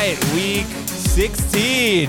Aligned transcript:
Right, 0.00 0.32
week 0.32 0.66
16 0.86 2.08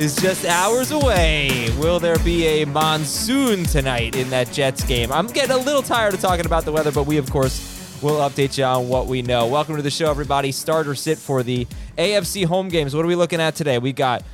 is 0.00 0.16
just 0.16 0.44
hours 0.44 0.90
away. 0.90 1.70
Will 1.78 2.00
there 2.00 2.18
be 2.24 2.44
a 2.44 2.64
monsoon 2.64 3.62
tonight 3.62 4.16
in 4.16 4.30
that 4.30 4.50
Jets 4.50 4.82
game? 4.82 5.12
I'm 5.12 5.28
getting 5.28 5.52
a 5.52 5.56
little 5.56 5.80
tired 5.80 6.12
of 6.12 6.18
talking 6.18 6.44
about 6.44 6.64
the 6.64 6.72
weather, 6.72 6.90
but 6.90 7.04
we, 7.04 7.18
of 7.18 7.30
course, 7.30 7.96
will 8.02 8.16
update 8.16 8.58
you 8.58 8.64
on 8.64 8.88
what 8.88 9.06
we 9.06 9.22
know. 9.22 9.46
Welcome 9.46 9.76
to 9.76 9.82
the 9.82 9.92
show, 9.92 10.10
everybody. 10.10 10.50
Starter 10.50 10.96
sit 10.96 11.18
for 11.18 11.44
the 11.44 11.68
AFC 11.96 12.46
home 12.46 12.68
games. 12.68 12.96
What 12.96 13.04
are 13.04 13.08
we 13.08 13.14
looking 13.14 13.40
at 13.40 13.54
today? 13.54 13.78
We 13.78 13.92
got 13.92 14.24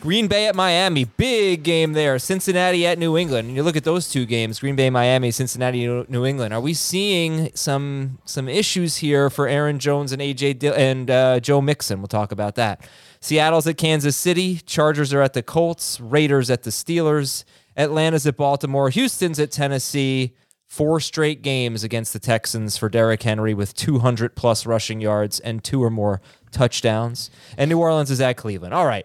Green 0.00 0.28
Bay 0.28 0.46
at 0.46 0.56
Miami, 0.56 1.04
big 1.04 1.62
game 1.62 1.92
there. 1.92 2.18
Cincinnati 2.18 2.86
at 2.86 2.98
New 2.98 3.18
England. 3.18 3.48
And 3.48 3.56
you 3.56 3.62
look 3.62 3.76
at 3.76 3.84
those 3.84 4.08
two 4.08 4.24
games, 4.24 4.58
Green 4.58 4.74
Bay, 4.74 4.88
Miami, 4.88 5.30
Cincinnati, 5.30 5.86
New 5.86 6.24
England. 6.24 6.54
Are 6.54 6.60
we 6.60 6.72
seeing 6.72 7.50
some 7.54 8.18
some 8.24 8.48
issues 8.48 8.96
here 8.96 9.28
for 9.28 9.46
Aaron 9.46 9.78
Jones 9.78 10.12
and 10.12 10.22
AJ 10.22 10.58
Dill- 10.58 10.74
and 10.74 11.10
uh, 11.10 11.38
Joe 11.40 11.60
Mixon? 11.60 12.00
We'll 12.00 12.08
talk 12.08 12.32
about 12.32 12.54
that. 12.54 12.88
Seattle's 13.20 13.66
at 13.66 13.76
Kansas 13.76 14.16
City. 14.16 14.56
Chargers 14.64 15.12
are 15.12 15.20
at 15.20 15.34
the 15.34 15.42
Colts. 15.42 16.00
Raiders 16.00 16.48
at 16.48 16.62
the 16.62 16.70
Steelers. 16.70 17.44
Atlanta's 17.76 18.26
at 18.26 18.38
Baltimore. 18.38 18.88
Houston's 18.88 19.38
at 19.38 19.50
Tennessee. 19.50 20.34
Four 20.66 21.00
straight 21.00 21.42
games 21.42 21.84
against 21.84 22.14
the 22.14 22.18
Texans 22.20 22.78
for 22.78 22.88
Derrick 22.88 23.22
Henry 23.22 23.52
with 23.52 23.74
200 23.74 24.34
plus 24.34 24.64
rushing 24.64 25.00
yards 25.00 25.40
and 25.40 25.62
two 25.62 25.82
or 25.82 25.90
more 25.90 26.22
touchdowns. 26.52 27.28
And 27.58 27.68
New 27.68 27.78
Orleans 27.78 28.10
is 28.10 28.20
at 28.20 28.38
Cleveland. 28.38 28.72
All 28.72 28.86
right. 28.86 29.04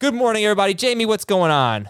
Good 0.00 0.14
morning, 0.14 0.44
everybody. 0.44 0.74
Jamie, 0.74 1.06
what's 1.06 1.24
going 1.24 1.50
on? 1.50 1.88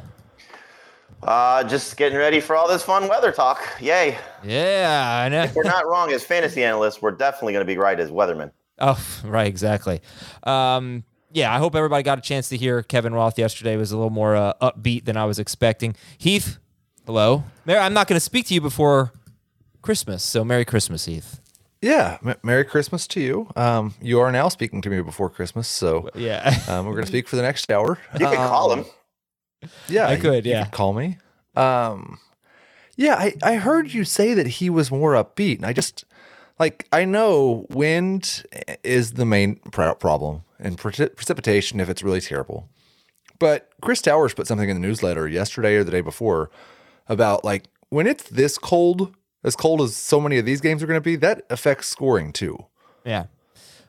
Uh, 1.23 1.63
just 1.65 1.95
getting 1.99 2.17
ready 2.17 2.41
for 2.41 2.57
all 2.57 2.67
this 2.67 2.83
fun 2.83 3.07
weather 3.07 3.31
talk. 3.31 3.61
Yay. 3.83 4.17
Yeah, 4.43 5.23
I 5.27 5.29
know. 5.29 5.43
If 5.43 5.55
we're 5.55 5.65
not 5.65 5.87
wrong 5.91 6.11
as 6.13 6.25
fantasy 6.25 6.65
analysts, 6.65 7.03
we're 7.03 7.11
definitely 7.11 7.53
going 7.53 7.67
to 7.67 7.71
be 7.71 7.77
right 7.77 8.01
as 8.01 8.11
weathermen. 8.11 8.51
Oh, 8.79 8.99
right, 9.25 9.47
exactly. 9.47 10.01
Um, 10.45 11.05
yeah, 11.33 11.55
I 11.55 11.59
hope 11.59 11.75
everybody 11.75 12.03
got 12.03 12.17
a 12.17 12.23
chance 12.23 12.49
to 12.49 12.57
hear 12.57 12.83
Kevin 12.83 13.13
Roth 13.13 13.39
yesterday. 13.39 13.75
It 13.75 13.77
was 13.79 13.93
a 13.93 13.97
little 13.99 14.09
more 14.09 14.35
uh, 14.35 14.55
upbeat 14.63 15.05
than 15.05 15.19
I 15.19 15.27
was 15.27 15.39
expecting. 15.39 15.95
Heath, 16.17 16.57
hello. 17.05 17.45
Mary, 17.67 17.79
I'm 17.79 17.93
not 17.93 18.09
going 18.09 18.17
to 18.17 18.25
speak 18.25 18.47
to 18.47 18.55
you 18.55 18.63
before 18.63 19.13
Christmas, 19.83 20.23
so 20.23 20.47
Merry 20.47 20.65
Christmas, 20.65 21.05
Heath. 21.05 21.43
Yeah, 21.81 22.19
M- 22.25 22.35
Merry 22.43 22.65
Christmas 22.65 23.07
to 23.09 23.21
you. 23.21 23.51
Um, 23.57 23.95
you 24.03 24.21
are 24.21 24.33
now 24.33 24.49
speaking 24.49 24.81
to 24.83 24.91
me 24.91 25.01
before 25.01 25.31
Christmas, 25.31 25.69
so 25.69 26.09
Yeah. 26.15 26.55
um, 26.69 26.87
we're 26.87 26.93
going 26.93 27.05
to 27.05 27.09
speak 27.09 27.29
for 27.29 27.37
the 27.37 27.43
next 27.43 27.71
hour. 27.71 27.99
You 28.15 28.27
can 28.27 28.35
call 28.37 28.73
him. 28.73 28.85
Yeah, 29.89 30.09
I 30.09 30.15
you- 30.15 30.21
could, 30.21 30.45
you 30.47 30.53
yeah. 30.53 30.67
call 30.67 30.93
me. 30.93 31.19
Um, 31.57 32.19
yeah, 32.97 33.15
I, 33.15 33.35
I 33.43 33.55
heard 33.57 33.93
you 33.93 34.05
say 34.05 34.35
that 34.35 34.47
he 34.47 34.71
was 34.71 34.91
more 34.91 35.13
upbeat, 35.15 35.57
and 35.57 35.67
I 35.67 35.73
just 35.73 36.05
like 36.59 36.89
I 36.93 37.05
know 37.05 37.67
wind 37.71 38.45
is 38.83 39.13
the 39.13 39.25
main 39.25 39.57
pro- 39.71 39.95
problem 39.95 40.43
and 40.59 40.77
pre- 40.77 41.09
precipitation 41.09 41.79
if 41.81 41.89
it's 41.89 42.03
really 42.03 42.21
terrible. 42.21 42.69
But 43.39 43.71
Chris 43.81 44.03
Towers 44.03 44.35
put 44.35 44.49
something 44.49 44.69
in 44.69 44.75
the 44.81 44.87
newsletter 44.87 45.29
yesterday 45.29 45.77
or 45.77 45.85
the 45.85 45.93
day 45.93 46.01
before 46.01 46.51
about 47.09 47.45
like 47.45 47.65
when 47.91 48.09
it's 48.09 48.25
this 48.25 48.59
cold, 48.59 49.15
as 49.45 49.57
cold 49.57 49.81
as 49.81 49.95
so 49.95 50.21
many 50.21 50.39
of 50.39 50.45
these 50.45 50.61
games 50.61 50.83
are 50.83 50.87
going 50.87 51.01
to 51.01 51.05
be, 51.05 51.17
that 51.17 51.43
affects 51.51 51.89
scoring 51.89 52.33
too. 52.33 52.59
Yeah. 53.05 53.27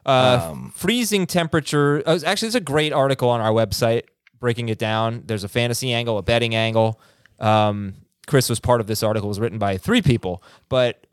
Uh, 0.06 0.56
freezing 0.74 1.28
temperature. 1.28 2.02
Uh, 2.06 2.20
actually, 2.26 2.48
there's 2.48 2.56
a 2.56 2.62
great 2.62 2.94
article 2.94 3.30
on 3.30 3.42
our 3.42 3.52
website 3.52 4.04
breaking 4.40 4.70
it 4.70 4.78
down. 4.78 5.24
There's 5.26 5.44
a 5.44 5.50
fantasy 5.50 5.94
angle, 5.94 6.18
a 6.18 6.22
betting 6.22 6.56
angle. 6.56 7.00
Um, 7.40 7.96
Chris 8.26 8.50
was 8.50 8.59
part 8.59 8.82
of 8.82 8.88
this 8.88 9.04
article. 9.04 9.28
It 9.28 9.30
was 9.30 9.40
written 9.40 9.59
by 9.59 9.78
three 9.78 10.02
people, 10.02 10.44
but 10.70 11.06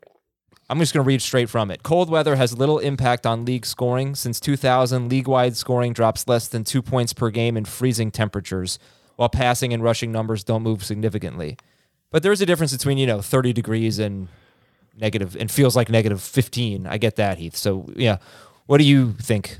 I'm 0.69 0.79
just 0.79 0.93
going 0.93 1.03
to 1.03 1.07
read 1.07 1.21
straight 1.21 1.49
from 1.49 1.71
it. 1.71 1.83
Cold 1.83 2.09
weather 2.09 2.35
has 2.35 2.57
little 2.57 2.79
impact 2.79 3.25
on 3.25 3.45
league 3.45 3.65
scoring. 3.65 4.15
Since 4.15 4.39
2000, 4.39 5.09
league 5.09 5.27
wide 5.27 5.55
scoring 5.55 5.93
drops 5.93 6.27
less 6.27 6.47
than 6.47 6.63
two 6.63 6.81
points 6.81 7.13
per 7.13 7.29
game 7.29 7.57
in 7.57 7.65
freezing 7.65 8.11
temperatures, 8.11 8.77
while 9.15 9.29
passing 9.29 9.73
and 9.73 9.83
rushing 9.83 10.11
numbers 10.11 10.43
don't 10.43 10.63
move 10.63 10.83
significantly. 10.83 11.57
But 12.11 12.23
there 12.23 12.31
is 12.31 12.41
a 12.41 12.45
difference 12.45 12.71
between, 12.71 12.97
you 12.97 13.05
know, 13.05 13.21
30 13.21 13.53
degrees 13.53 13.99
and 13.99 14.27
negative 14.97 15.35
and 15.39 15.51
feels 15.51 15.75
like 15.75 15.89
negative 15.89 16.21
15. 16.21 16.87
I 16.87 16.97
get 16.97 17.15
that, 17.17 17.37
Heath. 17.37 17.55
So, 17.55 17.87
yeah. 17.95 18.17
What 18.65 18.77
do 18.79 18.83
you 18.83 19.13
think? 19.13 19.59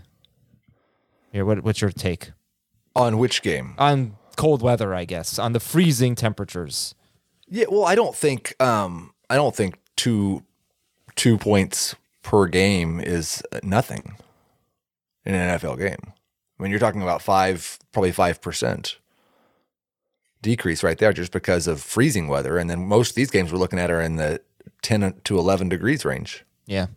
Here, 1.31 1.46
what, 1.46 1.63
what's 1.63 1.81
your 1.81 1.91
take 1.91 2.31
On 2.96 3.18
which 3.18 3.41
game? 3.41 3.75
on 3.78 4.16
cold 4.38 4.62
weather? 4.62 4.94
I 4.94 5.06
guess 5.06 5.38
on 5.40 5.53
the 5.53 5.59
freezing 5.59 6.16
temperatures. 6.16 6.96
Yeah, 7.47 7.66
well, 7.69 7.86
I 7.86 7.96
don't 7.96 8.16
think 8.16 8.56
um 8.62 9.13
I 9.30 9.36
don't 9.36 9.56
think 9.56 9.80
two 9.95 10.44
two 11.16 11.38
points 11.38 11.95
per 12.22 12.45
game 12.48 13.00
is 13.00 13.42
nothing 13.63 14.16
in 15.25 15.33
an 15.36 15.57
NFL 15.60 15.77
game. 15.77 16.13
I 16.60 16.63
mean, 16.63 16.72
you're 16.72 16.80
talking 16.80 17.01
about 17.01 17.22
five, 17.22 17.77
probably 17.92 18.12
five 18.12 18.42
percent 18.42 18.98
decrease 20.42 20.84
right 20.84 20.98
there, 20.98 21.13
just 21.13 21.31
because 21.31 21.68
of 21.68 21.81
freezing 21.81 22.28
weather. 22.28 22.57
And 22.57 22.69
then 22.69 22.86
most 22.86 23.10
of 23.12 23.16
these 23.16 23.31
games 23.31 23.51
we're 23.51 23.60
looking 23.60 23.80
at 23.80 23.89
are 23.92 24.01
in 24.01 24.16
the 24.18 24.42
ten 24.81 25.13
to 25.24 25.38
eleven 25.38 25.69
degrees 25.69 26.06
range. 26.06 26.44
Yeah. 26.66 26.88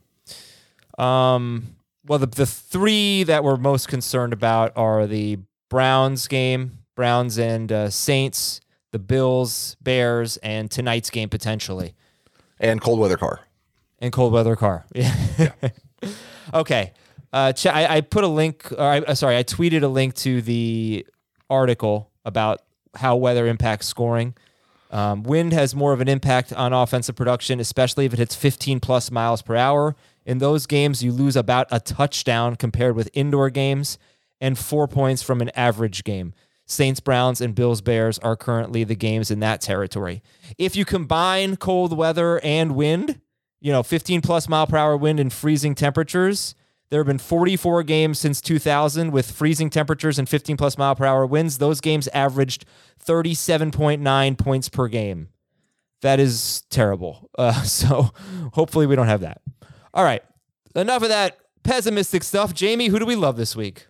Um. 0.99 1.77
Well, 2.07 2.19
the 2.19 2.27
the 2.27 2.47
three 2.47 3.23
that 3.25 3.45
we're 3.45 3.57
most 3.57 3.89
concerned 3.89 4.33
about 4.33 4.73
are 4.77 5.07
the 5.07 5.39
Browns 5.69 6.27
game, 6.29 6.79
Browns 6.97 7.39
and 7.39 7.71
uh, 7.71 7.91
Saints, 7.91 8.61
the 8.91 8.99
Bills, 8.99 9.77
Bears, 9.81 10.37
and 10.39 10.71
tonight's 10.71 11.11
game 11.11 11.29
potentially, 11.29 11.95
And 12.59 12.81
cold 12.81 12.99
weather 12.99 13.17
car. 13.17 13.41
and 14.01 14.13
cold 14.13 14.33
weather 14.33 14.57
car. 14.57 14.85
Yeah. 14.95 15.53
okay. 16.55 16.93
Uh, 17.33 17.53
I, 17.67 17.97
I 17.97 18.01
put 18.01 18.25
a 18.25 18.29
link. 18.29 18.73
Or 18.73 18.81
I, 18.85 18.99
uh, 19.01 19.15
sorry, 19.15 19.37
I 19.37 19.45
tweeted 19.45 19.83
a 19.83 19.87
link 19.89 20.15
to 20.17 20.43
the 20.43 21.07
article 21.49 22.11
about 22.25 22.63
how 22.97 23.17
weather 23.17 23.47
impacts 23.47 23.87
scoring. 23.87 24.35
Um, 24.91 25.23
wind 25.23 25.53
has 25.53 25.75
more 25.75 25.93
of 25.93 26.01
an 26.01 26.09
impact 26.09 26.53
on 26.53 26.73
offensive 26.73 27.15
production, 27.15 27.61
especially 27.61 28.07
if 28.07 28.13
it 28.13 28.19
hits 28.19 28.35
15 28.35 28.81
plus 28.81 29.11
miles 29.11 29.43
per 29.43 29.55
hour. 29.55 29.95
In 30.25 30.39
those 30.39 30.67
games, 30.67 31.03
you 31.03 31.13
lose 31.13 31.37
about 31.37 31.69
a 31.71 31.79
touchdown 31.79 32.57
compared 32.57 32.97
with 32.97 33.09
indoor 33.13 33.51
games 33.51 33.99
and 34.41 34.59
four 34.59 34.89
points 34.89 35.23
from 35.23 35.41
an 35.41 35.51
average 35.51 36.03
game. 36.03 36.35
Saints, 36.67 37.01
Browns, 37.01 37.41
and 37.41 37.55
Bills, 37.55 37.81
Bears 37.81 38.19
are 38.21 38.37
currently 38.37 38.85
the 38.85 38.95
games 38.95 39.31
in 39.31 39.41
that 39.41 39.61
territory. 39.61 40.23
If 40.57 40.77
you 40.77 40.85
combine 40.85 41.57
cold 41.57 41.97
weather 41.97 42.41
and 42.45 42.77
wind, 42.77 43.21
you 43.61 43.73
know, 43.73 43.83
15 43.83 44.21
plus 44.23 44.49
mile 44.49 44.67
per 44.67 44.77
hour 44.77 44.97
wind 44.97 45.19
and 45.19 45.33
freezing 45.33 45.75
temperatures, 45.75 46.55
there 46.91 46.99
have 47.01 47.07
been 47.07 47.19
44 47.19 47.85
games 47.85 48.19
since 48.19 48.41
2000 48.41 49.13
with 49.13 49.31
freezing 49.31 49.71
temperatures 49.71 50.19
and 50.19 50.29
15 50.29 50.57
plus 50.57 50.77
mile 50.77 50.97
per 50.97 51.07
hour 51.07 51.25
winds. 51.25 51.59
Those 51.59 51.81
games 51.81 52.09
averaged 52.09 52.65
37.9 53.05 54.39
points 54.39 54.69
per 54.69 54.89
game. 54.89 55.29
That 56.03 56.19
is 56.19 56.65
terrible. 56.71 57.31
Uh, 57.39 57.63
so 57.63 58.11
hopefully 58.55 58.87
we 58.87 58.97
don't 58.97 59.07
have 59.07 59.21
that. 59.21 59.41
All 59.95 60.05
right. 60.05 60.23
Enough 60.75 61.05
of 61.05 61.09
that 61.09 61.39
pessimistic 61.63 62.25
stuff. 62.25 62.55
Jamie, 62.55 62.89
who 62.89 62.99
do 62.99 63.07
we 63.07 63.17
love 63.17 63.37
this 63.37 63.55
week? 63.55 63.87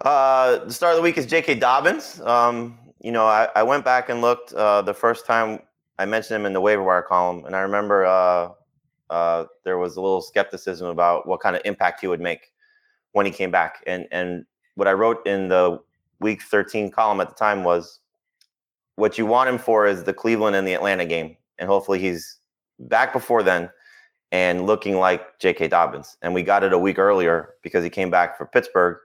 Uh, 0.00 0.64
the 0.64 0.72
start 0.72 0.92
of 0.92 0.96
the 0.96 1.02
week 1.02 1.16
is 1.16 1.26
J.K. 1.26 1.54
Dobbins. 1.56 2.20
Um, 2.20 2.78
you 3.00 3.12
know, 3.12 3.26
I, 3.26 3.48
I, 3.56 3.62
went 3.62 3.84
back 3.84 4.08
and 4.08 4.20
looked 4.20 4.52
uh, 4.52 4.82
the 4.82 4.92
first 4.92 5.24
time 5.24 5.60
I 5.98 6.04
mentioned 6.04 6.40
him 6.40 6.46
in 6.46 6.52
the 6.52 6.60
waiver 6.60 6.82
wire 6.82 7.02
column, 7.02 7.46
and 7.46 7.56
I 7.56 7.60
remember 7.60 8.04
uh, 9.10 9.44
there 9.64 9.78
was 9.78 9.96
a 9.96 10.00
little 10.00 10.20
skepticism 10.20 10.88
about 10.88 11.26
what 11.26 11.40
kind 11.40 11.56
of 11.56 11.62
impact 11.64 12.00
he 12.00 12.06
would 12.06 12.20
make 12.20 12.52
when 13.12 13.26
he 13.26 13.32
came 13.32 13.50
back. 13.50 13.82
And 13.86 14.06
and 14.10 14.44
what 14.74 14.88
I 14.88 14.92
wrote 14.92 15.26
in 15.26 15.48
the 15.48 15.80
week 16.20 16.42
13 16.42 16.90
column 16.90 17.20
at 17.20 17.28
the 17.28 17.34
time 17.34 17.64
was 17.64 18.00
what 18.96 19.18
you 19.18 19.26
want 19.26 19.48
him 19.48 19.58
for 19.58 19.86
is 19.86 20.04
the 20.04 20.14
Cleveland 20.14 20.56
and 20.56 20.66
the 20.66 20.74
Atlanta 20.74 21.04
game, 21.04 21.36
and 21.58 21.68
hopefully 21.68 21.98
he's 21.98 22.38
back 22.78 23.12
before 23.12 23.42
then 23.42 23.70
and 24.32 24.66
looking 24.66 24.98
like 24.98 25.38
J.K. 25.38 25.68
Dobbins. 25.68 26.16
And 26.22 26.34
we 26.34 26.42
got 26.42 26.64
it 26.64 26.72
a 26.72 26.78
week 26.78 26.98
earlier 26.98 27.54
because 27.62 27.84
he 27.84 27.90
came 27.90 28.10
back 28.10 28.36
for 28.36 28.46
Pittsburgh 28.46 28.98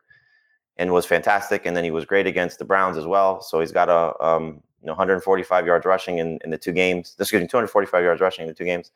and 0.78 0.92
was 0.92 1.06
fantastic. 1.06 1.66
And 1.66 1.78
then 1.78 1.84
he 1.84 1.92
was 1.92 2.06
great 2.06 2.28
against 2.28 2.60
the 2.60 2.66
Browns 2.66 2.98
as 2.98 3.06
well. 3.06 3.42
So 3.42 3.60
he's 3.60 3.72
got 3.72 3.90
a 3.90 4.22
um, 4.26 4.62
you 4.82 4.88
know 4.88 4.94
145 4.94 5.66
yards 5.66 5.86
rushing 5.86 6.18
in, 6.18 6.40
in 6.44 6.50
the 6.50 6.58
two 6.58 6.72
games. 6.72 7.16
Excuse 7.20 7.42
me, 7.42 7.48
245 7.48 8.04
yards 8.04 8.22
rushing 8.22 8.44
in 8.44 8.48
the 8.48 8.56
two 8.56 8.66
games. 8.66 8.92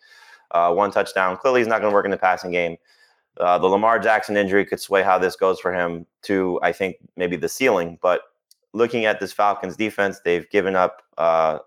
Uh, 0.56 0.74
one 0.74 0.90
touchdown. 0.90 1.36
Clearly, 1.36 1.60
he's 1.60 1.68
not 1.68 1.82
going 1.82 1.92
to 1.92 1.94
work 1.94 2.06
in 2.06 2.12
the 2.12 2.18
passing 2.18 2.50
game. 2.50 2.78
Uh, 3.42 3.60
the 3.60 3.68
Lamar 3.68 4.00
Jackson 4.00 4.38
injury 4.38 4.66
could 4.66 4.80
sway 4.80 5.04
how 5.04 5.20
this 5.20 5.36
goes 5.36 5.60
for 5.60 5.74
him 5.74 6.06
to, 6.22 6.58
I 6.64 6.72
think, 6.72 6.96
maybe 7.18 7.36
the 7.36 7.50
ceiling. 7.50 8.00
But 8.02 8.22
looking 8.72 9.04
at 9.04 9.20
this 9.20 9.34
Falcons 9.34 9.76
defense, 9.76 10.22
they've 10.24 10.50
given 10.50 10.78
up 10.78 11.02
uh, 11.18 11.60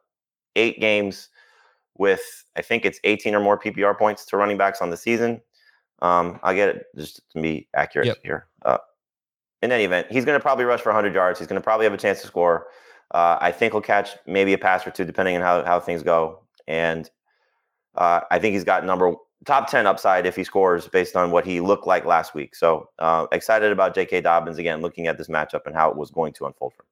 eight 0.57 0.81
games 0.81 1.29
with, 1.99 2.47
I 2.57 2.63
think 2.63 2.87
it's 2.87 2.99
18 3.05 3.35
or 3.35 3.41
more 3.41 3.59
PPR 3.59 3.99
points 3.99 4.25
to 4.25 4.39
running 4.39 4.57
backs 4.57 4.81
on 4.81 4.89
the 4.89 4.97
season. 4.97 5.43
Um, 6.01 6.41
I'll 6.43 6.55
get 6.55 6.71
it 6.71 6.87
just 6.97 7.21
to 7.33 7.43
be 7.43 7.69
accurate 7.75 8.07
yep. 8.07 8.17
here. 8.23 8.47
Uh, 8.65 8.79
in 9.61 9.71
any 9.71 9.85
event, 9.85 10.07
he's 10.11 10.25
going 10.25 10.39
to 10.39 10.43
probably 10.43 10.65
rush 10.65 10.81
for 10.81 10.89
100 10.89 11.15
yards. 11.15 11.39
He's 11.39 11.49
going 11.49 11.61
to 11.61 11.65
probably 11.65 11.85
have 11.85 11.93
a 11.93 11.99
chance 11.99 12.23
to 12.23 12.27
score. 12.27 12.69
Uh, 13.11 13.37
I 13.39 13.53
think 13.53 13.75
he'll 13.75 13.83
catch 13.83 14.17
maybe 14.27 14.55
a 14.55 14.59
pass 14.59 14.87
or 14.87 14.93
two, 14.93 15.05
depending 15.05 15.37
on 15.37 15.43
how, 15.43 15.63
how 15.67 15.79
things 15.79 16.03
go. 16.03 16.41
And 16.67 17.11
uh, 17.95 18.21
I 18.31 18.39
think 18.39 18.55
he's 18.55 18.65
got 18.65 18.85
number 18.85 19.15
top 19.45 19.71
10 19.71 19.87
upside 19.87 20.27
if 20.27 20.37
he 20.37 20.45
scores 20.45 20.89
based 20.89 21.17
on 21.17 21.31
what 21.31 21.45
he 21.45 21.61
looked 21.61 21.87
like 21.87 22.05
last 22.05 22.35
week. 22.35 22.55
So 22.55 22.89
uh, 22.99 23.27
excited 23.33 23.73
about 23.73 23.95
J.K. 23.95 24.21
Dobbins 24.23 24.59
again, 24.59 24.81
looking 24.81 25.07
at 25.07 25.17
this 25.17 25.29
matchup 25.29 25.67
and 25.67 25.75
how 25.75 25.91
it 25.91 25.97
was 25.97 26.11
going 26.11 26.33
to 26.35 26.47
unfold 26.47 26.75
for 26.75 26.83
him. 26.83 26.89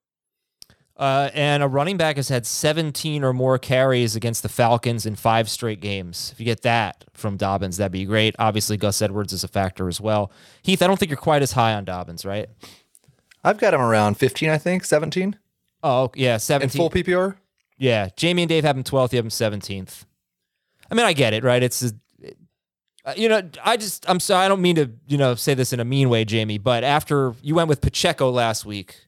Uh, 0.96 1.28
and 1.34 1.62
a 1.62 1.68
running 1.68 1.98
back 1.98 2.16
has 2.16 2.30
had 2.30 2.46
17 2.46 3.22
or 3.22 3.34
more 3.34 3.58
carries 3.58 4.16
against 4.16 4.42
the 4.42 4.48
Falcons 4.48 5.04
in 5.04 5.14
five 5.14 5.50
straight 5.50 5.80
games. 5.80 6.30
If 6.32 6.40
you 6.40 6.46
get 6.46 6.62
that 6.62 7.04
from 7.12 7.36
Dobbins, 7.36 7.76
that'd 7.76 7.92
be 7.92 8.06
great. 8.06 8.34
Obviously, 8.38 8.78
Gus 8.78 9.02
Edwards 9.02 9.34
is 9.34 9.44
a 9.44 9.48
factor 9.48 9.88
as 9.88 10.00
well. 10.00 10.32
Heath, 10.62 10.80
I 10.80 10.86
don't 10.86 10.98
think 10.98 11.10
you're 11.10 11.18
quite 11.18 11.42
as 11.42 11.52
high 11.52 11.74
on 11.74 11.84
Dobbins, 11.84 12.24
right? 12.24 12.48
I've 13.44 13.58
got 13.58 13.74
him 13.74 13.82
around 13.82 14.16
15, 14.16 14.48
I 14.48 14.56
think, 14.56 14.84
17. 14.86 15.36
Oh, 15.82 16.10
yeah, 16.14 16.38
17. 16.38 16.80
In 16.80 16.90
full 16.90 16.90
PPR? 16.90 17.36
Yeah. 17.76 18.08
Jamie 18.16 18.42
and 18.42 18.48
Dave 18.48 18.64
have 18.64 18.76
him 18.76 18.82
12th. 18.82 19.12
You 19.12 19.18
have 19.18 19.26
him 19.26 19.30
17th. 19.30 20.06
I 20.90 20.94
mean, 20.94 21.04
I 21.04 21.12
get 21.12 21.34
it, 21.34 21.44
right? 21.44 21.62
It's, 21.62 21.82
uh, 21.82 23.14
you 23.16 23.28
know, 23.28 23.42
I 23.64 23.76
just, 23.76 24.08
I'm 24.08 24.20
sorry, 24.20 24.44
I 24.44 24.48
don't 24.48 24.60
mean 24.60 24.76
to, 24.76 24.90
you 25.06 25.16
know, 25.16 25.34
say 25.34 25.54
this 25.54 25.72
in 25.72 25.80
a 25.80 25.84
mean 25.84 26.08
way, 26.08 26.24
Jamie, 26.24 26.58
but 26.58 26.84
after 26.84 27.34
you 27.40 27.54
went 27.54 27.68
with 27.68 27.80
Pacheco 27.80 28.30
last 28.30 28.64
week, 28.64 29.06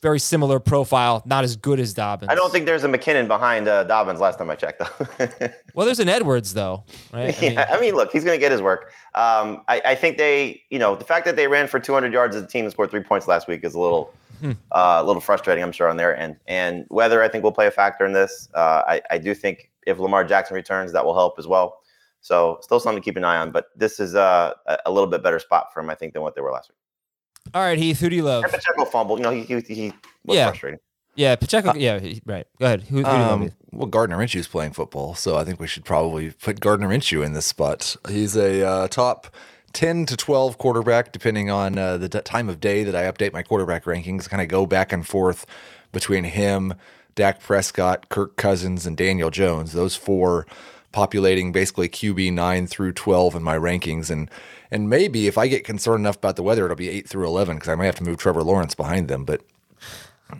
very 0.00 0.20
similar 0.20 0.60
profile, 0.60 1.22
not 1.26 1.42
as 1.42 1.56
good 1.56 1.80
as 1.80 1.92
Dobbins. 1.92 2.30
I 2.30 2.36
don't 2.36 2.52
think 2.52 2.66
there's 2.66 2.84
a 2.84 2.88
McKinnon 2.88 3.26
behind 3.26 3.66
uh, 3.66 3.82
Dobbins 3.84 4.20
last 4.20 4.38
time 4.38 4.48
I 4.48 4.54
checked, 4.54 4.78
though. 4.78 5.28
well, 5.74 5.86
there's 5.86 5.98
an 5.98 6.08
Edwards, 6.08 6.54
though, 6.54 6.84
right? 7.12 7.36
I 7.36 7.40
yeah, 7.44 7.48
mean, 7.48 7.58
I 7.58 7.80
mean 7.80 7.94
look, 7.94 8.12
he's 8.12 8.24
going 8.24 8.36
to 8.36 8.40
get 8.40 8.52
his 8.52 8.62
work. 8.62 8.92
Um, 9.14 9.62
I, 9.66 9.82
I, 9.84 9.94
think 9.96 10.16
they, 10.16 10.62
you 10.70 10.78
know, 10.78 10.94
the 10.94 11.04
fact 11.04 11.24
that 11.26 11.34
they 11.34 11.48
ran 11.48 11.66
for 11.66 11.80
200 11.80 12.12
yards 12.12 12.36
as 12.36 12.42
a 12.42 12.46
team 12.46 12.64
and 12.64 12.72
scored 12.72 12.90
three 12.90 13.02
points 13.02 13.26
last 13.26 13.48
week 13.48 13.64
is 13.64 13.74
a 13.74 13.80
little, 13.80 14.14
hmm. 14.40 14.52
uh, 14.70 15.00
a 15.00 15.04
little 15.04 15.20
frustrating, 15.20 15.64
I'm 15.64 15.72
sure, 15.72 15.88
on 15.88 15.96
their 15.96 16.16
end. 16.16 16.36
And 16.46 16.86
weather, 16.90 17.22
I 17.22 17.28
think, 17.28 17.42
will 17.42 17.52
play 17.52 17.66
a 17.66 17.72
factor 17.72 18.06
in 18.06 18.12
this. 18.12 18.48
Uh, 18.54 18.82
I, 18.86 19.02
I 19.10 19.18
do 19.18 19.34
think 19.34 19.68
if 19.88 19.98
Lamar 19.98 20.24
Jackson 20.24 20.54
returns, 20.54 20.92
that 20.92 21.04
will 21.04 21.14
help 21.14 21.38
as 21.38 21.46
well. 21.46 21.80
So, 22.20 22.58
still 22.62 22.80
something 22.80 23.00
to 23.00 23.04
keep 23.04 23.16
an 23.16 23.24
eye 23.24 23.38
on. 23.38 23.50
But 23.50 23.66
this 23.76 24.00
is 24.00 24.14
uh, 24.14 24.54
a 24.84 24.90
little 24.90 25.08
bit 25.08 25.22
better 25.22 25.38
spot 25.38 25.72
for 25.72 25.80
him, 25.80 25.90
I 25.90 25.94
think, 25.94 26.12
than 26.12 26.22
what 26.22 26.34
they 26.34 26.40
were 26.40 26.52
last 26.52 26.70
week. 26.70 27.54
All 27.54 27.62
right, 27.62 27.78
Heath, 27.78 28.00
who 28.00 28.10
do 28.10 28.16
you 28.16 28.24
love? 28.24 28.44
And 28.44 28.52
Pacheco 28.52 28.84
fumbled. 28.84 29.20
You 29.20 29.24
know, 29.24 29.30
he 29.30 29.42
he, 29.42 29.60
he 29.60 29.92
was 30.24 30.36
yeah. 30.36 30.46
frustrating. 30.48 30.80
Yeah, 31.14 31.34
Pacheco. 31.34 31.70
Uh, 31.70 31.74
yeah, 31.74 31.98
he, 31.98 32.22
right. 32.26 32.46
Go 32.60 32.66
ahead. 32.66 32.82
Who, 32.82 32.98
who 32.98 33.04
um, 33.04 33.50
well, 33.72 33.86
Gardner 33.86 34.16
Minshew's 34.16 34.46
playing 34.46 34.72
football, 34.72 35.14
so 35.14 35.36
I 35.36 35.44
think 35.44 35.58
we 35.58 35.66
should 35.66 35.84
probably 35.84 36.30
put 36.30 36.60
Gardner 36.60 36.88
Minshew 36.88 37.24
in 37.24 37.32
this 37.32 37.46
spot. 37.46 37.96
He's 38.08 38.36
a 38.36 38.64
uh, 38.64 38.88
top 38.88 39.26
10 39.72 40.06
to 40.06 40.16
12 40.16 40.58
quarterback, 40.58 41.12
depending 41.12 41.50
on 41.50 41.76
uh, 41.76 41.96
the 41.96 42.08
d- 42.08 42.20
time 42.20 42.48
of 42.48 42.60
day 42.60 42.84
that 42.84 42.94
I 42.94 43.10
update 43.10 43.32
my 43.32 43.42
quarterback 43.42 43.84
rankings. 43.84 44.28
Kind 44.28 44.42
of 44.42 44.48
go 44.48 44.64
back 44.64 44.92
and 44.92 45.06
forth 45.06 45.44
between 45.92 46.22
him, 46.22 46.74
Dak 47.18 47.40
Prescott, 47.40 48.08
Kirk 48.10 48.36
Cousins, 48.36 48.86
and 48.86 48.96
Daniel 48.96 49.30
Jones. 49.30 49.72
Those 49.72 49.96
four 49.96 50.46
populating 50.92 51.50
basically 51.50 51.88
QB 51.88 52.32
9 52.32 52.68
through 52.68 52.92
12 52.92 53.34
in 53.34 53.42
my 53.42 53.58
rankings. 53.58 54.08
And 54.08 54.30
and 54.70 54.88
maybe 54.88 55.26
if 55.26 55.36
I 55.36 55.48
get 55.48 55.64
concerned 55.64 56.02
enough 56.02 56.18
about 56.18 56.36
the 56.36 56.44
weather, 56.44 56.66
it'll 56.66 56.76
be 56.76 56.88
8 56.88 57.08
through 57.08 57.26
11 57.26 57.56
because 57.56 57.68
I 57.68 57.74
might 57.74 57.86
have 57.86 57.96
to 57.96 58.04
move 58.04 58.18
Trevor 58.18 58.44
Lawrence 58.44 58.76
behind 58.76 59.08
them. 59.08 59.24
But 59.24 59.42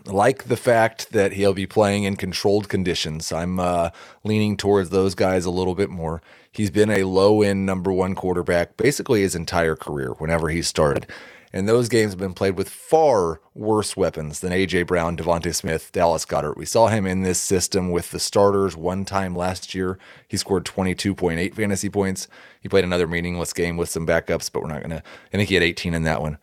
like 0.04 0.44
the 0.44 0.56
fact 0.56 1.10
that 1.10 1.32
he'll 1.32 1.52
be 1.52 1.66
playing 1.66 2.04
in 2.04 2.14
controlled 2.14 2.68
conditions, 2.68 3.32
I'm 3.32 3.58
uh, 3.58 3.90
leaning 4.22 4.56
towards 4.56 4.90
those 4.90 5.16
guys 5.16 5.46
a 5.46 5.50
little 5.50 5.74
bit 5.74 5.90
more. 5.90 6.22
He's 6.52 6.70
been 6.70 6.90
a 6.90 7.02
low 7.02 7.42
end 7.42 7.66
number 7.66 7.92
one 7.92 8.14
quarterback 8.14 8.76
basically 8.76 9.22
his 9.22 9.34
entire 9.34 9.74
career 9.74 10.10
whenever 10.18 10.48
he 10.48 10.62
started. 10.62 11.08
And 11.52 11.68
those 11.68 11.88
games 11.88 12.12
have 12.12 12.18
been 12.18 12.34
played 12.34 12.56
with 12.56 12.68
far 12.68 13.40
worse 13.54 13.96
weapons 13.96 14.40
than 14.40 14.52
A.J. 14.52 14.82
Brown, 14.84 15.16
DeVonta 15.16 15.54
Smith, 15.54 15.90
Dallas 15.92 16.24
Goedert. 16.24 16.56
We 16.56 16.66
saw 16.66 16.88
him 16.88 17.06
in 17.06 17.22
this 17.22 17.40
system 17.40 17.90
with 17.90 18.10
the 18.10 18.18
starters 18.18 18.76
one 18.76 19.04
time 19.04 19.34
last 19.34 19.74
year. 19.74 19.98
He 20.26 20.36
scored 20.36 20.64
22.8 20.64 21.54
fantasy 21.54 21.88
points. 21.88 22.28
He 22.60 22.68
played 22.68 22.84
another 22.84 23.06
meaningless 23.06 23.52
game 23.52 23.76
with 23.76 23.88
some 23.88 24.06
backups, 24.06 24.52
but 24.52 24.62
we're 24.62 24.68
not 24.68 24.80
going 24.80 24.90
to. 24.90 25.02
I 25.32 25.36
think 25.36 25.48
he 25.48 25.54
had 25.54 25.64
18 25.64 25.94
in 25.94 26.02
that 26.02 26.20
one. 26.20 26.38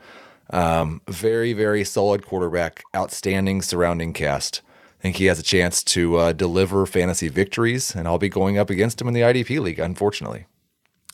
Um, 0.50 1.02
very, 1.08 1.54
very 1.54 1.84
solid 1.84 2.26
quarterback, 2.26 2.84
outstanding 2.96 3.62
surrounding 3.62 4.14
cast. 4.14 4.62
I 5.00 5.02
think 5.02 5.18
he 5.18 5.26
has 5.26 5.40
a 5.40 5.44
chance 5.44 5.84
to 5.84 6.18
uh, 6.18 6.34
deliver 6.34 6.86
fantasy 6.86 7.28
victories, 7.28 7.96
and 7.96 8.08
I'll 8.08 8.18
be 8.18 8.30
going 8.30 8.58
up 8.58 8.70
against 8.70 9.00
him 9.00 9.08
in 9.08 9.14
the 9.14 9.22
IDP 9.22 9.60
league, 9.60 9.80
unfortunately. 9.80 10.48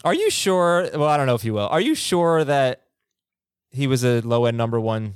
Are 0.04 0.14
you 0.14 0.30
sure? 0.30 0.90
Well, 0.94 1.10
I 1.10 1.18
don't 1.18 1.28
know 1.28 1.36
if 1.36 1.46
you 1.46 1.54
will. 1.54 1.68
Are 1.68 1.82
you 1.82 1.94
sure 1.94 2.44
that 2.44 2.84
he 3.72 3.88
was 3.88 4.04
a 4.04 4.22
low 4.22 4.46
end 4.46 4.58
number 4.58 4.80
one 4.80 5.16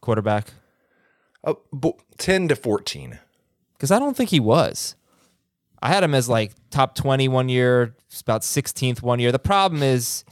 quarterback? 0.00 0.48
Uh, 1.42 1.54
10 2.18 2.48
to 2.48 2.56
14. 2.56 3.18
Because 3.74 3.90
I 3.90 3.98
don't 3.98 4.16
think 4.16 4.30
he 4.30 4.40
was. 4.40 4.96
I 5.82 5.88
had 5.88 6.02
him 6.02 6.14
as 6.14 6.28
like 6.28 6.52
top 6.70 6.94
20 6.94 7.28
one 7.28 7.48
year, 7.50 7.94
about 8.22 8.40
16th 8.40 9.02
one 9.02 9.18
year. 9.20 9.30
The 9.32 9.38
problem 9.38 9.82
is 9.82 10.24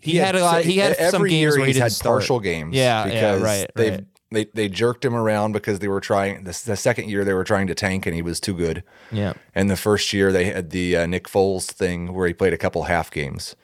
he, 0.00 0.12
he 0.12 0.16
had, 0.16 0.34
had, 0.34 0.36
a 0.36 0.44
lot. 0.44 0.64
He 0.64 0.78
had 0.78 0.96
some 1.10 1.26
games 1.26 1.56
where 1.56 1.66
he 1.66 1.74
had 1.74 1.92
start. 1.92 2.20
partial 2.20 2.40
games. 2.40 2.74
Yeah, 2.74 3.04
because 3.04 3.40
yeah, 3.40 3.46
right. 3.46 3.70
They 3.76 3.90
right. 3.90 4.04
they 4.32 4.44
they 4.46 4.68
jerked 4.68 5.04
him 5.04 5.14
around 5.14 5.52
because 5.52 5.78
they 5.78 5.86
were 5.86 6.00
trying. 6.00 6.42
The, 6.42 6.60
the, 6.66 6.76
second 6.76 7.08
year 7.08 7.24
they 7.24 7.34
were 7.34 7.44
trying 7.44 7.68
to 7.68 7.74
tank 7.74 8.04
and 8.06 8.16
he 8.16 8.22
was 8.22 8.40
too 8.40 8.54
good. 8.54 8.82
Yeah. 9.12 9.34
And 9.54 9.70
the 9.70 9.76
first 9.76 10.12
year 10.12 10.32
they 10.32 10.46
had 10.46 10.70
the 10.70 10.96
uh, 10.96 11.06
Nick 11.06 11.28
Foles 11.28 11.70
thing 11.70 12.12
where 12.12 12.26
he 12.26 12.34
played 12.34 12.52
a 12.52 12.58
couple 12.58 12.82
half 12.84 13.12
games. 13.12 13.54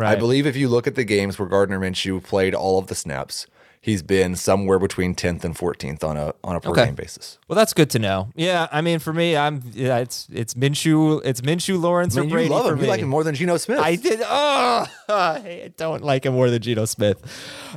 Right. 0.00 0.12
I 0.12 0.16
believe 0.16 0.46
if 0.46 0.56
you 0.56 0.68
look 0.68 0.86
at 0.86 0.94
the 0.94 1.04
games 1.04 1.38
where 1.38 1.46
Gardner 1.48 1.78
Minshew 1.78 2.22
played 2.22 2.54
all 2.54 2.78
of 2.78 2.86
the 2.86 2.94
snaps, 2.94 3.46
he's 3.82 4.02
been 4.02 4.34
somewhere 4.36 4.78
between 4.78 5.14
10th 5.14 5.44
and 5.44 5.54
14th 5.54 6.02
on 6.04 6.16
a 6.16 6.32
on 6.42 6.56
a 6.56 6.60
per 6.60 6.70
Okay. 6.70 6.86
game 6.86 6.94
basis. 6.94 7.38
Well, 7.48 7.56
that's 7.56 7.72
good 7.74 7.90
to 7.90 7.98
know. 7.98 8.28
Yeah, 8.34 8.66
I 8.72 8.80
mean, 8.80 8.98
for 8.98 9.12
me, 9.12 9.36
I'm 9.36 9.62
yeah, 9.72 9.98
it's 9.98 10.26
it's 10.32 10.54
Minshew, 10.54 11.20
it's 11.24 11.40
Minshew, 11.42 11.80
Lawrence, 11.80 12.16
I 12.16 12.20
or 12.20 12.22
mean, 12.24 12.30
Brady 12.32 12.48
you 12.48 12.54
love 12.54 12.66
for 12.66 12.72
him. 12.72 12.78
me. 12.78 12.84
You 12.84 12.90
like 12.90 13.00
him 13.00 13.08
more 13.10 13.24
than 13.24 13.34
Geno 13.34 13.56
Smith. 13.58 13.78
I 13.78 13.96
did. 13.96 14.20
Oh, 14.24 14.86
I 15.08 15.72
don't 15.76 16.02
like 16.02 16.24
him 16.24 16.32
more 16.34 16.48
than 16.50 16.62
Geno 16.62 16.84
Smith. 16.86 17.18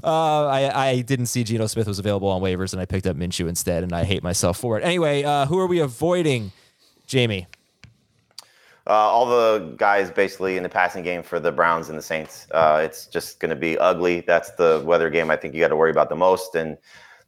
Uh, 0.03 0.45
I 0.47 0.89
I 0.89 1.01
didn't 1.01 1.25
see 1.27 1.43
Geno 1.43 1.67
Smith 1.67 1.87
was 1.87 1.99
available 1.99 2.29
on 2.29 2.41
waivers, 2.41 2.73
and 2.73 2.81
I 2.81 2.85
picked 2.85 3.05
up 3.07 3.17
Minshew 3.17 3.47
instead, 3.49 3.83
and 3.83 3.91
I 3.93 4.03
hate 4.05 4.23
myself 4.23 4.57
for 4.57 4.77
it. 4.79 4.83
Anyway, 4.83 5.23
uh, 5.23 5.45
who 5.47 5.57
are 5.59 5.67
we 5.67 5.79
avoiding, 5.79 6.51
Jamie? 7.07 7.47
Uh, 8.85 8.91
all 8.91 9.25
the 9.25 9.73
guys 9.77 10.11
basically 10.11 10.57
in 10.57 10.63
the 10.63 10.69
passing 10.69 11.03
game 11.03 11.23
for 11.23 11.39
the 11.39 11.51
Browns 11.51 11.87
and 11.87 11.97
the 11.97 12.03
Saints. 12.03 12.47
Uh, 12.51 12.81
it's 12.83 13.07
just 13.07 13.39
going 13.39 13.49
to 13.49 13.55
be 13.55 13.77
ugly. 13.77 14.21
That's 14.21 14.51
the 14.51 14.83
weather 14.85 15.09
game 15.09 15.31
I 15.31 15.37
think 15.37 15.53
you 15.53 15.61
got 15.61 15.69
to 15.69 15.75
worry 15.77 15.91
about 15.91 16.09
the 16.09 16.17
most. 16.17 16.55
And 16.55 16.77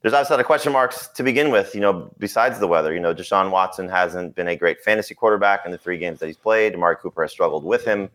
there's 0.02 0.14
outside 0.14 0.40
of 0.40 0.46
question 0.46 0.74
marks 0.74 1.08
to 1.08 1.24
begin 1.24 1.52
with, 1.52 1.74
you 1.74 1.80
know, 1.80 2.12
besides 2.20 2.60
the 2.60 2.68
weather. 2.68 2.94
You 2.94 3.00
know, 3.00 3.16
Deshaun 3.16 3.52
Watson 3.52 3.88
hasn't 3.88 4.36
been 4.36 4.50
a 4.50 4.56
great 4.56 4.82
fantasy 4.82 5.16
quarterback 5.16 5.66
in 5.66 5.72
the 5.72 5.78
three 5.78 5.98
games 5.98 6.20
that 6.20 6.28
he's 6.28 6.38
played. 6.38 6.76
Amari 6.76 6.98
Cooper 6.98 7.22
has 7.24 7.32
struggled 7.32 7.64
with 7.64 7.86
him. 7.86 8.10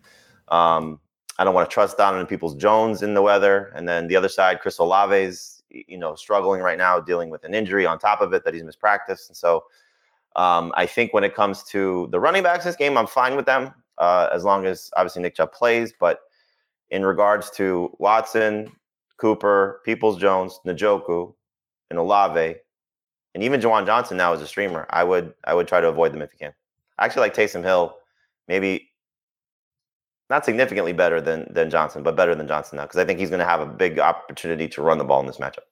Um, 0.48 1.00
I 1.38 1.44
don't 1.44 1.54
want 1.54 1.68
to 1.68 1.72
trust 1.72 1.96
Donovan 1.96 2.26
Peoples 2.26 2.54
Jones 2.54 3.02
in 3.02 3.14
the 3.14 3.22
weather. 3.22 3.72
And 3.74 3.88
then 3.88 4.06
the 4.06 4.16
other 4.16 4.28
side, 4.28 4.60
Chris 4.60 4.78
Olave's, 4.78 5.62
you 5.70 5.96
know, 5.96 6.14
struggling 6.14 6.60
right 6.60 6.76
now, 6.76 7.00
dealing 7.00 7.30
with 7.30 7.44
an 7.44 7.54
injury 7.54 7.86
on 7.86 7.98
top 7.98 8.20
of 8.20 8.34
it 8.34 8.44
that 8.44 8.52
he's 8.52 8.62
mispracticed. 8.62 9.28
And 9.28 9.36
so 9.36 9.64
um, 10.36 10.72
I 10.76 10.86
think 10.86 11.12
when 11.12 11.24
it 11.24 11.34
comes 11.34 11.62
to 11.64 12.08
the 12.10 12.20
running 12.20 12.42
backs 12.42 12.64
this 12.64 12.76
game, 12.76 12.96
I'm 12.96 13.06
fine 13.06 13.36
with 13.36 13.46
them 13.46 13.74
uh, 13.98 14.28
as 14.32 14.44
long 14.44 14.66
as 14.66 14.90
obviously 14.96 15.22
Nick 15.22 15.34
Chubb 15.34 15.52
plays. 15.52 15.92
But 15.98 16.20
in 16.90 17.04
regards 17.04 17.50
to 17.52 17.94
Watson, 17.98 18.72
Cooper, 19.18 19.80
Peoples 19.84 20.18
Jones, 20.18 20.58
Njoku, 20.66 21.34
and 21.90 21.98
Olave, 21.98 22.56
and 23.34 23.44
even 23.44 23.60
Juwan 23.60 23.86
Johnson 23.86 24.16
now 24.16 24.32
as 24.32 24.40
a 24.40 24.46
streamer, 24.46 24.86
I 24.90 25.04
would 25.04 25.34
I 25.44 25.54
would 25.54 25.68
try 25.68 25.80
to 25.80 25.88
avoid 25.88 26.12
them 26.12 26.22
if 26.22 26.32
you 26.32 26.38
can. 26.38 26.54
I 26.98 27.04
actually 27.04 27.22
like 27.22 27.34
Taysom 27.34 27.62
Hill, 27.62 27.96
maybe 28.48 28.90
not 30.28 30.44
significantly 30.44 30.92
better 30.92 31.20
than 31.20 31.46
than 31.52 31.70
Johnson, 31.70 32.02
but 32.02 32.16
better 32.16 32.34
than 32.34 32.48
Johnson 32.48 32.76
now 32.76 32.84
because 32.84 32.98
I 32.98 33.04
think 33.04 33.18
he's 33.18 33.30
going 33.30 33.40
to 33.40 33.44
have 33.44 33.60
a 33.60 33.66
big 33.66 33.98
opportunity 33.98 34.68
to 34.68 34.82
run 34.82 34.98
the 34.98 35.04
ball 35.04 35.20
in 35.20 35.26
this 35.26 35.38
matchup. 35.38 35.69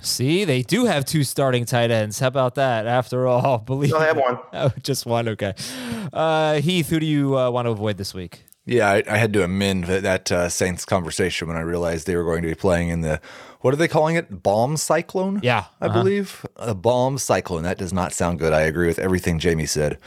See, 0.00 0.44
they 0.44 0.62
do 0.62 0.84
have 0.86 1.04
two 1.04 1.22
starting 1.22 1.64
tight 1.64 1.90
ends. 1.90 2.18
How 2.18 2.26
about 2.26 2.56
that? 2.56 2.86
After 2.86 3.26
all, 3.26 3.58
believe 3.66 3.90
No, 3.90 4.00
they 4.00 4.06
have 4.06 4.16
one. 4.16 4.38
Oh, 4.52 4.72
just 4.82 5.06
one. 5.06 5.28
Okay. 5.28 5.54
Uh, 6.12 6.54
Heath, 6.60 6.88
who 6.88 7.00
do 7.00 7.06
you 7.06 7.38
uh, 7.38 7.50
want 7.50 7.66
to 7.66 7.70
avoid 7.70 7.96
this 7.96 8.12
week? 8.12 8.44
Yeah, 8.64 8.88
I, 8.88 9.02
I 9.08 9.16
had 9.16 9.32
to 9.32 9.42
amend 9.42 9.84
that, 9.84 10.02
that 10.02 10.30
uh, 10.30 10.48
Saints 10.48 10.84
conversation 10.84 11.48
when 11.48 11.56
I 11.56 11.60
realized 11.60 12.06
they 12.06 12.16
were 12.16 12.24
going 12.24 12.42
to 12.42 12.48
be 12.48 12.54
playing 12.54 12.90
in 12.90 13.00
the 13.00 13.20
what 13.60 13.72
are 13.72 13.76
they 13.76 13.88
calling 13.88 14.16
it? 14.16 14.42
Bomb 14.42 14.76
cyclone. 14.76 15.40
Yeah, 15.42 15.66
I 15.80 15.86
uh-huh. 15.86 16.02
believe 16.02 16.44
a 16.56 16.74
bomb 16.74 17.18
cyclone. 17.18 17.62
That 17.62 17.78
does 17.78 17.92
not 17.92 18.12
sound 18.12 18.40
good. 18.40 18.52
I 18.52 18.62
agree 18.62 18.88
with 18.88 18.98
everything 18.98 19.38
Jamie 19.38 19.66
said. 19.66 19.98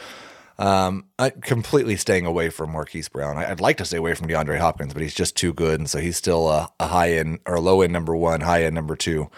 Um, 0.58 1.06
I 1.20 1.32
completely 1.32 1.96
staying 1.98 2.26
away 2.26 2.50
from 2.50 2.72
Marquise 2.72 3.10
Brown. 3.10 3.38
I, 3.38 3.52
I'd 3.52 3.62
like 3.62 3.78
to 3.78 3.86
stay 3.86 3.98
away 3.98 4.14
from 4.14 4.28
DeAndre 4.28 4.60
Hopkins, 4.60 4.94
but 4.94 5.02
he's 5.02 5.14
just 5.14 5.36
too 5.36 5.54
good, 5.54 5.80
and 5.80 5.90
so 5.90 6.00
he's 6.00 6.18
still 6.18 6.50
a, 6.50 6.70
a 6.80 6.88
high 6.88 7.14
end 7.14 7.40
or 7.46 7.60
low 7.60 7.82
end 7.82 7.92
number 7.94 8.16
one, 8.16 8.42
high 8.42 8.64
end 8.64 8.76
number 8.76 8.96
two. 8.96 9.30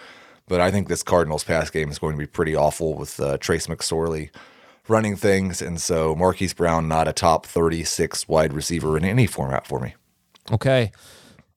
But 0.48 0.60
I 0.60 0.70
think 0.70 0.88
this 0.88 1.02
Cardinals 1.02 1.44
pass 1.44 1.70
game 1.70 1.90
is 1.90 1.98
going 1.98 2.14
to 2.14 2.18
be 2.18 2.26
pretty 2.26 2.54
awful 2.54 2.94
with 2.94 3.20
uh, 3.20 3.38
Trace 3.38 3.66
McSorley 3.66 4.30
running 4.88 5.16
things, 5.16 5.60
and 5.60 5.80
so 5.80 6.14
Marquise 6.14 6.54
Brown 6.54 6.88
not 6.88 7.06
a 7.06 7.12
top 7.12 7.46
thirty 7.46 7.84
six 7.84 8.26
wide 8.26 8.52
receiver 8.52 8.96
in 8.96 9.04
any 9.04 9.26
format 9.26 9.66
for 9.66 9.80
me. 9.80 9.94
Okay. 10.50 10.92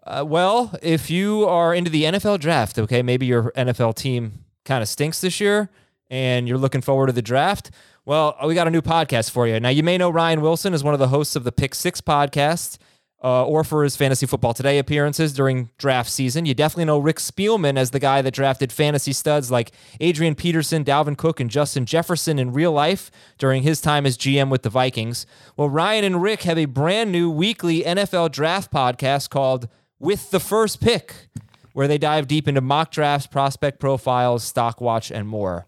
Uh, 0.03 0.25
well, 0.27 0.73
if 0.81 1.09
you 1.09 1.45
are 1.45 1.73
into 1.73 1.89
the 1.89 2.03
NFL 2.03 2.39
draft, 2.39 2.79
okay, 2.79 3.01
maybe 3.01 3.25
your 3.25 3.51
NFL 3.51 3.95
team 3.95 4.45
kind 4.65 4.81
of 4.81 4.89
stinks 4.89 5.21
this 5.21 5.39
year 5.39 5.69
and 6.09 6.47
you're 6.47 6.57
looking 6.57 6.81
forward 6.81 7.07
to 7.07 7.13
the 7.13 7.21
draft. 7.21 7.71
Well, 8.03 8.35
we 8.45 8.55
got 8.55 8.67
a 8.67 8.71
new 8.71 8.81
podcast 8.81 9.29
for 9.31 9.47
you. 9.47 9.59
Now, 9.59 9.69
you 9.69 9.83
may 9.83 9.97
know 9.97 10.09
Ryan 10.09 10.41
Wilson 10.41 10.73
is 10.73 10.83
one 10.83 10.93
of 10.93 10.99
the 10.99 11.07
hosts 11.07 11.35
of 11.35 11.43
the 11.43 11.51
Pick 11.51 11.75
Six 11.75 12.01
podcast 12.01 12.77
uh, 13.23 13.45
or 13.45 13.63
for 13.63 13.83
his 13.83 13.95
Fantasy 13.95 14.25
Football 14.25 14.53
Today 14.53 14.79
appearances 14.79 15.33
during 15.33 15.69
draft 15.77 16.09
season. 16.09 16.45
You 16.45 16.53
definitely 16.53 16.85
know 16.85 16.97
Rick 16.97 17.17
Spielman 17.17 17.77
as 17.77 17.91
the 17.91 17.99
guy 17.99 18.21
that 18.21 18.33
drafted 18.33 18.71
fantasy 18.71 19.13
studs 19.13 19.51
like 19.51 19.71
Adrian 19.99 20.33
Peterson, 20.33 20.83
Dalvin 20.83 21.17
Cook, 21.17 21.39
and 21.39 21.49
Justin 21.49 21.85
Jefferson 21.85 22.39
in 22.39 22.51
real 22.51 22.71
life 22.71 23.11
during 23.37 23.61
his 23.63 23.79
time 23.79 24.05
as 24.05 24.17
GM 24.17 24.49
with 24.49 24.63
the 24.63 24.69
Vikings. 24.69 25.25
Well, 25.55 25.69
Ryan 25.69 26.03
and 26.03 26.21
Rick 26.21 26.43
have 26.43 26.57
a 26.57 26.65
brand 26.65 27.11
new 27.11 27.29
weekly 27.29 27.83
NFL 27.83 28.31
draft 28.31 28.71
podcast 28.71 29.29
called 29.29 29.67
With 29.99 30.31
the 30.31 30.39
First 30.39 30.81
Pick, 30.81 31.29
where 31.73 31.87
they 31.87 31.99
dive 31.99 32.27
deep 32.27 32.47
into 32.47 32.61
mock 32.61 32.89
drafts, 32.91 33.27
prospect 33.27 33.79
profiles, 33.79 34.43
stock 34.43 34.81
watch, 34.81 35.11
and 35.11 35.27
more. 35.27 35.67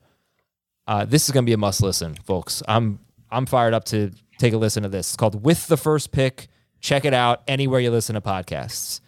Uh, 0.88 1.06
this 1.06 1.26
is 1.26 1.32
going 1.32 1.46
to 1.46 1.50
be 1.50 1.54
a 1.54 1.58
must 1.58 1.82
listen, 1.82 2.16
folks. 2.16 2.64
I'm 2.68 3.00
I'm 3.32 3.46
fired 3.46 3.74
up 3.74 3.86
to 3.86 4.12
take 4.38 4.54
a 4.54 4.58
listen 4.58 4.84
to 4.84 4.90
this. 4.90 5.10
It's 5.10 5.16
called 5.18 5.44
With 5.46 5.68
the 5.68 5.78
First 5.78 6.12
Pick. 6.12 6.48
Check 6.84 7.06
it 7.06 7.13
out 7.13 7.44
anywhere 7.48 7.80
you 7.80 7.90
listen 7.90 8.13
to 8.13 8.20
podcasts. 8.20 9.00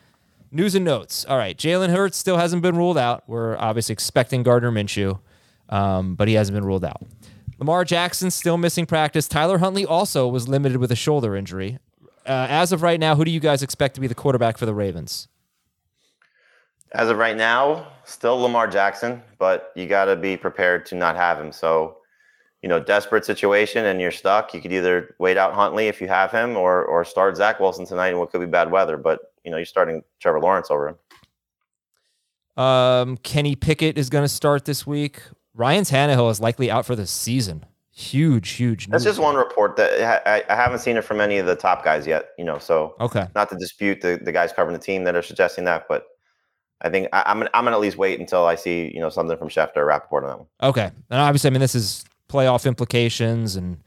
News 0.50 0.76
and 0.76 0.86
notes. 0.86 1.26
All 1.26 1.38
right, 1.38 1.58
Jalen 1.58 1.90
Hurts 1.90 2.18
still 2.18 2.38
hasn't 2.38 2.62
been 2.62 2.78
ruled 2.78 2.98
out. 2.98 3.26
We're 3.28 3.58
obviously 3.58 3.92
expecting 3.92 4.44
Gardner 4.44 4.72
Minshew, 4.72 5.20
um, 5.68 6.16
but 6.16 6.30
he 6.30 6.36
hasn't 6.36 6.56
been 6.56 6.64
ruled 6.64 6.86
out. 6.86 7.02
Lamar 7.60 7.84
Jackson 7.84 8.32
still 8.32 8.56
missing 8.56 8.86
practice. 8.86 9.28
Tyler 9.28 9.58
Huntley 9.58 9.86
also 9.86 10.26
was 10.26 10.48
limited 10.48 10.78
with 10.78 10.90
a 10.90 10.96
shoulder 10.96 11.36
injury. 11.36 11.78
Uh, 12.26 12.48
as 12.50 12.72
of 12.72 12.82
right 12.82 12.98
now, 12.98 13.18
who 13.18 13.26
do 13.26 13.32
you 13.32 13.42
guys 13.42 13.62
expect 13.62 13.96
to 13.96 14.02
be 14.02 14.08
the 14.08 14.16
quarterback 14.16 14.58
for 14.58 14.66
the 14.66 14.74
Ravens? 14.74 15.28
As 16.94 17.10
of 17.10 17.18
right 17.18 17.36
now, 17.36 17.88
still 18.06 18.40
Lamar 18.40 18.68
Jackson, 18.68 19.22
but 19.38 19.74
you 19.76 19.86
got 19.86 20.06
to 20.06 20.16
be 20.16 20.38
prepared 20.38 20.86
to 20.86 20.96
not 20.96 21.18
have 21.18 21.38
him. 21.38 21.52
So, 21.52 21.98
you 22.66 22.70
know, 22.70 22.80
desperate 22.80 23.24
situation 23.24 23.86
and 23.86 24.02
you're 24.02 24.10
stuck. 24.10 24.52
You 24.52 24.60
could 24.60 24.74
either 24.74 25.14
wait 25.20 25.38
out 25.38 25.54
Huntley 25.54 25.88
if 25.88 26.02
you 26.02 26.08
have 26.08 26.32
him, 26.32 26.58
or 26.58 26.84
or 26.84 27.06
start 27.06 27.38
Zach 27.38 27.60
Wilson 27.60 27.86
tonight 27.86 28.10
in 28.10 28.18
what 28.18 28.32
could 28.32 28.42
be 28.42 28.48
bad 28.48 28.72
weather. 28.72 28.98
But 28.98 29.20
you 29.44 29.52
know, 29.52 29.58
you're 29.58 29.68
starting 29.68 30.02
Trevor 30.20 30.40
Lawrence 30.40 30.72
over 30.72 30.88
him. 32.58 32.64
Um, 32.64 33.18
Kenny 33.18 33.56
Pickett 33.56 34.00
is 34.00 34.10
going 34.10 34.24
to 34.24 34.28
start 34.28 34.66
this 34.66 34.88
week. 34.88 35.22
Ryan 35.54 35.84
Tannehill 35.84 36.32
is 36.32 36.42
likely 36.42 36.72
out 36.72 36.88
for 36.88 36.96
the 36.96 37.06
season. 37.06 37.68
Huge, 37.92 38.50
huge. 38.50 38.88
That's 38.88 39.04
just 39.04 39.20
one 39.20 39.36
report 39.36 39.76
that 39.76 40.28
I, 40.28 40.44
I 40.52 40.56
haven't 40.56 40.80
seen 40.80 40.98
it 40.98 41.04
from 41.04 41.22
any 41.22 41.38
of 41.38 41.46
the 41.46 41.56
top 41.56 41.84
guys 41.84 42.08
yet. 42.08 42.30
You 42.40 42.46
know, 42.46 42.58
so 42.58 42.96
Okay. 43.00 43.28
not 43.36 43.48
to 43.50 43.56
dispute 43.58 44.02
the, 44.02 44.20
the 44.20 44.32
guys 44.32 44.52
covering 44.52 44.74
the 44.76 44.84
team 44.84 45.04
that 45.04 45.16
are 45.16 45.22
suggesting 45.22 45.66
that, 45.66 45.86
but 45.88 46.08
I 46.82 46.90
think 46.90 47.10
I, 47.14 47.22
I'm 47.28 47.38
gonna, 47.38 47.52
I'm 47.54 47.64
gonna 47.64 47.76
at 47.76 47.80
least 47.82 47.98
wait 47.98 48.20
until 48.20 48.48
I 48.48 48.56
see 48.56 48.92
you 48.92 49.02
know 49.02 49.10
something 49.10 49.38
from 49.38 49.50
Schefter 49.50 49.78
or 49.78 49.86
Rapoport 49.86 50.24
on 50.24 50.30
that 50.32 50.38
one. 50.40 50.48
Okay. 50.64 50.90
And 51.12 51.22
obviously, 51.22 51.50
I 51.50 51.52
mean, 51.52 51.62
this 51.62 51.76
is 51.76 52.04
playoff 52.30 52.66
implications, 52.66 53.56
and 53.56 53.78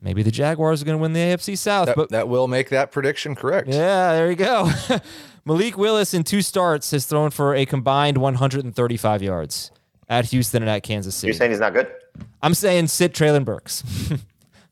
maybe 0.00 0.22
the 0.22 0.30
Jaguars 0.30 0.82
are 0.82 0.84
going 0.84 0.98
to 0.98 1.02
win 1.02 1.12
the 1.12 1.20
AFC 1.20 1.56
South. 1.56 1.86
That, 1.86 1.96
but 1.96 2.10
that 2.10 2.28
will 2.28 2.48
make 2.48 2.70
that 2.70 2.92
prediction 2.92 3.34
correct. 3.34 3.68
yeah, 3.68 4.12
there 4.12 4.30
you 4.30 4.36
go. 4.36 4.70
Malik 5.44 5.76
Willis 5.76 6.14
in 6.14 6.22
two 6.22 6.40
starts 6.42 6.90
has 6.92 7.04
thrown 7.04 7.30
for 7.30 7.54
a 7.54 7.66
combined 7.66 8.18
135 8.18 9.22
yards 9.22 9.72
at 10.08 10.26
Houston 10.26 10.62
and 10.62 10.70
at 10.70 10.82
Kansas 10.82 11.16
City. 11.16 11.28
You're 11.28 11.34
saying 11.34 11.50
he's 11.50 11.60
not 11.60 11.74
good? 11.74 11.90
I'm 12.42 12.54
saying 12.54 12.88
sit 12.88 13.12
Treylon 13.12 13.44
Burks. 13.44 13.82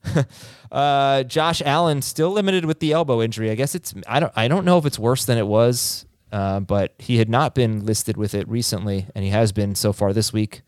uh, 0.71 1.23
Josh 1.23 1.61
Allen 1.65 2.01
still 2.01 2.31
limited 2.31 2.65
with 2.65 2.79
the 2.79 2.93
elbow 2.93 3.21
injury. 3.21 3.51
I 3.51 3.55
guess 3.55 3.75
it's 3.75 3.93
I 4.07 4.19
don't 4.19 4.33
I 4.35 4.47
don't 4.47 4.65
know 4.65 4.77
if 4.77 4.85
it's 4.85 4.99
worse 4.99 5.25
than 5.25 5.37
it 5.37 5.47
was, 5.47 6.05
uh, 6.31 6.59
but 6.61 6.93
he 6.99 7.17
had 7.17 7.29
not 7.29 7.55
been 7.55 7.85
listed 7.85 8.17
with 8.17 8.33
it 8.33 8.47
recently, 8.47 9.07
and 9.15 9.25
he 9.25 9.31
has 9.31 9.51
been 9.51 9.75
so 9.75 9.91
far 9.93 10.13
this 10.13 10.31
week. 10.31 10.61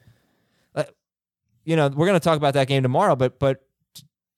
You 1.64 1.76
know, 1.76 1.88
we're 1.88 2.08
going 2.08 2.20
to 2.20 2.24
talk 2.24 2.38
about 2.38 2.54
that 2.56 2.68
game 2.68 2.84
tomorrow, 2.84 3.16
but 3.16 3.40
but 3.40 3.66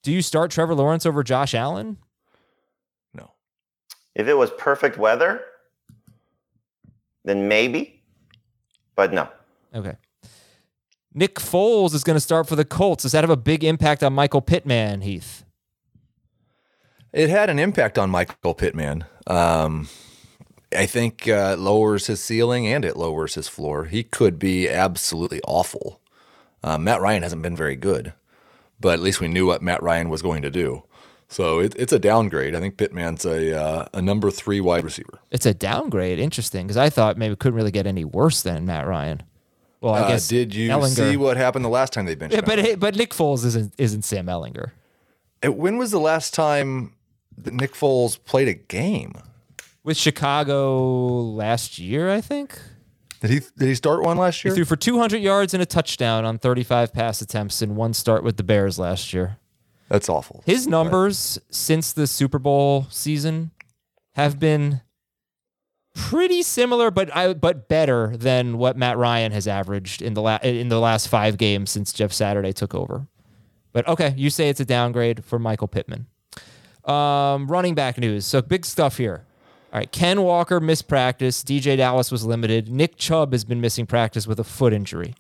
do 0.04 0.12
you 0.12 0.22
start 0.22 0.52
Trevor 0.52 0.76
Lawrence 0.76 1.06
over 1.06 1.24
Josh 1.24 1.54
Allen? 1.54 1.98
No. 3.14 3.32
If 4.14 4.28
it 4.28 4.36
was 4.36 4.52
perfect 4.52 4.98
weather, 4.98 5.42
then 7.24 7.48
maybe, 7.48 8.04
but 8.96 9.12
no. 9.12 9.28
Okay. 9.74 9.96
Nick 11.14 11.36
Foles 11.36 11.94
is 11.94 12.04
going 12.04 12.16
to 12.16 12.22
start 12.22 12.48
for 12.48 12.56
the 12.56 12.66
Colts. 12.66 13.04
Does 13.04 13.14
that 13.14 13.24
have 13.24 13.30
a 13.30 13.38
big 13.38 13.64
impact 13.64 14.04
on 14.04 14.14
Michael 14.14 14.42
Pittman, 14.42 15.02
Heath? 15.02 15.46
It 17.14 17.30
had 17.30 17.50
an 17.50 17.58
impact 17.58 17.98
on 17.98 18.10
Michael 18.10 18.54
Pittman. 18.54 19.06
Um, 19.26 19.88
I 20.76 20.86
think 20.86 21.28
uh, 21.28 21.54
it 21.54 21.60
lowers 21.60 22.08
his 22.08 22.22
ceiling 22.22 22.68
and 22.68 22.84
it 22.84 22.98
lowers 22.98 23.36
his 23.36 23.48
floor. 23.48 23.86
He 23.86 24.04
could 24.04 24.38
be 24.38 24.70
absolutely 24.70 25.40
awful. 25.48 26.02
Uh, 26.66 26.78
Matt 26.80 27.00
Ryan 27.00 27.22
hasn't 27.24 27.44
been 27.44 27.56
very 27.56 27.76
good, 27.76 28.12
but 28.80 28.94
at 28.96 29.00
least 29.00 29.22
we 29.22 29.28
knew 29.28 29.46
what 29.46 29.62
Matt 29.62 29.84
Ryan 29.84 30.10
was 30.10 30.22
going 30.24 30.42
to 30.42 30.50
do. 30.50 30.84
So 31.28 31.60
it, 31.60 31.76
it's 31.78 31.94
a 31.94 32.00
downgrade. 32.00 32.56
I 32.56 32.60
think 32.60 32.76
Pittman's 32.78 33.24
a 33.26 33.56
uh, 33.60 33.86
a 33.94 34.02
number 34.02 34.32
three 34.32 34.60
wide 34.60 34.84
receiver. 34.84 35.20
It's 35.32 35.46
a 35.46 35.54
downgrade. 35.54 36.18
Interesting, 36.20 36.66
because 36.66 36.78
I 36.78 36.90
thought 36.90 37.18
maybe 37.18 37.34
it 37.34 37.40
couldn't 37.40 37.56
really 37.56 37.72
get 37.72 37.86
any 37.88 38.04
worse 38.04 38.42
than 38.42 38.66
Matt 38.66 38.88
Ryan. 38.88 39.22
Well, 39.82 39.94
I 39.94 40.02
Uh, 40.02 40.08
guess 40.08 40.28
did 40.28 40.56
you 40.56 40.70
Ehlinger. 40.72 40.96
see 40.96 41.18
what 41.18 41.38
happened 41.38 41.64
the 41.64 41.70
last 41.70 41.94
time 41.94 42.06
they 42.06 42.16
benched 42.16 42.34
Yeah, 42.36 42.42
but 42.42 42.80
but 42.80 42.96
Nick 42.96 43.12
Foles 43.12 43.46
isn't 43.46 43.74
isn't 43.78 44.02
Sam 44.04 44.26
Ehlinger 44.26 44.72
when 45.44 45.78
was 45.78 45.92
the 45.92 46.00
last 46.00 46.34
time 46.34 46.94
that 47.38 47.54
Nick 47.54 47.74
Foles 47.74 48.18
played 48.26 48.48
a 48.48 48.54
game? 48.56 49.14
with 49.84 49.98
Chicago 49.98 50.82
last 51.22 51.78
year. 51.78 52.10
I 52.10 52.22
think. 52.22 52.60
Did 53.26 53.42
he 53.42 53.50
did 53.58 53.68
he 53.68 53.74
start 53.74 54.04
one 54.04 54.18
last 54.18 54.46
year? 54.46 54.54
He 54.54 54.56
threw 54.56 54.66
for 54.66 54.76
200 54.76 55.18
yards 55.18 55.56
and 55.56 55.64
a 55.64 55.66
touchdown 55.66 56.26
on 56.26 56.38
35 56.38 56.94
pass 56.94 57.22
attempts 57.22 57.60
in 57.64 57.76
one 57.76 57.96
start 57.96 58.24
with 58.24 58.38
the 58.38 58.44
Bears 58.44 58.78
last 58.78 59.14
year. 59.14 59.38
That's 59.90 60.10
awful. 60.10 60.44
His 60.46 60.68
numbers 60.68 61.40
since 61.50 61.92
the 61.92 62.06
Super 62.06 62.38
Bowl 62.38 62.86
season 62.92 63.50
have 64.14 64.40
been 64.40 64.82
pretty 65.96 66.44
similar, 66.44 66.92
but 66.92 67.16
I 67.16 67.34
but 67.34 67.68
better 67.68 68.16
than 68.16 68.60
what 68.60 68.78
Matt 68.78 68.96
Ryan 68.96 69.32
has 69.32 69.48
averaged 69.48 70.04
in 70.04 70.14
the 70.14 70.22
la- 70.22 70.40
in 70.44 70.68
the 70.68 70.80
last 70.80 71.08
five 71.08 71.40
games 71.40 71.72
since 71.72 71.94
Jeff 71.94 72.14
Saturday 72.14 72.54
took 72.54 72.76
over. 72.76 73.08
But 73.74 73.88
okay, 73.88 74.14
you 74.16 74.30
say 74.30 74.50
it's 74.50 74.60
a 74.60 74.66
downgrade 74.66 75.26
for 75.26 75.40
Michael 75.40 75.68
Pittman. 75.68 76.06
Um, 76.84 77.48
running 77.48 77.74
back 77.74 77.98
news. 77.98 78.24
So 78.28 78.44
big 78.44 78.68
stuff 78.68 78.98
here. 78.98 79.26
All 79.76 79.80
right, 79.80 79.92
Ken 79.92 80.22
Walker 80.22 80.62
missed 80.62 80.88
practice. 80.88 81.44
DeeJay 81.44 81.76
Dallas 81.76 82.10
was 82.10 82.24
limited. 82.24 82.72
Nick 82.72 82.96
Chubb 82.96 83.34
has 83.34 83.44
been 83.44 83.60
missing 83.60 83.86
practice 83.86 84.26
with 84.26 84.40
a 84.40 84.44
foot 84.46 84.72
injury. 84.72 85.16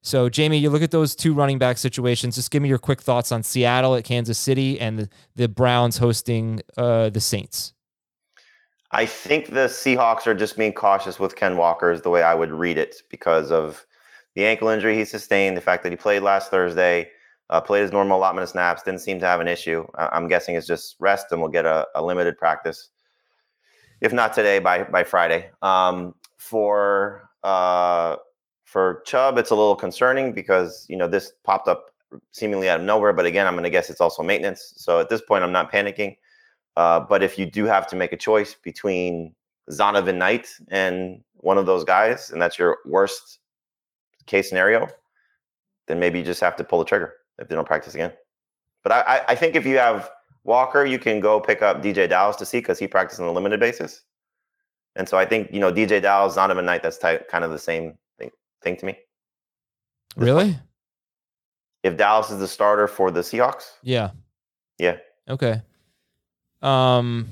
So, 0.00 0.28
Jamie, 0.28 0.58
you 0.58 0.70
look 0.70 0.82
at 0.82 0.92
those 0.92 1.16
two 1.16 1.34
running 1.34 1.58
back 1.58 1.76
situations. 1.76 2.36
Just 2.36 2.52
give 2.52 2.62
me 2.62 2.68
your 2.68 2.78
quick 2.78 3.00
thoughts 3.00 3.32
on 3.32 3.42
Seattle 3.42 3.96
at 3.96 4.04
Kansas 4.04 4.38
City 4.38 4.78
and 4.78 4.96
the, 4.96 5.08
the 5.34 5.48
Browns 5.48 5.98
hosting 5.98 6.62
uh, 6.76 7.10
the 7.10 7.20
Saints. 7.20 7.72
I 8.92 9.06
think 9.06 9.46
the 9.46 9.66
Seahawks 9.66 10.28
are 10.28 10.36
just 10.36 10.56
being 10.56 10.72
cautious 10.72 11.18
with 11.18 11.34
Ken 11.34 11.56
Walker, 11.56 11.90
is 11.90 12.02
the 12.02 12.10
way 12.10 12.22
I 12.22 12.32
would 12.32 12.52
read 12.52 12.78
it, 12.78 13.02
because 13.10 13.50
of 13.50 13.84
the 14.36 14.46
ankle 14.46 14.68
injury 14.68 14.96
he 14.96 15.04
sustained, 15.04 15.56
the 15.56 15.60
fact 15.60 15.82
that 15.82 15.90
he 15.90 15.96
played 15.96 16.22
last 16.22 16.48
Thursday, 16.48 17.10
uh, 17.50 17.60
played 17.60 17.82
his 17.82 17.90
normal 17.90 18.18
allotment 18.18 18.44
of 18.44 18.50
snaps, 18.50 18.84
didn't 18.84 19.00
seem 19.00 19.18
to 19.18 19.26
have 19.26 19.40
an 19.40 19.48
issue. 19.48 19.84
I- 19.96 20.10
I'm 20.12 20.28
guessing 20.28 20.54
it's 20.54 20.68
just 20.68 20.94
rest 21.00 21.26
and 21.32 21.40
we'll 21.40 21.50
get 21.50 21.66
a, 21.66 21.88
a 21.96 22.04
limited 22.04 22.38
practice, 22.38 22.90
if 24.00 24.12
not 24.12 24.34
today, 24.34 24.58
by 24.58 24.84
by 24.84 25.04
Friday. 25.04 25.50
Um, 25.62 26.14
for 26.36 27.28
uh, 27.42 28.16
for 28.64 29.02
Chubb, 29.06 29.38
it's 29.38 29.50
a 29.50 29.54
little 29.54 29.76
concerning 29.76 30.32
because 30.32 30.86
you 30.88 30.96
know 30.96 31.08
this 31.08 31.32
popped 31.44 31.68
up 31.68 31.86
seemingly 32.32 32.68
out 32.68 32.80
of 32.80 32.86
nowhere. 32.86 33.12
But 33.12 33.26
again, 33.26 33.46
I'm 33.46 33.54
going 33.54 33.64
to 33.64 33.70
guess 33.70 33.90
it's 33.90 34.00
also 34.00 34.22
maintenance. 34.22 34.74
So 34.76 35.00
at 35.00 35.08
this 35.08 35.20
point, 35.22 35.44
I'm 35.44 35.52
not 35.52 35.72
panicking. 35.72 36.16
Uh, 36.76 37.00
but 37.00 37.22
if 37.22 37.38
you 37.38 37.46
do 37.46 37.64
have 37.64 37.86
to 37.88 37.96
make 37.96 38.12
a 38.12 38.16
choice 38.16 38.54
between 38.54 39.34
Zonovan 39.70 40.16
Knight 40.16 40.48
and 40.68 41.22
one 41.34 41.58
of 41.58 41.66
those 41.66 41.84
guys, 41.84 42.30
and 42.30 42.40
that's 42.40 42.58
your 42.58 42.78
worst 42.84 43.38
case 44.26 44.48
scenario, 44.48 44.88
then 45.86 45.98
maybe 45.98 46.18
you 46.18 46.24
just 46.24 46.40
have 46.40 46.56
to 46.56 46.64
pull 46.64 46.78
the 46.78 46.84
trigger 46.84 47.14
if 47.38 47.48
they 47.48 47.54
don't 47.54 47.66
practice 47.66 47.94
again. 47.94 48.12
But 48.82 48.92
I, 48.92 49.00
I, 49.00 49.24
I 49.28 49.34
think 49.34 49.56
if 49.56 49.64
you 49.64 49.78
have 49.78 50.10
Walker, 50.46 50.84
you 50.86 50.98
can 50.98 51.20
go 51.20 51.40
pick 51.40 51.60
up 51.60 51.82
DeeJay 51.82 52.08
Dallas 52.08 52.36
to 52.36 52.46
see 52.46 52.58
because 52.58 52.78
he 52.78 52.86
practiced 52.86 53.20
on 53.20 53.26
a 53.26 53.32
limited 53.32 53.60
basis. 53.60 54.02
And 54.94 55.08
so 55.08 55.18
I 55.18 55.26
think 55.26 55.52
you 55.52 55.60
know 55.60 55.72
DeeJay 55.72 56.00
Dallas, 56.02 56.36
Zonovan 56.36 56.64
Knight, 56.64 56.82
that's 56.82 56.98
ty- 56.98 57.18
kind 57.30 57.44
of 57.44 57.50
the 57.50 57.58
same 57.58 57.98
thing, 58.18 58.30
thing 58.62 58.76
to 58.78 58.86
me. 58.86 58.96
Really? 60.16 60.56
If 61.82 61.96
Dallas 61.96 62.30
is 62.30 62.38
the 62.38 62.48
starter 62.48 62.88
for 62.88 63.10
the 63.10 63.20
Seahawks, 63.20 63.64
Yeah. 63.82 64.10
yeah, 64.78 64.96
Okay. 65.28 65.60
Um. 66.62 67.28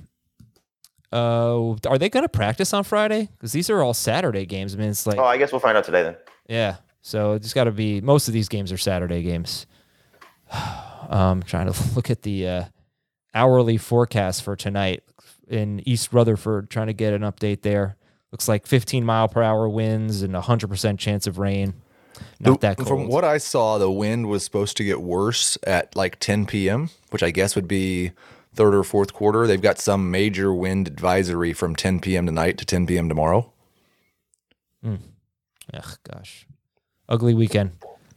Uh, 1.12 1.76
are 1.88 1.96
they 1.96 2.08
going 2.08 2.24
to 2.24 2.28
practice 2.28 2.74
on 2.74 2.82
Friday? 2.82 3.28
Because 3.36 3.52
these 3.52 3.70
are 3.70 3.80
all 3.82 3.94
Saturday 3.94 4.44
games. 4.44 4.74
I 4.74 4.78
mean, 4.78 4.90
it's 4.90 5.06
like, 5.06 5.16
oh, 5.18 5.24
I 5.24 5.38
guess 5.38 5.52
we'll 5.52 5.60
find 5.60 5.76
out 5.78 5.84
today 5.84 6.02
then. 6.02 6.16
yeah. 6.48 6.76
So 7.02 7.34
it's 7.34 7.52
got 7.54 7.64
to 7.64 7.70
be. 7.70 8.00
Most 8.00 8.26
of 8.28 8.34
these 8.34 8.48
games 8.48 8.72
are 8.72 8.76
Saturday 8.78 9.22
games. 9.22 9.66
um, 11.08 11.42
trying 11.44 11.72
to 11.72 11.84
look 11.94 12.10
at 12.10 12.22
the 12.22 12.48
uh, 12.48 12.64
hourly 13.34 13.76
forecast 13.76 14.42
for 14.42 14.56
tonight 14.56 15.02
in 15.48 15.86
East 15.88 16.12
Rutherford. 16.12 16.70
Trying 16.70 16.88
to 16.88 16.92
get 16.92 17.12
an 17.12 17.22
update 17.22 17.62
there. 17.62 17.96
Looks 18.32 18.48
like 18.48 18.66
15 18.66 19.04
mile 19.04 19.28
per 19.28 19.42
hour 19.42 19.68
winds 19.68 20.22
and 20.22 20.32
100 20.32 20.68
percent 20.68 20.98
chance 20.98 21.26
of 21.26 21.38
rain. 21.38 21.74
Not 22.40 22.60
that 22.60 22.76
cold. 22.76 22.88
From 22.88 23.08
what 23.08 23.24
I 23.24 23.38
saw, 23.38 23.78
the 23.78 23.90
wind 23.90 24.28
was 24.28 24.44
supposed 24.44 24.76
to 24.76 24.84
get 24.84 25.00
worse 25.00 25.58
at 25.66 25.94
like 25.96 26.20
10 26.20 26.46
p.m., 26.46 26.90
which 27.10 27.22
I 27.22 27.30
guess 27.30 27.56
would 27.56 27.68
be 27.68 28.12
third 28.54 28.74
or 28.74 28.84
fourth 28.84 29.12
quarter. 29.12 29.46
They've 29.46 29.60
got 29.60 29.78
some 29.78 30.10
major 30.10 30.54
wind 30.54 30.86
advisory 30.86 31.52
from 31.52 31.74
10 31.74 32.00
p.m. 32.00 32.26
tonight 32.26 32.58
to 32.58 32.64
10 32.64 32.86
p.m. 32.86 33.08
tomorrow. 33.08 33.52
Hmm. 34.82 34.96
Ugh, 35.72 35.98
gosh. 36.08 36.46
Ugly 37.08 37.34
weekend. 37.34 37.72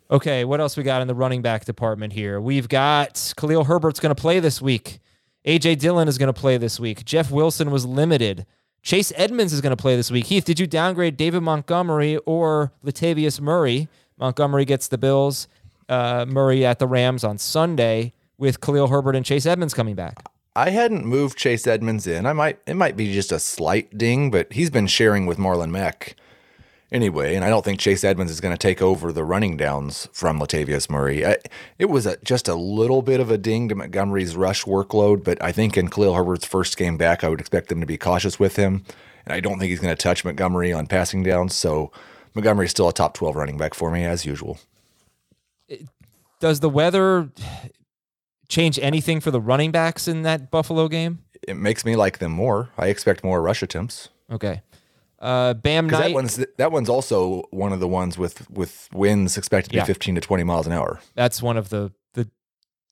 Okay, 0.10 0.46
what 0.46 0.62
else 0.62 0.78
we 0.78 0.84
got 0.84 1.02
in 1.02 1.08
the 1.08 1.16
running 1.16 1.42
back 1.42 1.66
department 1.66 2.14
here? 2.14 2.40
We've 2.40 2.70
got 2.70 3.34
Khalil 3.36 3.66
Herbert's 3.66 4.00
going 4.00 4.16
to 4.16 4.22
play 4.22 4.40
this 4.40 4.62
week. 4.62 5.00
AJ 5.48 5.80
Dillon 5.80 6.10
is 6.10 6.18
going 6.18 6.28
to 6.28 6.38
play 6.38 6.58
this 6.58 6.78
week. 6.78 7.06
Jeff 7.06 7.32
Wilson 7.32 7.72
was 7.72 7.86
limited. 7.86 8.46
Chase 8.82 9.14
Edmonds 9.16 9.54
is 9.54 9.62
going 9.62 9.76
to 9.76 9.82
play 9.82 9.96
this 9.96 10.12
week. 10.12 10.26
Heath, 10.26 10.44
did 10.44 10.60
you 10.60 10.68
downgrade 10.68 11.16
David 11.16 11.40
Montgomery 11.42 12.18
or 12.26 12.74
Latavius 12.84 13.40
Murray? 13.40 13.88
Montgomery 14.18 14.66
gets 14.66 14.90
the 14.90 14.98
Bills. 14.98 15.48
Uh, 15.88 16.26
Murray 16.28 16.66
at 16.66 16.80
the 16.80 16.88
Rams 16.88 17.24
on 17.24 17.38
Sunday 17.38 18.12
with 18.38 18.60
Khalil 18.60 18.90
Herbert 18.90 19.16
and 19.16 19.26
Chase 19.26 19.46
Edmonds 19.46 19.74
coming 19.74 19.96
back. 19.96 20.22
I 20.54 20.72
hadn't 20.72 21.06
moved 21.06 21.38
Chase 21.38 21.66
Edmonds 21.66 22.08
in. 22.08 22.26
I 22.26 22.34
might 22.34 22.60
it 22.68 22.76
might 22.76 22.98
be 22.98 23.14
just 23.14 23.32
a 23.32 23.40
slight 23.40 23.98
ding, 23.98 24.30
but 24.30 24.52
he's 24.52 24.70
been 24.70 24.88
sharing 24.88 25.26
with 25.26 25.38
Marlon 25.38 25.70
Mack 25.70 26.18
anyway, 26.92 27.36
and 27.36 27.44
I 27.44 27.50
don't 27.50 27.64
think 27.66 27.80
Chase 27.80 28.04
Edmonds 28.04 28.32
is 28.32 28.42
going 28.42 28.54
to 28.54 28.58
take 28.58 28.82
over 28.82 29.12
the 29.12 29.24
running 29.24 29.58
downs 29.58 30.08
from 30.12 30.40
Latavius 30.40 30.90
Murray. 30.90 31.26
I, 31.26 31.38
it 31.78 31.86
was 31.86 32.06
a, 32.06 32.18
just 32.24 32.48
a 32.48 32.56
little 32.56 33.02
bit 33.02 33.20
of 33.20 33.32
a 33.32 33.38
ding 33.38 33.70
to 33.70 33.76
Montgomery's 33.76 34.36
rush 34.36 34.66
workload, 34.66 35.24
but 35.24 35.42
I 35.44 35.52
think 35.52 35.78
in 35.78 35.90
Khalil 35.90 36.16
Herbert's 36.16 36.46
first 36.46 36.78
game 36.78 36.98
back, 36.98 37.24
I 37.24 37.30
would 37.30 37.40
expect 37.40 37.70
them 37.70 37.80
to 37.80 37.86
be 37.86 37.98
cautious 37.98 38.40
with 38.40 38.56
him, 38.56 38.84
and 39.26 39.34
I 39.34 39.40
don't 39.40 39.60
think 39.60 39.70
he's 39.70 39.80
going 39.80 39.96
to 39.96 40.02
touch 40.02 40.24
Montgomery 40.24 40.72
on 40.72 40.88
passing 40.88 41.24
downs. 41.24 41.56
So 41.56 41.92
Montgomery's 42.34 42.72
still 42.72 42.90
a 42.90 42.94
top 42.94 43.14
twelve 43.14 43.36
running 43.36 43.58
back 43.58 43.74
for 43.74 43.92
me 43.92 44.06
as 44.06 44.26
usual. 44.26 44.60
Does 46.40 46.60
the 46.60 46.70
weather 46.70 47.30
change 48.48 48.80
anything 48.80 49.20
for 49.20 49.32
the 49.32 49.42
running 49.42 49.72
backs 49.72 50.08
in 50.08 50.22
that 50.22 50.52
Buffalo 50.52 50.88
game? 50.88 51.20
It 51.48 51.56
makes 51.56 51.84
me 51.84 51.96
like 51.96 52.20
them 52.20 52.32
more. 52.32 52.70
I 52.78 52.88
expect 52.88 53.24
more 53.24 53.42
rush 53.42 53.62
attempts. 53.62 54.10
Okay. 54.32 54.62
Uh, 55.20 55.54
Bam 55.56 55.88
Because 55.88 56.00
Knight. 56.02 56.08
that 56.10 56.14
one's 56.14 56.46
that 56.58 56.72
one's 56.72 56.90
also 56.90 57.44
one 57.52 57.74
of 57.74 57.80
the 57.80 57.88
ones 57.88 58.18
with 58.18 58.50
with 58.52 58.88
winds 58.94 59.38
expected 59.38 59.70
to 59.70 59.74
be 59.74 59.78
Yeah. 59.78 59.84
15 59.86 60.16
to 60.16 60.22
20 60.22 60.44
miles 60.44 60.68
an 60.68 60.74
hour. 60.74 61.00
That's 61.16 61.42
one 61.42 61.58
of 61.58 61.70
the 61.70 61.92
the 62.14 62.30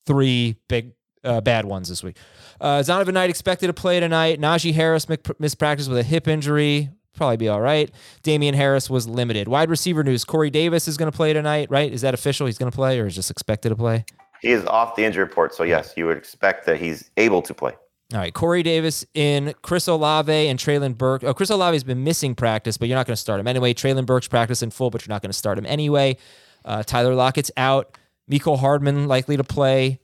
three 0.05 0.55
big 0.67 0.93
uh, 1.23 1.41
bad 1.41 1.65
ones 1.65 1.89
this 1.89 2.03
week. 2.03 2.17
Uh, 2.61 2.79
Zonovan 2.79 3.13
Knight 3.13 3.29
expected 3.29 3.67
to 3.67 3.73
play 3.73 3.99
tonight. 3.99 4.39
Najee 4.39 4.73
Harris 4.73 5.07
mic- 5.09 5.23
mispracticed 5.23 5.88
with 5.89 5.97
a 5.97 6.03
hip 6.03 6.27
injury. 6.27 6.89
Probably 7.15 7.38
be 7.38 7.47
all 7.47 7.61
right. 7.61 7.89
Damien 8.23 8.55
Harris 8.55 8.89
was 8.89 9.07
limited. 9.07 9.47
Wide 9.47 9.69
receiver 9.69 10.03
news: 10.03 10.25
Corey 10.25 10.49
Davis 10.49 10.88
is 10.88 10.97
going 10.97 11.11
to 11.11 11.15
play 11.15 11.31
tonight. 11.33 11.69
Right? 11.69 11.91
Is 11.91 12.01
that 12.01 12.13
official? 12.13 12.45
He's 12.47 12.57
going 12.57 12.71
to 12.71 12.75
play, 12.75 12.99
or 12.99 13.05
is 13.07 13.15
just 13.15 13.31
expected 13.31 13.69
to 13.69 13.75
play? 13.75 14.03
He 14.41 14.49
is 14.49 14.65
off 14.65 14.95
the 14.95 15.03
injury 15.05 15.23
report, 15.23 15.53
so 15.55 15.63
yes, 15.63 15.93
you 15.95 16.05
would 16.07 16.17
expect 16.17 16.65
that 16.65 16.77
he's 16.79 17.09
able 17.17 17.41
to 17.43 17.53
play. 17.53 17.73
All 18.13 18.20
right, 18.20 18.34
Corey 18.34 18.62
Davis 18.62 19.04
in 19.15 19.56
Chris 19.63 19.88
Olave 19.88 20.32
and 20.32 20.60
Treylon 20.60 20.96
Burke. 20.96 21.24
Oh, 21.24 21.34
Chris 21.34 21.50
Olave 21.50 21.76
has 21.76 21.84
been 21.84 22.04
missing 22.04 22.36
practice, 22.36 22.78
but 22.78 22.88
you're 22.88 22.98
not 22.98 23.08
going 23.08 23.15
to 23.15 23.22
start 23.22 23.39
him 23.39 23.48
anyway. 23.48 23.74
Treylon 23.74 24.06
Burke's 24.06 24.28
practice 24.28 24.62
in 24.62 24.70
full, 24.70 24.91
but 24.91 25.06
you're 25.06 25.13
not 25.13 25.24
going 25.24 25.32
to 25.32 25.38
start 25.38 25.58
him 25.58 25.65
anyway. 25.65 26.18
Uh, 26.63 26.84
Tyler 26.84 27.15
Lockett's 27.15 27.52
out. 27.58 27.98
Mecole 28.30 28.60
Hardman 28.60 29.08
likely 29.08 29.38
to 29.38 29.44
play. 29.44 30.00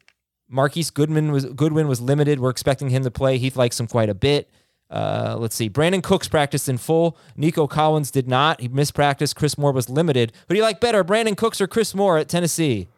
Marquise 0.50 0.90
Goodman 0.90 1.32
was 1.32 1.46
Goodwin 1.46 1.88
was 1.88 2.02
limited. 2.02 2.40
We're 2.40 2.50
expecting 2.50 2.90
him 2.90 3.04
to 3.04 3.12
play. 3.12 3.38
Heath 3.38 3.56
likes 3.56 3.80
him 3.80 3.88
quite 3.88 4.10
a 4.10 4.16
bit. 4.16 4.50
Uh, 4.90 5.38
let's 5.40 5.56
see. 5.56 5.70
Brandin 5.70 6.04
Cooks 6.04 6.28
practiced 6.28 6.68
in 6.68 6.78
full. 6.78 7.18
Nico 7.38 7.66
Collins 7.66 8.12
did 8.12 8.28
not. 8.28 8.60
He 8.60 8.68
missed 8.68 8.94
practice. 8.94 9.34
Chris 9.34 9.58
Moore 9.58 9.72
was 9.72 9.90
limited. 9.90 10.34
Who 10.48 10.56
do 10.56 10.58
you 10.58 10.64
like 10.64 10.82
better, 10.82 11.04
Brandin 11.04 11.38
Cooks 11.38 11.62
or 11.62 11.68
Chris 11.68 11.96
Moore 11.96 12.18
at 12.18 12.28
Tennessee? 12.28 12.90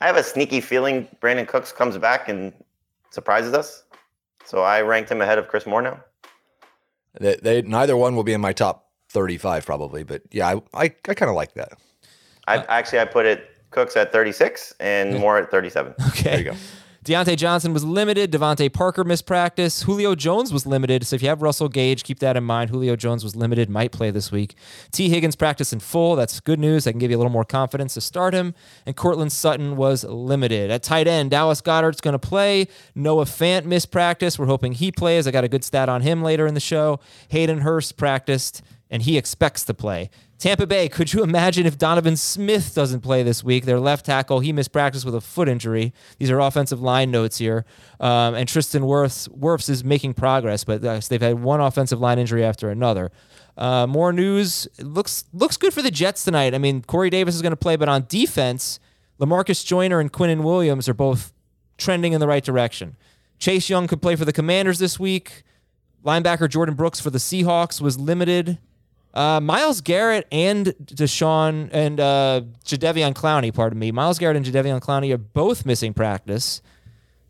I 0.00 0.06
have 0.06 0.16
a 0.16 0.22
sneaky 0.22 0.60
feeling 0.60 1.08
Brandin 1.20 1.46
Cooks 1.46 1.72
comes 1.72 1.98
back 1.98 2.28
and 2.28 2.52
surprises 3.10 3.52
us. 3.52 3.84
So 4.44 4.62
I 4.62 4.80
ranked 4.82 5.10
him 5.10 5.20
ahead 5.20 5.38
of 5.38 5.48
Chris 5.48 5.66
Moore 5.66 5.82
now. 5.82 6.00
They, 7.18 7.36
they 7.36 7.62
neither 7.62 7.96
one 7.96 8.14
will 8.14 8.24
be 8.24 8.32
in 8.32 8.40
my 8.40 8.52
top 8.52 8.90
35 9.10 9.64
probably, 9.64 10.04
but 10.04 10.22
yeah, 10.30 10.48
I 10.48 10.84
I, 10.84 10.84
I 11.08 11.14
kind 11.14 11.30
of 11.30 11.34
like 11.34 11.54
that. 11.54 11.78
I 12.46 12.58
actually 12.68 13.00
I 13.00 13.06
put 13.06 13.26
it 13.26 13.50
Cooks 13.70 13.96
at 13.96 14.12
36 14.12 14.74
and 14.80 15.18
Moore 15.18 15.38
at 15.38 15.50
37. 15.50 15.94
Okay. 16.08 16.22
There 16.22 16.38
you 16.38 16.44
go. 16.44 16.56
Diontae 17.06 17.36
Johnson 17.36 17.72
was 17.72 17.84
limited. 17.84 18.32
DeVante 18.32 18.72
Parker 18.72 19.04
missed 19.04 19.26
practice. 19.26 19.82
Julio 19.82 20.16
Jones 20.16 20.52
was 20.52 20.66
limited. 20.66 21.06
So 21.06 21.14
if 21.14 21.22
you 21.22 21.28
have 21.28 21.40
Russell 21.40 21.68
Gage, 21.68 22.02
keep 22.02 22.18
that 22.18 22.36
in 22.36 22.42
mind. 22.42 22.70
Julio 22.70 22.96
Jones 22.96 23.22
was 23.22 23.36
limited, 23.36 23.70
might 23.70 23.92
play 23.92 24.10
this 24.10 24.32
week. 24.32 24.56
Tee 24.90 25.08
Higgins 25.08 25.36
practiced 25.36 25.72
in 25.72 25.78
full. 25.78 26.16
That's 26.16 26.40
good 26.40 26.58
news. 26.58 26.84
I 26.84 26.90
can 26.90 26.98
give 26.98 27.12
you 27.12 27.16
a 27.16 27.20
little 27.20 27.30
more 27.30 27.44
confidence 27.44 27.94
to 27.94 28.00
start 28.00 28.34
him. 28.34 28.56
And 28.86 28.96
Courtland 28.96 29.30
Sutton 29.30 29.76
was 29.76 30.02
limited. 30.02 30.72
At 30.72 30.82
tight 30.82 31.06
end, 31.06 31.30
Dallas 31.30 31.60
Goedert's 31.60 32.00
going 32.00 32.18
to 32.18 32.18
play. 32.18 32.66
Noah 32.96 33.24
Fant 33.24 33.66
missed 33.66 33.92
practice. 33.92 34.36
We're 34.36 34.46
hoping 34.46 34.72
he 34.72 34.90
plays. 34.90 35.28
I 35.28 35.30
got 35.30 35.44
a 35.44 35.48
good 35.48 35.62
stat 35.62 35.88
on 35.88 36.02
him 36.02 36.24
later 36.24 36.44
in 36.44 36.54
the 36.54 36.60
show. 36.60 36.98
Hayden 37.28 37.60
Hurst 37.60 37.96
practiced, 37.96 38.62
and 38.90 39.02
he 39.02 39.16
expects 39.16 39.62
to 39.66 39.74
play. 39.74 40.10
Tampa 40.38 40.66
Bay, 40.66 40.88
could 40.90 41.14
you 41.14 41.22
imagine 41.22 41.64
if 41.64 41.78
Donovan 41.78 42.14
Smith 42.16 42.74
doesn't 42.74 43.00
play 43.00 43.22
this 43.22 43.42
week? 43.42 43.64
Their 43.64 43.80
left 43.80 44.04
tackle, 44.04 44.40
he 44.40 44.52
missed 44.52 44.70
practice 44.70 45.02
with 45.02 45.14
a 45.14 45.20
foot 45.20 45.48
injury. 45.48 45.94
These 46.18 46.30
are 46.30 46.38
offensive 46.40 46.80
line 46.80 47.10
notes 47.10 47.38
here. 47.38 47.64
Um, 48.00 48.34
and 48.34 48.46
Tristan 48.46 48.82
Wirfs, 48.82 49.28
Wirfs 49.30 49.70
is 49.70 49.82
making 49.82 50.12
progress, 50.12 50.62
but 50.62 50.84
uh, 50.84 51.00
they've 51.08 51.22
had 51.22 51.42
one 51.42 51.60
offensive 51.62 52.00
line 52.00 52.18
injury 52.18 52.44
after 52.44 52.68
another. 52.68 53.10
Uh, 53.56 53.86
more 53.86 54.12
news. 54.12 54.68
Looks 54.78 55.24
looks 55.32 55.56
good 55.56 55.72
for 55.72 55.80
the 55.80 55.90
Jets 55.90 56.24
tonight. 56.24 56.54
I 56.54 56.58
mean, 56.58 56.82
Corey 56.82 57.08
Davis 57.08 57.34
is 57.34 57.40
going 57.40 57.52
to 57.52 57.56
play, 57.56 57.76
but 57.76 57.88
on 57.88 58.04
defense, 58.06 58.78
Lamarcus 59.18 59.64
Joyner 59.64 60.00
and 60.00 60.12
Quinnen 60.12 60.42
Williams 60.42 60.86
are 60.86 60.94
both 60.94 61.32
trending 61.78 62.12
in 62.12 62.20
the 62.20 62.26
right 62.26 62.44
direction. 62.44 62.96
Chase 63.38 63.70
Young 63.70 63.86
could 63.86 64.02
play 64.02 64.16
for 64.16 64.26
the 64.26 64.32
Commanders 64.32 64.78
this 64.78 65.00
week. 65.00 65.44
Linebacker 66.04 66.48
Jordyn 66.48 66.76
Brooks 66.76 67.00
for 67.00 67.08
the 67.08 67.18
Seahawks 67.18 67.80
was 67.80 67.98
limited. 67.98 68.58
Uh, 69.16 69.40
Myles 69.40 69.80
Garrett 69.80 70.28
and 70.30 70.66
Deshaun 70.84 71.70
and 71.72 71.98
uh, 71.98 72.42
Clowney, 72.66 73.52
pardon 73.54 73.78
me. 73.78 73.90
Myles 73.90 74.18
Garrett 74.18 74.36
and 74.36 74.44
Jadeveon 74.44 74.78
Clowney 74.80 75.12
are 75.14 75.16
both 75.18 75.64
missing 75.64 75.94
practice. 75.94 76.60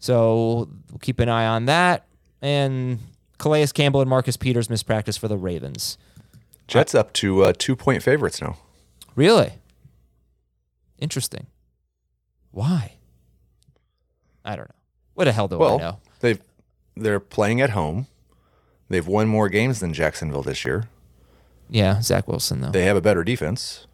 So 0.00 0.68
we'll 0.90 0.98
keep 1.00 1.20
an 1.20 1.28
eye 1.28 1.46
on 1.46 1.66
that. 1.66 2.06
And 2.42 2.98
Calais 3.38 3.68
Campbell 3.68 4.00
and 4.00 4.10
Marcus 4.10 4.36
Peters 4.36 4.68
missed 4.68 4.84
practice 4.86 5.16
for 5.16 5.28
the 5.28 5.36
Ravens. 5.36 5.96
Jets 6.66 6.92
up 6.92 7.12
to 7.14 7.44
uh, 7.44 7.52
two 7.56 7.76
point 7.76 8.02
favorites 8.02 8.42
now. 8.42 8.56
Really? 9.14 9.52
Interesting. 10.98 11.46
Why? 12.50 12.94
I 14.44 14.56
don't 14.56 14.68
know. 14.68 14.74
What 15.14 15.24
the 15.26 15.32
hell 15.32 15.46
do 15.46 15.56
I 15.56 15.58
Well, 15.58 15.78
know? 15.78 15.98
they've 16.20 16.40
they're 16.96 17.20
playing 17.20 17.60
at 17.60 17.70
home. 17.70 18.08
They've 18.88 19.06
won 19.06 19.28
more 19.28 19.48
games 19.48 19.78
than 19.80 19.92
Jacksonville 19.92 20.42
this 20.42 20.64
year. 20.64 20.88
Yeah, 21.68 22.00
Zach 22.00 22.28
Wilson 22.28 22.60
though. 22.60 22.70
They 22.70 22.84
have 22.84 22.96
a 22.96 23.00
better 23.00 23.24
defense. 23.24 23.86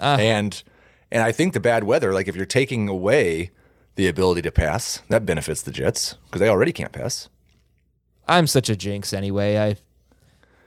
Ah. 0.00 0.16
and 0.16 0.62
and 1.10 1.22
I 1.22 1.32
think 1.32 1.52
the 1.52 1.60
bad 1.60 1.84
weather, 1.84 2.12
like 2.12 2.26
if 2.28 2.34
you're 2.34 2.46
taking 2.46 2.88
away 2.88 3.50
the 3.96 4.08
ability 4.08 4.42
to 4.42 4.50
pass, 4.50 5.02
that 5.10 5.26
benefits 5.26 5.62
the 5.62 5.70
Jets 5.70 6.16
because 6.26 6.40
they 6.40 6.48
already 6.48 6.72
can't 6.72 6.92
pass. 6.92 7.28
I'm 8.26 8.46
such 8.46 8.70
a 8.70 8.76
jinx 8.76 9.12
anyway. 9.12 9.58
I 9.58 9.76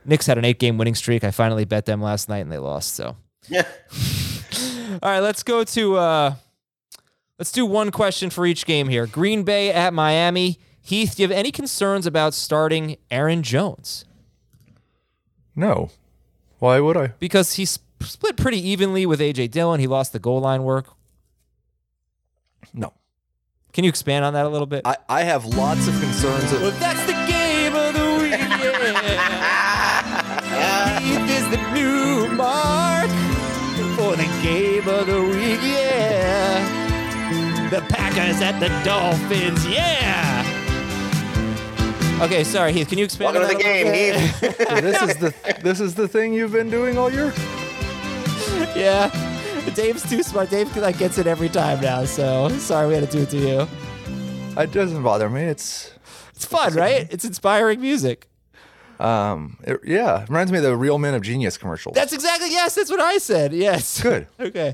Knicks 0.04 0.26
had 0.26 0.38
an 0.38 0.44
eight 0.44 0.58
game 0.60 0.78
winning 0.78 0.94
streak. 0.94 1.24
I 1.24 1.32
finally 1.32 1.64
bet 1.64 1.86
them 1.86 2.00
last 2.00 2.28
night 2.28 2.38
and 2.38 2.52
they 2.52 2.58
lost. 2.58 2.94
So 2.94 3.16
Yeah. 3.48 3.66
all 5.02 5.10
right, 5.10 5.20
let's 5.20 5.42
go 5.42 5.64
to 5.64 5.96
uh 5.96 6.34
let's 7.38 7.50
do 7.50 7.66
one 7.66 7.90
question 7.90 8.30
for 8.30 8.46
each 8.46 8.66
game 8.66 8.88
here. 8.88 9.06
Green 9.06 9.42
Bay 9.42 9.72
at 9.72 9.92
Miami. 9.92 10.58
Heath, 10.80 11.16
do 11.16 11.22
you 11.22 11.28
have 11.28 11.36
any 11.36 11.50
concerns 11.50 12.06
about 12.06 12.32
starting 12.32 12.96
Aaron 13.10 13.42
Jones? 13.42 14.04
No, 15.56 15.90
why 16.58 16.80
would 16.80 16.96
I? 16.96 17.08
Because 17.18 17.54
he 17.54 17.64
sp- 17.68 17.84
split 18.02 18.36
pretty 18.36 18.58
evenly 18.68 19.06
with 19.06 19.20
AJ 19.20 19.50
Dillon. 19.50 19.80
He 19.80 19.86
lost 19.86 20.12
the 20.12 20.18
goal 20.18 20.40
line 20.40 20.62
work. 20.64 20.86
No, 22.74 22.92
Can 23.72 23.84
you 23.84 23.88
expand 23.88 24.24
on 24.24 24.32
that 24.34 24.44
a 24.44 24.48
little 24.48 24.66
bit? 24.66 24.82
I, 24.84 24.96
I 25.08 25.22
have 25.22 25.44
lots 25.44 25.86
of 25.88 25.98
concerns. 26.00 26.52
Well, 26.52 26.70
that's 26.72 27.06
the 27.06 27.12
game 27.12 27.74
of 27.74 27.94
the 27.94 28.22
week. 28.22 28.40
Yeah. 30.56 31.00
Heath 31.00 31.30
is 31.38 31.48
the 31.50 31.58
new 31.72 32.28
mark 32.34 33.10
for 33.96 34.16
the 34.16 34.26
game 34.42 34.88
of 34.88 35.06
the 35.06 35.20
week. 35.22 35.60
Yeah. 35.62 36.64
The 37.70 37.80
Packers 37.82 38.40
at 38.40 38.58
the 38.60 38.68
Dolphins. 38.84 39.66
Yeah. 39.66 40.44
Okay, 42.18 42.44
sorry, 42.44 42.72
Heath. 42.72 42.88
Can 42.88 42.96
you 42.98 43.04
expand? 43.04 43.34
Welcome 43.34 43.50
to 43.50 43.56
the 43.56 43.62
game, 43.62 43.92
Heath. 43.92 44.40
this 44.58 45.02
is 45.02 45.16
the 45.18 45.34
this 45.62 45.80
is 45.80 45.94
the 45.94 46.08
thing 46.08 46.32
you've 46.32 46.52
been 46.52 46.70
doing 46.70 46.96
all 46.96 47.12
year. 47.12 47.32
yeah. 48.74 49.10
Dave's 49.74 50.08
too 50.08 50.22
smart. 50.22 50.48
Dave 50.48 50.74
like 50.78 50.96
gets 50.98 51.18
it 51.18 51.26
every 51.26 51.50
time 51.50 51.80
now. 51.82 52.04
So 52.06 52.48
sorry 52.58 52.88
we 52.88 52.94
had 52.94 53.10
to 53.10 53.16
do 53.16 53.22
it 53.24 53.30
to 53.30 53.36
you. 53.36 53.68
It 54.60 54.72
doesn't 54.72 55.02
bother 55.02 55.28
me. 55.28 55.42
It's 55.42 55.92
It's 56.34 56.46
fun, 56.46 56.72
right? 56.74 57.06
It's 57.12 57.26
inspiring 57.26 57.80
music. 57.82 58.28
um, 58.98 59.58
it, 59.64 59.78
yeah, 59.84 60.22
it 60.22 60.28
reminds 60.30 60.50
me 60.50 60.56
of 60.58 60.64
the 60.64 60.74
Real 60.76 60.96
Men 60.98 61.12
of 61.12 61.20
Genius 61.20 61.58
commercial. 61.58 61.92
That's 61.92 62.14
exactly 62.14 62.50
yes. 62.50 62.74
That's 62.76 62.90
what 62.90 63.00
I 63.00 63.18
said. 63.18 63.52
Yes. 63.52 64.00
good. 64.02 64.26
okay. 64.40 64.72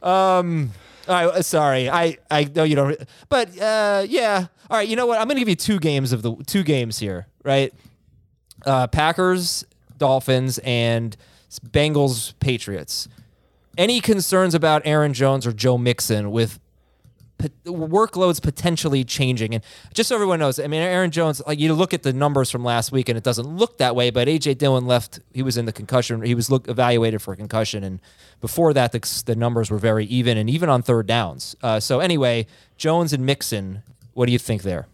Um. 0.00 0.70
All 1.08 1.14
right. 1.14 1.26
uh, 1.26 1.42
Sorry. 1.42 1.90
I 1.90 2.18
I 2.30 2.44
know 2.44 2.62
you 2.62 2.76
don't. 2.76 2.96
But 3.28 3.58
uh, 3.60 4.06
yeah. 4.08 4.46
All 4.70 4.76
right. 4.76 4.88
You 4.88 4.96
know 4.96 5.06
what? 5.06 5.20
I'm 5.20 5.28
gonna 5.28 5.40
give 5.40 5.48
you 5.48 5.56
two 5.56 5.78
games 5.78 6.12
of 6.12 6.22
the 6.22 6.34
two 6.46 6.62
games 6.62 6.98
here. 6.98 7.26
Right. 7.42 7.72
Uh, 8.64 8.86
Packers, 8.86 9.64
Dolphins, 9.98 10.58
and 10.58 11.16
Bengals, 11.70 12.34
Patriots. 12.40 13.08
Any 13.76 14.00
concerns 14.00 14.54
about 14.54 14.82
Aaron 14.84 15.12
Jones 15.12 15.46
or 15.46 15.52
Joe 15.52 15.76
Mixon 15.76 16.30
with 16.30 16.60
workloads 17.66 18.40
potentially 18.40 19.04
changing. 19.04 19.54
And 19.54 19.64
just 19.92 20.08
so 20.08 20.14
everyone 20.14 20.38
knows, 20.38 20.58
I 20.58 20.66
mean, 20.66 20.80
Aaron 20.80 21.10
Jones, 21.10 21.42
like 21.46 21.58
you 21.58 21.72
look 21.74 21.92
at 21.92 22.02
the 22.02 22.12
numbers 22.12 22.50
from 22.50 22.64
last 22.64 22.92
week 22.92 23.08
and 23.08 23.18
it 23.18 23.24
doesn't 23.24 23.46
look 23.46 23.78
that 23.78 23.96
way, 23.96 24.10
but 24.10 24.28
AJ 24.28 24.58
Dillon 24.58 24.86
left, 24.86 25.20
he 25.32 25.42
was 25.42 25.56
in 25.56 25.66
the 25.66 25.72
concussion, 25.72 26.22
he 26.22 26.34
was 26.34 26.50
look, 26.50 26.68
evaluated 26.68 27.20
for 27.20 27.34
concussion. 27.36 27.84
And 27.84 28.00
before 28.40 28.72
that, 28.74 28.92
the, 28.92 29.22
the 29.26 29.36
numbers 29.36 29.70
were 29.70 29.78
very 29.78 30.06
even 30.06 30.38
and 30.38 30.48
even 30.48 30.68
on 30.68 30.82
third 30.82 31.06
downs. 31.06 31.56
Uh, 31.62 31.80
so 31.80 32.00
anyway, 32.00 32.46
Jones 32.76 33.12
and 33.12 33.26
Mixon, 33.26 33.82
what 34.14 34.26
do 34.26 34.32
you 34.32 34.38
think 34.38 34.62
there? 34.62 34.86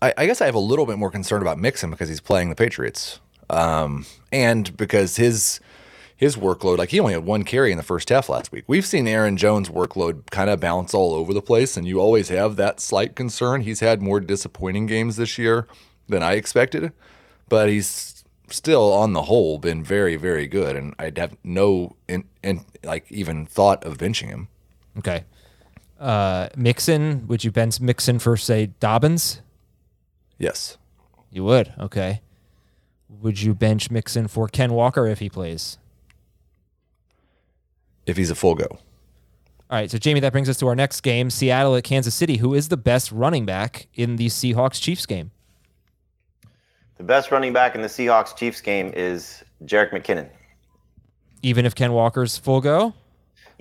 I, 0.00 0.12
I 0.18 0.26
guess 0.26 0.40
I 0.40 0.46
have 0.46 0.54
a 0.54 0.60
little 0.60 0.84
bit 0.84 0.98
more 0.98 1.10
concern 1.10 1.42
about 1.42 1.58
Mixon 1.58 1.90
because 1.90 2.08
he's 2.08 2.20
playing 2.20 2.48
the 2.48 2.56
Patriots, 2.56 3.20
um, 3.48 4.04
and 4.32 4.76
because 4.76 5.16
his 5.16 5.60
his 6.16 6.36
workload, 6.36 6.78
like 6.78 6.90
he 6.90 7.00
only 7.00 7.14
had 7.14 7.24
one 7.24 7.44
carry 7.44 7.70
in 7.70 7.76
the 7.76 7.82
first 7.82 8.08
half 8.08 8.28
last 8.28 8.52
week. 8.52 8.64
We've 8.66 8.86
seen 8.86 9.08
Aaron 9.08 9.36
Jones' 9.36 9.68
workload 9.68 10.26
kind 10.30 10.50
of 10.50 10.60
bounce 10.60 10.92
all 10.94 11.14
over 11.14 11.32
the 11.32 11.42
place, 11.42 11.76
and 11.76 11.86
you 11.86 12.00
always 12.00 12.28
have 12.28 12.56
that 12.56 12.80
slight 12.80 13.14
concern. 13.14 13.62
He's 13.62 13.80
had 13.80 14.02
more 14.02 14.20
disappointing 14.20 14.86
games 14.86 15.16
this 15.16 15.38
year 15.38 15.66
than 16.08 16.22
I 16.22 16.34
expected, 16.34 16.92
but 17.48 17.68
he's 17.68 18.24
still 18.48 18.92
on 18.92 19.14
the 19.14 19.22
whole 19.22 19.58
been 19.58 19.84
very 19.84 20.16
very 20.16 20.46
good, 20.46 20.74
and 20.76 20.94
I'd 20.98 21.18
have 21.18 21.36
no 21.44 21.96
in, 22.08 22.24
in 22.42 22.64
like 22.82 23.10
even 23.10 23.46
thought 23.46 23.84
of 23.84 23.98
benching 23.98 24.28
him. 24.28 24.48
Okay. 24.98 25.24
Uh, 26.02 26.48
Mixon, 26.56 27.28
would 27.28 27.44
you 27.44 27.52
bench 27.52 27.80
Mixon 27.80 28.18
for, 28.18 28.36
say, 28.36 28.66
Dobbins? 28.80 29.40
Yes, 30.36 30.76
You 31.30 31.44
would. 31.44 31.72
Okay. 31.78 32.20
Would 33.08 33.40
you 33.40 33.54
bench 33.54 33.88
Mixon 33.90 34.26
for 34.26 34.48
Ken 34.48 34.72
Walker 34.72 35.06
if 35.06 35.20
he 35.20 35.30
plays? 35.30 35.78
if 38.06 38.16
he's 38.16 38.30
a 38.30 38.34
full 38.34 38.56
go. 38.56 38.66
All 39.70 39.78
right, 39.78 39.90
so 39.90 39.96
Jamie, 39.96 40.18
that 40.20 40.32
brings 40.32 40.48
us 40.48 40.58
to 40.58 40.66
our 40.66 40.74
next 40.74 41.00
game 41.02 41.30
Seattle 41.30 41.76
at 41.76 41.84
Kansas 41.84 42.14
City. 42.14 42.36
Who 42.38 42.52
is 42.52 42.68
the 42.68 42.76
best 42.76 43.10
running 43.12 43.46
back 43.46 43.86
in 43.94 44.16
the 44.16 44.26
Seahawks 44.26 44.80
Chiefs 44.80 45.06
game? 45.06 45.30
The 46.96 47.04
best 47.04 47.30
running 47.30 47.52
back 47.52 47.74
in 47.74 47.80
the 47.80 47.88
Seahawks 47.88 48.36
Chiefs 48.36 48.60
game 48.60 48.92
is 48.94 49.42
Jerick 49.64 49.90
McKinnon. 49.90 50.28
Even 51.42 51.64
if 51.64 51.74
Ken 51.74 51.92
Walker's 51.92 52.36
full 52.36 52.60
go? 52.60 52.92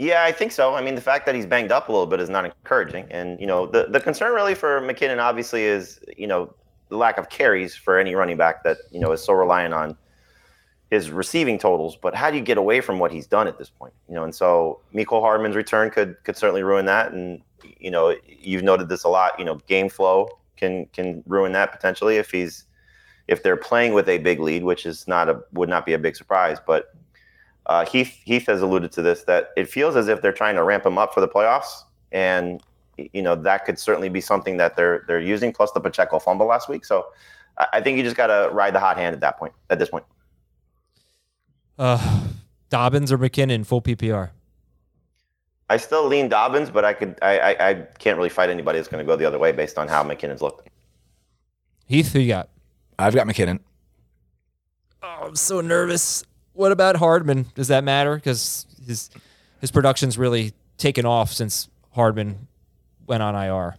Yeah, 0.02 0.24
I 0.24 0.32
think 0.32 0.52
so. 0.52 0.74
I 0.74 0.82
mean, 0.82 0.96
the 0.96 1.02
fact 1.02 1.28
that 1.28 1.36
he's 1.36 1.46
banged 1.46 1.72
up 1.72 1.88
a 1.88 1.92
little 1.92 2.08
bit 2.08 2.20
is 2.20 2.28
not 2.28 2.44
encouraging. 2.44 3.06
And, 3.12 3.40
you 3.40 3.46
know, 3.46 3.68
the, 3.68 3.86
the 3.88 4.00
concern 4.00 4.34
really 4.34 4.56
for 4.56 4.82
McKinnon 4.82 5.20
obviously 5.20 5.62
is, 5.66 6.00
you 6.18 6.26
know, 6.26 6.52
the 6.90 6.98
lack 6.98 7.20
of 7.20 7.30
carries 7.30 7.76
for 7.76 8.00
any 8.00 8.16
running 8.16 8.36
back 8.36 8.64
that, 8.64 8.78
you 8.90 9.00
know, 9.00 9.12
is 9.12 9.24
so 9.24 9.34
reliant 9.34 9.76
on 9.76 9.96
his 10.90 11.12
receiving 11.12 11.60
totals. 11.60 11.96
But 12.02 12.16
how 12.16 12.32
do 12.32 12.38
you 12.38 12.42
get 12.44 12.58
away 12.58 12.82
from 12.82 12.98
what 12.98 13.12
he's 13.12 13.28
done 13.28 13.48
at 13.48 13.60
this 13.60 13.70
point? 13.70 13.94
You 14.10 14.16
know, 14.16 14.24
and 14.24 14.34
so 14.34 14.82
Mecole 14.92 15.22
Hardman's 15.22 15.56
return 15.56 15.92
could 15.92 16.16
could 16.24 16.36
certainly 16.36 16.64
ruin 16.64 16.88
that. 16.88 17.12
And, 17.12 17.40
you 17.80 17.92
know, 17.92 18.16
you've 18.26 18.64
noted 18.64 18.90
this 18.90 19.04
a 19.04 19.08
lot, 19.08 19.38
you 19.38 19.46
know, 19.46 19.58
game 19.68 19.88
flow 19.88 20.30
can 20.58 20.88
can 20.94 21.24
ruin 21.28 21.52
that 21.52 21.72
potentially 21.72 22.18
if 22.18 22.32
he's 22.32 22.66
if 23.28 23.44
they're 23.44 23.56
playing 23.56 23.94
with 23.94 24.10
a 24.10 24.18
big 24.18 24.40
lead, 24.40 24.64
which 24.64 24.88
is 24.88 25.08
not 25.08 25.30
a 25.30 25.42
would 25.54 25.70
not 25.70 25.86
be 25.86 25.94
a 25.94 26.00
big 26.00 26.16
surprise. 26.16 26.58
But 26.66 26.86
uh, 27.68 27.86
Heath 27.86 28.20
Heath 28.26 28.48
has 28.48 28.62
alluded 28.62 28.92
to 28.94 29.02
this 29.02 29.24
that 29.24 29.50
it 29.56 29.70
feels 29.70 29.96
as 29.96 30.08
if 30.08 30.22
they're 30.22 30.32
trying 30.34 30.56
to 30.56 30.64
ramp 30.64 30.86
him 30.86 30.98
up 30.98 31.14
for 31.14 31.22
the 31.22 31.28
playoffs, 31.28 31.84
and 32.12 32.62
you 32.98 33.22
know 33.22 33.36
that 33.36 33.66
could 33.66 33.78
certainly 33.80 34.10
be 34.10 34.22
something 34.22 34.58
that 34.58 34.76
they're 34.76 35.04
they're 35.08 35.20
using. 35.22 35.52
Plus 35.54 35.72
the 35.72 35.80
Pacheco 35.80 36.20
fumble 36.20 36.46
last 36.48 36.70
week, 36.70 36.86
so 36.86 37.08
I, 37.58 37.68
I 37.74 37.82
think 37.82 37.98
you 37.98 38.04
just 38.04 38.16
got 38.18 38.28
to 38.28 38.50
ride 38.54 38.74
the 38.76 38.80
hot 38.80 38.98
hand 38.98 39.14
at 39.14 39.22
that 39.22 39.38
point. 39.38 39.54
At 39.70 39.80
this 39.80 39.90
point, 39.90 40.06
Uh, 41.78 42.22
Dobbins 42.70 43.12
or 43.12 43.18
McKinnon, 43.18 43.66
full 43.66 43.82
PPR? 43.82 44.32
I 45.70 45.78
still 45.78 46.06
lean 46.06 46.28
Dobbins, 46.30 46.70
but 46.70 46.84
I 46.84 46.94
could 46.94 47.18
I 47.22 47.40
I, 47.40 47.70
I 47.70 47.74
can't 48.00 48.18
really 48.18 48.30
fight 48.30 48.50
anybody 48.50 48.78
that's 48.80 48.90
going 48.90 49.06
to 49.06 49.10
go 49.10 49.16
the 49.16 49.26
other 49.26 49.40
way 49.40 49.52
based 49.52 49.78
on 49.78 49.88
how 49.88 50.04
McKinnon's 50.04 50.42
looked. 50.42 50.68
Heath, 51.86 52.12
who 52.14 52.20
you 52.20 52.28
got? 52.28 52.50
I've 53.00 53.16
got 53.16 53.28
McKinnon. 53.28 53.60
Oh, 55.04 55.28
I'm 55.28 55.36
so 55.36 55.62
nervous. 55.62 56.24
What 56.54 56.72
about 56.72 56.98
Hardman? 56.98 57.48
Does 57.56 57.70
that 57.70 57.84
matter? 57.84 58.16
Because 58.16 58.66
his 58.86 59.10
his 59.60 59.72
production's 59.72 60.18
really 60.18 60.54
taken 60.78 61.06
off 61.06 61.32
since 61.32 61.70
Hardman 61.92 62.48
went 63.08 63.24
on 63.24 63.36
IR. 63.36 63.76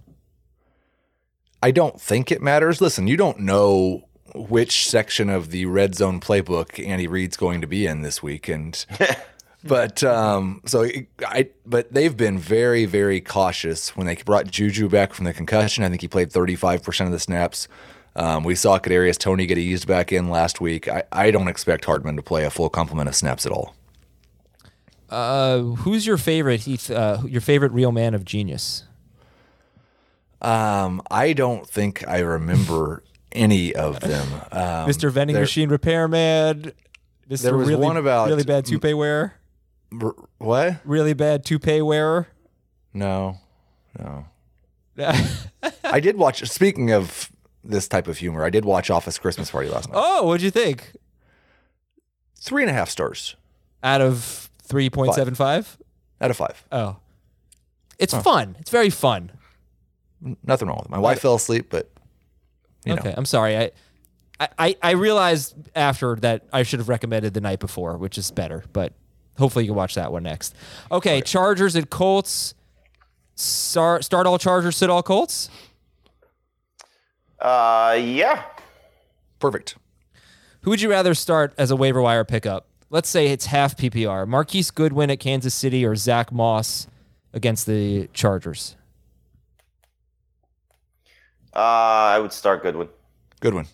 I 1.63 1.71
don't 1.71 2.01
think 2.01 2.33
it 2.33 2.43
matters. 2.43 2.81
Listen, 2.81 3.07
you 3.07 3.17
don't 3.17 3.41
know 3.41 4.05
which 4.35 4.89
section 4.89 5.29
of 5.29 5.51
the 5.51 5.67
red 5.67 5.95
zone 5.95 6.21
playbook 6.21 6.85
Andy 6.85 7.07
Reid's 7.07 7.37
going 7.37 7.61
to 7.61 7.67
be 7.67 7.87
in 7.87 8.03
this 8.03 8.23
week, 8.23 8.49
and 8.49 8.85
but 9.65 10.03
um, 10.03 10.63
so 10.67 10.87
I 11.27 11.51
but 11.67 11.93
they've 11.93 12.17
been 12.17 12.39
very 12.39 12.85
very 12.85 13.21
cautious 13.21 13.97
when 13.97 14.07
they 14.07 14.17
brought 14.17 14.51
Juju 14.51 14.89
back 14.89 15.13
from 15.13 15.25
the 15.25 15.33
concussion. 15.33 15.85
I 15.85 15.89
think 15.89 16.01
he 16.01 16.09
played 16.09 16.33
35 16.33 16.83
percent 16.83 17.09
of 17.09 17.13
the 17.13 17.21
snaps. 17.21 17.69
Um, 18.15 18.45
we 18.45 18.55
saw 18.55 18.79
Kadarius 18.79 19.17
Toney 19.19 19.47
get 19.47 19.57
eased 19.59 19.87
back 19.87 20.13
in 20.13 20.29
last 20.29 20.61
week. 20.61 20.87
I, 20.89 21.03
I 21.13 21.31
don't 21.31 21.49
expect 21.49 21.85
Hardman 21.87 22.17
to 22.17 22.23
play 22.23 22.45
a 22.45 22.51
full 22.51 22.69
complement 22.69 23.09
of 23.09 23.15
snaps 23.17 23.47
at 23.47 23.53
all. 23.53 23.75
Uh, 25.09 25.61
who's 25.61 26.07
your 26.07 26.17
favorite 26.19 26.61
Heath? 26.63 26.91
Uh, 26.91 27.19
your 27.27 27.41
favorite 27.41 27.73
real 27.73 27.93
man 27.93 28.15
of 28.15 28.25
genius? 28.25 28.85
Um, 30.41 31.03
I 31.11 31.33
don't 31.33 31.67
think 31.69 32.07
I 32.09 32.19
remember 32.19 33.03
any 33.31 33.75
of 33.75 34.01
them. 34.01 34.29
Um, 34.51 34.89
Mr. 34.89 35.11
Vending 35.11 35.35
there- 35.35 35.43
Machine 35.43 35.69
Repairman. 35.69 36.73
Mr. 37.31 37.43
There 37.43 37.57
was 37.57 37.69
really, 37.69 37.81
one 37.87 37.97
about- 37.97 38.29
really 38.29 38.45
bad 38.45 38.67
toupee 38.67 38.95
wearer. 38.95 39.35
r- 40.03 40.15
What? 40.39 40.77
Really 40.85 41.15
bad 41.15 41.45
toupee 41.45 41.81
wearer. 41.81 42.29
No, 42.93 43.39
no. 43.99 44.27
I 45.85 46.01
did 46.01 46.19
watch. 46.19 46.47
Speaking 46.51 46.91
of 46.93 47.31
this 47.65 47.89
type 47.89 48.09
of 48.09 48.19
humor, 48.19 48.45
I 48.45 48.51
did 48.51 48.65
watch 48.65 48.91
Office 48.91 49.19
Christmas 49.19 49.51
Party 49.51 49.69
last 49.69 49.89
night. 49.89 49.99
oh, 50.03 50.27
what'd 50.27 50.43
you 50.43 50.51
think? 50.51 50.93
Three 52.41 52.63
and 52.63 52.71
a 52.71 52.75
half 52.75 52.91
stars 52.91 53.37
Out 53.85 54.01
of 54.01 54.51
three 54.63 54.91
point 54.91 55.15
seven 55.15 55.35
five. 55.35 55.79
out 56.21 56.31
of 56.31 56.37
five. 56.37 56.65
Oh, 56.73 56.97
it's 57.99 58.15
fun. 58.15 58.57
It's 58.59 58.71
very 58.71 58.91
fun. 58.91 59.31
Nothing 60.45 60.69
wrong 60.69 60.79
with 60.79 60.87
it. 60.87 60.91
My 60.91 60.99
wife 60.99 61.21
fell 61.21 61.35
asleep, 61.35 61.67
but 61.71 61.91
you 62.85 62.95
okay, 62.95 63.11
know, 63.11 63.15
I'm 63.17 63.25
sorry. 63.27 63.57
I, 63.57 63.63
I- 63.65 63.71
I, 64.59 64.77
I 64.83 64.91
realized 64.93 65.55
after 65.77 66.17
that 66.17 66.47
I 66.53 66.65
should 66.65 66.81
have 66.81 66.89
recommended 66.89 67.33
the 67.33 67.41
night 67.41 67.61
before, 67.61 67.97
which 67.97 68.19
is 68.19 68.33
better. 68.33 68.65
But 68.73 68.93
hopefully 69.39 69.65
you 69.65 69.69
can 69.71 69.77
watch 69.77 69.95
that 69.95 70.11
one 70.11 70.25
next. 70.25 70.57
Okay, 70.91 71.21
Chargers 71.21 71.77
and 71.77 71.89
Colts. 71.89 72.55
Start, 73.37 74.03
start 74.05 74.27
all 74.27 74.39
Chargers, 74.39 74.77
sit 74.77 74.91
all 74.91 75.03
Colts. 75.03 75.49
Uh, 77.43 77.99
yeah. 78.01 78.45
perfect. 79.41 79.77
Who 80.63 80.71
would 80.71 80.81
you 80.81 80.89
rather 80.91 81.13
start 81.13 81.53
as 81.59 81.73
a 81.73 81.77
waiver 81.77 82.01
wire 82.01 82.25
pickup? 82.25 82.69
Let's 82.89 83.09
say 83.09 83.29
it's 83.29 83.47
half 83.47 83.77
PPR. 83.77 84.29
Marquise 84.29 84.71
Goodwin 84.71 85.11
at 85.11 85.19
Kansas 85.19 85.55
City 85.55 85.85
or 85.85 85.97
Zach 85.97 86.31
Moss 86.31 86.87
against 87.33 87.67
the 87.67 88.09
Chargers. 88.13 88.77
Uh, 91.55 91.59
I 91.59 92.19
would 92.21 92.33
start 92.33 92.63
Goodwin. 92.63 92.89
Goodwin. 93.41 93.67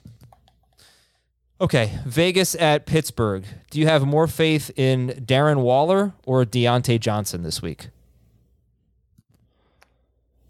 Okay, 1.61 1.99
Vegas 2.07 2.55
at 2.55 2.87
Pittsburgh. 2.87 3.45
Do 3.71 3.81
you 3.81 3.87
have 3.87 4.07
more 4.07 4.27
faith 4.29 4.71
in 4.77 5.09
Darren 5.27 5.61
Waller 5.61 6.15
or 6.25 6.45
Diontae 6.45 7.01
Johnson 7.01 7.43
this 7.43 7.61
week? 7.61 7.89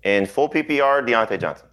In 0.04 0.26
full 0.26 0.48
PPR, 0.48 1.06
Diontae 1.08 1.40
Johnson. 1.40 1.67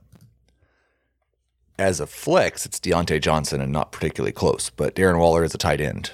As 1.78 2.00
a 2.00 2.08
flex, 2.08 2.66
it's 2.66 2.80
Diontae 2.80 3.22
Johnson 3.22 3.60
and 3.62 3.72
not 3.72 3.92
particularly 3.92 4.32
close, 4.32 4.70
but 4.70 4.96
Darren 4.96 5.20
Waller 5.20 5.44
is 5.44 5.54
a 5.54 5.58
tight 5.58 5.82
end, 5.82 6.12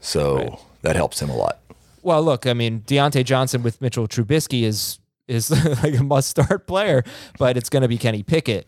so 0.00 0.58
that 0.82 0.96
helps 0.96 1.22
him 1.22 1.30
a 1.30 1.36
lot. 1.36 1.60
Well, 2.02 2.22
look, 2.22 2.46
I 2.46 2.52
mean, 2.52 2.80
Diontae 2.80 3.24
Johnson 3.24 3.62
with 3.62 3.80
Mitchell 3.80 4.08
Trubisky 4.08 4.62
is 4.64 4.98
is 5.28 5.50
like 5.82 5.98
a 5.98 6.02
must 6.02 6.28
start 6.28 6.66
player, 6.66 7.02
but 7.38 7.56
it's 7.56 7.70
going 7.70 7.82
to 7.82 7.88
be 7.88 7.96
Kenny 7.96 8.22
Pickett, 8.22 8.66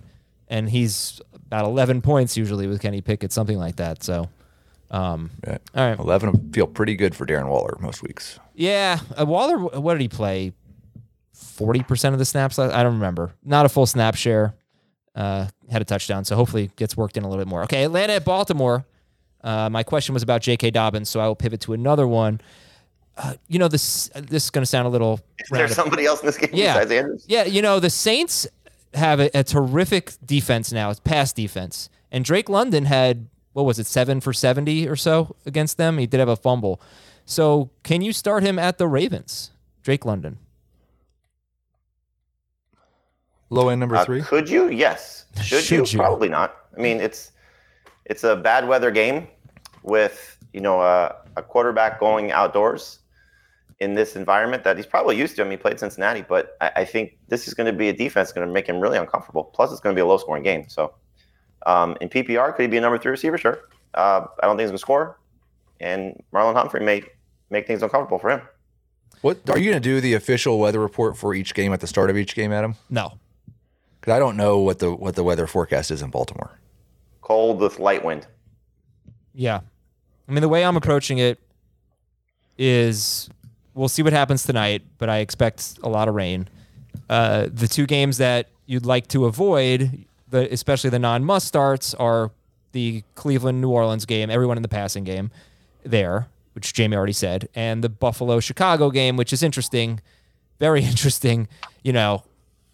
and 0.48 0.70
he's 0.70 1.20
about 1.34 1.64
11 1.66 2.00
points 2.00 2.36
usually 2.36 2.66
with 2.66 2.80
Kenny 2.80 3.00
Pickett, 3.00 3.30
something 3.32 3.58
like 3.58 3.76
that. 3.76 4.02
So, 4.02 4.28
um, 4.90 5.30
Yeah. 5.46 5.58
all 5.74 5.88
right, 5.88 5.98
Eleven 5.98 6.52
feel 6.52 6.66
pretty 6.66 6.94
good 6.96 7.14
for 7.14 7.26
Darren 7.26 7.48
Waller 7.48 7.76
most 7.80 8.02
weeks. 8.02 8.38
yeah, 8.54 9.00
uh, 9.20 9.26
Waller. 9.26 9.58
What 9.58 9.94
did 9.94 10.00
he 10.00 10.08
play? 10.08 10.52
40% 11.36 12.12
of 12.12 12.18
the 12.18 12.24
snaps. 12.24 12.58
I 12.58 12.82
don't 12.82 12.94
remember. 12.94 13.34
Not 13.44 13.66
a 13.66 13.68
full 13.68 13.86
snap 13.86 14.14
share. 14.14 14.54
Uh, 15.16 15.48
had 15.70 15.80
a 15.82 15.84
touchdown, 15.84 16.24
so 16.24 16.36
hopefully 16.36 16.70
gets 16.76 16.96
worked 16.96 17.16
in 17.16 17.24
a 17.24 17.28
little 17.28 17.42
bit 17.42 17.48
more. 17.48 17.62
Okay, 17.64 17.82
Atlanta 17.84 18.12
at 18.12 18.24
Baltimore. 18.24 18.84
Uh, 19.42 19.70
my 19.70 19.82
question 19.82 20.12
was 20.12 20.22
about 20.22 20.42
J.K. 20.42 20.70
Dobbins, 20.72 21.08
so 21.08 21.20
I 21.20 21.26
will 21.26 21.34
pivot 21.34 21.60
to 21.62 21.72
another 21.72 22.06
one. 22.06 22.40
Uh, 23.16 23.34
you 23.48 23.58
know 23.58 23.68
this. 23.68 24.08
This 24.14 24.44
is 24.44 24.50
going 24.50 24.62
to 24.62 24.66
sound 24.66 24.86
a 24.86 24.90
little. 24.90 25.20
Is 25.38 25.48
there 25.50 25.68
somebody 25.68 26.04
else 26.04 26.20
in 26.20 26.26
this 26.26 26.36
game 26.36 26.50
Yeah. 26.52 26.74
besides 26.74 26.90
Andrews? 26.92 27.24
Yeah, 27.26 27.44
you 27.44 27.62
know, 27.62 27.80
the 27.80 27.88
Saints 27.88 28.46
have 28.92 29.18
a, 29.20 29.30
a 29.32 29.42
terrific 29.42 30.12
defense 30.24 30.70
now, 30.72 30.90
it's 30.90 31.00
pass 31.00 31.32
defense. 31.32 31.88
And 32.12 32.24
Drake 32.24 32.48
London 32.48 32.84
had, 32.84 33.28
what 33.54 33.64
was 33.64 33.78
it, 33.78 33.86
seven 33.86 34.20
for 34.20 34.32
70 34.34 34.86
or 34.88 34.96
so 34.96 35.34
against 35.46 35.76
them? 35.78 35.96
He 35.98 36.06
did 36.06 36.20
have 36.20 36.28
a 36.28 36.36
fumble. 36.36 36.80
So 37.24 37.70
can 37.82 38.02
you 38.02 38.12
start 38.12 38.42
him 38.42 38.58
at 38.58 38.78
the 38.78 38.86
Ravens, 38.86 39.50
Drake 39.82 40.04
London? 40.04 40.38
Low 43.50 43.68
end 43.68 43.80
number 43.80 43.96
Uh, 43.96 44.04
three. 44.04 44.22
could 44.22 44.48
you? 44.48 44.68
Yes. 44.68 45.26
Should, 45.42 45.62
Should 45.62 45.78
you? 45.78 45.84
you? 45.92 45.98
Probably 45.98 46.28
not. 46.28 46.56
I 46.76 46.80
mean, 46.80 47.00
it's 47.00 47.32
it's 48.04 48.24
a 48.24 48.34
bad 48.36 48.66
weather 48.68 48.90
game 48.90 49.28
with 49.82 50.36
you 50.52 50.60
know 50.60 50.80
a, 50.80 51.14
a 51.36 51.42
quarterback 51.42 52.00
going 52.00 52.32
outdoors 52.32 53.00
in 53.80 53.94
this 53.94 54.16
environment 54.16 54.64
that 54.64 54.76
he's 54.76 54.86
probably 54.86 55.16
used 55.16 55.36
to. 55.36 55.42
I 55.42 55.44
mean, 55.44 55.52
he 55.52 55.56
played 55.58 55.78
Cincinnati, 55.78 56.22
but 56.22 56.56
I, 56.60 56.70
I 56.76 56.84
think 56.84 57.18
this 57.28 57.46
is 57.46 57.54
going 57.54 57.66
to 57.66 57.72
be 57.76 57.88
a 57.88 57.92
defense 57.92 58.32
going 58.32 58.46
to 58.46 58.52
make 58.52 58.66
him 58.66 58.80
really 58.80 58.96
uncomfortable. 58.98 59.44
Plus, 59.44 59.70
it's 59.70 59.80
going 59.80 59.94
to 59.94 59.98
be 59.98 60.02
a 60.02 60.06
low 60.06 60.16
scoring 60.16 60.42
game. 60.42 60.64
So, 60.68 60.94
um, 61.66 61.96
in 62.00 62.08
PPR, 62.08 62.54
could 62.56 62.62
he 62.62 62.68
be 62.68 62.78
a 62.78 62.80
number 62.80 62.98
three 62.98 63.10
receiver? 63.10 63.36
Sure. 63.38 63.58
Uh, 63.94 64.26
I 64.42 64.46
don't 64.46 64.56
think 64.56 64.62
he's 64.64 64.70
going 64.70 64.76
to 64.78 64.78
score, 64.78 65.18
and 65.80 66.20
Marlon 66.32 66.54
Humphrey 66.54 66.80
may 66.84 67.02
make 67.50 67.66
things 67.66 67.82
uncomfortable 67.82 68.18
for 68.18 68.30
him. 68.30 68.40
What 69.20 69.38
are 69.48 69.58
you 69.58 69.70
going 69.70 69.80
to 69.82 69.88
do? 69.88 70.00
The 70.00 70.14
official 70.14 70.58
weather 70.58 70.80
report 70.80 71.16
for 71.16 71.34
each 71.34 71.54
game 71.54 71.72
at 71.72 71.80
the 71.80 71.86
start 71.86 72.10
of 72.10 72.16
each 72.16 72.34
game, 72.34 72.52
Adam? 72.52 72.74
No. 72.90 73.18
Because 74.06 74.18
I 74.18 74.20
don't 74.20 74.36
know 74.36 74.58
what 74.58 74.78
the 74.78 74.94
what 74.94 75.16
the 75.16 75.24
weather 75.24 75.48
forecast 75.48 75.90
is 75.90 76.00
in 76.00 76.10
Baltimore. 76.10 76.60
Cold 77.22 77.58
with 77.58 77.80
light 77.80 78.04
wind. 78.04 78.28
Yeah. 79.34 79.62
I 80.28 80.32
mean, 80.32 80.42
the 80.42 80.48
way 80.48 80.64
I'm 80.64 80.76
approaching 80.76 81.18
it 81.18 81.40
is 82.56 83.28
we'll 83.74 83.88
see 83.88 84.04
what 84.04 84.12
happens 84.12 84.44
tonight, 84.44 84.82
but 84.98 85.08
I 85.08 85.18
expect 85.18 85.80
a 85.82 85.88
lot 85.88 86.06
of 86.06 86.14
rain. 86.14 86.46
Uh, 87.10 87.48
the 87.52 87.66
two 87.66 87.84
games 87.84 88.18
that 88.18 88.48
you'd 88.66 88.86
like 88.86 89.08
to 89.08 89.24
avoid, 89.24 90.04
the, 90.28 90.52
especially 90.52 90.90
the 90.90 91.00
non 91.00 91.24
must 91.24 91.48
starts, 91.48 91.92
are 91.94 92.30
the 92.70 93.02
Cleveland 93.16 93.60
New 93.60 93.70
Orleans 93.70 94.06
game, 94.06 94.30
everyone 94.30 94.56
in 94.56 94.62
the 94.62 94.68
passing 94.68 95.02
game 95.02 95.32
there, 95.82 96.28
which 96.54 96.72
Jamie 96.72 96.96
already 96.96 97.12
said, 97.12 97.48
and 97.56 97.82
the 97.82 97.88
Buffalo 97.88 98.38
Chicago 98.38 98.88
game, 98.92 99.16
which 99.16 99.32
is 99.32 99.42
interesting, 99.42 100.00
very 100.60 100.84
interesting. 100.84 101.48
You 101.82 101.92
know, 101.92 102.22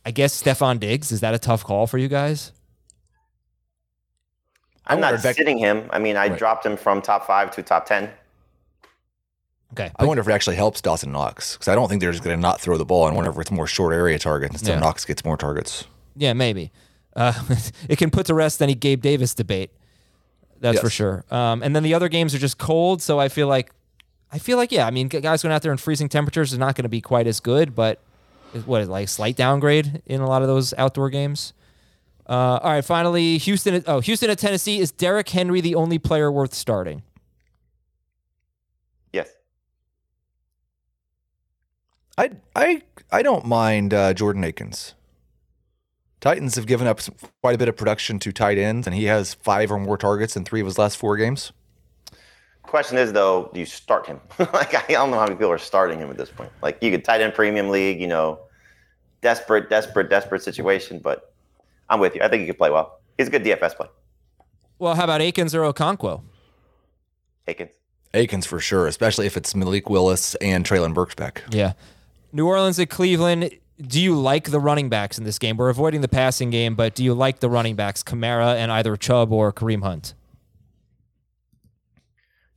I 0.04 0.10
guess 0.10 0.40
Stefon 0.42 0.80
Diggs, 0.80 1.12
is 1.12 1.20
that 1.20 1.34
a 1.34 1.38
tough 1.38 1.64
call 1.64 1.86
for 1.86 1.98
you 1.98 2.08
guys? 2.08 2.52
I'm 4.86 5.00
not 5.00 5.14
if 5.14 5.20
sitting 5.20 5.58
him. 5.58 5.88
I 5.90 5.98
mean, 5.98 6.16
I 6.16 6.28
Right. 6.28 6.38
dropped 6.38 6.66
him 6.66 6.76
from 6.76 7.02
top 7.02 7.26
five 7.26 7.50
to 7.52 7.62
top 7.62 7.86
ten. 7.86 8.10
Okay. 9.72 9.90
I 9.96 10.04
wonder 10.04 10.20
if 10.20 10.28
it 10.28 10.32
actually 10.32 10.56
helps 10.56 10.80
Dawson 10.80 11.12
Knox 11.12 11.54
because 11.54 11.68
I 11.68 11.74
don't 11.74 11.88
think 11.88 12.00
they're 12.02 12.10
just 12.12 12.22
going 12.24 12.36
to 12.36 12.40
not 12.40 12.60
throw 12.60 12.76
the 12.76 12.84
ball. 12.84 13.04
I 13.06 13.12
wonder 13.12 13.30
if 13.30 13.38
it's 13.38 13.50
more 13.50 13.66
short 13.66 13.94
area 13.94 14.18
targets 14.18 14.54
instead 14.54 14.72
Yeah. 14.74 14.80
Knox 14.80 15.04
gets 15.04 15.24
more 15.24 15.36
targets. 15.36 15.84
Yeah, 16.14 16.34
maybe. 16.34 16.72
Uh, 17.16 17.32
it 17.88 17.96
can 17.96 18.10
put 18.10 18.26
to 18.26 18.34
rest 18.34 18.60
any 18.60 18.74
Gabe 18.74 19.00
Davis 19.00 19.34
debate. 19.34 19.70
That's 20.60 20.80
for 20.80 20.90
sure. 20.90 21.24
Um, 21.30 21.62
and 21.62 21.74
then 21.74 21.82
the 21.82 21.94
other 21.94 22.08
games 22.08 22.34
are 22.34 22.38
just 22.38 22.58
cold, 22.58 23.02
so 23.02 23.18
I 23.18 23.28
feel 23.28 23.48
like, 23.48 23.72
I 24.30 24.38
feel 24.38 24.56
like 24.58 24.70
yeah. 24.72 24.86
I 24.86 24.90
mean, 24.90 25.08
guys 25.08 25.42
going 25.42 25.52
out 25.54 25.62
there 25.62 25.72
in 25.72 25.78
freezing 25.78 26.08
temperatures 26.08 26.52
is 26.52 26.58
not 26.58 26.74
going 26.76 26.84
to 26.84 26.88
be 26.88 27.00
quite 27.00 27.26
as 27.26 27.40
good, 27.40 27.74
but 27.74 28.00
is- 28.54 28.66
what 28.66 28.86
like 28.88 29.08
slight 29.08 29.36
downgrade 29.36 30.02
in 30.06 30.20
a 30.20 30.26
lot 30.26 30.42
of 30.42 30.48
those 30.48 30.72
outdoor 30.74 31.10
games. 31.10 31.52
Uh, 32.28 32.58
all 32.62 32.70
right, 32.70 32.84
finally, 32.84 33.36
Houston. 33.38 33.74
at- 33.74 33.84
Oh, 33.88 34.00
Houston 34.00 34.30
at 34.30 34.38
Tennessee. 34.38 34.78
Is 34.78 34.92
Derrick 34.92 35.28
Henry 35.28 35.60
the 35.60 35.74
only 35.74 35.98
player 35.98 36.30
worth 36.30 36.54
starting? 36.54 37.02
Yes. 39.12 39.28
I 42.16 42.30
I 42.54 42.82
I 43.10 43.22
don't 43.22 43.44
mind 43.44 43.92
uh, 43.92 44.14
Jordan 44.14 44.44
Akins. 44.44 44.94
Titans 46.20 46.54
have 46.54 46.66
given 46.66 46.86
up 46.86 47.00
some, 47.00 47.16
quite 47.42 47.56
a 47.56 47.58
bit 47.58 47.68
of 47.68 47.76
production 47.76 48.20
to 48.20 48.30
tight 48.32 48.56
ends, 48.56 48.86
and 48.86 48.94
he 48.94 49.04
has 49.04 49.34
five 49.34 49.72
or 49.72 49.78
more 49.80 49.98
targets 49.98 50.36
in 50.36 50.44
three 50.44 50.60
of 50.60 50.66
his 50.66 50.78
last 50.78 50.96
four 50.96 51.16
games. 51.16 51.52
Question 52.62 52.96
is 52.96 53.12
though, 53.12 53.50
do 53.52 53.60
you 53.60 53.66
start 53.66 54.06
him? 54.06 54.20
like 54.38 54.74
I 54.74 54.92
don't 54.92 55.10
know 55.10 55.18
how 55.18 55.24
many 55.24 55.36
people 55.36 55.50
are 55.50 55.58
starting 55.58 55.98
him 55.98 56.10
at 56.10 56.16
this 56.16 56.30
point. 56.30 56.50
Like 56.62 56.78
you 56.82 56.90
could 56.90 57.04
tight 57.04 57.20
end 57.20 57.34
premium 57.34 57.68
league, 57.68 58.00
you 58.00 58.06
know, 58.06 58.40
desperate, 59.20 59.68
desperate, 59.68 60.08
desperate 60.08 60.42
situation. 60.42 60.98
But 60.98 61.32
I'm 61.90 62.00
with 62.00 62.14
you. 62.14 62.22
I 62.22 62.28
think 62.28 62.40
he 62.40 62.46
could 62.46 62.58
play 62.58 62.70
well. 62.70 63.00
He's 63.18 63.28
a 63.28 63.30
good 63.30 63.44
DFS 63.44 63.76
play. 63.76 63.88
Well, 64.78 64.94
how 64.94 65.04
about 65.04 65.20
Akins 65.20 65.54
or 65.54 65.60
Okonkwo? 65.62 66.22
Akins. 67.46 67.72
Akins 68.14 68.46
for 68.46 68.60
sure, 68.60 68.86
especially 68.86 69.26
if 69.26 69.36
it's 69.36 69.54
Malik 69.54 69.88
Willis 69.88 70.34
and 70.36 70.64
Treylon 70.64 70.94
Burks 70.94 71.14
back. 71.14 71.42
Yeah. 71.50 71.72
New 72.32 72.46
Orleans 72.46 72.78
at 72.78 72.90
Cleveland. 72.90 73.50
Do 73.80 74.00
you 74.00 74.14
like 74.14 74.50
the 74.50 74.60
running 74.60 74.88
backs 74.88 75.18
in 75.18 75.24
this 75.24 75.38
game? 75.38 75.56
We're 75.56 75.68
avoiding 75.68 76.02
the 76.02 76.08
passing 76.08 76.50
game, 76.50 76.74
but 76.74 76.94
do 76.94 77.04
you 77.04 77.14
like 77.14 77.40
the 77.40 77.50
running 77.50 77.74
backs, 77.74 78.02
Kamara 78.02 78.54
and 78.56 78.70
either 78.70 78.96
Chubb 78.96 79.32
or 79.32 79.52
Kareem 79.52 79.82
Hunt? 79.82 80.14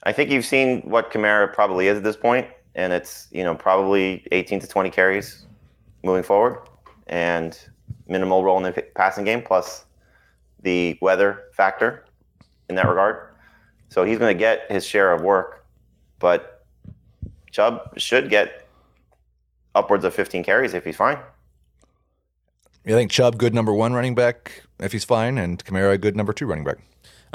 I 0.06 0.12
think 0.12 0.30
you've 0.30 0.46
seen 0.46 0.82
what 0.82 1.12
Kamara 1.12 1.52
probably 1.52 1.88
is 1.88 1.98
at 1.98 2.04
this 2.04 2.16
point, 2.16 2.48
and 2.76 2.94
it's 2.94 3.28
you 3.32 3.44
know 3.44 3.56
probably 3.56 4.26
18 4.32 4.60
to 4.60 4.68
20 4.68 4.90
carries 4.92 5.46
moving 6.04 6.24
forward, 6.24 6.60
and 7.08 7.58
minimal 8.08 8.44
role 8.44 8.58
in 8.58 8.64
the 8.64 8.82
passing 8.96 9.26
game, 9.26 9.42
plus 9.42 9.86
the 10.62 10.98
weather 11.02 11.44
factor 11.54 12.06
in 12.70 12.76
that 12.76 12.88
regard. 12.88 13.30
So 13.90 14.04
he's 14.04 14.20
going 14.20 14.36
to 14.36 14.40
get 14.40 14.70
his 14.72 14.86
share 14.86 15.12
of 15.14 15.22
work, 15.22 15.66
but 16.20 16.66
Chubb 17.52 17.98
should 17.98 18.30
get 18.30 18.68
upwards 19.74 20.06
of 20.06 20.14
15 20.14 20.44
carries 20.44 20.74
if 20.74 20.84
he's 20.84 20.96
fine. 20.96 21.18
You 22.86 22.94
think 22.96 23.12
Chubb 23.12 23.38
good 23.38 23.54
number 23.54 23.74
one 23.74 23.94
running 23.94 24.14
back 24.16 24.64
if 24.80 24.92
he's 24.92 25.04
fine, 25.04 25.38
and 25.38 25.64
Kamara 25.64 26.00
good 26.00 26.16
number 26.16 26.34
two 26.34 26.46
running 26.46 26.64
back. 26.64 26.78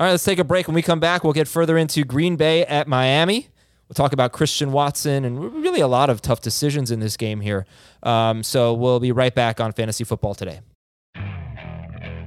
All 0.00 0.06
right, 0.06 0.12
let's 0.12 0.24
take 0.24 0.38
a 0.38 0.44
break. 0.44 0.66
When 0.66 0.74
we 0.74 0.80
come 0.80 0.98
back, 0.98 1.24
we'll 1.24 1.34
get 1.34 1.46
further 1.46 1.76
into 1.76 2.04
Green 2.04 2.36
Bay 2.36 2.64
at 2.64 2.88
Miami. 2.88 3.48
We'll 3.86 3.94
talk 3.94 4.14
about 4.14 4.32
Christian 4.32 4.72
Watson 4.72 5.26
and 5.26 5.52
really 5.62 5.82
a 5.82 5.88
lot 5.88 6.08
of 6.08 6.22
tough 6.22 6.40
decisions 6.40 6.90
in 6.90 7.00
this 7.00 7.18
game 7.18 7.42
here. 7.42 7.66
Um, 8.02 8.42
so 8.42 8.72
we'll 8.72 8.98
be 8.98 9.12
right 9.12 9.34
back 9.34 9.60
on 9.60 9.72
Fantasy 9.72 10.04
Football 10.04 10.34
today. 10.34 10.60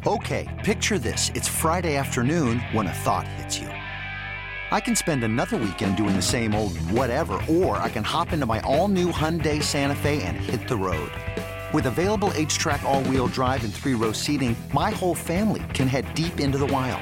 Okay, 0.05 0.62
picture 0.63 0.99
this. 0.99 1.31
It's 1.33 1.47
Friday 1.47 1.95
afternoon 1.95 2.59
when 2.73 2.86
a 2.86 2.93
thought 2.93 3.27
hits 3.27 3.57
you. 3.57 3.69
I 3.69 4.79
can 4.79 4.95
spend 4.95 5.23
another 5.23 5.57
weekend 5.57 5.97
doing 5.97 6.15
the 6.15 6.21
same 6.21 6.53
old 6.53 6.77
whatever, 6.91 7.41
or 7.49 7.77
I 7.77 7.89
can 7.89 8.03
hop 8.03 8.33
into 8.33 8.45
my 8.45 8.59
all 8.59 8.88
new 8.88 9.12
Hyundai 9.12 9.63
Santa 9.63 9.95
Fe 9.95 10.21
and 10.21 10.38
hit 10.38 10.67
the 10.67 10.77
road. 10.77 11.12
With 11.73 11.88
available 11.88 12.29
HTRAC, 12.36 12.83
all 12.83 13.01
wheel 13.05 13.25
drive, 13.25 13.63
and 13.63 13.73
three 13.73 13.95
row 13.95 14.12
seating, 14.12 14.55
my 14.73 14.91
whole 14.91 15.15
family 15.15 15.63
can 15.73 15.88
head 15.88 16.13
deep 16.13 16.39
into 16.39 16.59
the 16.59 16.67
wild. 16.67 17.01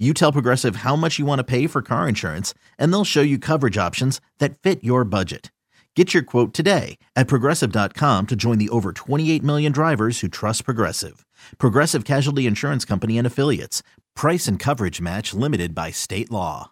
You 0.00 0.14
tell 0.14 0.30
Progressive 0.32 0.76
how 0.76 0.94
much 0.94 1.18
you 1.18 1.26
want 1.26 1.40
to 1.40 1.44
pay 1.44 1.66
for 1.66 1.82
car 1.82 2.08
insurance, 2.08 2.54
and 2.78 2.92
they'll 2.92 3.04
show 3.04 3.20
you 3.20 3.36
coverage 3.36 3.76
options 3.76 4.20
that 4.38 4.56
fit 4.58 4.84
your 4.84 5.04
budget. 5.04 5.50
Get 5.96 6.14
your 6.14 6.22
quote 6.22 6.54
today 6.54 6.98
at 7.16 7.26
progressive.com 7.26 8.26
to 8.28 8.36
join 8.36 8.58
the 8.58 8.68
over 8.68 8.92
28 8.92 9.42
million 9.42 9.72
drivers 9.72 10.20
who 10.20 10.28
trust 10.28 10.64
Progressive. 10.64 11.26
Progressive 11.58 12.04
Casualty 12.04 12.46
Insurance 12.46 12.84
Company 12.84 13.18
and 13.18 13.26
Affiliates. 13.26 13.82
Price 14.14 14.46
and 14.46 14.60
coverage 14.60 15.00
match 15.00 15.34
limited 15.34 15.74
by 15.74 15.90
state 15.90 16.30
law. 16.30 16.70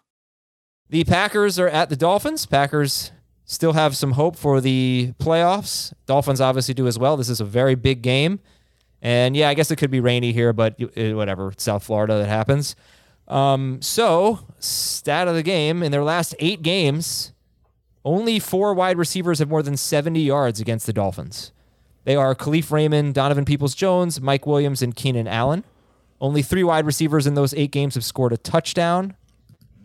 The 0.89 1.03
Packers 1.03 1.59
are 1.59 1.67
at 1.67 1.89
the 1.89 1.97
Dolphins. 1.97 2.45
Packers 2.45 3.11
still 3.43 3.73
have 3.73 3.97
some 3.97 4.13
hope 4.13 4.37
for 4.37 4.61
the 4.61 5.11
playoffs. 5.19 5.91
Dolphins 6.05 6.39
obviously 6.39 6.73
do 6.73 6.87
as 6.87 6.97
well. 6.97 7.17
This 7.17 7.27
is 7.27 7.41
a 7.41 7.45
very 7.45 7.75
big 7.75 8.01
game. 8.01 8.39
And 9.01 9.35
yeah, 9.35 9.49
I 9.49 9.53
guess 9.53 9.69
it 9.69 9.75
could 9.75 9.91
be 9.91 9.99
rainy 9.99 10.31
here, 10.31 10.53
but 10.53 10.79
eh, 10.95 11.11
whatever. 11.11 11.51
It's 11.51 11.63
South 11.63 11.83
Florida 11.83 12.17
that 12.19 12.29
happens. 12.29 12.77
Um, 13.27 13.81
so, 13.81 14.39
stat 14.59 15.27
of 15.27 15.35
the 15.35 15.43
game 15.43 15.83
in 15.83 15.91
their 15.91 16.03
last 16.03 16.33
eight 16.39 16.61
games, 16.61 17.33
only 18.05 18.39
four 18.39 18.73
wide 18.73 18.97
receivers 18.97 19.39
have 19.39 19.49
more 19.49 19.61
than 19.61 19.75
70 19.75 20.21
yards 20.21 20.59
against 20.59 20.85
the 20.85 20.93
Dolphins. 20.93 21.51
They 22.05 22.15
are 22.15 22.33
Kalif 22.33 22.71
Raymond, 22.71 23.13
Donovan 23.15 23.43
Peoples 23.43 23.75
Jones, 23.75 24.21
Mike 24.21 24.47
Williams, 24.47 24.81
and 24.81 24.95
Keenan 24.95 25.27
Allen. 25.27 25.65
Only 26.21 26.41
three 26.41 26.63
wide 26.63 26.85
receivers 26.85 27.27
in 27.27 27.33
those 27.33 27.53
eight 27.53 27.71
games 27.71 27.95
have 27.95 28.05
scored 28.05 28.31
a 28.31 28.37
touchdown. 28.37 29.15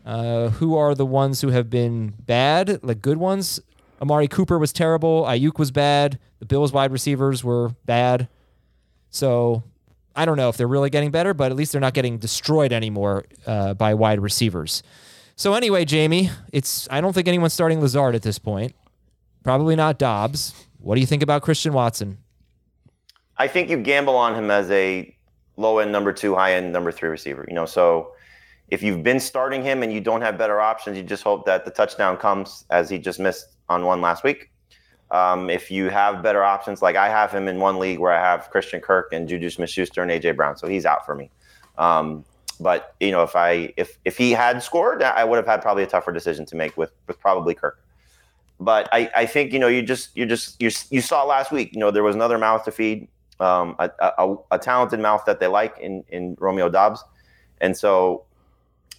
Uh, 0.06 0.50
who 0.50 0.76
are 0.76 0.94
the 0.94 1.06
ones 1.06 1.40
who 1.40 1.48
have 1.48 1.68
been 1.68 2.14
bad, 2.20 2.82
like 2.82 3.02
good 3.02 3.18
ones? 3.18 3.60
Amari 4.00 4.28
Cooper 4.28 4.58
was 4.58 4.72
terrible. 4.72 5.24
Aiyuk 5.24 5.58
was 5.58 5.70
bad. 5.70 6.18
The 6.40 6.46
Bills 6.46 6.72
wide 6.72 6.90
receivers 6.90 7.44
were 7.44 7.70
bad. 7.86 8.28
So 9.10 9.62
I 10.14 10.24
don't 10.24 10.36
know 10.36 10.48
if 10.48 10.56
they're 10.56 10.68
really 10.68 10.90
getting 10.90 11.10
better, 11.10 11.34
but 11.34 11.50
at 11.50 11.56
least 11.56 11.72
they're 11.72 11.80
not 11.80 11.94
getting 11.94 12.18
destroyed 12.18 12.72
anymore 12.72 13.24
uh, 13.46 13.74
by 13.74 13.94
wide 13.94 14.20
receivers. 14.20 14.82
So 15.36 15.54
anyway, 15.54 15.84
Jamie, 15.84 16.30
it's 16.52 16.86
I 16.90 17.00
don't 17.00 17.12
think 17.12 17.28
anyone's 17.28 17.52
starting 17.54 17.80
Lazard 17.80 18.14
at 18.14 18.22
this 18.22 18.38
point. 18.38 18.74
Probably 19.42 19.74
not 19.74 19.98
Doubs. 19.98 20.54
What 20.78 20.94
do 20.94 21.00
you 21.00 21.06
think 21.06 21.22
about 21.22 21.42
Christian 21.42 21.72
Watson? 21.72 22.18
I 23.38 23.48
think 23.48 23.70
you 23.70 23.76
gamble 23.76 24.16
on 24.16 24.34
him 24.34 24.50
as 24.50 24.70
a 24.70 25.16
low 25.56 25.78
end 25.78 25.90
number 25.90 26.12
two, 26.12 26.34
high 26.34 26.54
end 26.54 26.72
number 26.72 26.92
three 26.92 27.08
receiver. 27.08 27.44
You 27.48 27.54
know, 27.54 27.66
so 27.66 28.12
if 28.68 28.82
you've 28.82 29.02
been 29.02 29.18
starting 29.18 29.62
him 29.62 29.82
and 29.82 29.92
you 29.92 30.00
don't 30.00 30.22
have 30.22 30.38
better 30.38 30.60
options, 30.60 30.96
you 30.96 31.02
just 31.02 31.24
hope 31.24 31.44
that 31.46 31.64
the 31.64 31.70
touchdown 31.70 32.16
comes 32.16 32.64
as 32.70 32.88
he 32.88 32.98
just 32.98 33.18
missed 33.18 33.48
on 33.68 33.84
one 33.84 34.00
last 34.00 34.22
week. 34.22 34.51
Um, 35.12 35.50
if 35.50 35.70
you 35.70 35.90
have 35.90 36.22
better 36.22 36.42
options, 36.42 36.80
like 36.80 36.96
I 36.96 37.08
have 37.10 37.30
him 37.30 37.46
in 37.46 37.58
one 37.58 37.78
league 37.78 37.98
where 37.98 38.12
I 38.12 38.18
have 38.18 38.48
Christian 38.48 38.80
Kirk 38.80 39.12
and 39.12 39.28
Juju 39.28 39.50
Smith-Schuster 39.50 40.02
and 40.02 40.10
AJ 40.10 40.36
Brown, 40.36 40.56
so 40.56 40.66
he's 40.66 40.86
out 40.86 41.04
for 41.04 41.14
me. 41.14 41.30
Um, 41.76 42.24
but 42.58 42.94
you 42.98 43.10
know, 43.10 43.22
if 43.22 43.36
I 43.36 43.74
if 43.76 43.98
if 44.06 44.16
he 44.16 44.30
had 44.30 44.62
scored, 44.62 45.02
I 45.02 45.24
would 45.24 45.36
have 45.36 45.46
had 45.46 45.60
probably 45.60 45.82
a 45.82 45.86
tougher 45.86 46.12
decision 46.12 46.46
to 46.46 46.56
make 46.56 46.76
with 46.78 46.92
with 47.06 47.20
probably 47.20 47.54
Kirk. 47.54 47.78
But 48.58 48.88
I, 48.92 49.10
I 49.14 49.26
think 49.26 49.52
you 49.52 49.58
know 49.58 49.68
you 49.68 49.82
just 49.82 50.16
you 50.16 50.24
just 50.24 50.60
you 50.62 50.70
you 50.90 51.02
saw 51.02 51.24
last 51.24 51.52
week. 51.52 51.74
You 51.74 51.80
know 51.80 51.90
there 51.90 52.02
was 52.02 52.14
another 52.14 52.38
mouth 52.38 52.64
to 52.64 52.70
feed, 52.70 53.08
um, 53.40 53.76
a, 53.78 53.90
a, 54.00 54.36
a 54.52 54.58
talented 54.58 55.00
mouth 55.00 55.24
that 55.26 55.40
they 55.40 55.46
like 55.46 55.76
in 55.78 56.04
in 56.08 56.36
Romeo 56.38 56.68
Doubs, 56.68 57.04
and 57.60 57.76
so 57.76 58.24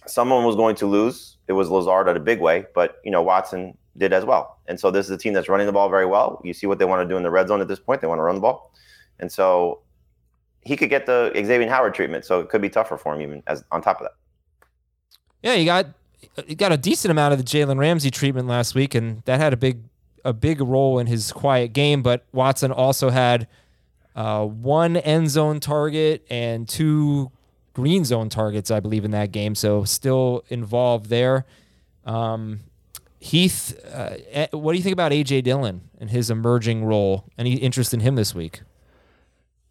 someone 0.06 0.44
was 0.44 0.56
going 0.56 0.76
to 0.76 0.86
lose. 0.86 1.36
It 1.48 1.52
was 1.52 1.70
Lazard 1.70 2.08
at 2.08 2.16
a 2.16 2.20
big 2.20 2.40
way, 2.40 2.66
but 2.74 3.00
you 3.04 3.10
know 3.10 3.22
Watson 3.22 3.76
did 3.96 4.12
as 4.12 4.24
well. 4.24 4.58
And 4.66 4.80
so 4.80 4.90
this 4.90 5.06
is 5.06 5.10
a 5.10 5.18
team 5.18 5.34
that's 5.34 5.48
running 5.48 5.66
the 5.66 5.72
ball 5.72 5.88
very 5.88 6.06
well. 6.06 6.40
You 6.44 6.52
see 6.52 6.66
what 6.66 6.78
they 6.78 6.84
want 6.84 7.06
to 7.06 7.12
do 7.12 7.16
in 7.16 7.22
the 7.22 7.30
red 7.30 7.48
zone 7.48 7.60
at 7.60 7.68
this 7.68 7.78
point. 7.78 8.00
They 8.00 8.06
want 8.06 8.18
to 8.18 8.22
run 8.22 8.36
the 8.36 8.40
ball, 8.40 8.72
and 9.20 9.30
so 9.30 9.80
he 10.62 10.76
could 10.76 10.90
get 10.90 11.06
the 11.06 11.30
Xavier 11.34 11.68
Howard 11.68 11.94
treatment, 11.94 12.24
so 12.24 12.40
it 12.40 12.48
could 12.48 12.62
be 12.62 12.70
tougher 12.70 12.96
for 12.96 13.14
him 13.14 13.20
even 13.20 13.42
as 13.46 13.64
on 13.70 13.82
top 13.82 14.00
of 14.00 14.04
that. 14.04 14.14
Yeah, 15.42 15.54
you 15.54 15.66
got 15.66 15.86
you 16.46 16.54
got 16.54 16.72
a 16.72 16.76
decent 16.78 17.10
amount 17.10 17.32
of 17.32 17.38
the 17.38 17.44
Jalen 17.44 17.78
Ramsey 17.78 18.10
treatment 18.10 18.48
last 18.48 18.74
week, 18.74 18.94
and 18.94 19.22
that 19.24 19.40
had 19.40 19.52
a 19.52 19.56
big 19.56 19.82
a 20.24 20.32
big 20.32 20.60
role 20.60 20.98
in 20.98 21.06
his 21.06 21.32
quiet 21.32 21.72
game. 21.72 22.02
But 22.02 22.24
Watson 22.32 22.72
also 22.72 23.10
had 23.10 23.46
uh, 24.16 24.46
one 24.46 24.96
end 24.96 25.30
zone 25.30 25.60
target 25.60 26.24
and 26.30 26.68
two 26.68 27.30
green 27.74 28.04
zone 28.04 28.30
targets, 28.30 28.70
I 28.70 28.80
believe, 28.80 29.04
in 29.04 29.10
that 29.10 29.32
game. 29.32 29.54
So 29.54 29.84
still 29.84 30.44
involved 30.48 31.10
there. 31.10 31.44
Um, 32.04 32.60
Heath, 33.18 33.78
uh, 33.86 34.16
eh, 34.30 34.46
what 34.52 34.72
do 34.72 34.78
you 34.78 34.84
think 34.84 34.92
about 34.92 35.12
AJ 35.12 35.44
Dillon 35.44 35.88
and 35.98 36.10
his 36.10 36.30
emerging 36.30 36.84
role? 36.84 37.24
Any 37.38 37.54
interest 37.54 37.94
in 37.94 38.00
him 38.00 38.16
this 38.16 38.34
week? 38.34 38.60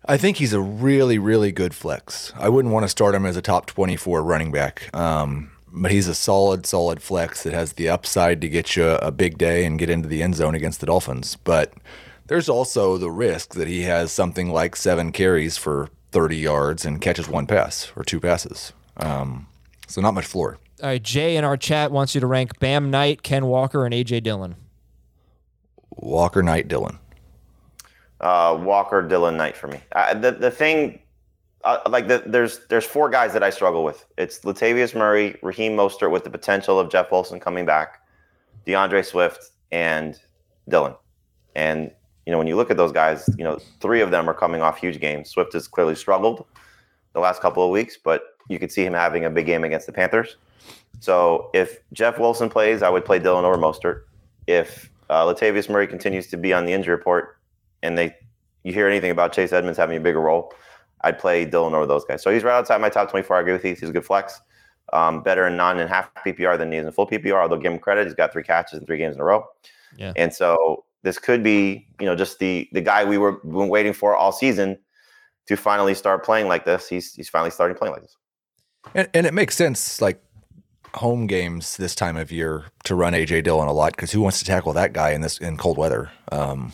I 0.05 0.17
think 0.17 0.37
he's 0.37 0.53
a 0.53 0.59
really, 0.59 1.17
really 1.17 1.51
good 1.51 1.73
flex. 1.73 2.33
I 2.35 2.49
wouldn't 2.49 2.73
want 2.73 2.83
to 2.83 2.89
start 2.89 3.15
him 3.15 3.25
as 3.25 3.37
a 3.37 3.41
top 3.41 3.67
24 3.67 4.21
running 4.23 4.51
back, 4.51 4.93
um, 4.93 5.51
but 5.71 5.91
he's 5.91 6.07
a 6.07 6.15
solid, 6.15 6.65
solid 6.65 7.01
flex 7.01 7.43
that 7.43 7.53
has 7.53 7.73
the 7.73 7.89
upside 7.89 8.41
to 8.41 8.49
get 8.49 8.75
you 8.75 8.85
a 8.85 9.11
big 9.11 9.37
day 9.37 9.65
and 9.65 9.79
get 9.79 9.89
into 9.89 10.09
the 10.09 10.21
end 10.21 10.35
zone 10.35 10.55
against 10.55 10.81
the 10.81 10.87
Dolphins. 10.87 11.37
But 11.37 11.73
there's 12.27 12.49
also 12.49 12.97
the 12.97 13.11
risk 13.11 13.53
that 13.53 13.67
he 13.67 13.83
has 13.83 14.11
something 14.11 14.49
like 14.49 14.75
seven 14.75 15.11
carries 15.11 15.57
for 15.57 15.89
30 16.13 16.37
yards 16.37 16.85
and 16.85 17.01
catches 17.01 17.27
one 17.27 17.47
pass 17.47 17.91
or 17.95 18.03
two 18.03 18.19
passes. 18.19 18.71
Um, 18.97 19.47
so 19.87 19.99
not 19.99 20.13
much 20.13 20.25
floor. 20.25 20.59
All 20.81 20.89
right, 20.89 21.01
Jay 21.01 21.35
in 21.35 21.43
our 21.43 21.57
chat 21.57 21.91
wants 21.91 22.15
you 22.15 22.21
to 22.21 22.27
rank 22.27 22.59
Bam 22.59 22.89
Knight, 22.91 23.23
Ken 23.23 23.45
Walker, 23.45 23.85
and 23.85 23.93
AJ 23.93 24.23
Dillon. 24.23 24.55
Walker, 25.91 26.41
Knight, 26.41 26.67
Dillon 26.67 26.99
uh, 28.23 28.57
Walker, 28.59 29.01
Dillon, 29.01 29.37
Knight 29.37 29.55
for 29.55 29.67
me. 29.67 29.79
Uh, 29.91 30.13
the 30.13 30.31
the 30.31 30.49
thing, 30.49 30.99
uh, 31.65 31.79
like 31.89 32.07
the, 32.07 32.23
there's 32.25 32.65
there's 32.69 32.85
four 32.85 33.09
guys 33.09 33.33
that 33.33 33.43
I 33.43 33.49
struggle 33.49 33.83
with. 33.83 34.05
It's 34.17 34.39
Latavius 34.39 34.95
Murray, 34.95 35.37
Raheem 35.41 35.75
Mostert 35.75 36.09
with 36.09 36.23
the 36.23 36.29
potential 36.29 36.79
of 36.79 36.89
Jeff 36.89 37.11
Wilson 37.11 37.39
coming 37.39 37.65
back, 37.65 37.99
D'Andre 38.65 39.01
Swift, 39.01 39.51
and 39.71 40.17
Dillon. 40.69 40.95
And 41.53 41.91
you 42.25 42.31
know 42.31 42.37
when 42.37 42.47
you 42.47 42.55
look 42.55 42.71
at 42.71 42.77
those 42.77 42.91
guys, 42.91 43.29
you 43.37 43.43
know 43.43 43.59
three 43.79 44.01
of 44.01 44.11
them 44.11 44.29
are 44.29 44.33
coming 44.33 44.61
off 44.61 44.77
huge 44.77 44.99
games. 44.99 45.29
Swift 45.29 45.53
has 45.53 45.67
clearly 45.67 45.95
struggled 45.95 46.45
the 47.13 47.19
last 47.19 47.41
couple 47.41 47.63
of 47.63 47.69
weeks, 47.69 47.97
but 47.97 48.23
you 48.49 48.59
could 48.59 48.71
see 48.71 48.85
him 48.85 48.93
having 48.93 49.25
a 49.25 49.29
big 49.29 49.45
game 49.45 49.63
against 49.63 49.85
the 49.85 49.93
Panthers. 49.93 50.37
So 50.99 51.49
if 51.53 51.79
Jeff 51.91 52.19
Wilson 52.19 52.49
plays, 52.49 52.81
I 52.81 52.89
would 52.89 53.05
play 53.05 53.19
Dillon 53.19 53.45
over 53.45 53.57
Mostert. 53.57 54.03
If 54.47 54.89
uh, 55.09 55.25
Latavius 55.25 55.69
Murray 55.69 55.87
continues 55.87 56.27
to 56.27 56.37
be 56.37 56.53
on 56.53 56.65
the 56.65 56.73
injury 56.73 56.95
report, 56.95 57.37
and 57.81 57.97
they 57.97 58.15
you 58.63 58.73
hear 58.73 58.87
anything 58.87 59.11
about 59.11 59.33
Chase 59.33 59.51
Edmonds 59.51 59.77
having 59.77 59.97
a 59.97 59.99
bigger 59.99 60.21
role, 60.21 60.53
I'd 61.01 61.19
play 61.19 61.43
Dillon 61.45 61.73
over 61.73 61.85
those 61.85 62.05
guys. 62.05 62.23
So 62.23 62.31
he's 62.31 62.43
right 62.43 62.53
outside 62.57 62.79
my 62.79 62.89
top 62.89 63.09
24. 63.11 63.35
I 63.35 63.41
agree 63.41 63.53
with 63.53 63.65
you. 63.65 63.75
He's 63.75 63.89
a 63.89 63.91
good 63.91 64.05
flex. 64.05 64.39
um, 64.93 65.21
better 65.23 65.47
in 65.47 65.57
non 65.57 65.79
and 65.79 65.89
half 65.89 66.13
PPR 66.25 66.57
than 66.57 66.71
he 66.71 66.77
is 66.77 66.85
in 66.85 66.91
full 66.91 67.07
PPR. 67.07 67.41
Although 67.41 67.57
give 67.57 67.71
him 67.73 67.79
credit, 67.79 68.05
he's 68.05 68.13
got 68.13 68.31
three 68.31 68.43
catches 68.43 68.79
in 68.79 68.85
three 68.85 68.97
games 68.97 69.15
in 69.15 69.21
a 69.21 69.25
row. 69.25 69.45
Yeah. 69.97 70.13
And 70.15 70.33
so 70.33 70.85
this 71.03 71.19
could 71.19 71.43
be, 71.43 71.87
you 71.99 72.05
know, 72.05 72.15
just 72.15 72.39
the 72.39 72.67
the 72.71 72.81
guy 72.81 73.03
we 73.05 73.17
were 73.17 73.33
been 73.43 73.69
waiting 73.69 73.93
for 73.93 74.15
all 74.15 74.31
season 74.31 74.77
to 75.47 75.55
finally 75.57 75.93
start 75.93 76.23
playing 76.25 76.47
like 76.47 76.65
this. 76.65 76.87
He's 76.89 77.13
he's 77.13 77.29
finally 77.29 77.51
starting 77.51 77.77
playing 77.77 77.93
like 77.93 78.01
this. 78.03 78.17
And, 78.95 79.09
and 79.13 79.25
it 79.25 79.33
makes 79.33 79.55
sense, 79.55 80.01
like 80.01 80.21
home 80.95 81.25
games 81.27 81.77
this 81.77 81.95
time 81.95 82.17
of 82.17 82.31
year, 82.31 82.65
to 82.83 82.95
run 82.95 83.13
AJ 83.13 83.43
Dillon 83.43 83.67
a 83.67 83.73
lot 83.73 83.93
because 83.95 84.11
who 84.11 84.21
wants 84.21 84.39
to 84.39 84.45
tackle 84.45 84.73
that 84.73 84.93
guy 84.93 85.11
in 85.11 85.21
this 85.21 85.37
in 85.37 85.57
cold 85.57 85.77
weather? 85.77 86.11
Um, 86.31 86.73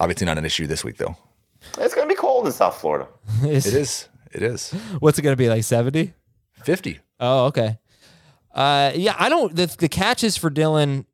obviously, 0.00 0.24
not 0.26 0.38
an 0.38 0.44
issue 0.44 0.66
this 0.66 0.84
week 0.84 0.96
though. 0.96 1.16
It's 1.78 1.94
going 1.94 2.06
to 2.06 2.14
be 2.14 2.18
cold 2.18 2.46
in 2.46 2.52
South 2.52 2.78
Florida. 2.80 3.08
It 3.42 3.64
is. 3.66 4.08
It 4.32 4.42
is 4.42 4.72
What's 4.98 5.18
it 5.18 5.22
going 5.22 5.32
to 5.32 5.36
be 5.42 5.48
like 5.48 5.62
70? 5.64 6.12
fifty. 6.64 6.98
Oh, 7.20 7.46
okay. 7.46 7.78
Uh, 8.52 8.90
yeah, 8.94 9.14
I 9.18 9.28
don't. 9.28 9.54
The, 9.54 9.66
the 9.78 9.88
catches 9.88 10.36
for 10.36 10.50
Dillon, 10.50 10.98
y- 10.98 11.04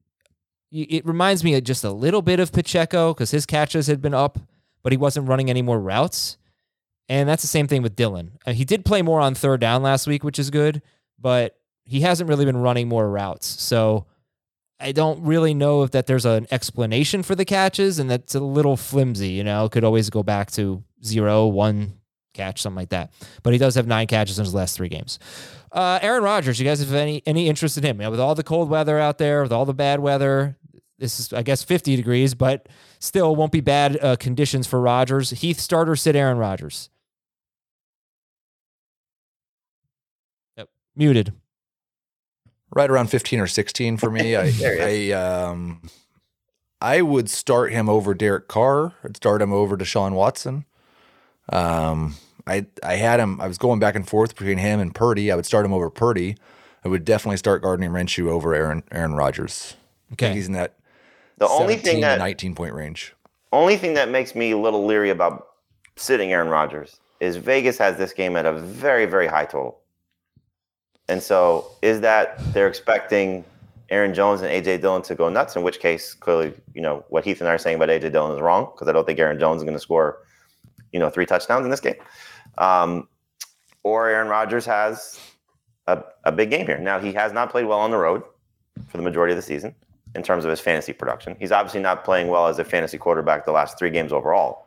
it 0.70 1.04
reminds 1.06 1.42
me 1.42 1.54
of 1.54 1.64
just 1.64 1.84
a 1.84 1.90
little 1.90 2.22
bit 2.22 2.40
of 2.40 2.52
Pacheco 2.52 3.12
because 3.12 3.30
his 3.30 3.46
catches 3.46 3.86
had 3.86 4.00
been 4.00 4.14
up, 4.14 4.38
but 4.82 4.92
he 4.92 4.96
wasn't 4.96 5.28
running 5.28 5.50
any 5.50 5.62
more 5.62 5.80
routes. 5.80 6.36
And 7.08 7.28
that's 7.28 7.42
the 7.42 7.48
same 7.48 7.66
thing 7.66 7.82
with 7.82 7.96
Dillon. 7.96 8.38
Uh, 8.46 8.52
he 8.52 8.64
did 8.64 8.84
play 8.84 9.02
more 9.02 9.20
on 9.20 9.34
third 9.34 9.60
down 9.60 9.82
last 9.82 10.06
week, 10.06 10.22
which 10.22 10.38
is 10.38 10.48
good, 10.50 10.80
but 11.18 11.58
he 11.84 12.02
hasn't 12.02 12.28
really 12.28 12.44
been 12.44 12.58
running 12.58 12.88
more 12.88 13.10
routes. 13.10 13.46
So 13.46 14.06
I 14.78 14.92
don't 14.92 15.22
really 15.24 15.52
know 15.52 15.82
if 15.82 15.90
that 15.90 16.06
there's 16.06 16.24
an 16.24 16.46
explanation 16.52 17.24
for 17.24 17.34
the 17.34 17.44
catches, 17.44 17.98
and 17.98 18.08
that's 18.08 18.36
a 18.36 18.40
little 18.40 18.76
flimsy. 18.76 19.30
You 19.30 19.42
know, 19.42 19.68
could 19.68 19.82
always 19.82 20.08
go 20.08 20.22
back 20.22 20.52
to 20.52 20.84
zero, 21.04 21.48
one 21.48 21.94
catch, 22.32 22.62
something 22.62 22.76
like 22.76 22.90
that. 22.90 23.12
But 23.42 23.52
he 23.52 23.58
does 23.58 23.74
have 23.74 23.88
nine 23.88 24.06
catches 24.06 24.38
in 24.38 24.44
his 24.44 24.54
last 24.54 24.76
three 24.76 24.88
games. 24.88 25.18
Uh, 25.72 25.98
Aaron 26.02 26.22
Rodgers, 26.22 26.58
you 26.58 26.64
guys 26.64 26.80
have 26.80 26.94
any 26.94 27.22
any 27.26 27.48
interest 27.48 27.76
in 27.76 27.84
him? 27.84 27.96
You 28.00 28.04
know, 28.04 28.10
with 28.10 28.20
all 28.20 28.34
the 28.34 28.42
cold 28.42 28.70
weather 28.70 28.98
out 28.98 29.18
there, 29.18 29.42
with 29.42 29.52
all 29.52 29.64
the 29.64 29.74
bad 29.74 30.00
weather, 30.00 30.56
this 31.01 31.18
is 31.18 31.32
I 31.32 31.42
guess 31.42 31.64
50 31.64 31.96
degrees, 31.96 32.34
but 32.34 32.68
still 33.01 33.34
won't 33.34 33.51
be 33.51 33.61
bad 33.61 33.98
uh, 34.05 34.16
conditions 34.16 34.66
for 34.66 34.80
Rodgers. 34.80 35.30
Heath 35.30 35.59
starter, 35.59 35.96
sit 35.96 36.14
Aaron 36.14 36.38
Rodgers. 36.38 36.90
Yep, 40.57 40.68
muted. 40.94 41.32
right 42.74 42.90
around 42.90 43.09
15 43.09 43.40
or 43.40 43.46
16 43.46 43.96
for 43.96 44.11
me. 44.11 44.36
I, 44.36 44.53
I, 44.62 45.11
um, 45.12 45.82
I 46.80 47.03
would 47.03 47.28
start 47.28 47.72
him 47.72 47.88
over 47.88 48.14
Derek 48.14 48.46
Carr. 48.46 48.94
I'd 49.03 49.16
start 49.16 49.42
him 49.42 49.53
over 49.53 49.76
Deshaun 49.76 50.12
Watson. 50.12 50.66
Um, 51.51 52.14
I, 52.46 52.66
I 52.82 52.96
had 52.96 53.20
him, 53.20 53.40
I 53.40 53.48
was 53.48 53.59
going 53.59 53.80
back 53.80 53.96
and 53.96 54.07
forth 54.07 54.36
between 54.36 54.59
him 54.59 54.80
and 54.80 54.94
Purdy. 54.94 55.32
I 55.32 55.36
would 55.36 55.46
start 55.46 55.64
him 55.66 55.72
over 55.72 55.90
Purdy. 55.90 56.36
I 56.84 56.88
would 56.88 57.05
definitely 57.05 57.36
start 57.38 57.62
Gardner 57.62 57.90
Minshew 57.90 58.28
over 58.28 58.55
Aaron, 58.55 58.82
Aaron 58.90 59.14
Rodgers. 59.14 59.76
Okay. 60.12 60.32
he's 60.32 60.46
in 60.46 60.55
that 60.55 60.74
The 61.41 61.49
only 61.49 61.76
thing 61.76 62.03
that 62.03 62.18
19 62.18 62.55
point 62.55 62.74
range. 62.74 63.14
only 63.51 63.78
thing 63.78 63.95
that 63.95 64.11
makes 64.11 64.34
me 64.34 64.51
a 64.51 64.59
little 64.59 64.84
leery 64.84 65.09
about 65.09 65.49
sitting 65.97 66.32
Aaron 66.32 66.49
Rodgers 66.49 67.01
is 67.18 67.36
Vegas 67.36 67.78
has 67.78 67.97
this 67.97 68.12
game 68.12 68.36
at 68.36 68.45
a 68.45 68.53
very, 68.53 69.07
very 69.07 69.26
high 69.26 69.47
total. 69.47 69.80
And 71.09 71.22
so 71.22 71.70
is 71.80 72.03
that 72.03 72.38
they're 72.53 72.68
expecting 72.68 73.43
Aaron 73.88 74.12
Jones 74.12 74.43
and 74.43 74.51
AJ 74.51 74.82
Dillon 74.82 75.01
to 75.03 75.14
go 75.14 75.30
nuts, 75.30 75.57
in 75.57 75.62
which 75.62 75.80
case 75.80 76.12
clearly, 76.12 76.53
you 76.74 76.82
know, 76.82 77.05
what 77.09 77.24
Heath 77.24 77.41
and 77.41 77.49
I 77.49 77.55
are 77.55 77.59
saying 77.59 77.76
about 77.76 77.88
AJ 77.88 78.12
Dillon 78.12 78.34
is 78.34 78.43
wrong, 78.43 78.70
because 78.74 78.86
I 78.86 78.93
don't 78.93 79.07
think 79.07 79.18
Aaron 79.18 79.41
Jones 79.41 79.62
is 79.62 79.64
going 79.64 79.74
to 79.74 79.80
score, 79.80 80.18
you 80.93 81.01
know, 81.01 81.09
three 81.09 81.24
touchdowns 81.24 81.64
in 81.64 81.70
this 81.70 81.80
game. 81.80 81.97
Um, 82.59 83.09
or 83.82 84.09
Aaron 84.11 84.28
Rodgers 84.28 84.66
has 84.66 85.18
a, 85.86 86.05
a 86.24 86.32
big 86.32 86.51
game 86.51 86.66
here. 86.66 86.78
Now 86.78 87.01
he 87.01 87.14
has 87.14 87.32
not 87.32 87.51
played 87.51 87.64
well 87.64 87.80
on 87.80 87.91
the 87.91 87.97
road 87.97 88.22
for 88.88 88.99
the 88.99 89.03
majority 89.03 89.32
of 89.32 89.36
the 89.36 89.43
season 89.43 89.74
in 90.14 90.22
terms 90.22 90.44
of 90.44 90.50
his 90.50 90.61
fantasy 90.61 90.92
production. 90.92 91.36
He's 91.38 91.52
obviously 91.52 91.80
not 91.80 92.04
playing 92.04 92.28
well 92.28 92.48
as 92.48 92.58
a 92.58 92.64
fantasy 92.64 92.98
quarterback 92.98 93.44
the 93.44 93.52
last 93.52 93.78
three 93.78 93.90
games 93.90 94.12
overall. 94.12 94.66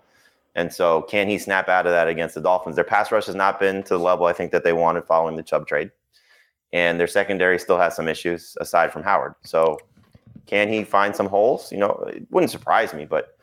And 0.56 0.72
so, 0.72 1.02
can 1.04 1.28
he 1.28 1.38
snap 1.40 1.68
out 1.68 1.88
of 1.88 1.92
that 1.92 2.08
against 2.08 2.36
the 2.36 2.42
Dolphins? 2.42 2.76
Their 2.76 2.86
pass 2.86 3.12
rush 3.12 3.26
has 3.26 3.36
not 3.36 3.60
been 3.60 3.82
to 3.84 3.90
the 3.90 4.00
level 4.00 4.28
I 4.28 4.34
think 4.34 4.52
that 4.52 4.64
they 4.64 4.74
wanted 4.74 5.06
following 5.06 5.36
the 5.36 5.44
Chubb 5.44 5.68
trade. 5.68 5.92
And 6.72 7.00
their 7.00 7.08
secondary 7.08 7.58
still 7.60 7.78
has 7.78 7.96
some 7.96 8.08
issues 8.08 8.56
aside 8.62 8.94
from 8.94 9.04
Howard. 9.04 9.34
So, 9.44 9.80
can 10.46 10.70
he 10.70 10.84
find 10.84 11.16
some 11.16 11.28
holes? 11.28 11.72
You 11.72 11.80
know, 11.80 12.06
it 12.08 12.28
wouldn't 12.30 12.52
surprise 12.52 12.94
me, 12.94 13.06
but 13.06 13.38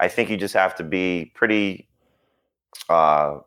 I 0.00 0.08
think 0.08 0.28
you 0.28 0.36
just 0.36 0.54
have 0.54 0.74
to 0.76 0.84
be 0.84 1.30
pretty, 1.34 1.88
uh, 2.88 3.38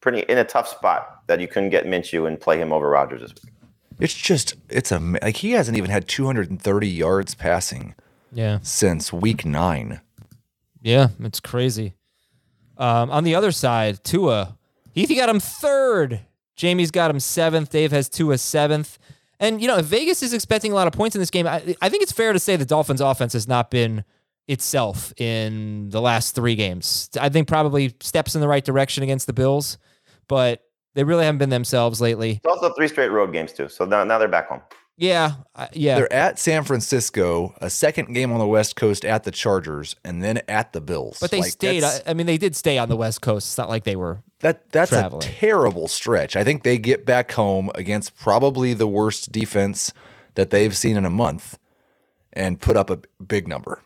pretty 0.00 0.20
in 0.20 0.38
a 0.38 0.44
tough 0.44 0.68
spot 0.68 1.26
that 1.28 1.40
you 1.40 1.48
couldn't 1.48 1.70
get 1.70 1.86
Minshew 1.86 2.28
and 2.28 2.38
play 2.38 2.58
him 2.58 2.72
over 2.72 2.88
Rodgers 2.88 3.22
this 3.22 3.34
week. 3.42 3.54
It's 4.00 4.14
just, 4.14 4.54
it's 4.68 4.90
a, 4.92 4.98
like 4.98 5.36
he 5.36 5.52
hasn't 5.52 5.76
even 5.76 5.90
had 5.90 6.08
230 6.08 6.88
yards 6.88 7.34
passing 7.34 7.94
Yeah. 8.32 8.58
since 8.62 9.12
week 9.12 9.44
nine. 9.44 10.00
Yeah, 10.82 11.08
it's 11.20 11.40
crazy. 11.40 11.94
Um, 12.78 13.10
on 13.10 13.24
the 13.24 13.34
other 13.34 13.52
side, 13.52 14.02
Tua, 14.04 14.56
Heath 14.94 15.10
got 15.14 15.28
him 15.28 15.38
third. 15.40 16.20
Jamie's 16.56 16.90
got 16.90 17.10
him 17.10 17.20
seventh. 17.20 17.70
Dave 17.70 17.92
has 17.92 18.08
Tua 18.08 18.38
seventh. 18.38 18.98
And 19.38 19.60
you 19.60 19.68
know, 19.68 19.78
if 19.78 19.86
Vegas 19.86 20.22
is 20.22 20.32
expecting 20.32 20.72
a 20.72 20.74
lot 20.74 20.86
of 20.86 20.92
points 20.92 21.14
in 21.16 21.20
this 21.20 21.30
game, 21.30 21.46
I, 21.46 21.76
I 21.80 21.88
think 21.88 22.02
it's 22.02 22.12
fair 22.12 22.32
to 22.32 22.38
say 22.38 22.56
the 22.56 22.64
Dolphins' 22.64 23.00
offense 23.00 23.32
has 23.34 23.46
not 23.48 23.70
been 23.70 24.04
itself 24.48 25.12
in 25.18 25.90
the 25.90 26.00
last 26.00 26.34
three 26.34 26.56
games. 26.56 27.08
I 27.20 27.28
think 27.28 27.46
probably 27.48 27.94
steps 28.00 28.34
in 28.34 28.40
the 28.40 28.48
right 28.48 28.64
direction 28.64 29.02
against 29.02 29.26
the 29.26 29.32
Bills, 29.32 29.78
but 30.28 30.62
they 30.94 31.04
really 31.04 31.24
haven't 31.24 31.38
been 31.38 31.50
themselves 31.50 32.00
lately. 32.00 32.40
It's 32.42 32.46
also 32.46 32.72
three 32.74 32.88
straight 32.88 33.08
road 33.10 33.32
games 33.32 33.52
too. 33.52 33.68
So 33.68 33.84
now, 33.84 34.04
now 34.04 34.18
they're 34.18 34.28
back 34.28 34.48
home. 34.48 34.60
Yeah, 34.96 35.36
I- 35.56 35.70
yeah. 35.72 35.94
They're 35.96 36.12
at 36.12 36.38
San 36.38 36.62
Francisco, 36.62 37.54
a 37.62 37.70
second 37.70 38.12
game 38.12 38.30
on 38.32 38.38
the 38.38 38.46
West 38.46 38.76
Coast 38.76 39.02
at 39.06 39.24
the 39.24 39.30
Chargers, 39.30 39.96
and 40.04 40.22
then 40.22 40.42
at 40.46 40.74
the 40.74 40.80
Bills. 40.82 41.16
But 41.20 41.30
they 41.30 41.40
Like, 41.40 41.52
stayed. 41.52 41.84
I, 41.84 42.00
I 42.06 42.12
mean, 42.12 42.26
they 42.26 42.36
did 42.36 42.54
stay 42.54 42.76
on 42.76 42.90
the 42.90 42.96
West 42.96 43.22
Coast. 43.22 43.46
It's 43.48 43.56
not 43.56 43.70
like 43.70 43.84
they 43.84 43.96
were. 43.96 44.22
That 44.40 44.70
that's 44.72 44.90
traveling. 44.90 45.22
a 45.22 45.26
terrible 45.26 45.88
stretch. 45.88 46.36
I 46.36 46.44
think 46.44 46.64
they 46.64 46.76
get 46.76 47.06
back 47.06 47.32
home 47.32 47.70
against 47.74 48.14
probably 48.18 48.74
the 48.74 48.86
worst 48.86 49.32
defense 49.32 49.90
that 50.34 50.50
they've 50.50 50.76
seen 50.76 50.98
in 50.98 51.06
a 51.06 51.10
month, 51.10 51.58
and 52.34 52.60
put 52.60 52.76
up 52.76 52.90
a 52.90 52.98
big 53.26 53.48
number. 53.48 53.82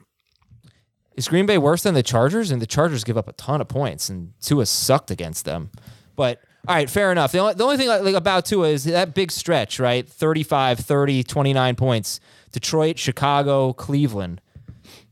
Is 1.17 1.29
Green 1.29 1.47
Bay 1.47 1.59
worse 1.59 1.85
than 1.85 1.95
the 1.95 2.03
Chargers? 2.03 2.51
And 2.51 2.61
the 2.61 2.67
Chargers 2.67 3.05
give 3.05 3.17
up 3.17 3.29
a 3.29 3.33
ton 3.35 3.61
of 3.61 3.69
points, 3.69 4.09
and 4.09 4.33
Tua 4.41 4.67
sucked 4.67 5.13
against 5.13 5.45
them. 5.45 5.71
But 6.17 6.41
all 6.67 6.75
right, 6.75 6.89
fair 6.89 7.13
enough. 7.13 7.33
The 7.33 7.39
only, 7.39 7.55
the 7.55 7.65
only 7.65 7.77
thing 7.77 7.89
like, 7.89 8.15
about 8.15 8.47
Tua 8.47 8.69
is 8.69 8.85
that 8.85 9.15
big 9.15 9.31
stretch, 9.31 9.79
right? 9.79 10.09
35, 10.09 10.79
30, 10.79 11.23
29 11.23 11.77
points. 11.77 12.21
Detroit, 12.53 12.99
Chicago, 12.99 13.73
Cleveland. 13.73 14.41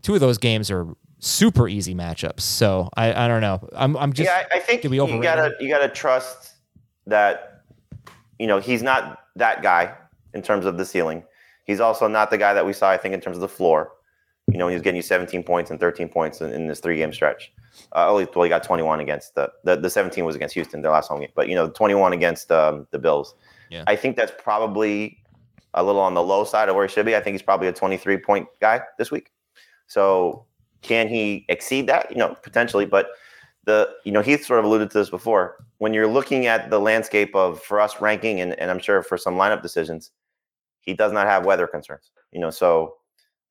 Two 0.00 0.14
of 0.14 0.20
those 0.20 0.38
games 0.38 0.70
are 0.70 0.86
super 1.18 1.68
easy 1.68 1.94
matchups. 1.94 2.40
So 2.40 2.88
I, 2.96 3.24
I 3.24 3.28
don't 3.28 3.40
know. 3.40 3.68
I'm, 3.74 3.96
I'm 3.96 4.12
just. 4.12 4.28
yeah, 4.28 4.46
I, 4.50 4.56
I 4.56 4.60
think 4.60 4.84
we 4.84 4.96
you 4.96 5.22
gotta 5.22 5.54
you 5.60 5.68
gotta 5.68 5.88
trust 5.88 6.54
that 7.06 7.62
you 8.38 8.46
know 8.46 8.58
he's 8.58 8.82
not 8.82 9.20
that 9.36 9.62
guy 9.62 9.94
in 10.34 10.42
terms 10.42 10.64
of 10.64 10.78
the 10.78 10.84
ceiling. 10.84 11.24
He's 11.64 11.80
also 11.80 12.08
not 12.08 12.30
the 12.30 12.38
guy 12.38 12.54
that 12.54 12.64
we 12.64 12.72
saw. 12.72 12.90
I 12.90 12.96
think 12.96 13.14
in 13.14 13.20
terms 13.20 13.36
of 13.36 13.42
the 13.42 13.48
floor. 13.48 13.92
You 14.50 14.58
know, 14.58 14.66
he 14.66 14.74
was 14.74 14.82
getting 14.82 14.96
you 14.96 15.02
17 15.02 15.44
points 15.44 15.70
and 15.70 15.78
13 15.78 16.08
points 16.08 16.40
in, 16.40 16.52
in 16.52 16.66
this 16.66 16.80
three 16.80 16.96
game 16.96 17.12
stretch. 17.12 17.52
Uh, 17.94 18.10
only 18.10 18.26
well, 18.34 18.44
he 18.44 18.48
got 18.48 18.62
21 18.62 19.00
against 19.00 19.34
the, 19.34 19.52
the 19.64 19.76
the 19.76 19.90
17 19.90 20.24
was 20.24 20.34
against 20.34 20.54
Houston, 20.54 20.82
their 20.82 20.90
last 20.90 21.08
home 21.08 21.20
game. 21.20 21.30
But 21.34 21.48
you 21.48 21.54
know, 21.54 21.68
21 21.68 22.12
against 22.12 22.50
um, 22.50 22.86
the 22.90 22.98
Bills. 22.98 23.34
Yeah. 23.70 23.84
I 23.86 23.96
think 23.96 24.16
that's 24.16 24.32
probably 24.42 25.18
a 25.74 25.82
little 25.82 26.00
on 26.00 26.14
the 26.14 26.22
low 26.22 26.44
side 26.44 26.68
of 26.68 26.76
where 26.76 26.86
he 26.86 26.92
should 26.92 27.06
be. 27.06 27.16
I 27.16 27.20
think 27.20 27.34
he's 27.34 27.42
probably 27.42 27.68
a 27.68 27.72
23 27.72 28.18
point 28.18 28.46
guy 28.60 28.80
this 28.98 29.10
week. 29.10 29.30
So 29.86 30.46
can 30.82 31.08
he 31.08 31.44
exceed 31.48 31.86
that? 31.88 32.10
You 32.10 32.16
know, 32.16 32.36
potentially. 32.42 32.86
But 32.86 33.08
the 33.64 33.90
you 34.04 34.12
know 34.12 34.22
Heath 34.22 34.44
sort 34.44 34.58
of 34.58 34.64
alluded 34.64 34.90
to 34.90 34.98
this 34.98 35.10
before. 35.10 35.64
When 35.78 35.92
you're 35.94 36.06
looking 36.06 36.46
at 36.46 36.70
the 36.70 36.78
landscape 36.78 37.34
of 37.34 37.60
for 37.60 37.80
us 37.80 38.00
ranking, 38.00 38.40
and, 38.40 38.58
and 38.58 38.70
I'm 38.70 38.78
sure 38.78 39.02
for 39.02 39.18
some 39.18 39.34
lineup 39.34 39.62
decisions, 39.62 40.10
he 40.80 40.94
does 40.94 41.12
not 41.12 41.26
have 41.26 41.44
weather 41.44 41.66
concerns. 41.66 42.10
You 42.32 42.40
know, 42.40 42.50
so 42.50 42.96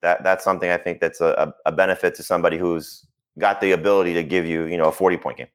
that 0.02 0.24
that's 0.24 0.44
something 0.44 0.70
I 0.70 0.78
think 0.78 1.00
that's 1.00 1.22
a, 1.22 1.54
a 1.66 1.72
benefit 1.72 2.16
to 2.16 2.24
somebody 2.24 2.58
who's 2.58 3.06
got 3.38 3.62
the 3.62 3.72
ability 3.72 4.14
to 4.16 4.24
give 4.24 4.46
you 4.46 4.66
you 4.66 4.78
know 4.78 4.86
a 4.86 4.92
40 4.92 5.18
point 5.18 5.38
game. 5.38 5.48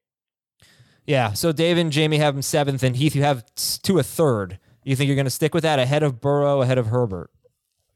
Yeah. 1.07 1.33
So 1.33 1.53
Dave 1.53 1.79
and 1.79 1.93
Jamie 1.93 2.19
have 2.19 2.35
him 2.35 2.43
seventh, 2.43 2.83
and 2.83 2.97
Heath, 2.97 3.15
you 3.15 3.23
have 3.23 3.45
to 3.55 3.99
a 3.99 4.03
third. 4.03 4.59
You 4.85 4.97
think 4.97 5.09
you're 5.09 5.17
going 5.17 5.25
to 5.27 5.31
stick 5.31 5.55
with 5.55 5.63
that 5.63 5.79
ahead 5.79 6.03
of 6.03 6.21
Burrow, 6.21 6.63
ahead 6.63 6.79
of 6.79 6.89
Herbert? 6.89 7.31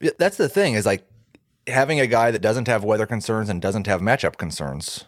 Yeah, 0.01 0.11
That's 0.18 0.37
the 0.37 0.49
thing 0.49 0.74
is 0.74 0.87
like 0.87 1.07
having 1.66 2.01
a 2.01 2.07
guy 2.07 2.31
that 2.31 2.41
doesn't 2.43 2.66
have 2.68 2.83
weather 2.83 3.07
concerns 3.07 3.49
and 3.49 3.61
doesn't 3.62 3.87
have 3.87 4.01
matchup 4.01 4.37
concerns. 4.37 5.05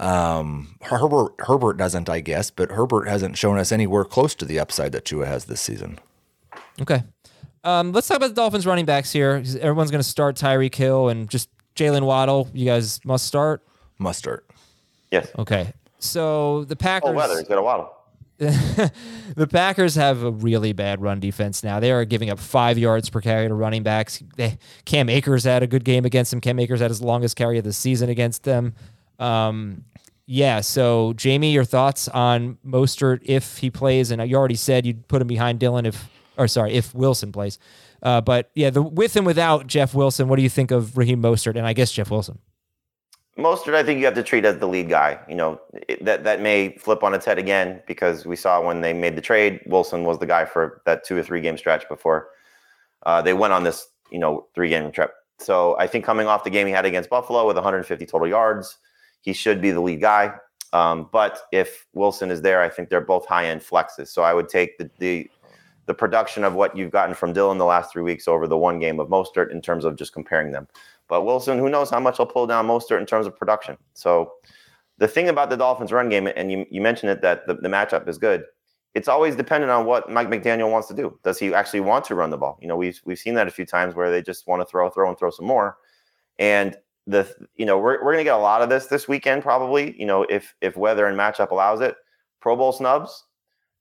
Um, 0.00 0.76
Herbert 0.82 1.34
Herbert 1.40 1.76
doesn't, 1.76 2.08
I 2.08 2.20
guess, 2.20 2.50
but 2.50 2.70
Herbert 2.70 3.08
hasn't 3.08 3.36
shown 3.36 3.58
us 3.58 3.72
anywhere 3.72 4.04
close 4.04 4.34
to 4.36 4.44
the 4.44 4.58
upside 4.58 4.92
that 4.92 5.04
Tua 5.04 5.26
has 5.26 5.46
this 5.46 5.60
season. 5.60 5.98
Okay. 6.80 7.02
Um, 7.64 7.92
let's 7.92 8.06
talk 8.06 8.18
about 8.18 8.28
the 8.28 8.34
Dolphins 8.34 8.66
running 8.66 8.84
backs 8.84 9.10
here. 9.10 9.42
Everyone's 9.60 9.90
going 9.90 10.02
to 10.02 10.08
start 10.08 10.36
Tyreek 10.36 10.74
Hill 10.74 11.08
and 11.08 11.28
just 11.28 11.50
Jaylen 11.74 12.02
Waddle. 12.02 12.48
You 12.54 12.64
guys 12.64 13.04
must 13.04 13.26
start. 13.26 13.62
Must 13.98 14.18
start. 14.18 14.48
Yes. 15.10 15.30
Okay. 15.38 15.72
So 15.98 16.64
the 16.64 16.76
Packers. 16.76 17.10
Oh, 17.10 17.14
weather. 17.14 17.38
He's 17.38 17.48
got 17.48 17.58
a 17.58 17.62
waddle. 17.62 17.94
the 18.38 19.48
Packers 19.50 19.96
have 19.96 20.22
a 20.22 20.30
really 20.30 20.72
bad 20.72 21.02
run 21.02 21.18
defense 21.18 21.64
now. 21.64 21.80
They 21.80 21.90
are 21.90 22.04
giving 22.04 22.30
up 22.30 22.38
five 22.38 22.78
yards 22.78 23.10
per 23.10 23.20
carry 23.20 23.48
to 23.48 23.54
running 23.54 23.82
backs. 23.82 24.22
They, 24.36 24.58
Cam 24.84 25.08
Akers 25.08 25.42
had 25.42 25.64
a 25.64 25.66
good 25.66 25.84
game 25.84 26.04
against 26.04 26.30
them. 26.30 26.40
Cam 26.40 26.60
Akers 26.60 26.80
had 26.80 26.88
his 26.88 27.02
longest 27.02 27.34
carry 27.34 27.58
of 27.58 27.64
the 27.64 27.72
season 27.72 28.08
against 28.08 28.44
them. 28.44 28.74
Um, 29.18 29.84
yeah. 30.26 30.60
So, 30.60 31.14
Jamie, 31.14 31.50
your 31.50 31.64
thoughts 31.64 32.06
on 32.06 32.58
Mostert 32.64 33.22
if 33.24 33.58
he 33.58 33.70
plays? 33.70 34.12
And 34.12 34.30
you 34.30 34.36
already 34.36 34.54
said 34.54 34.86
you'd 34.86 35.08
put 35.08 35.20
him 35.20 35.26
behind 35.26 35.58
Dillon 35.58 35.84
if, 35.84 36.08
or 36.36 36.46
sorry, 36.46 36.74
if 36.74 36.94
Wilson 36.94 37.32
plays. 37.32 37.58
Uh, 38.04 38.20
but 38.20 38.50
yeah, 38.54 38.70
the 38.70 38.80
with 38.80 39.16
and 39.16 39.26
without 39.26 39.66
Jeff 39.66 39.94
Wilson, 39.94 40.28
what 40.28 40.36
do 40.36 40.42
you 40.42 40.48
think 40.48 40.70
of 40.70 40.96
Raheem 40.96 41.20
Mostert? 41.20 41.56
And 41.56 41.66
I 41.66 41.72
guess 41.72 41.90
Jeff 41.90 42.08
Wilson. 42.10 42.38
Mostert, 43.38 43.74
I 43.74 43.84
think 43.84 44.00
you 44.00 44.04
have 44.04 44.16
to 44.16 44.22
treat 44.22 44.44
as 44.44 44.58
the 44.58 44.66
lead 44.66 44.88
guy. 44.88 45.18
You 45.28 45.36
know 45.36 45.60
it, 45.88 46.04
that 46.04 46.24
that 46.24 46.40
may 46.40 46.76
flip 46.76 47.04
on 47.04 47.14
its 47.14 47.24
head 47.24 47.38
again 47.38 47.80
because 47.86 48.26
we 48.26 48.34
saw 48.34 48.60
when 48.60 48.80
they 48.80 48.92
made 48.92 49.16
the 49.16 49.22
trade, 49.22 49.60
Wilson 49.66 50.04
was 50.04 50.18
the 50.18 50.26
guy 50.26 50.44
for 50.44 50.82
that 50.86 51.04
two 51.04 51.16
or 51.16 51.22
three 51.22 51.40
game 51.40 51.56
stretch 51.56 51.88
before 51.88 52.30
uh, 53.06 53.22
they 53.22 53.34
went 53.34 53.52
on 53.52 53.62
this 53.62 53.88
you 54.10 54.18
know 54.18 54.46
three 54.54 54.68
game 54.68 54.90
trip. 54.90 55.12
So 55.38 55.78
I 55.78 55.86
think 55.86 56.04
coming 56.04 56.26
off 56.26 56.42
the 56.42 56.50
game 56.50 56.66
he 56.66 56.72
had 56.72 56.84
against 56.84 57.10
Buffalo 57.10 57.46
with 57.46 57.54
150 57.54 58.04
total 58.06 58.26
yards, 58.26 58.78
he 59.20 59.32
should 59.32 59.62
be 59.62 59.70
the 59.70 59.80
lead 59.80 60.00
guy. 60.00 60.34
Um, 60.72 61.08
but 61.12 61.42
if 61.52 61.86
Wilson 61.94 62.30
is 62.30 62.42
there, 62.42 62.60
I 62.60 62.68
think 62.68 62.90
they're 62.90 63.00
both 63.00 63.24
high 63.24 63.46
end 63.46 63.60
flexes. 63.60 64.08
So 64.08 64.22
I 64.22 64.34
would 64.34 64.48
take 64.48 64.78
the, 64.78 64.90
the 64.98 65.30
the 65.86 65.94
production 65.94 66.44
of 66.44 66.54
what 66.54 66.76
you've 66.76 66.90
gotten 66.90 67.14
from 67.14 67.32
Dillon 67.32 67.56
the 67.56 67.64
last 67.64 67.92
three 67.92 68.02
weeks 68.02 68.28
over 68.28 68.46
the 68.46 68.58
one 68.58 68.78
game 68.78 69.00
of 69.00 69.08
Mostert 69.08 69.50
in 69.50 69.62
terms 69.62 69.86
of 69.86 69.96
just 69.96 70.12
comparing 70.12 70.52
them. 70.52 70.68
But 71.08 71.22
Wilson, 71.24 71.58
who 71.58 71.68
knows 71.68 71.90
how 71.90 72.00
much 72.00 72.18
he'll 72.18 72.26
pull 72.26 72.46
down 72.46 72.66
Mostert 72.66 73.00
in 73.00 73.06
terms 73.06 73.26
of 73.26 73.36
production. 73.36 73.76
So 73.94 74.32
the 74.98 75.08
thing 75.08 75.28
about 75.28 75.50
the 75.50 75.56
Dolphins 75.56 75.92
run 75.92 76.08
game, 76.08 76.28
and 76.36 76.52
you, 76.52 76.66
you 76.70 76.80
mentioned 76.80 77.10
it, 77.10 77.22
that 77.22 77.46
the, 77.46 77.54
the 77.54 77.68
matchup 77.68 78.08
is 78.08 78.18
good. 78.18 78.44
It's 78.94 79.08
always 79.08 79.36
dependent 79.36 79.70
on 79.70 79.86
what 79.86 80.10
Mike 80.10 80.28
McDaniel 80.28 80.70
wants 80.70 80.88
to 80.88 80.94
do. 80.94 81.18
Does 81.22 81.38
he 81.38 81.54
actually 81.54 81.80
want 81.80 82.04
to 82.06 82.14
run 82.14 82.30
the 82.30 82.38
ball? 82.38 82.58
You 82.60 82.68
know, 82.68 82.76
we've 82.76 83.00
we've 83.04 83.18
seen 83.18 83.34
that 83.34 83.46
a 83.46 83.50
few 83.50 83.64
times 83.64 83.94
where 83.94 84.10
they 84.10 84.22
just 84.22 84.46
want 84.46 84.60
to 84.60 84.66
throw, 84.66 84.90
throw, 84.90 85.08
and 85.08 85.18
throw 85.18 85.30
some 85.30 85.46
more. 85.46 85.76
And 86.38 86.76
the 87.06 87.32
you 87.56 87.64
know 87.64 87.78
we're 87.78 88.02
we're 88.04 88.12
gonna 88.12 88.24
get 88.24 88.34
a 88.34 88.38
lot 88.38 88.60
of 88.60 88.68
this 88.68 88.86
this 88.86 89.06
weekend 89.06 89.42
probably. 89.42 89.98
You 89.98 90.06
know, 90.06 90.24
if 90.24 90.54
if 90.60 90.76
weather 90.76 91.06
and 91.06 91.18
matchup 91.18 91.50
allows 91.50 91.80
it. 91.80 91.96
Pro 92.40 92.56
Bowl 92.56 92.72
snubs. 92.72 93.24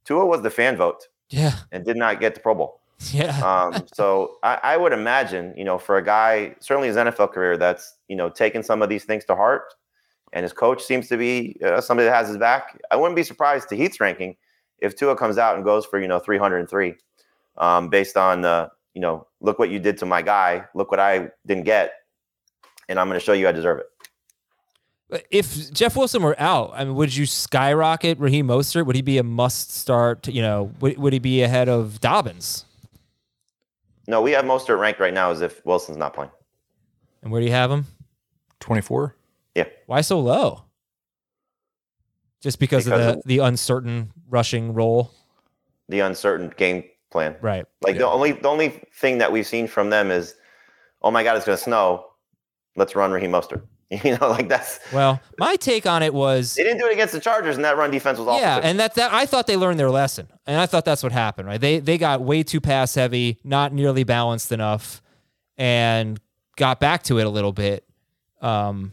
Tua 0.03 0.25
was 0.25 0.41
the 0.41 0.49
fan 0.49 0.77
vote. 0.77 1.07
Yeah. 1.29 1.53
And 1.71 1.85
did 1.85 1.97
not 1.97 2.19
get 2.19 2.35
the 2.35 2.41
Pro 2.41 2.55
Bowl. 2.55 2.81
Yeah. 3.11 3.37
um, 3.41 3.85
so 3.93 4.37
I, 4.41 4.59
I, 4.63 4.77
would 4.77 4.91
imagine, 4.91 5.53
you 5.55 5.63
know, 5.63 5.77
for 5.77 5.97
a 5.97 6.03
guy, 6.03 6.55
certainly 6.59 6.87
his 6.87 6.97
NFL 6.97 7.31
career, 7.31 7.55
that's, 7.55 7.95
you 8.07 8.15
know, 8.15 8.27
taking 8.27 8.63
some 8.63 8.81
of 8.81 8.89
these 8.89 9.05
things 9.05 9.23
to 9.25 9.35
heart 9.35 9.71
and 10.33 10.43
his 10.43 10.53
coach 10.53 10.83
seems 10.83 11.07
to 11.09 11.17
be 11.17 11.57
uh, 11.65 11.81
somebody 11.81 12.07
that 12.07 12.15
has 12.15 12.27
his 12.27 12.37
back. 12.37 12.79
I 12.91 12.95
wouldn't 12.95 13.15
be 13.15 13.23
surprised 13.23 13.69
to 13.69 13.75
Heath's 13.75 13.99
ranking 13.99 14.35
if 14.79 14.95
Tua 14.95 15.15
comes 15.15 15.37
out 15.37 15.55
and 15.55 15.63
goes 15.63 15.85
for, 15.85 15.99
you 15.99 16.07
know, 16.07 16.19
303 16.19 16.95
um, 17.57 17.89
based 17.89 18.17
on, 18.17 18.45
uh, 18.45 18.69
you 18.93 19.01
know, 19.01 19.25
look 19.41 19.57
what 19.57 19.69
you 19.69 19.79
did 19.79 19.97
to 19.99 20.05
my 20.05 20.21
guy. 20.21 20.65
Look 20.75 20.91
what 20.91 20.99
I 20.99 21.29
didn't 21.45 21.63
get. 21.63 21.93
And 22.89 22.99
I'm 22.99 23.07
going 23.07 23.19
to 23.19 23.23
show 23.23 23.33
you 23.33 23.47
I 23.47 23.51
deserve 23.51 23.79
it. 23.79 25.25
If 25.31 25.71
Jeff 25.71 25.95
Wilson 25.95 26.21
were 26.21 26.35
out, 26.37 26.71
I 26.75 26.83
mean, 26.83 26.95
would 26.95 27.15
you 27.15 27.25
skyrocket 27.25 28.19
Raheem 28.19 28.47
Mostert? 28.47 28.85
Would 28.85 28.97
he 28.97 29.01
be 29.01 29.17
a 29.17 29.23
must 29.23 29.73
start? 29.73 30.27
You 30.27 30.41
know, 30.41 30.71
would, 30.81 30.97
would 30.97 31.13
he 31.13 31.19
be 31.19 31.41
ahead 31.41 31.69
of 31.69 32.01
Dobbins? 32.01 32.65
No, 34.07 34.21
we 34.21 34.31
have 34.31 34.45
Mostert 34.45 34.79
ranked 34.79 34.99
right 34.99 35.13
now 35.13 35.31
as 35.31 35.41
if 35.41 35.63
Wilson's 35.65 35.97
not 35.97 36.13
playing. 36.13 36.31
And 37.21 37.31
where 37.31 37.41
do 37.41 37.45
you 37.45 37.53
have 37.53 37.69
him? 37.69 37.85
24. 38.61 39.15
Yeah. 39.55 39.65
Why 39.85 40.01
so 40.01 40.19
low? 40.19 40.63
Just 42.41 42.59
because, 42.59 42.85
because 42.85 42.99
of 42.99 43.05
the, 43.05 43.17
of 43.19 43.23
the 43.25 43.39
uncertain 43.39 44.11
rushing 44.29 44.73
role? 44.73 45.11
The 45.89 45.99
uncertain 45.99 46.53
game 46.55 46.83
plan. 47.11 47.35
Right. 47.41 47.65
Like 47.81 47.95
yeah. 47.95 48.01
the 48.01 48.07
only 48.07 48.33
the 48.33 48.47
only 48.47 48.81
thing 48.93 49.17
that 49.17 49.31
we've 49.31 49.47
seen 49.47 49.67
from 49.67 49.89
them 49.89 50.11
is, 50.11 50.35
oh 51.01 51.11
my 51.11 51.23
God, 51.23 51.35
it's 51.35 51.45
gonna 51.45 51.57
snow. 51.57 52.05
Let's 52.75 52.95
run 52.95 53.11
Raheem 53.11 53.31
Mostert. 53.31 53.63
You 54.03 54.17
know, 54.17 54.27
like 54.29 54.49
that's 54.49 54.81
well. 54.91 55.21
My 55.37 55.55
take 55.55 55.85
on 55.85 56.03
it 56.03 56.13
was 56.13 56.55
they 56.55 56.63
didn't 56.63 56.79
do 56.79 56.87
it 56.87 56.91
against 56.91 57.13
the 57.13 57.21
Chargers, 57.21 57.55
and 57.55 57.63
that 57.63 57.77
run 57.77 57.89
defense 57.89 58.19
was 58.19 58.27
awful. 58.27 58.41
Yeah, 58.41 58.59
and 58.61 58.77
that, 58.81 58.95
that 58.95 59.13
I 59.13 59.25
thought 59.25 59.47
they 59.47 59.55
learned 59.55 59.79
their 59.79 59.89
lesson, 59.89 60.27
and 60.45 60.59
I 60.59 60.65
thought 60.65 60.83
that's 60.83 61.03
what 61.03 61.13
happened. 61.13 61.47
Right? 61.47 61.61
They 61.61 61.79
they 61.79 61.97
got 61.97 62.21
way 62.21 62.43
too 62.43 62.59
pass 62.59 62.95
heavy, 62.95 63.39
not 63.45 63.71
nearly 63.71 64.03
balanced 64.03 64.51
enough, 64.51 65.01
and 65.57 66.19
got 66.57 66.81
back 66.81 67.03
to 67.03 67.17
it 67.19 67.25
a 67.25 67.29
little 67.29 67.53
bit. 67.53 67.85
Um, 68.41 68.91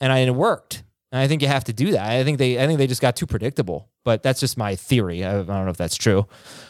and 0.00 0.10
I, 0.10 0.20
it 0.20 0.34
worked. 0.34 0.82
And 1.12 1.20
I 1.20 1.28
think 1.28 1.42
you 1.42 1.48
have 1.48 1.64
to 1.64 1.74
do 1.74 1.90
that. 1.92 2.08
I 2.08 2.24
think 2.24 2.38
they 2.38 2.58
I 2.58 2.66
think 2.66 2.78
they 2.78 2.86
just 2.86 3.02
got 3.02 3.16
too 3.16 3.26
predictable. 3.26 3.90
But 4.04 4.22
that's 4.22 4.40
just 4.40 4.56
my 4.56 4.74
theory. 4.74 5.24
I, 5.24 5.38
I 5.38 5.42
don't 5.42 5.64
know 5.64 5.70
if 5.70 5.76
that's 5.76 5.96
true. 5.96 6.26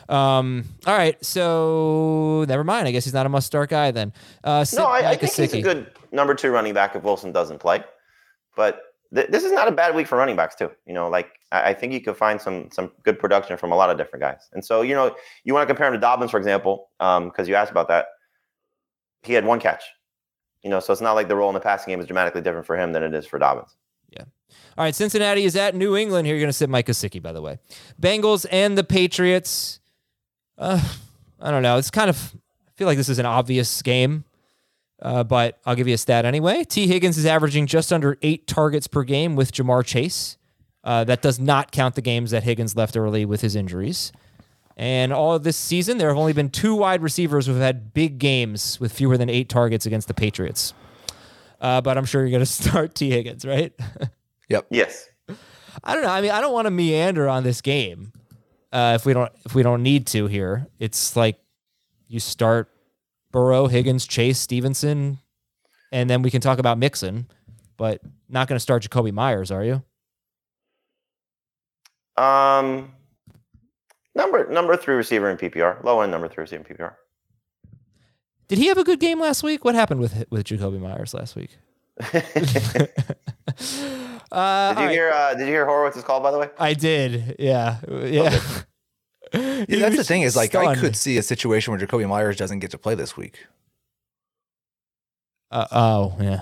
Um, 0.09 0.65
all 0.87 0.97
right, 0.97 1.23
so 1.25 2.45
never 2.47 2.65
mind. 2.65 2.87
I 2.87 2.91
guess 2.91 3.05
he's 3.05 3.15
not 3.15 3.25
a 3.25 3.31
must 3.31 3.47
start 3.47 3.71
guy 3.71 3.91
then. 3.91 4.13
Uh, 4.45 4.65
no, 4.75 4.87
I, 4.87 5.11
I 5.11 5.17
think 5.17 5.33
he's 5.33 5.55
a 5.55 5.63
good 5.63 5.91
number 6.13 6.35
two 6.35 6.51
running 6.51 6.75
back 6.75 6.95
if 6.95 7.03
Wilson 7.03 7.33
doesn't 7.33 7.59
play. 7.59 7.83
But 8.55 8.83
th- 9.15 9.29
this 9.29 9.45
is 9.45 9.53
not 9.53 9.69
a 9.69 9.73
bad 9.73 9.95
week 9.95 10.07
for 10.07 10.17
running 10.19 10.37
backs 10.37 10.55
too. 10.55 10.71
You 10.87 10.95
know, 10.95 11.09
like 11.09 11.31
I, 11.51 11.71
I 11.71 11.75
think 11.75 11.93
you 11.93 12.01
could 12.01 12.17
find 12.17 12.41
some 12.41 12.69
some 12.71 12.91
good 13.03 13.19
production 13.19 13.57
from 13.57 13.73
a 13.73 13.77
lot 13.77 13.91
of 13.91 13.97
different 13.97 14.23
guys. 14.23 14.49
And 14.53 14.65
so 14.65 14.83
you 14.83 14.95
know, 14.95 15.17
you 15.45 15.55
want 15.55 15.67
to 15.67 15.73
compare 15.73 15.87
him 15.87 15.95
to 15.95 16.01
Dobbins, 16.01 16.31
for 16.31 16.39
example, 16.39 16.91
because 16.99 17.39
um, 17.39 17.47
you 17.47 17.55
asked 17.55 17.71
about 17.71 17.89
that. 17.89 18.07
He 19.23 19.33
had 19.33 19.45
one 19.45 19.61
catch. 19.61 19.85
You 20.63 20.71
know, 20.71 20.81
so 20.81 20.93
it's 20.93 21.03
not 21.03 21.15
like 21.15 21.29
the 21.29 21.37
role 21.37 21.49
in 21.51 21.55
the 21.55 21.61
passing 21.61 21.91
game 21.91 22.01
is 22.01 22.07
dramatically 22.07 22.41
different 22.41 22.67
for 22.67 22.77
him 22.77 22.93
than 22.93 23.03
it 23.03 23.15
is 23.15 23.27
for 23.27 23.39
Dobbins. 23.39 23.77
All 24.77 24.85
right, 24.85 24.95
Cincinnati 24.95 25.45
is 25.45 25.57
at 25.57 25.75
New 25.75 25.97
England. 25.97 26.27
Here 26.27 26.35
you're 26.35 26.43
going 26.43 26.49
to 26.49 26.57
sit 26.57 26.71
Mike 26.71 26.87
Gesicki, 26.87 27.23
by 27.23 27.33
the 27.33 27.43
way. 27.43 27.59
Bengals 28.01 28.47
and 28.51 28.77
the 28.77 28.85
Patriots. 28.85 29.81
Uh, 30.57 30.83
I 31.41 31.51
don't 31.51 31.63
know. 31.63 31.77
It's 31.77 31.91
kind 31.91 32.09
of, 32.09 32.35
I 32.67 32.71
feel 32.77 32.87
like 32.87 32.97
this 32.97 33.09
is 33.09 33.19
an 33.19 33.27
obvious 33.27 33.83
game. 33.83 34.25
Uh, 35.03 35.25
but 35.25 35.59
I'll 35.67 35.75
give 35.75 35.89
you 35.89 35.95
a 35.95 35.99
stat 35.99 36.25
anyway. 36.25 36.63
Tee 36.63 36.87
Higgins 36.87 37.19
is 37.19 37.27
averaging 37.27 37.67
just 37.67 37.93
under 37.93 38.17
eight 38.23 38.47
targets 38.47 38.87
per 38.87 39.03
game 39.03 39.35
with 39.35 39.53
Ja'Marr 39.53 39.85
Chase. 39.85 40.39
Uh, 40.85 41.05
that 41.05 41.23
does 41.23 41.41
not 41.41 41.73
count 41.73 41.97
the 41.97 42.01
games 42.01 42.31
that 42.31 42.45
Higgins 42.45 42.77
left 42.77 42.97
early 42.97 43.25
with 43.25 43.41
his 43.41 43.57
injuries. 43.57 44.13
And 44.77 45.13
all 45.13 45.35
of 45.35 45.43
this 45.43 45.57
season, 45.57 45.99
there 45.99 46.09
have 46.09 46.17
only 46.17 46.33
been 46.33 46.51
two 46.51 46.75
wide 46.75 47.03
receivers 47.03 47.47
who 47.47 47.53
have 47.53 47.61
had 47.61 47.93
big 47.93 48.19
games 48.19 48.81
with 48.81 48.93
fewer 48.93 49.19
than 49.19 49.29
eight 49.29 49.49
targets 49.49 49.87
against 49.87 50.09
the 50.09 50.15
Patriots. 50.15 50.73
Uh, 51.61 51.81
but 51.81 51.99
I'm 51.99 52.05
sure 52.05 52.23
you're 52.23 52.31
going 52.31 52.41
to 52.47 52.47
start 52.47 52.95
Tee 52.95 53.11
Higgins, 53.11 53.45
right? 53.45 53.73
yep. 54.49 54.67
Yes. 54.71 55.09
I 55.85 55.95
don't 55.95 56.03
know. 56.03 56.11
I 56.11 56.21
mean, 56.21 56.31
I 56.31 56.41
don't 56.41 56.53
want 56.53 56.67
to 56.67 56.71
meander 56.71 57.29
on 57.29 57.45
this 57.45 57.61
game. 57.61 58.13
Uh, 58.73 58.93
if 58.95 59.05
we 59.05 59.13
don't, 59.13 59.31
if 59.45 59.55
we 59.55 59.63
don't 59.63 59.83
need 59.83 60.07
to 60.09 60.27
here, 60.27 60.67
it's 60.79 61.17
like 61.17 61.39
you 62.09 62.21
start 62.21 62.71
Burrow, 63.31 63.67
Higgins, 63.67 64.07
Chase, 64.07 64.39
Stevenson, 64.39 65.19
and 65.91 66.09
then 66.09 66.23
we 66.23 66.31
can 66.31 66.41
talk 66.41 66.59
about 66.59 66.79
Mixon, 66.79 67.27
but 67.77 68.01
not 68.29 68.49
going 68.49 68.57
to 68.57 68.61
start 68.61 68.83
Jakobi 68.83 69.13
Meyers, 69.13 69.51
are 69.51 69.65
you? 69.65 69.83
Um, 72.23 72.93
number 74.15 74.51
number 74.51 74.77
three 74.77 74.95
receiver 74.95 75.31
in 75.31 75.37
PPR, 75.37 75.83
low 75.83 76.01
end 76.01 76.13
number 76.13 76.29
three 76.29 76.43
receiver 76.43 76.65
in 76.67 76.77
PPR. 76.77 76.95
Did 78.49 78.59
he 78.59 78.67
have 78.67 78.79
a 78.79 78.85
good 78.85 79.01
game 79.01 79.21
last 79.21 79.43
week? 79.43 79.65
What 79.65 79.75
happened 79.75 80.01
with 80.01 80.25
with 80.31 80.45
Jakobi 80.45 80.81
Meyers 80.81 81.15
last 81.15 81.37
week? 81.37 81.59
uh, 84.33 84.75
did 84.75 84.83
you 84.85 84.89
hear? 84.89 85.11
Uh, 85.11 85.35
did 85.35 85.47
you 85.47 85.53
hear 85.53 85.67
Horowitz's 85.67 86.03
call? 86.03 86.21
By 86.21 86.31
the 86.31 86.39
way, 86.39 86.49
I 86.59 86.75
did. 86.75 87.37
Yeah, 87.39 87.79
yeah. 87.89 88.41
yeah, 89.35 89.65
that's 89.67 89.97
the 89.97 90.05
thing 90.05 90.23
is 90.23 90.35
like 90.35 90.51
stunned. 90.51 90.69
I 90.69 90.75
could 90.75 90.97
see 90.97 91.19
a 91.19 91.23
situation 91.23 91.73
where 91.73 91.81
Jakobi 91.81 92.09
Meyers 92.09 92.37
doesn't 92.37 92.61
get 92.61 92.71
to 92.71 92.79
play 92.79 92.95
this 92.95 93.17
week. 93.17 93.47
Uh, 95.51 95.67
oh 95.71 96.17
yeah, 96.21 96.41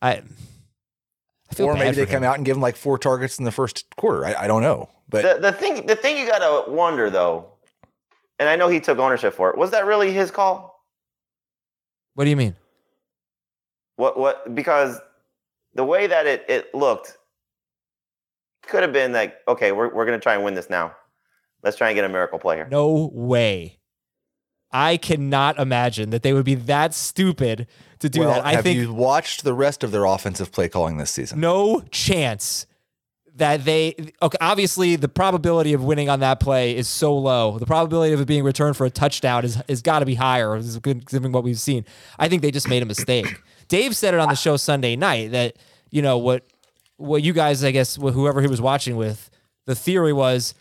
I. 0.00 0.22
I 1.58 1.62
or 1.62 1.74
maybe 1.74 1.96
they 1.96 2.02
him. 2.02 2.08
come 2.08 2.24
out 2.24 2.36
and 2.36 2.46
give 2.46 2.56
him 2.56 2.62
like 2.62 2.76
four 2.76 2.96
targets 2.96 3.38
in 3.38 3.44
the 3.44 3.50
first 3.50 3.84
quarter. 3.96 4.24
I, 4.24 4.44
I 4.44 4.46
don't 4.46 4.62
know, 4.62 4.88
but 5.08 5.22
the, 5.22 5.50
the 5.50 5.52
thing 5.52 5.84
the 5.86 5.96
thing 5.96 6.16
you 6.16 6.26
gotta 6.26 6.70
wonder 6.70 7.10
though, 7.10 7.46
and 8.38 8.48
I 8.48 8.56
know 8.56 8.68
he 8.68 8.80
took 8.80 8.98
ownership 8.98 9.34
for 9.34 9.50
it. 9.50 9.58
Was 9.58 9.72
that 9.72 9.84
really 9.84 10.12
his 10.12 10.30
call? 10.30 10.86
What 12.14 12.24
do 12.24 12.30
you 12.30 12.36
mean? 12.36 12.54
What 13.96 14.18
what 14.18 14.54
because 14.54 14.98
the 15.74 15.84
way 15.84 16.06
that 16.06 16.26
it, 16.26 16.44
it 16.48 16.74
looked 16.74 17.16
could 18.62 18.82
have 18.82 18.92
been 18.92 19.12
like, 19.12 19.36
okay, 19.48 19.72
we're 19.72 19.92
we're 19.92 20.04
gonna 20.04 20.18
try 20.18 20.34
and 20.34 20.44
win 20.44 20.54
this 20.54 20.70
now. 20.70 20.94
Let's 21.62 21.76
try 21.76 21.88
and 21.88 21.94
get 21.94 22.04
a 22.04 22.08
miracle 22.08 22.38
player. 22.38 22.66
No 22.70 23.10
way. 23.12 23.78
I 24.72 24.96
cannot 24.96 25.58
imagine 25.58 26.10
that 26.10 26.22
they 26.22 26.32
would 26.32 26.44
be 26.44 26.54
that 26.54 26.94
stupid 26.94 27.66
to 27.98 28.08
do 28.08 28.20
well, 28.20 28.34
that. 28.34 28.44
I 28.44 28.52
have 28.52 28.64
think 28.64 28.78
you 28.78 28.94
watched 28.94 29.42
the 29.42 29.52
rest 29.52 29.82
of 29.82 29.90
their 29.90 30.04
offensive 30.04 30.52
play 30.52 30.68
calling 30.68 30.96
this 30.96 31.10
season? 31.10 31.40
No 31.40 31.82
chance 31.90 32.66
that 33.36 33.64
they 33.64 33.94
okay 34.22 34.38
obviously 34.40 34.96
the 34.96 35.08
probability 35.08 35.72
of 35.72 35.82
winning 35.82 36.08
on 36.08 36.20
that 36.20 36.40
play 36.40 36.76
is 36.76 36.88
so 36.88 37.16
low 37.16 37.58
the 37.58 37.66
probability 37.66 38.12
of 38.12 38.20
it 38.20 38.26
being 38.26 38.44
returned 38.44 38.76
for 38.76 38.84
a 38.84 38.90
touchdown 38.90 39.44
is 39.44 39.54
has 39.68 39.82
got 39.82 40.00
to 40.00 40.06
be 40.06 40.14
higher 40.14 40.60
given 41.06 41.30
what 41.32 41.44
we've 41.44 41.58
seen 41.58 41.84
i 42.18 42.28
think 42.28 42.42
they 42.42 42.50
just 42.50 42.68
made 42.68 42.82
a 42.82 42.86
mistake 42.86 43.40
dave 43.70 43.96
said 43.96 44.12
it 44.12 44.20
on 44.20 44.28
the 44.28 44.36
show 44.36 44.58
sunday 44.58 44.94
night 44.94 45.30
that 45.30 45.56
you 45.90 46.02
know 46.02 46.18
what 46.18 46.44
what 46.98 47.22
you 47.22 47.32
guys 47.32 47.64
i 47.64 47.70
guess 47.70 47.96
whoever 47.96 48.42
he 48.42 48.46
was 48.46 48.60
watching 48.60 48.96
with 48.96 49.30
the 49.66 49.74
theory 49.74 50.12
was 50.12 50.54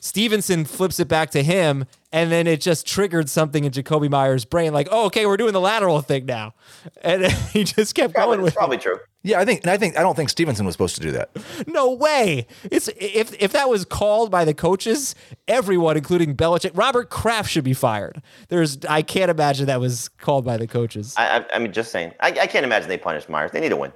Stevenson 0.00 0.64
flips 0.64 1.00
it 1.00 1.08
back 1.08 1.30
to 1.30 1.42
him, 1.42 1.84
and 2.12 2.30
then 2.30 2.46
it 2.46 2.60
just 2.60 2.86
triggered 2.86 3.28
something 3.28 3.64
in 3.64 3.72
Jakobi 3.72 4.08
Meyers' 4.08 4.44
brain, 4.44 4.72
like, 4.72 4.88
"Oh, 4.90 5.06
okay, 5.06 5.26
we're 5.26 5.36
doing 5.36 5.52
the 5.52 5.60
lateral 5.60 6.00
thing 6.00 6.26
now," 6.26 6.54
and 7.02 7.26
he 7.52 7.64
just 7.64 7.94
kept 7.94 8.14
Probably, 8.14 8.36
going 8.36 8.42
with 8.42 8.52
it's 8.52 8.56
probably 8.56 8.78
true. 8.78 8.98
Yeah, 9.22 9.40
I 9.40 9.44
think, 9.44 9.62
and 9.62 9.70
I 9.70 9.76
think 9.76 9.98
I 9.98 10.02
don't 10.02 10.14
think 10.14 10.28
Stevenson 10.28 10.64
was 10.66 10.74
supposed 10.74 10.94
to 10.96 11.00
do 11.00 11.10
that. 11.12 11.30
No 11.66 11.92
way. 11.92 12.46
It's 12.64 12.88
if 12.96 13.34
if 13.42 13.52
that 13.52 13.68
was 13.68 13.84
called 13.84 14.30
by 14.30 14.44
the 14.44 14.54
coaches, 14.54 15.14
everyone, 15.48 15.96
including 15.96 16.36
Belichick, 16.36 16.70
Robert 16.74 17.10
Kraft 17.10 17.50
should 17.50 17.64
be 17.64 17.74
fired. 17.74 18.22
There's 18.48 18.78
I 18.88 19.02
can't 19.02 19.30
imagine 19.30 19.66
that 19.66 19.80
was 19.80 20.08
called 20.08 20.44
by 20.44 20.56
the 20.56 20.66
coaches. 20.66 21.14
I, 21.16 21.38
I, 21.38 21.44
I 21.54 21.58
mean, 21.58 21.72
just 21.72 21.90
saying. 21.90 22.12
I, 22.20 22.28
I 22.28 22.46
can't 22.46 22.64
imagine 22.64 22.88
they 22.88 22.98
punished 22.98 23.28
Meyers. 23.28 23.50
They 23.50 23.60
need 23.60 23.70
to 23.70 23.76
win. 23.76 23.92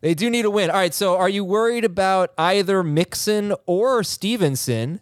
They 0.00 0.14
do 0.14 0.30
need 0.30 0.46
a 0.46 0.50
win. 0.50 0.70
All 0.70 0.76
right, 0.76 0.94
so 0.94 1.16
are 1.16 1.28
you 1.28 1.44
worried 1.44 1.84
about 1.84 2.32
either 2.38 2.82
Mixon 2.82 3.54
or 3.66 4.02
Stevenson 4.02 5.00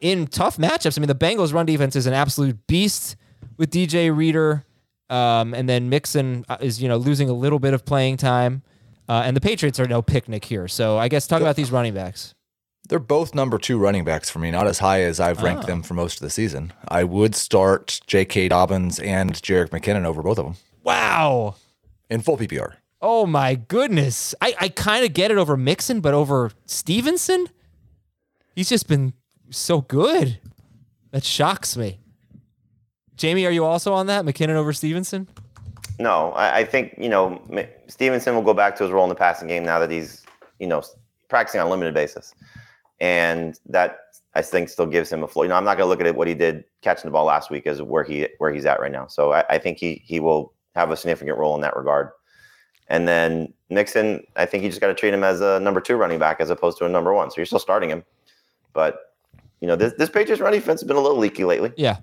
in 0.00 0.26
tough 0.26 0.56
matchups? 0.56 0.98
I 0.98 1.00
mean, 1.00 1.08
the 1.08 1.14
Bengals' 1.14 1.52
run 1.52 1.66
defense 1.66 1.96
is 1.96 2.06
an 2.06 2.14
absolute 2.14 2.66
beast 2.66 3.16
with 3.56 3.70
DJ 3.70 4.14
Reader, 4.14 4.64
um, 5.08 5.54
and 5.54 5.68
then 5.68 5.88
Mixon 5.88 6.44
uh, 6.48 6.56
is 6.60 6.80
you 6.82 6.88
know 6.88 6.96
losing 6.96 7.28
a 7.28 7.32
little 7.34 7.58
bit 7.58 7.74
of 7.74 7.84
playing 7.84 8.16
time, 8.16 8.62
uh, 9.08 9.22
and 9.24 9.36
the 9.36 9.40
Patriots 9.40 9.78
are 9.80 9.86
no 9.86 10.02
picnic 10.02 10.44
here. 10.44 10.68
So 10.68 10.98
I 10.98 11.08
guess 11.08 11.26
talk 11.26 11.40
about 11.40 11.56
these 11.56 11.70
running 11.70 11.94
backs. 11.94 12.34
They're 12.88 12.98
both 12.98 13.34
number 13.36 13.56
two 13.58 13.78
running 13.78 14.04
backs 14.04 14.30
for 14.30 14.40
me, 14.40 14.50
not 14.50 14.66
as 14.66 14.80
high 14.80 15.02
as 15.02 15.20
I've 15.20 15.42
ranked 15.42 15.66
them 15.68 15.82
for 15.82 15.94
most 15.94 16.14
of 16.16 16.22
the 16.22 16.30
season. 16.30 16.72
I 16.88 17.04
would 17.04 17.36
start 17.36 18.00
J.K. 18.08 18.48
Dobbins 18.48 18.98
and 18.98 19.32
Jerick 19.34 19.68
McKinnon 19.68 20.04
over 20.04 20.22
both 20.22 20.38
of 20.40 20.44
them 20.46 20.56
Wow. 20.82 21.54
in 22.08 22.20
full 22.20 22.36
PPR. 22.36 22.74
Oh 23.00 23.26
my 23.26 23.54
goodness. 23.54 24.34
I, 24.40 24.54
I 24.60 24.68
kind 24.70 25.04
of 25.04 25.12
get 25.12 25.30
it 25.30 25.38
over 25.38 25.56
Mixon, 25.56 26.00
but 26.00 26.14
over 26.14 26.50
Stevenson? 26.66 27.46
He's 28.56 28.68
just 28.68 28.88
been 28.88 29.12
so 29.50 29.80
good. 29.80 30.38
That 31.10 31.24
shocks 31.24 31.76
me. 31.76 31.98
Jamie, 33.16 33.44
are 33.46 33.50
you 33.50 33.64
also 33.64 33.92
on 33.92 34.06
that? 34.06 34.24
McKinnon 34.24 34.54
over 34.54 34.72
Stevenson? 34.72 35.28
No, 35.98 36.32
I, 36.32 36.58
I 36.58 36.64
think 36.64 36.94
you 36.96 37.08
know 37.08 37.42
Stevenson 37.88 38.34
will 38.34 38.42
go 38.42 38.54
back 38.54 38.76
to 38.76 38.84
his 38.84 38.92
role 38.92 39.04
in 39.04 39.10
the 39.10 39.14
passing 39.14 39.48
game 39.48 39.64
now 39.64 39.78
that 39.78 39.90
he's 39.90 40.24
you 40.58 40.66
know 40.66 40.82
practicing 41.28 41.60
on 41.60 41.66
a 41.66 41.70
limited 41.70 41.92
basis, 41.92 42.34
and 43.00 43.60
that 43.66 43.98
I 44.34 44.42
think 44.42 44.70
still 44.70 44.86
gives 44.86 45.12
him 45.12 45.22
a 45.22 45.28
floor. 45.28 45.44
You 45.44 45.50
know, 45.50 45.56
I'm 45.56 45.64
not 45.64 45.76
going 45.76 45.86
to 45.86 45.88
look 45.88 46.00
at 46.00 46.06
it 46.06 46.16
what 46.16 46.28
he 46.28 46.34
did 46.34 46.64
catching 46.80 47.08
the 47.08 47.12
ball 47.12 47.26
last 47.26 47.50
week 47.50 47.66
as 47.66 47.82
where 47.82 48.04
he 48.04 48.28
where 48.38 48.52
he's 48.52 48.64
at 48.64 48.80
right 48.80 48.92
now. 48.92 49.06
So 49.08 49.32
I, 49.32 49.44
I 49.50 49.58
think 49.58 49.76
he 49.78 50.02
he 50.04 50.20
will 50.20 50.54
have 50.74 50.90
a 50.90 50.96
significant 50.96 51.36
role 51.36 51.54
in 51.54 51.60
that 51.60 51.76
regard. 51.76 52.10
And 52.88 53.06
then 53.06 53.52
Mixon, 53.68 54.24
I 54.36 54.46
think 54.46 54.64
you 54.64 54.70
just 54.70 54.80
got 54.80 54.88
to 54.88 54.94
treat 54.94 55.14
him 55.14 55.22
as 55.22 55.40
a 55.40 55.60
number 55.60 55.80
two 55.80 55.96
running 55.96 56.18
back 56.18 56.40
as 56.40 56.50
opposed 56.50 56.78
to 56.78 56.86
a 56.86 56.88
number 56.88 57.12
one. 57.12 57.30
So 57.30 57.36
you're 57.36 57.46
still 57.46 57.58
starting 57.58 57.90
him, 57.90 58.04
but 58.72 59.09
you 59.60 59.68
know 59.68 59.76
this 59.76 59.92
this 59.94 60.08
Patriots 60.08 60.40
running 60.40 60.60
defense 60.60 60.80
has 60.80 60.88
been 60.88 60.96
a 60.96 61.00
little 61.00 61.18
leaky 61.18 61.44
lately. 61.44 61.72
Yeah. 61.76 61.98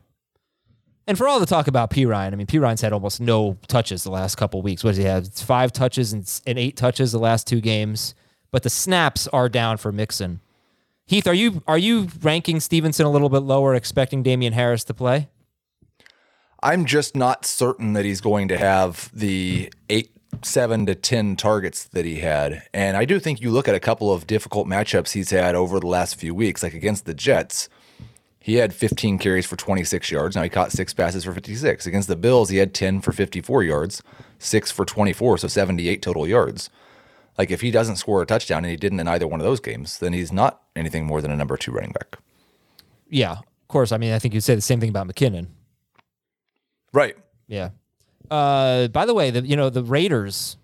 And 1.08 1.18
for 1.18 1.28
all 1.28 1.40
the 1.40 1.46
talk 1.46 1.68
about 1.68 1.90
Perine, 1.90 2.34
I 2.34 2.36
mean, 2.36 2.48
Perine's 2.48 2.82
had 2.82 2.92
almost 2.92 3.22
no 3.22 3.58
touches 3.68 4.04
the 4.04 4.12
last 4.12 4.36
couple 4.36 4.62
weeks. 4.62 4.84
What 4.84 4.92
does 4.92 4.98
he 4.98 5.06
have? 5.06 5.24
It's 5.24 5.42
five 5.42 5.72
touches 5.72 6.12
and, 6.12 6.42
and 6.46 6.60
eight 6.60 6.76
touches 6.76 7.14
the 7.14 7.20
last 7.20 7.48
two 7.48 7.62
games. 7.62 8.14
But 8.52 8.64
the 8.64 8.70
snaps 8.70 9.26
are 9.30 9.48
down 9.48 9.78
for 9.78 9.94
Mixon. 9.94 10.42
Heath, 11.06 11.26
are 11.26 11.34
you 11.34 11.64
are 11.68 11.78
you 11.78 12.10
ranking 12.22 12.60
Stevenson 12.60 13.06
a 13.06 13.10
little 13.10 13.30
bit 13.30 13.40
lower, 13.40 13.74
expecting 13.74 14.24
Damien 14.24 14.52
Harris 14.52 14.84
to 14.86 14.94
play? 14.94 15.30
I'm 16.62 16.86
just 16.86 17.16
not 17.16 17.46
certain 17.46 17.94
that 17.94 18.04
he's 18.04 18.20
going 18.20 18.50
to 18.50 18.58
have 18.58 19.10
the 19.14 19.72
eight, 19.90 20.17
seven 20.46 20.86
to 20.86 20.96
10 20.96 21.36
targets 21.36 21.86
that 21.86 22.06
he 22.06 22.20
had. 22.20 22.64
And 22.74 22.98
I 22.98 23.06
do 23.06 23.20
think 23.20 23.42
you 23.42 23.52
look 23.52 23.68
at 23.68 23.76
a 23.76 23.80
couple 23.80 24.12
of 24.12 24.28
difficult 24.28 24.68
matchups 24.68 25.12
he's 25.12 25.32
had 25.32 25.56
over 25.56 25.80
the 25.80 25.88
last 25.88 26.16
few 26.16 26.34
weeks, 26.34 26.64
like 26.64 26.74
against 26.74 27.06
the 27.06 27.14
Jets. 27.14 27.70
He 28.40 28.56
had 28.56 28.74
15 28.74 29.18
carries 29.18 29.46
for 29.46 29.58
26 29.58 30.10
yards. 30.10 30.36
Now 30.36 30.44
he 30.44 30.50
caught 30.50 30.72
six 30.72 30.94
passes 30.94 31.26
for 31.26 31.34
56. 31.34 31.86
Against 31.86 32.08
the 32.08 32.16
Bills, 32.16 32.50
he 32.50 32.58
had 32.58 32.74
10 32.74 33.02
for 33.02 33.12
54 33.12 33.64
yards, 33.64 34.02
six 34.40 34.72
for 34.72 34.86
24, 34.86 35.40
so 35.40 35.48
78 35.48 36.02
total 36.02 36.26
yards. 36.26 36.70
Like 37.38 37.52
if 37.52 37.62
he 37.62 37.72
doesn't 37.72 37.98
score 37.98 38.22
a 38.22 38.26
touchdown, 38.26 38.64
and 38.64 38.72
he 38.72 38.78
didn't 38.78 39.00
in 39.00 39.08
either 39.08 39.28
one 39.28 39.40
of 39.40 39.46
those 39.46 39.60
games, 39.60 40.00
then 40.00 40.14
he's 40.14 40.32
not 40.32 40.62
anything 40.76 41.06
more 41.06 41.22
than 41.22 41.32
a 41.32 41.36
number 41.36 41.58
two 41.58 41.72
running 41.72 41.92
back. 41.92 42.18
Yeah, 43.10 43.34
of 43.34 43.68
course. 43.68 43.92
I 43.92 43.98
mean, 43.98 44.14
I 44.14 44.20
think 44.20 44.34
you'd 44.34 44.44
say 44.44 44.56
the 44.56 44.62
same 44.62 44.80
thing 44.80 44.90
about 44.90 45.08
McKinnon. 45.08 45.48
Right. 46.94 47.16
Yeah. 47.48 47.70
Uh, 48.30 48.88
by 48.90 49.06
the 49.06 49.14
way, 49.14 49.32
the 49.32 49.42
you 49.42 49.56
know 49.56 49.70
the 49.70 49.84
Raiders, 49.84 50.58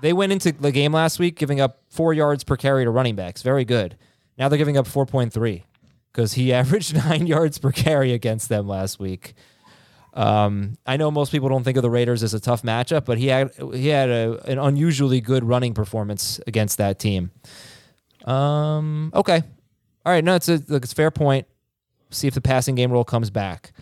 they 0.00 0.12
went 0.12 0.32
into 0.32 0.52
the 0.52 0.72
game 0.72 0.92
last 0.92 1.18
week 1.18 1.36
giving 1.36 1.60
up 1.60 1.80
four 1.88 2.12
yards 2.12 2.44
per 2.44 2.56
carry 2.56 2.84
to 2.84 2.90
running 2.90 3.14
backs. 3.14 3.42
Very 3.42 3.64
good. 3.64 3.96
Now 4.36 4.48
they're 4.48 4.58
giving 4.58 4.76
up 4.76 4.86
four 4.86 5.06
point 5.06 5.32
three 5.32 5.64
because 6.12 6.34
he 6.34 6.52
averaged 6.52 6.94
nine 6.94 7.26
yards 7.26 7.58
per 7.58 7.72
carry 7.72 8.12
against 8.12 8.48
them 8.48 8.66
last 8.66 8.98
week. 8.98 9.34
Um, 10.14 10.78
I 10.86 10.96
know 10.96 11.10
most 11.10 11.32
people 11.32 11.48
don't 11.48 11.64
think 11.64 11.76
of 11.76 11.82
the 11.82 11.90
Raiders 11.90 12.22
as 12.22 12.34
a 12.34 12.40
tough 12.40 12.62
matchup, 12.62 13.04
but 13.04 13.18
he 13.18 13.26
had 13.26 13.50
he 13.72 13.88
had 13.88 14.08
a, 14.08 14.40
an 14.46 14.58
unusually 14.58 15.20
good 15.20 15.44
running 15.44 15.74
performance 15.74 16.40
against 16.46 16.78
that 16.78 16.98
team. 16.98 17.32
Um, 18.24 19.10
okay, 19.12 19.42
all 20.06 20.12
right, 20.12 20.24
no, 20.24 20.36
it's 20.36 20.48
a 20.48 20.62
look, 20.68 20.84
it's 20.84 20.92
a 20.92 20.96
fair 20.96 21.10
point. 21.10 21.46
See 22.10 22.28
if 22.28 22.34
the 22.34 22.40
passing 22.40 22.76
game 22.76 22.92
role 22.92 23.04
comes 23.04 23.28
back. 23.30 23.72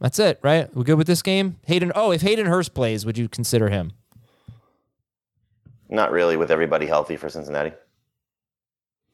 That's 0.00 0.18
it, 0.18 0.38
right? 0.42 0.74
We 0.74 0.84
good 0.84 0.98
with 0.98 1.06
this 1.06 1.22
game? 1.22 1.56
Hayden. 1.66 1.92
Oh, 1.94 2.12
if 2.12 2.22
Hayden 2.22 2.46
Hurst 2.46 2.74
plays, 2.74 3.04
would 3.04 3.18
you 3.18 3.28
consider 3.28 3.68
him? 3.68 3.92
Not 5.88 6.12
really 6.12 6.36
with 6.36 6.50
everybody 6.50 6.86
healthy 6.86 7.16
for 7.16 7.28
Cincinnati. 7.28 7.72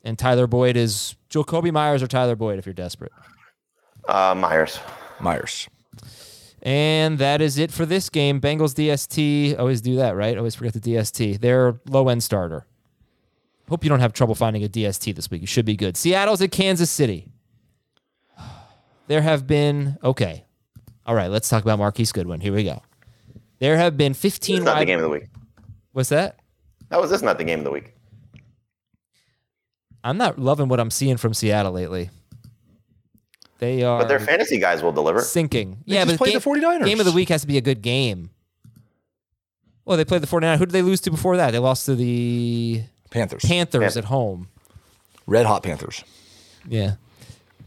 And 0.02 0.18
Tyler 0.18 0.46
Boyd 0.46 0.76
is 0.76 1.16
Jakobi 1.30 1.72
Meyers 1.72 2.02
or 2.02 2.06
Tyler 2.06 2.36
Boyd 2.36 2.58
if 2.58 2.66
you're 2.66 2.74
desperate. 2.74 3.12
Uh, 4.06 4.34
Meyers. 4.36 4.78
Meyers. 5.20 5.68
And 6.60 7.18
that 7.18 7.40
is 7.40 7.58
it 7.58 7.70
for 7.70 7.86
this 7.86 8.10
game. 8.10 8.40
Bengals 8.40 8.74
DST. 8.74 9.58
Always 9.58 9.80
do 9.80 9.96
that, 9.96 10.16
right? 10.16 10.36
Always 10.36 10.54
forget 10.54 10.74
the 10.74 10.80
DST. 10.80 11.40
They're 11.40 11.78
low 11.88 12.08
end 12.08 12.22
starter. 12.22 12.66
Hope 13.68 13.82
you 13.82 13.88
don't 13.88 14.00
have 14.00 14.12
trouble 14.12 14.34
finding 14.34 14.62
a 14.64 14.68
DST 14.68 15.14
this 15.14 15.30
week. 15.30 15.40
You 15.40 15.46
should 15.46 15.64
be 15.64 15.76
good. 15.76 15.96
Seattle's 15.96 16.42
at 16.42 16.52
Kansas 16.52 16.90
City. 16.90 17.28
There 19.06 19.20
have 19.20 19.46
been 19.46 19.98
okay. 20.02 20.46
All 21.06 21.14
right, 21.14 21.30
let's 21.30 21.48
talk 21.48 21.62
about 21.62 21.78
Marquise 21.78 22.12
Goodwin. 22.12 22.40
Here 22.40 22.52
we 22.54 22.64
go. 22.64 22.82
There 23.58 23.76
have 23.76 23.96
been 23.96 24.14
15 24.14 24.54
This 24.56 24.60
is 24.60 24.64
not 24.64 24.78
the 24.78 24.84
game 24.86 24.98
of 24.98 25.02
the 25.02 25.08
week. 25.10 25.26
What's 25.92 26.08
that? 26.08 26.38
How 26.90 27.02
is 27.02 27.10
this 27.10 27.22
not 27.22 27.38
the 27.38 27.44
game 27.44 27.60
of 27.60 27.64
the 27.64 27.70
week? 27.70 27.94
I'm 30.02 30.18
not 30.18 30.38
loving 30.38 30.68
what 30.68 30.80
I'm 30.80 30.90
seeing 30.90 31.16
from 31.16 31.32
Seattle 31.34 31.72
lately. 31.72 32.10
They 33.58 33.82
are 33.82 34.00
But 34.00 34.08
their 34.08 34.20
fantasy 34.20 34.58
guys 34.58 34.82
will 34.82 34.92
deliver. 34.92 35.20
sinking. 35.22 35.78
They 35.86 35.94
yeah, 35.94 36.04
just 36.04 36.18
but 36.18 36.24
played 36.24 36.32
game, 36.32 36.40
the 36.40 36.60
49ers. 36.66 36.84
game 36.84 37.00
of 37.00 37.06
the 37.06 37.12
week 37.12 37.28
has 37.30 37.40
to 37.42 37.46
be 37.46 37.56
a 37.56 37.62
good 37.62 37.80
game. 37.82 38.30
Well, 39.84 39.96
they 39.96 40.04
played 40.04 40.22
the 40.22 40.26
49ers. 40.26 40.58
Who 40.58 40.66
did 40.66 40.72
they 40.72 40.82
lose 40.82 41.00
to 41.02 41.10
before 41.10 41.36
that? 41.36 41.52
They 41.52 41.58
lost 41.58 41.86
to 41.86 41.94
the 41.94 42.82
Panthers. 43.10 43.44
Panthers 43.44 43.94
Yeah. 43.96 43.98
at 44.00 44.06
home. 44.06 44.48
Red 45.26 45.46
Hot 45.46 45.62
Panthers. 45.62 46.02
Yeah. 46.68 46.94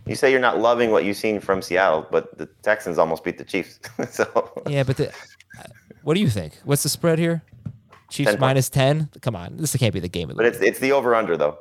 You 0.07 0.15
say 0.15 0.31
you're 0.31 0.39
not 0.39 0.59
loving 0.59 0.91
what 0.91 1.05
you've 1.05 1.17
seen 1.17 1.39
from 1.39 1.61
Seattle, 1.61 2.07
but 2.09 2.37
the 2.37 2.47
Texans 2.63 2.97
almost 2.97 3.23
beat 3.23 3.37
the 3.37 3.43
Chiefs. 3.43 3.79
so 4.09 4.63
Yeah, 4.67 4.83
but 4.83 4.97
the, 4.97 5.13
what 6.03 6.13
do 6.13 6.21
you 6.21 6.29
think? 6.29 6.57
What's 6.63 6.83
the 6.83 6.89
spread 6.89 7.19
here? 7.19 7.43
Chiefs 8.09 8.31
10 8.31 8.39
minus 8.39 8.69
10? 8.69 9.09
Come 9.21 9.35
on. 9.35 9.57
This 9.57 9.75
can't 9.75 9.93
be 9.93 9.99
the 9.99 10.07
game 10.07 10.29
of 10.29 10.37
the 10.37 10.43
week. 10.43 10.53
but 10.53 10.59
week. 10.59 10.69
it's 10.69 10.77
it's 10.77 10.79
the 10.79 10.93
over 10.93 11.13
under 11.13 11.35
though. 11.35 11.57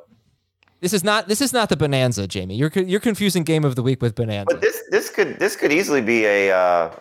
This 0.79 0.93
is 0.93 1.03
not 1.03 1.27
this 1.27 1.41
is 1.41 1.53
not 1.53 1.69
the 1.69 1.75
bonanza, 1.75 2.27
Jamie. 2.27 2.55
You're 2.55 2.69
you're 2.69 2.99
confusing 2.99 3.43
game 3.43 3.65
of 3.65 3.75
the 3.75 3.83
week 3.83 4.01
with 4.01 4.15
bonanza. 4.15 4.53
But 4.53 4.61
this 4.61 4.81
this 4.91 5.09
could 5.09 5.39
this 5.39 5.55
could 5.55 5.71
easily 5.71 6.01
be 6.01 6.25
a 6.25 6.51
uh, 6.51 6.91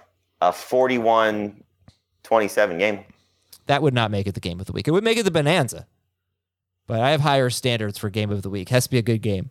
a 0.40 0.50
41-27 0.50 2.78
game. 2.78 3.04
that 3.66 3.82
would 3.82 3.94
not 3.94 4.10
make 4.10 4.26
it 4.26 4.34
the 4.34 4.40
game 4.40 4.60
of 4.60 4.66
the 4.66 4.72
week. 4.72 4.88
It 4.88 4.92
would 4.92 5.04
make 5.04 5.18
it 5.18 5.24
the 5.24 5.30
bonanza. 5.30 5.86
But 6.86 7.00
I 7.00 7.10
have 7.10 7.20
higher 7.20 7.50
standards 7.50 7.98
for 7.98 8.10
game 8.10 8.30
of 8.30 8.42
the 8.42 8.50
week. 8.50 8.68
Has 8.68 8.84
to 8.84 8.90
be 8.90 8.98
a 8.98 9.02
good 9.02 9.20
game. 9.20 9.50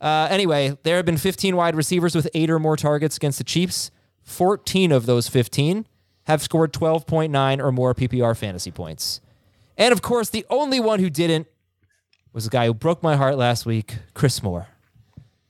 Uh, 0.00 0.28
anyway, 0.30 0.78
there 0.82 0.96
have 0.96 1.04
been 1.04 1.18
15 1.18 1.56
wide 1.56 1.76
receivers 1.76 2.14
with 2.14 2.28
eight 2.34 2.50
or 2.50 2.58
more 2.58 2.76
targets 2.76 3.16
against 3.16 3.38
the 3.38 3.44
Chiefs. 3.44 3.90
14 4.22 4.92
of 4.92 5.06
those 5.06 5.28
15 5.28 5.86
have 6.24 6.42
scored 6.42 6.72
12.9 6.72 7.60
or 7.60 7.72
more 7.72 7.94
PPR 7.94 8.36
fantasy 8.36 8.70
points. 8.70 9.20
And 9.76 9.92
of 9.92 10.02
course, 10.02 10.30
the 10.30 10.46
only 10.50 10.80
one 10.80 11.00
who 11.00 11.10
didn't 11.10 11.46
was 12.32 12.44
the 12.44 12.50
guy 12.50 12.66
who 12.66 12.74
broke 12.74 13.02
my 13.02 13.16
heart 13.16 13.36
last 13.36 13.66
week, 13.66 13.96
Chris 14.14 14.42
Moore. 14.42 14.68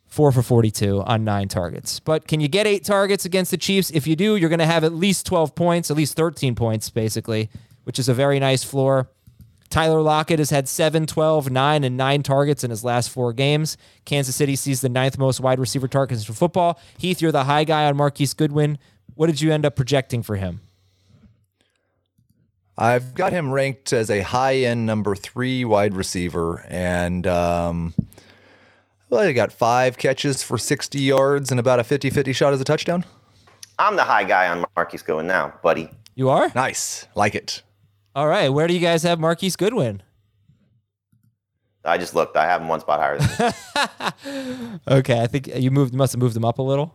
Four 0.07 0.33
for 0.33 0.43
42 0.43 1.03
on 1.03 1.23
nine 1.23 1.47
targets. 1.47 2.01
But 2.01 2.27
can 2.27 2.41
you 2.41 2.49
get 2.49 2.67
eight 2.67 2.85
targets 2.85 3.25
against 3.25 3.53
the 3.53 3.57
Chiefs? 3.57 3.91
If 3.91 4.09
you 4.09 4.17
do, 4.17 4.35
you're 4.35 4.49
going 4.49 4.59
to 4.59 4.67
have 4.67 4.83
at 4.83 4.93
least 4.93 5.27
12 5.27 5.55
points, 5.55 5.91
at 5.91 5.97
least 5.97 6.17
13 6.17 6.57
points, 6.57 6.91
basically, 6.91 7.49
which 7.85 7.99
is 7.99 8.09
a 8.09 8.15
very 8.15 8.41
nice 8.41 8.65
floor. 8.65 9.09
Tyler 9.71 10.03
Lockett 10.03 10.41
has 10.41 10.51
had 10.51 10.69
7, 10.69 11.07
12, 11.07 11.51
9, 11.51 11.85
and 11.85 11.97
9 11.97 12.23
targets 12.25 12.65
in 12.65 12.71
his 12.71 12.83
last 12.85 13.09
four 13.09 13.33
games. 13.33 13.77
Kansas 14.05 14.35
City 14.35 14.57
sees 14.57 14.81
the 14.81 14.89
ninth 14.89 15.17
most 15.17 15.41
wide 15.41 15.61
receiver 15.61 15.87
targets 15.87 16.25
for 16.25 16.33
football. 16.33 16.79
Heath, 16.99 17.23
you're 17.23 17.33
the 17.33 17.45
high 17.45 17.65
guy 17.65 17.87
on 17.87 17.97
Marquise 17.97 18.35
Goodwin. 18.35 18.79
What 19.15 19.29
did 19.29 19.41
you 19.41 19.53
end 19.53 19.65
up 19.65 19.77
projecting 19.77 20.23
for 20.23 20.37
him? 20.37 20.61
I've 22.77 23.15
got 23.15 23.33
him 23.33 23.53
ranked 23.53 23.93
as 23.93 24.11
a 24.11 24.23
high 24.23 24.57
end 24.57 24.87
number 24.87 25.15
three 25.15 25.65
wide 25.65 25.95
receiver, 25.95 26.65
and 26.69 27.27
um, 27.27 27.95
Well, 29.11 29.27
he 29.27 29.35
got 29.35 29.53
five 29.53 29.99
catches 29.99 30.43
for 30.43 30.57
60 30.57 30.99
yards 30.99 31.51
and 31.51 31.61
about 31.61 31.79
a 31.79 31.85
50 31.85 32.11
50 32.11 32.33
shot 32.33 32.53
as 32.55 32.61
a 32.61 32.65
touchdown. 32.65 33.05
I'm 33.79 33.97
the 33.97 34.05
high 34.05 34.25
guy 34.25 34.49
on 34.49 34.65
Marquise 34.77 35.03
Goodwin 35.03 35.27
now, 35.27 35.53
buddy. 35.63 35.91
You 36.15 36.31
are? 36.31 36.51
Nice. 36.55 37.07
Like 37.15 37.35
it. 37.35 37.63
All 38.15 38.27
right. 38.27 38.49
Where 38.49 38.67
do 38.67 38.75
you 38.75 38.81
guys 38.81 39.03
have 39.05 39.21
Marquise 39.21 39.57
Goodwin? 39.57 40.03
I 41.85 41.97
just 41.97 42.15
looked. 42.15 42.37
I 42.37 42.45
have 42.45 42.61
him 42.61 42.69
one 42.69 42.81
spot 42.81 43.01
higher 43.01 43.19
than. 43.19 43.55
Okay, 44.89 45.21
I 45.21 45.27
think 45.27 45.47
you 45.47 45.71
moved. 45.71 45.95
Must 45.95 46.13
have 46.13 46.21
moved 46.21 46.37
him 46.37 46.45
up 46.45 46.59
a 46.59 46.63
little. 46.63 46.95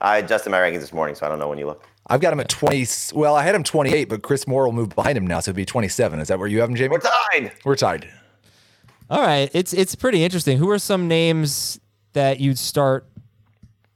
I 0.00 0.18
adjusted 0.18 0.50
my 0.50 0.58
rankings 0.58 0.80
this 0.80 0.92
morning, 0.92 1.14
so 1.14 1.24
I 1.24 1.28
don't 1.28 1.38
know 1.38 1.48
when 1.48 1.58
you 1.58 1.66
look. 1.66 1.84
I've 2.08 2.20
got 2.20 2.32
him 2.32 2.40
at 2.40 2.48
20. 2.48 2.86
Well, 3.14 3.34
I 3.34 3.42
had 3.42 3.54
him 3.54 3.62
28, 3.64 4.08
but 4.08 4.22
Chris 4.22 4.46
Moore 4.46 4.64
will 4.64 4.72
move 4.72 4.90
behind 4.90 5.16
him 5.16 5.26
now, 5.26 5.40
so 5.40 5.50
it'd 5.50 5.56
be 5.56 5.64
27. 5.64 6.20
Is 6.20 6.28
that 6.28 6.38
where 6.38 6.48
you 6.48 6.60
have 6.60 6.68
him, 6.68 6.76
Jamie? 6.76 6.90
We're 6.92 7.00
tied. 7.00 7.52
We're 7.64 7.76
tied. 7.76 8.08
All 9.08 9.22
right, 9.22 9.48
it's 9.52 9.72
it's 9.72 9.94
pretty 9.94 10.24
interesting. 10.24 10.58
Who 10.58 10.68
are 10.70 10.78
some 10.80 11.06
names 11.06 11.78
that 12.12 12.40
you'd 12.40 12.58
start 12.58 13.06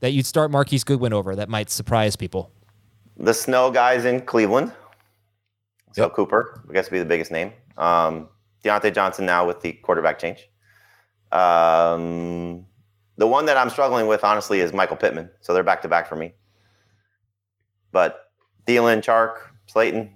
that 0.00 0.12
you'd 0.12 0.26
start 0.26 0.52
Marquise 0.52 0.84
Goodwin 0.84 1.12
over 1.12 1.34
that 1.34 1.48
might 1.48 1.68
surprise 1.68 2.14
people? 2.14 2.52
The 3.16 3.34
snow 3.34 3.70
guys 3.72 4.04
in 4.04 4.20
Cleveland. 4.20 4.72
So 5.92 6.02
Yep. 6.04 6.12
Cooper, 6.14 6.62
I 6.68 6.72
guess, 6.72 6.86
would 6.90 6.96
be 6.96 6.98
the 7.00 7.04
biggest 7.04 7.30
name. 7.30 7.52
Um, 7.76 8.28
Diontae 8.64 8.94
Johnson 8.94 9.26
now 9.26 9.46
with 9.46 9.60
the 9.60 9.72
quarterback 9.72 10.18
change. 10.18 10.48
Um, 11.32 12.66
the 13.16 13.26
one 13.26 13.46
that 13.46 13.56
I'm 13.56 13.70
struggling 13.70 14.06
with, 14.06 14.24
honestly, 14.24 14.60
is 14.60 14.72
Michael 14.72 14.96
Pittman. 14.96 15.30
So 15.40 15.52
they're 15.54 15.62
back 15.62 15.82
to 15.82 15.88
back 15.88 16.08
for 16.08 16.16
me. 16.16 16.32
But 17.92 18.30
Thielen, 18.66 19.02
Chark, 19.02 19.36
Slayton, 19.66 20.10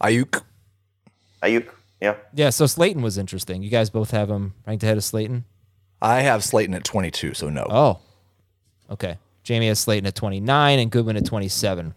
Aiyuk. 0.00 0.42
Aiyuk, 1.42 1.68
yeah. 2.00 2.16
Yeah, 2.34 2.50
so 2.50 2.66
Slayton 2.66 3.02
was 3.02 3.18
interesting. 3.18 3.62
You 3.62 3.70
guys 3.70 3.90
both 3.90 4.10
have 4.10 4.30
him 4.30 4.54
ranked 4.66 4.82
ahead 4.82 4.96
of 4.96 5.04
Slayton. 5.04 5.44
I 6.02 6.20
have 6.20 6.44
Slayton 6.44 6.74
at 6.74 6.84
22, 6.84 7.34
so 7.34 7.48
no. 7.48 7.66
Oh, 7.68 8.00
okay. 8.90 9.18
Jamie 9.42 9.68
has 9.68 9.78
Slayton 9.78 10.06
at 10.06 10.14
29 10.14 10.78
and 10.78 10.90
Goodwin 10.90 11.16
at 11.16 11.24
27. 11.24 11.94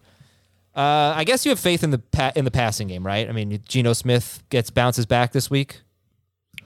Uh, 0.78 1.14
I 1.16 1.24
guess 1.24 1.44
you 1.44 1.50
have 1.50 1.60
faith 1.60 1.84
in 1.84 1.90
the 1.90 1.98
pa- 1.98 2.34
in 2.36 2.46
the 2.46 2.52
passing 2.52 2.88
game, 2.88 3.06
right? 3.06 3.28
I 3.28 3.32
mean, 3.32 3.60
Geno 3.68 3.94
Smith 3.94 4.44
gets 4.50 4.70
bounces 4.70 5.08
back 5.08 5.32
this 5.32 5.50
week. 5.50 5.82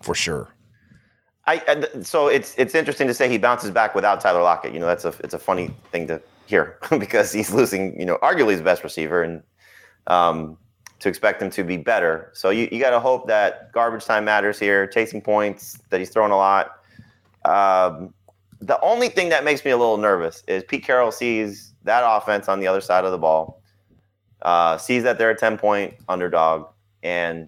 For 0.01 0.13
sure. 0.13 0.53
I, 1.47 1.61
I 1.67 2.01
so 2.01 2.27
it's 2.27 2.53
it's 2.57 2.75
interesting 2.75 3.07
to 3.07 3.13
say 3.13 3.29
he 3.29 3.37
bounces 3.37 3.71
back 3.71 3.95
without 3.95 4.19
Tyler 4.19 4.41
Lockett. 4.43 4.73
You 4.73 4.81
know, 4.81 4.85
that's 4.85 5.05
a 5.05 5.13
it's 5.23 5.33
a 5.33 5.39
funny 5.39 5.73
thing 5.91 6.07
to 6.07 6.21
hear 6.45 6.77
because 6.99 7.31
he's 7.31 7.51
losing, 7.53 7.97
you 7.97 8.05
know, 8.05 8.17
arguably 8.17 8.51
his 8.51 8.61
best 8.61 8.83
receiver, 8.83 9.23
and 9.23 9.41
um, 10.07 10.57
to 10.99 11.09
expect 11.09 11.41
him 11.41 11.49
to 11.49 11.63
be 11.63 11.77
better. 11.77 12.31
So 12.33 12.49
you, 12.49 12.67
you 12.71 12.79
got 12.79 12.91
to 12.91 12.99
hope 12.99 13.27
that 13.27 13.71
garbage 13.71 14.05
time 14.05 14.25
matters 14.25 14.59
here, 14.59 14.87
chasing 14.87 15.21
points, 15.21 15.79
that 15.89 15.99
he's 15.99 16.09
throwing 16.09 16.31
a 16.31 16.37
lot. 16.37 16.79
Um, 17.45 18.13
the 18.59 18.79
only 18.81 19.09
thing 19.09 19.29
that 19.29 19.43
makes 19.43 19.65
me 19.65 19.71
a 19.71 19.77
little 19.77 19.97
nervous 19.97 20.43
is 20.47 20.63
Pete 20.63 20.83
Carroll 20.83 21.11
sees 21.11 21.73
that 21.83 22.03
offense 22.05 22.47
on 22.47 22.59
the 22.59 22.67
other 22.67 22.81
side 22.81 23.05
of 23.05 23.11
the 23.11 23.17
ball, 23.17 23.60
uh, 24.41 24.77
sees 24.77 25.03
that 25.03 25.17
they're 25.17 25.31
a 25.31 25.37
10 25.37 25.57
point 25.57 25.93
underdog, 26.09 26.67
and 27.03 27.47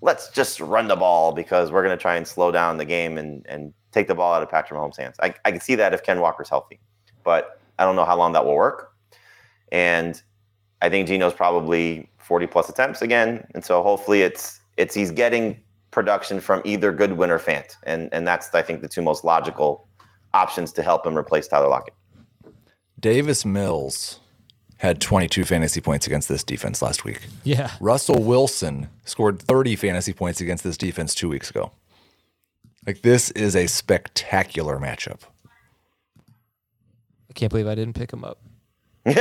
let's 0.00 0.28
just 0.30 0.60
run 0.60 0.88
the 0.88 0.96
ball 0.96 1.32
because 1.32 1.72
we're 1.72 1.82
going 1.82 1.96
to 1.96 2.00
try 2.00 2.16
and 2.16 2.26
slow 2.26 2.50
down 2.50 2.76
the 2.76 2.84
game 2.84 3.16
and, 3.18 3.44
and 3.48 3.72
take 3.92 4.06
the 4.06 4.14
ball 4.14 4.34
out 4.34 4.42
of 4.42 4.50
Patrick 4.50 4.78
Mahomes' 4.78 4.96
hands. 4.96 5.16
I, 5.20 5.34
I 5.44 5.50
can 5.50 5.60
see 5.60 5.74
that 5.76 5.94
if 5.94 6.02
Ken 6.02 6.20
Walker's 6.20 6.48
healthy, 6.48 6.78
but 7.22 7.60
I 7.78 7.84
don't 7.84 7.96
know 7.96 8.04
how 8.04 8.16
long 8.16 8.32
that 8.32 8.44
will 8.44 8.54
work. 8.54 8.92
And 9.72 10.20
I 10.82 10.90
think 10.90 11.08
Geno's 11.08 11.32
probably 11.32 12.10
40 12.18 12.46
plus 12.46 12.68
attempts 12.68 13.02
again. 13.02 13.46
And 13.54 13.64
so 13.64 13.82
hopefully 13.82 14.22
it's 14.22 14.60
it's 14.76 14.94
he's 14.94 15.10
getting 15.10 15.60
production 15.90 16.40
from 16.40 16.60
either 16.64 16.92
Goodwin 16.92 17.30
or 17.30 17.38
Fant. 17.38 17.76
And 17.84 18.08
and 18.12 18.26
that's 18.26 18.54
I 18.54 18.62
think 18.62 18.82
the 18.82 18.88
two 18.88 19.02
most 19.02 19.24
logical 19.24 19.88
options 20.34 20.72
to 20.72 20.82
help 20.82 21.06
him 21.06 21.16
replace 21.16 21.48
Tyler 21.48 21.68
Lockett. 21.68 21.94
Davis 23.00 23.44
Mills 23.44 24.20
had 24.84 25.00
22 25.00 25.44
fantasy 25.44 25.80
points 25.80 26.06
against 26.06 26.28
this 26.28 26.44
defense 26.44 26.82
last 26.82 27.04
week. 27.04 27.22
Yeah. 27.42 27.70
Russell 27.80 28.22
Wilson 28.22 28.88
scored 29.04 29.40
30 29.40 29.76
fantasy 29.76 30.12
points 30.12 30.42
against 30.42 30.62
this 30.62 30.76
defense 30.76 31.14
two 31.14 31.28
weeks 31.28 31.48
ago. 31.48 31.72
Like, 32.86 33.00
this 33.00 33.30
is 33.30 33.56
a 33.56 33.66
spectacular 33.66 34.78
matchup. 34.78 35.20
I 37.30 37.32
can't 37.32 37.50
believe 37.50 37.66
I 37.66 37.74
didn't 37.74 37.94
pick 37.94 38.12
him 38.12 38.24
up. 38.24 38.38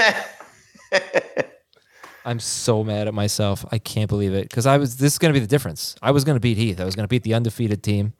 I'm 2.25 2.39
so 2.39 2.83
mad 2.83 3.07
at 3.07 3.13
myself. 3.13 3.65
I 3.71 3.79
can't 3.79 4.09
believe 4.09 4.33
it 4.33 4.49
because 4.49 4.65
I 4.65 4.77
was. 4.77 4.97
This 4.97 5.13
is 5.13 5.19
going 5.19 5.33
to 5.33 5.37
be 5.37 5.41
the 5.41 5.49
difference. 5.49 5.95
I 6.01 6.11
was 6.11 6.23
going 6.23 6.35
to 6.35 6.39
beat 6.39 6.57
Heath. 6.57 6.79
I 6.79 6.85
was 6.85 6.95
going 6.95 7.03
to 7.03 7.09
beat 7.09 7.23
the 7.23 7.33
undefeated 7.33 7.83
team. 7.83 8.13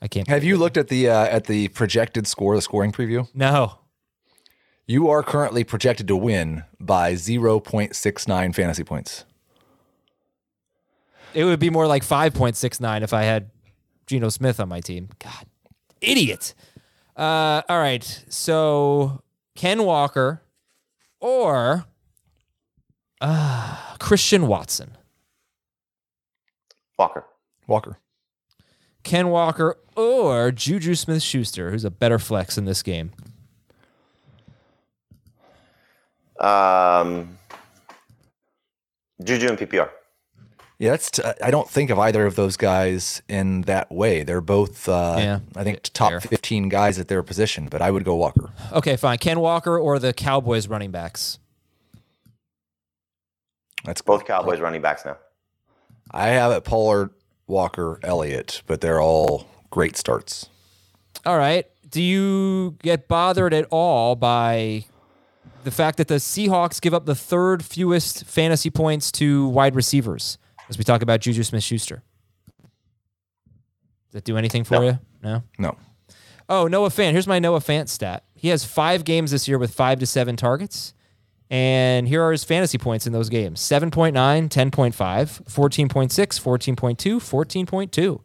I 0.00 0.08
can't. 0.08 0.28
Have 0.28 0.44
you 0.44 0.54
it. 0.54 0.58
looked 0.58 0.76
at 0.76 0.88
the 0.88 1.08
uh, 1.08 1.24
at 1.24 1.46
the 1.46 1.68
projected 1.68 2.28
score, 2.28 2.54
the 2.54 2.62
scoring 2.62 2.92
preview? 2.92 3.28
No. 3.34 3.78
You 4.86 5.08
are 5.08 5.22
currently 5.22 5.64
projected 5.64 6.08
to 6.08 6.16
win 6.16 6.64
by 6.80 7.14
0.69 7.14 8.54
fantasy 8.54 8.84
points. 8.84 9.24
It 11.34 11.44
would 11.44 11.60
be 11.60 11.70
more 11.70 11.86
like 11.86 12.04
5.69 12.04 13.02
if 13.02 13.12
I 13.12 13.22
had 13.22 13.50
Geno 14.06 14.28
Smith 14.28 14.60
on 14.60 14.68
my 14.68 14.80
team. 14.80 15.08
God, 15.18 15.46
idiot. 16.00 16.54
Uh, 17.16 17.62
all 17.68 17.78
right. 17.78 18.24
So 18.28 19.22
Ken 19.54 19.84
Walker 19.84 20.42
or 21.20 21.86
uh, 23.20 23.76
Christian 23.98 24.46
Watson. 24.46 24.96
Walker. 26.98 27.24
Walker. 27.66 27.98
Ken 29.04 29.28
Walker 29.28 29.78
or 29.96 30.52
Juju 30.52 30.94
Smith 30.94 31.22
Schuster, 31.22 31.70
who's 31.70 31.84
a 31.84 31.90
better 31.90 32.18
flex 32.18 32.58
in 32.58 32.64
this 32.64 32.82
game. 32.82 33.12
Um, 36.42 37.38
Juju 39.22 39.48
and 39.48 39.58
PPR. 39.58 39.88
Yeah, 40.78 40.90
that's. 40.90 41.12
T- 41.12 41.22
I 41.40 41.52
don't 41.52 41.70
think 41.70 41.90
of 41.90 41.98
either 42.00 42.26
of 42.26 42.34
those 42.34 42.56
guys 42.56 43.22
in 43.28 43.60
that 43.62 43.92
way. 43.92 44.24
They're 44.24 44.40
both, 44.40 44.88
uh, 44.88 45.14
Yeah, 45.16 45.38
I 45.54 45.62
think, 45.62 45.76
fair. 45.96 46.10
top 46.18 46.22
15 46.22 46.68
guys 46.68 46.98
at 46.98 47.06
their 47.06 47.22
position, 47.22 47.68
but 47.70 47.80
I 47.80 47.92
would 47.92 48.02
go 48.04 48.16
Walker. 48.16 48.50
Okay, 48.72 48.96
fine. 48.96 49.18
Ken 49.18 49.38
Walker 49.38 49.78
or 49.78 50.00
the 50.00 50.12
Cowboys 50.12 50.66
running 50.66 50.90
backs. 50.90 51.38
That's 53.84 54.02
Both 54.02 54.24
Cowboys 54.26 54.58
running 54.60 54.82
backs 54.82 55.04
now. 55.04 55.18
I 56.10 56.28
have 56.28 56.50
it 56.52 56.64
Pollard, 56.64 57.10
Walker, 57.46 57.98
Elliott, 58.02 58.62
but 58.66 58.80
they're 58.80 59.00
all 59.00 59.46
great 59.70 59.96
starts. 59.96 60.48
All 61.24 61.38
right. 61.38 61.66
Do 61.88 62.02
you 62.02 62.76
get 62.82 63.06
bothered 63.06 63.54
at 63.54 63.66
all 63.70 64.16
by 64.16 64.84
the 65.64 65.70
fact 65.70 65.98
that 65.98 66.08
the 66.08 66.16
Seahawks 66.16 66.80
give 66.80 66.94
up 66.94 67.06
the 67.06 67.14
third 67.14 67.64
fewest 67.64 68.24
fantasy 68.24 68.70
points 68.70 69.10
to 69.12 69.48
wide 69.48 69.74
receivers 69.74 70.38
as 70.68 70.78
we 70.78 70.84
talk 70.84 71.02
about 71.02 71.20
Juju 71.20 71.42
Smith 71.42 71.62
Schuster? 71.62 72.02
Does 72.62 74.12
that 74.12 74.24
do 74.24 74.36
anything 74.36 74.64
for 74.64 74.74
No. 74.74 74.82
you? 74.82 74.98
No. 75.22 75.42
No. 75.58 75.76
Oh, 76.48 76.66
Noah 76.66 76.90
Fant. 76.90 77.12
Here's 77.12 77.26
my 77.26 77.38
Noah 77.38 77.60
Fant 77.60 77.88
stat. 77.88 78.24
He 78.34 78.48
has 78.48 78.64
five 78.64 79.04
games 79.04 79.30
this 79.30 79.48
year 79.48 79.58
with 79.58 79.72
five 79.72 79.98
to 80.00 80.06
seven 80.06 80.36
targets. 80.36 80.92
And 81.48 82.08
here 82.08 82.22
are 82.22 82.32
his 82.32 82.44
fantasy 82.44 82.78
points 82.78 83.06
in 83.06 83.12
those 83.12 83.28
games 83.28 83.60
7.9, 83.60 84.12
10.5, 84.48 84.92
14.6, 85.44 86.40
14.2, 86.40 87.16
14.2. 87.66 88.20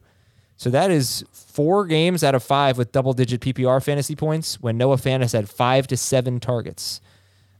So 0.56 0.70
that 0.70 0.90
is 0.90 1.24
four 1.32 1.86
games 1.86 2.24
out 2.24 2.34
of 2.36 2.42
five 2.42 2.78
with 2.78 2.92
double 2.92 3.14
digit 3.14 3.42
PPR 3.42 3.84
fantasy 3.84 4.16
points 4.16 4.60
when 4.62 4.78
Noah 4.78 4.96
Fant 4.96 5.22
has 5.22 5.34
had 5.34 5.50
five 5.50 5.88
to 5.88 5.98
seven 5.98 6.40
targets. 6.40 7.00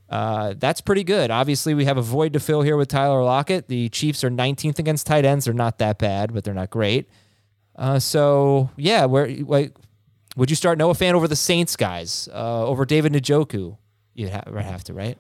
Uh, 0.10 0.54
that's 0.58 0.80
pretty 0.82 1.04
good. 1.04 1.32
Obviously, 1.32 1.74
we 1.74 1.86
have 1.86 1.98
a 1.98 2.02
void 2.02 2.34
to 2.34 2.40
fill 2.40 2.62
here 2.62 2.78
with 2.78 2.88
Tyler 2.88 3.24
Lockett. 3.24 3.68
The 3.68 3.90
Chiefs 3.90 4.24
are 4.24 4.30
19th 4.30 4.80
against 4.80 5.06
tight 5.06 5.26
ends. 5.26 5.46
They're 5.46 5.54
not 5.54 5.80
that 5.80 5.98
bad, 5.98 6.34
but 6.34 6.44
they're 6.44 6.54
not 6.54 6.70
great. 6.70 7.10
Uh, 7.76 8.00
so 8.00 8.70
yeah, 8.78 9.06
where 9.06 9.28
like 9.28 9.76
would 10.36 10.50
you 10.50 10.56
start 10.56 10.78
Noah 10.78 10.94
Fant 10.94 11.14
over 11.14 11.28
the 11.28 11.36
Saints 11.36 11.76
guys, 11.76 12.30
uh, 12.34 12.66
over 12.66 12.86
David 12.86 13.14
Njoku? 13.14 13.78
You'd 14.14 14.30
ha- 14.32 14.44
have 14.62 14.84
to, 14.86 14.94
right? 14.94 15.18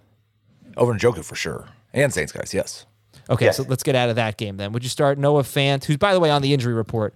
Over 0.77 0.93
Njoku 0.93 1.23
for 1.25 1.35
sure. 1.35 1.67
And 1.93 2.13
Saints 2.13 2.31
guys, 2.31 2.53
yes. 2.53 2.85
Okay, 3.29 3.45
Yes. 3.45 3.57
so 3.57 3.63
let's 3.67 3.83
get 3.83 3.95
out 3.95 4.09
of 4.09 4.15
that 4.15 4.37
game 4.37 4.57
then. 4.57 4.71
Would 4.71 4.83
you 4.83 4.89
start 4.89 5.17
Noah 5.17 5.43
Fant, 5.43 5.83
who's 5.85 5.97
by 5.97 6.13
the 6.13 6.19
way 6.19 6.29
on 6.29 6.41
the 6.41 6.53
injury 6.53 6.73
report, 6.73 7.13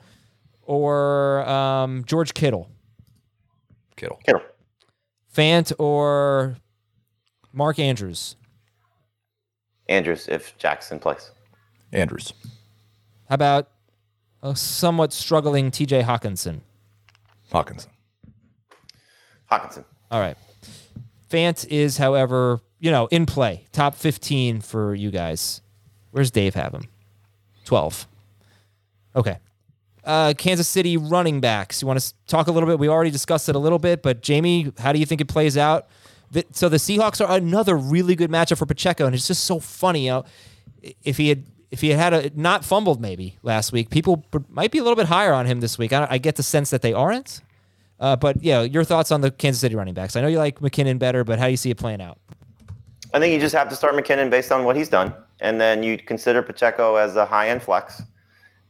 or 0.63 1.47
um, 1.47 2.03
George 2.05 2.33
Kittle? 2.33 2.69
Kittle. 3.95 4.19
Kittle. 4.25 4.41
Fant 5.35 5.71
or 5.79 6.57
Mark 7.53 7.79
Andrews? 7.79 8.35
Andrews 9.89 10.27
if 10.27 10.57
Jackson 10.57 10.99
plays. 10.99 11.31
Andrews. 11.91 12.33
How 13.29 13.35
about 13.35 13.69
a 14.41 14.55
somewhat 14.55 15.11
struggling 15.13 15.71
TJ 15.71 16.03
Hockenson? 16.03 16.61
Hockenson. 17.51 17.87
Hockenson. 19.51 19.83
All 20.09 20.19
right. 20.19 20.37
Fant 21.29 21.65
is, 21.67 21.97
however, 21.97 22.59
you 22.79 22.91
know, 22.91 23.07
in 23.07 23.25
play. 23.25 23.65
Top 23.71 23.95
15 23.95 24.61
for 24.61 24.93
you 24.95 25.11
guys. 25.11 25.61
Where's 26.11 26.31
Dave 26.31 26.55
have 26.55 26.73
him? 26.73 26.83
12. 27.65 28.07
Okay. 29.15 29.37
uh, 30.05 30.33
Kansas 30.37 30.67
City 30.67 30.95
running 30.97 31.41
backs. 31.41 31.81
You 31.81 31.87
want 31.87 31.99
to 31.99 32.13
talk 32.27 32.47
a 32.47 32.51
little 32.51 32.67
bit? 32.67 32.79
We 32.79 32.87
already 32.89 33.11
discussed 33.11 33.49
it 33.49 33.55
a 33.55 33.59
little 33.59 33.79
bit, 33.79 34.01
but 34.01 34.21
Jamie, 34.21 34.71
how 34.79 34.93
do 34.93 34.99
you 34.99 35.05
think 35.05 35.21
it 35.21 35.27
plays 35.27 35.57
out? 35.57 35.87
The- 36.31 36.45
So 36.51 36.69
the 36.69 36.77
Seahawks 36.77 37.25
are 37.25 37.35
another 37.37 37.75
really 37.77 38.15
good 38.15 38.31
matchup 38.31 38.57
for 38.57 38.65
Pacheco, 38.65 39.05
and 39.05 39.13
it's 39.13 39.27
just 39.27 39.43
so 39.43 39.59
funny. 39.59 40.05
You 40.05 40.11
know, 40.11 40.25
if 41.03 41.17
he 41.17 41.29
had 41.29 41.43
if 41.69 41.79
he 41.81 41.89
had 41.89 41.99
had 41.99 42.13
a, 42.13 42.31
not 42.39 42.65
fumbled 42.65 42.99
maybe 42.99 43.37
last 43.43 43.71
week, 43.71 43.89
people 43.89 44.25
might 44.49 44.71
be 44.71 44.77
a 44.79 44.83
little 44.83 44.95
bit 44.97 45.05
higher 45.05 45.31
on 45.33 45.45
him 45.45 45.61
this 45.61 45.77
week. 45.77 45.93
I, 45.93 46.05
I 46.09 46.17
get 46.17 46.35
the 46.35 46.43
sense 46.43 46.69
that 46.71 46.81
they 46.81 46.91
aren't. 46.93 47.41
Uh, 47.99 48.15
but 48.15 48.43
yeah, 48.43 48.61
your 48.63 48.83
thoughts 48.83 49.11
on 49.11 49.21
the 49.21 49.31
Kansas 49.31 49.61
City 49.61 49.75
running 49.75 49.93
backs? 49.93 50.15
I 50.15 50.21
know 50.21 50.27
you 50.27 50.37
like 50.39 50.59
McKinnon 50.59 50.99
better, 50.99 51.23
but 51.23 51.37
how 51.39 51.45
do 51.45 51.51
you 51.51 51.57
see 51.57 51.69
it 51.69 51.77
playing 51.77 52.01
out? 52.01 52.17
I 53.13 53.19
think 53.19 53.33
you 53.33 53.39
just 53.39 53.55
have 53.55 53.69
to 53.69 53.75
start 53.75 53.93
McKinnon 53.95 54.29
based 54.29 54.51
on 54.51 54.63
what 54.65 54.75
he's 54.75 54.89
done, 54.89 55.13
and 55.39 55.61
then 55.61 55.83
you 55.83 55.97
consider 55.97 56.41
Pacheco 56.41 56.95
as 56.95 57.15
a 57.15 57.25
high 57.25 57.49
end 57.49 57.61
flex, 57.61 58.01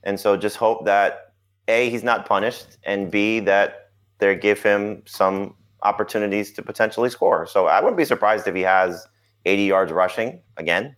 and 0.04 0.20
so 0.20 0.36
just 0.36 0.58
hope 0.58 0.86
that 0.86 1.34
a 1.68 1.90
he's 1.90 2.04
not 2.04 2.26
punished, 2.26 2.78
and 2.84 3.10
b 3.10 3.40
that 3.40 3.90
they 4.20 4.36
give 4.36 4.62
him 4.62 5.02
some 5.06 5.56
opportunities 5.84 6.52
to 6.54 6.62
potentially 6.62 7.10
score. 7.10 7.46
So 7.46 7.68
I 7.68 7.80
wouldn't 7.82 7.98
be 7.98 8.06
surprised 8.06 8.48
if 8.48 8.56
he 8.56 8.62
has 8.62 9.08
80 9.46 9.64
yards 9.64 9.92
rushing 9.92 10.42
again. 10.58 10.96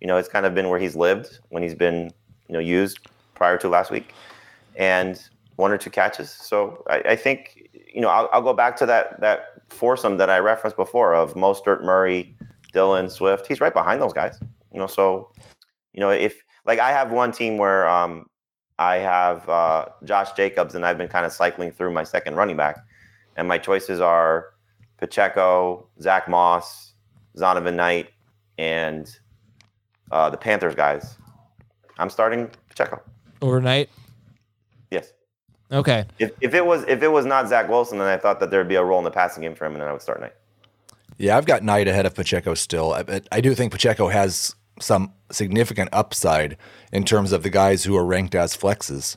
You 0.00 0.06
know, 0.06 0.16
it's 0.16 0.28
kind 0.28 0.46
of 0.46 0.54
been 0.54 0.68
where 0.68 0.80
he's 0.80 0.96
lived 0.96 1.38
when 1.50 1.62
he's 1.62 1.74
been 1.74 2.12
you 2.48 2.54
know 2.54 2.58
used 2.58 2.98
prior 3.34 3.56
to 3.58 3.68
last 3.68 3.90
week, 3.90 4.12
and 4.76 5.20
one 5.56 5.70
or 5.70 5.78
two 5.78 5.90
catches. 5.90 6.30
So 6.30 6.84
I, 6.90 7.02
I 7.10 7.16
think 7.16 7.70
you 7.72 8.00
know 8.00 8.08
I'll, 8.08 8.28
I'll 8.32 8.42
go 8.42 8.52
back 8.52 8.76
to 8.78 8.86
that 8.86 9.20
that 9.20 9.62
foursome 9.68 10.16
that 10.16 10.28
I 10.28 10.38
referenced 10.38 10.76
before 10.76 11.14
of 11.14 11.34
Mostert, 11.34 11.82
Murray, 11.82 12.36
Dillon, 12.72 13.08
Swift. 13.08 13.46
He's 13.46 13.60
right 13.60 13.72
behind 13.72 14.02
those 14.02 14.12
guys. 14.12 14.40
You 14.72 14.80
know, 14.80 14.88
so 14.88 15.30
you 15.92 16.00
know 16.00 16.10
if 16.10 16.42
like 16.66 16.80
I 16.80 16.90
have 16.90 17.12
one 17.12 17.30
team 17.30 17.56
where 17.56 17.88
um 17.88 18.26
I 18.78 18.96
have 18.96 19.48
uh, 19.48 19.86
Josh 20.04 20.32
Jacobs 20.32 20.74
and 20.74 20.84
I've 20.84 20.98
been 20.98 21.08
kind 21.08 21.24
of 21.24 21.32
cycling 21.32 21.70
through 21.70 21.92
my 21.92 22.04
second 22.04 22.34
running 22.34 22.56
back, 22.56 22.78
and 23.36 23.48
my 23.48 23.58
choices 23.58 24.00
are 24.00 24.54
Pacheco, 24.98 25.86
Zach 26.00 26.28
Moss, 26.28 26.94
Zonovan 27.36 27.74
Knight, 27.74 28.10
and 28.58 29.14
uh, 30.10 30.30
the 30.30 30.36
Panthers 30.36 30.74
guys. 30.74 31.16
I'm 31.98 32.10
starting 32.10 32.50
Pacheco. 32.68 33.00
Overnight. 33.40 33.90
Yes. 34.90 35.12
Okay. 35.70 36.04
If, 36.18 36.32
if 36.40 36.54
it 36.54 36.64
was 36.64 36.84
if 36.86 37.02
it 37.02 37.08
was 37.08 37.26
not 37.26 37.48
Zach 37.48 37.68
Wilson, 37.68 37.98
then 37.98 38.06
I 38.06 38.16
thought 38.16 38.40
that 38.40 38.50
there'd 38.50 38.68
be 38.68 38.76
a 38.76 38.84
role 38.84 38.98
in 38.98 39.04
the 39.04 39.10
passing 39.10 39.42
game 39.42 39.54
for 39.54 39.64
him, 39.64 39.72
and 39.72 39.80
then 39.80 39.88
I 39.88 39.92
would 39.92 40.02
start 40.02 40.20
Knight. 40.20 40.34
Yeah, 41.18 41.36
I've 41.36 41.46
got 41.46 41.62
Knight 41.62 41.88
ahead 41.88 42.06
of 42.06 42.14
Pacheco 42.14 42.54
still. 42.54 42.92
I, 42.92 43.20
I 43.30 43.40
do 43.40 43.54
think 43.54 43.72
Pacheco 43.72 44.08
has 44.08 44.54
some 44.80 45.12
significant 45.30 45.88
upside 45.92 46.56
in 46.92 47.04
terms 47.04 47.32
of 47.32 47.42
the 47.42 47.50
guys 47.50 47.84
who 47.84 47.96
are 47.96 48.04
ranked 48.04 48.34
as 48.34 48.56
flexes. 48.56 49.16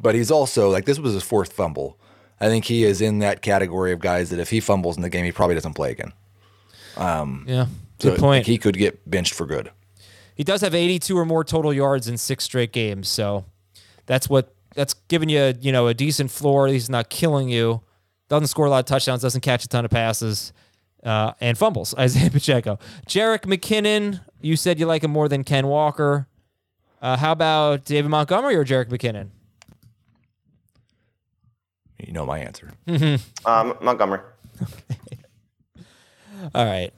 But 0.00 0.14
he's 0.14 0.30
also 0.30 0.70
like 0.70 0.86
this 0.86 0.98
was 0.98 1.14
his 1.14 1.22
fourth 1.22 1.52
fumble. 1.52 1.98
I 2.40 2.48
think 2.48 2.64
he 2.64 2.84
is 2.84 3.00
in 3.00 3.18
that 3.18 3.42
category 3.42 3.92
of 3.92 4.00
guys 4.00 4.30
that 4.30 4.38
if 4.38 4.50
he 4.50 4.60
fumbles 4.60 4.96
in 4.96 5.02
the 5.02 5.10
game, 5.10 5.24
he 5.24 5.32
probably 5.32 5.54
doesn't 5.54 5.74
play 5.74 5.90
again. 5.90 6.12
Yeah. 7.46 7.66
So 7.98 8.10
Good 8.10 8.18
point. 8.18 8.46
He 8.46 8.56
could 8.58 8.76
get 8.76 9.08
benched 9.08 9.34
for 9.34 9.46
good. 9.46 9.70
He 10.34 10.44
does 10.44 10.62
have 10.62 10.74
82 10.74 11.16
or 11.16 11.26
more 11.26 11.44
total 11.44 11.72
yards 11.72 12.08
in 12.08 12.16
six 12.16 12.44
straight 12.44 12.72
games, 12.72 13.08
so 13.08 13.44
that's 14.06 14.28
what 14.28 14.54
that's 14.74 14.94
giving 15.08 15.28
you, 15.28 15.52
you 15.60 15.70
know, 15.70 15.86
a 15.86 15.94
decent 15.94 16.30
floor. 16.30 16.66
He's 16.68 16.88
not 16.88 17.10
killing 17.10 17.50
you. 17.50 17.82
Doesn't 18.28 18.46
score 18.46 18.64
a 18.64 18.70
lot 18.70 18.78
of 18.78 18.86
touchdowns. 18.86 19.20
Doesn't 19.20 19.42
catch 19.42 19.64
a 19.64 19.68
ton 19.68 19.84
of 19.84 19.90
passes, 19.90 20.54
uh, 21.04 21.32
and 21.42 21.58
fumbles. 21.58 21.94
Isaiah 21.98 22.30
Pacheco, 22.30 22.78
Jerick 23.06 23.40
McKinnon. 23.40 24.20
You 24.40 24.56
said 24.56 24.80
you 24.80 24.86
like 24.86 25.04
him 25.04 25.10
more 25.10 25.28
than 25.28 25.44
Ken 25.44 25.66
Walker. 25.66 26.26
Uh, 27.02 27.18
how 27.18 27.32
about 27.32 27.84
David 27.84 28.08
Montgomery 28.08 28.56
or 28.56 28.64
Jerick 28.64 28.88
McKinnon? 28.88 29.28
You 32.06 32.12
know 32.12 32.26
my 32.26 32.38
answer. 32.38 32.72
Um, 33.44 33.74
Montgomery. 33.80 34.20
All 36.54 36.64
right. 36.64 36.92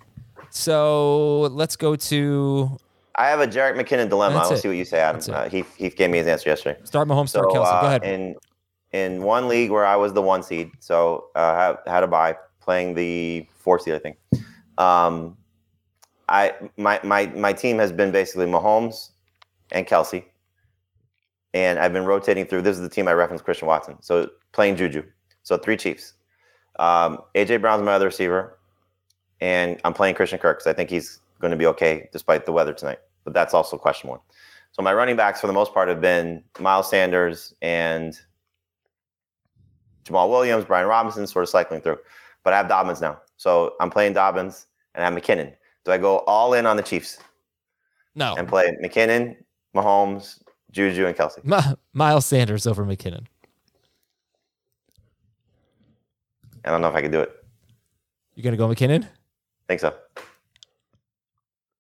So 0.51 1.43
let's 1.53 1.77
go 1.77 1.97
to 1.97 2.79
I 3.17 3.29
have 3.29 3.41
a 3.41 3.47
Jerick 3.47 3.77
McKinnon 3.77 4.09
dilemma. 4.09 4.37
That's 4.37 4.51
I'll 4.51 4.57
it. 4.57 4.61
see 4.61 4.69
what 4.69 4.77
you 4.77 4.85
say, 4.85 5.01
Adam. 5.01 5.17
That's 5.17 5.29
it. 5.29 5.35
Uh, 5.35 5.49
Heath, 5.49 5.75
Heath 5.77 5.97
gave 5.97 6.11
me 6.11 6.19
his 6.19 6.27
answer 6.27 6.49
yesterday. 6.49 6.79
start 6.85 7.09
Mahomes, 7.09 7.31
start 7.31 7.47
So 7.51 7.59
Kelce. 7.59 7.81
Go 7.81 7.87
uh, 7.87 7.89
ahead. 7.89 8.05
in 8.05 8.37
in 8.93 9.23
one 9.23 9.49
league 9.49 9.71
where 9.71 9.87
I 9.87 9.97
was 9.97 10.13
the 10.13 10.23
one 10.23 10.43
seed, 10.43 10.71
so 10.81 11.27
uh, 11.35 11.55
had, 11.55 11.77
had 11.87 12.03
a 12.03 12.07
bye 12.07 12.37
playing 12.61 12.95
the 12.95 13.47
four 13.55 13.79
seed, 13.79 13.95
I 13.95 13.99
think. 13.99 14.19
Um, 14.79 15.37
I 16.29 16.55
my 16.77 17.01
my 17.03 17.27
my 17.27 17.53
team 17.53 17.79
has 17.79 17.93
been 17.93 18.13
basically 18.13 18.47
Mahomes 18.47 19.11
and 19.73 19.87
Kelce, 19.87 20.25
and 21.55 21.79
I've 21.79 21.93
been 21.93 22.05
rotating 22.05 22.47
through. 22.47 22.63
This 22.63 22.77
is 22.77 22.83
the 22.83 22.89
team 22.89 23.09
I 23.09 23.13
referenced 23.13 23.45
Christian 23.45 23.69
Watson. 23.69 23.97
So 24.01 24.31
playing 24.53 24.77
Juju. 24.77 25.03
So 25.43 25.57
three 25.57 25.77
Chiefs. 25.77 26.15
Um, 26.79 27.19
AJ 27.35 27.61
Brown's 27.61 27.83
my 27.83 27.93
other 27.93 28.07
receiver, 28.07 28.59
and 29.41 29.81
I'm 29.85 29.93
playing 29.93 30.15
Christian 30.15 30.39
Kirk 30.39 30.59
because 30.59 30.71
I 30.71 30.73
think 30.73 30.89
he's 30.89 31.21
going 31.41 31.51
to 31.51 31.57
be 31.57 31.67
okay 31.67 32.09
despite 32.13 32.47
the 32.47 32.53
weather 32.53 32.73
tonight. 32.73 32.99
But 33.25 33.35
that's 33.35 33.55
also 33.55 33.77
question 33.77 34.09
one. 34.09 34.21
So 34.73 34.83
my 34.83 34.95
running 34.95 35.17
backs 35.17 35.41
for 35.41 35.47
the 35.47 35.53
most 35.53 35.75
part 35.75 35.89
have 35.89 36.01
been 36.01 36.43
Miles 36.59 36.89
Sanders 36.89 37.55
and 37.61 38.19
Jamaal 40.05 40.31
Williams, 40.31 40.65
Brian 40.65 40.87
Robinson, 40.87 41.27
sort 41.27 41.43
of 41.43 41.51
cycling 41.51 41.83
through. 41.83 41.99
But 42.43 42.55
I 42.55 42.57
have 42.57 42.69
Dobbins 42.69 43.01
now. 43.01 43.21
So 43.37 43.75
I'm 43.81 43.91
playing 43.91 44.15
Dobbins 44.15 44.67
and 44.95 45.05
I 45.05 45.11
have 45.11 45.15
McKinnon. 45.19 45.53
Do 45.85 45.93
I 45.93 45.99
go 45.99 46.21
all 46.21 46.55
in 46.55 46.65
on 46.65 46.77
the 46.77 46.83
Chiefs 46.83 47.19
no, 48.15 48.35
and 48.37 48.49
play 48.49 48.75
McKinnon, 48.83 49.37
Mahomes, 49.75 50.43
Juju, 50.73 51.07
and 51.07 51.17
Kelce? 51.17 51.45
Mi- 51.45 51.77
Miles 51.93 52.27
Sanders 52.27 52.67
over 52.67 52.85
McKinnon. 52.85 53.27
I 56.65 56.71
don't 56.71 56.81
know 56.81 56.89
if 56.89 56.95
I 56.95 57.03
can 57.03 57.11
do 57.11 57.21
it. 57.21 57.33
You're 58.35 58.45
gonna 58.45 58.57
go 58.57 58.69
McKinnon? 58.69 59.07
think 59.69 59.81
so. 59.81 59.95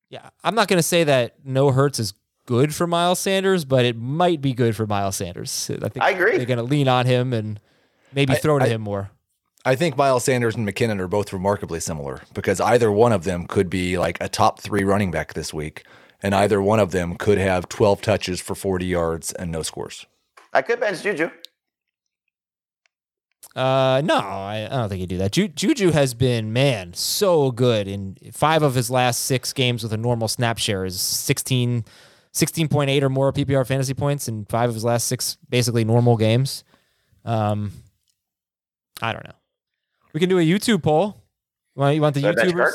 Yeah, 0.08 0.28
I'm 0.44 0.54
not 0.54 0.68
going 0.68 0.76
to 0.78 0.82
say 0.82 1.04
that 1.04 1.36
no 1.44 1.70
Hurts 1.72 1.98
is 1.98 2.12
good 2.46 2.74
for 2.74 2.86
Miles 2.86 3.18
Sanders, 3.18 3.64
but 3.64 3.84
it 3.86 3.96
might 3.96 4.40
be 4.42 4.52
good 4.52 4.76
for 4.76 4.86
Miles 4.86 5.16
Sanders. 5.16 5.70
I 5.82 5.88
think 5.88 6.04
I 6.04 6.10
agree. 6.10 6.36
they're 6.36 6.44
going 6.46 6.58
to 6.58 6.62
lean 6.64 6.86
on 6.86 7.06
him 7.06 7.32
and 7.32 7.58
maybe 8.14 8.34
I- 8.34 8.36
throw 8.36 8.58
to 8.58 8.64
I- 8.66 8.68
him 8.68 8.82
more. 8.82 9.10
I 9.64 9.74
think 9.74 9.96
Miles 9.96 10.24
Sanders 10.24 10.54
and 10.54 10.66
McKinnon 10.68 11.00
are 11.00 11.08
both 11.08 11.32
remarkably 11.32 11.80
similar 11.80 12.22
because 12.34 12.60
either 12.60 12.90
one 12.92 13.12
of 13.12 13.24
them 13.24 13.46
could 13.46 13.70
be 13.70 13.96
like 13.96 14.18
a 14.20 14.28
top 14.28 14.60
three 14.60 14.84
running 14.84 15.10
back 15.10 15.32
this 15.34 15.52
week, 15.54 15.84
and 16.22 16.34
either 16.34 16.60
one 16.62 16.78
of 16.80 16.92
them 16.92 17.16
could 17.16 17.38
have 17.38 17.68
12 17.68 18.00
touches 18.02 18.40
for 18.40 18.54
40 18.54 18.86
yards 18.86 19.32
and 19.32 19.50
no 19.50 19.62
scores. 19.62 20.06
I 20.52 20.62
could 20.62 20.80
bench 20.80 21.02
Juju. 21.02 21.30
Uh, 23.54 24.00
no, 24.04 24.16
I, 24.16 24.66
I 24.70 24.76
don't 24.76 24.88
think 24.88 25.00
he'd 25.00 25.08
do 25.10 25.18
that. 25.18 25.32
Ju- 25.32 25.48
Juju 25.48 25.90
has 25.90 26.14
been 26.14 26.52
man 26.54 26.94
so 26.94 27.50
good 27.50 27.86
in 27.86 28.16
five 28.32 28.62
of 28.62 28.74
his 28.74 28.90
last 28.90 29.22
six 29.24 29.52
games 29.52 29.82
with 29.82 29.92
a 29.92 29.96
normal 29.98 30.26
snap 30.28 30.56
share 30.58 30.86
is 30.86 30.98
16, 31.00 31.84
16.8 32.32 33.02
or 33.02 33.10
more 33.10 33.30
PPR 33.32 33.66
fantasy 33.66 33.92
points 33.92 34.26
in 34.26 34.46
five 34.46 34.70
of 34.70 34.74
his 34.74 34.84
last 34.84 35.06
six 35.06 35.36
basically 35.50 35.84
normal 35.84 36.16
games. 36.16 36.64
Um, 37.26 37.72
I 39.02 39.12
don't 39.12 39.24
know. 39.24 39.34
We 40.14 40.20
can 40.20 40.30
do 40.30 40.38
a 40.38 40.42
YouTube 40.42 40.82
poll. 40.82 41.22
You 41.76 41.80
want, 41.80 41.94
you 41.94 42.00
want 42.02 42.14
the 42.14 42.20
Do 42.22 42.28
I 42.28 42.32
YouTubers? 42.32 42.72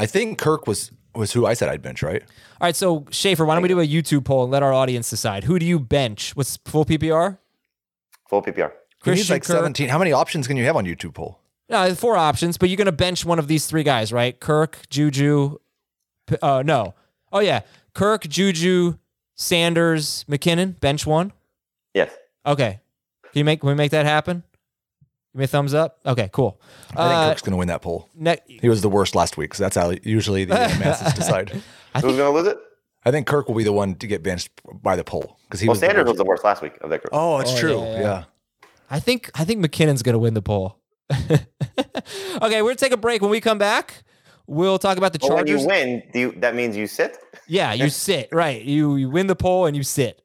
Kirk? 0.00 0.02
I 0.02 0.06
think 0.06 0.38
Kirk 0.38 0.66
was 0.66 0.90
was 1.14 1.32
who 1.32 1.46
I 1.46 1.54
said 1.54 1.68
I'd 1.68 1.82
bench, 1.82 2.02
right? 2.02 2.22
All 2.22 2.66
right, 2.66 2.76
so 2.76 3.04
Schaefer, 3.10 3.44
why 3.44 3.54
don't 3.54 3.62
we 3.62 3.68
do 3.68 3.80
a 3.80 3.86
YouTube 3.86 4.24
poll 4.24 4.44
and 4.44 4.52
let 4.52 4.62
our 4.62 4.72
audience 4.72 5.10
decide? 5.10 5.44
Who 5.44 5.58
do 5.58 5.66
you 5.66 5.80
bench? 5.80 6.36
What's 6.36 6.56
full 6.58 6.84
PPR? 6.84 7.38
Full 8.28 8.42
PPR. 8.42 8.52
He 9.04 9.10
needs 9.10 9.26
Christian 9.28 9.34
like 9.34 9.42
Kirk. 9.42 9.56
17. 9.56 9.88
How 9.88 9.98
many 9.98 10.12
options 10.12 10.46
can 10.46 10.56
you 10.56 10.64
have 10.64 10.76
on 10.76 10.84
YouTube 10.84 11.14
poll? 11.14 11.40
No, 11.68 11.94
four 11.94 12.16
options, 12.16 12.58
but 12.58 12.68
you're 12.68 12.76
going 12.76 12.86
to 12.86 12.92
bench 12.92 13.24
one 13.24 13.38
of 13.38 13.48
these 13.48 13.66
three 13.66 13.82
guys, 13.82 14.12
right? 14.12 14.38
Kirk, 14.38 14.78
Juju. 14.90 15.58
Uh, 16.42 16.62
no. 16.64 16.94
Oh, 17.32 17.40
yeah. 17.40 17.60
Kirk, 17.94 18.28
Juju, 18.28 18.98
Sanders, 19.36 20.24
McKinnon. 20.28 20.78
Bench 20.80 21.06
one. 21.06 21.32
Yes. 21.94 22.12
Okay. 22.44 22.80
Can 23.22 23.38
you 23.38 23.44
make? 23.44 23.60
Can 23.60 23.68
we 23.68 23.74
make 23.74 23.92
that 23.92 24.06
happen? 24.06 24.42
Give 25.32 25.38
me 25.38 25.44
a 25.44 25.48
thumbs 25.48 25.74
up. 25.74 25.98
Okay, 26.04 26.28
cool. 26.32 26.60
I 26.90 26.94
think 26.94 26.98
Uh, 26.98 27.28
Kirk's 27.30 27.42
going 27.42 27.52
to 27.52 27.56
win 27.56 27.68
that 27.68 27.82
poll. 27.82 28.08
ne- 28.16 28.38
He 28.48 28.68
was 28.68 28.80
the 28.82 28.88
worst 28.88 29.14
last 29.14 29.36
week, 29.36 29.54
so 29.54 29.62
that's 29.62 29.76
how 29.76 29.92
usually 30.02 30.44
the 30.44 30.54
uh, 30.54 30.68
masses 30.80 31.12
decide. 31.14 31.50
I 31.50 31.54
Who's 32.00 32.10
think, 32.10 32.16
going 32.18 32.32
to 32.34 32.38
lose 32.40 32.46
it? 32.48 32.58
I 33.04 33.10
think 33.12 33.26
Kirk 33.28 33.46
will 33.48 33.54
be 33.54 33.62
the 33.64 33.72
one 33.72 33.94
to 33.96 34.06
get 34.06 34.22
benched 34.22 34.50
by 34.82 34.96
the 34.96 35.04
poll 35.04 35.38
because 35.44 35.60
he 35.60 35.68
Well, 35.68 35.72
was. 35.72 35.80
the 35.80 35.86
Sanders 35.86 36.02
was 36.04 36.10
worst. 36.12 36.18
the 36.18 36.24
worst 36.24 36.44
last 36.44 36.62
week 36.62 36.72
of 36.80 36.90
that 36.90 37.00
group. 37.02 37.10
Oh, 37.12 37.38
it's 37.38 37.52
Oh, 37.54 37.58
true. 37.58 37.78
yeah, 37.80 37.92
Yeah, 37.92 38.00
yeah. 38.00 38.24
I 38.90 38.98
think 38.98 39.30
I 39.38 39.44
think 39.44 39.64
McKinnon's 39.64 40.02
going 40.02 40.14
to 40.14 40.18
win 40.18 40.34
the 40.34 40.42
poll. 40.42 40.76
okay, 41.10 41.38
we're 42.40 42.48
going 42.68 42.76
to 42.76 42.84
take 42.84 42.92
a 42.92 42.96
break. 42.96 43.22
When 43.22 43.30
we 43.30 43.40
come 43.40 43.58
back, 43.58 44.02
we'll 44.46 44.78
talk 44.78 44.98
about 44.98 45.12
the 45.12 45.18
Well, 45.22 45.36
when 45.36 45.46
Chargers. 45.46 45.62
you 45.62 45.68
win, 45.68 46.02
do 46.12 46.18
you, 46.20 46.32
that 46.38 46.54
means 46.54 46.76
you 46.76 46.86
sit? 46.86 47.16
Yeah, 47.46 47.72
you 47.72 47.88
sit 47.88 48.28
right. 48.32 48.62
You 48.62 48.96
you 48.96 49.08
win 49.10 49.26
the 49.28 49.36
poll 49.36 49.66
and 49.66 49.76
you 49.76 49.82
sit. 49.82 50.22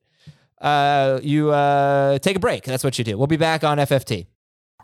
Uh, 0.59 1.19
you 1.21 1.51
uh, 1.51 2.17
take 2.19 2.35
a 2.35 2.39
break. 2.39 2.63
That's 2.63 2.83
what 2.83 2.97
you 2.97 3.03
do. 3.05 3.17
We'll 3.17 3.27
be 3.27 3.37
back 3.37 3.63
on 3.63 3.77
FFT. 3.77 4.27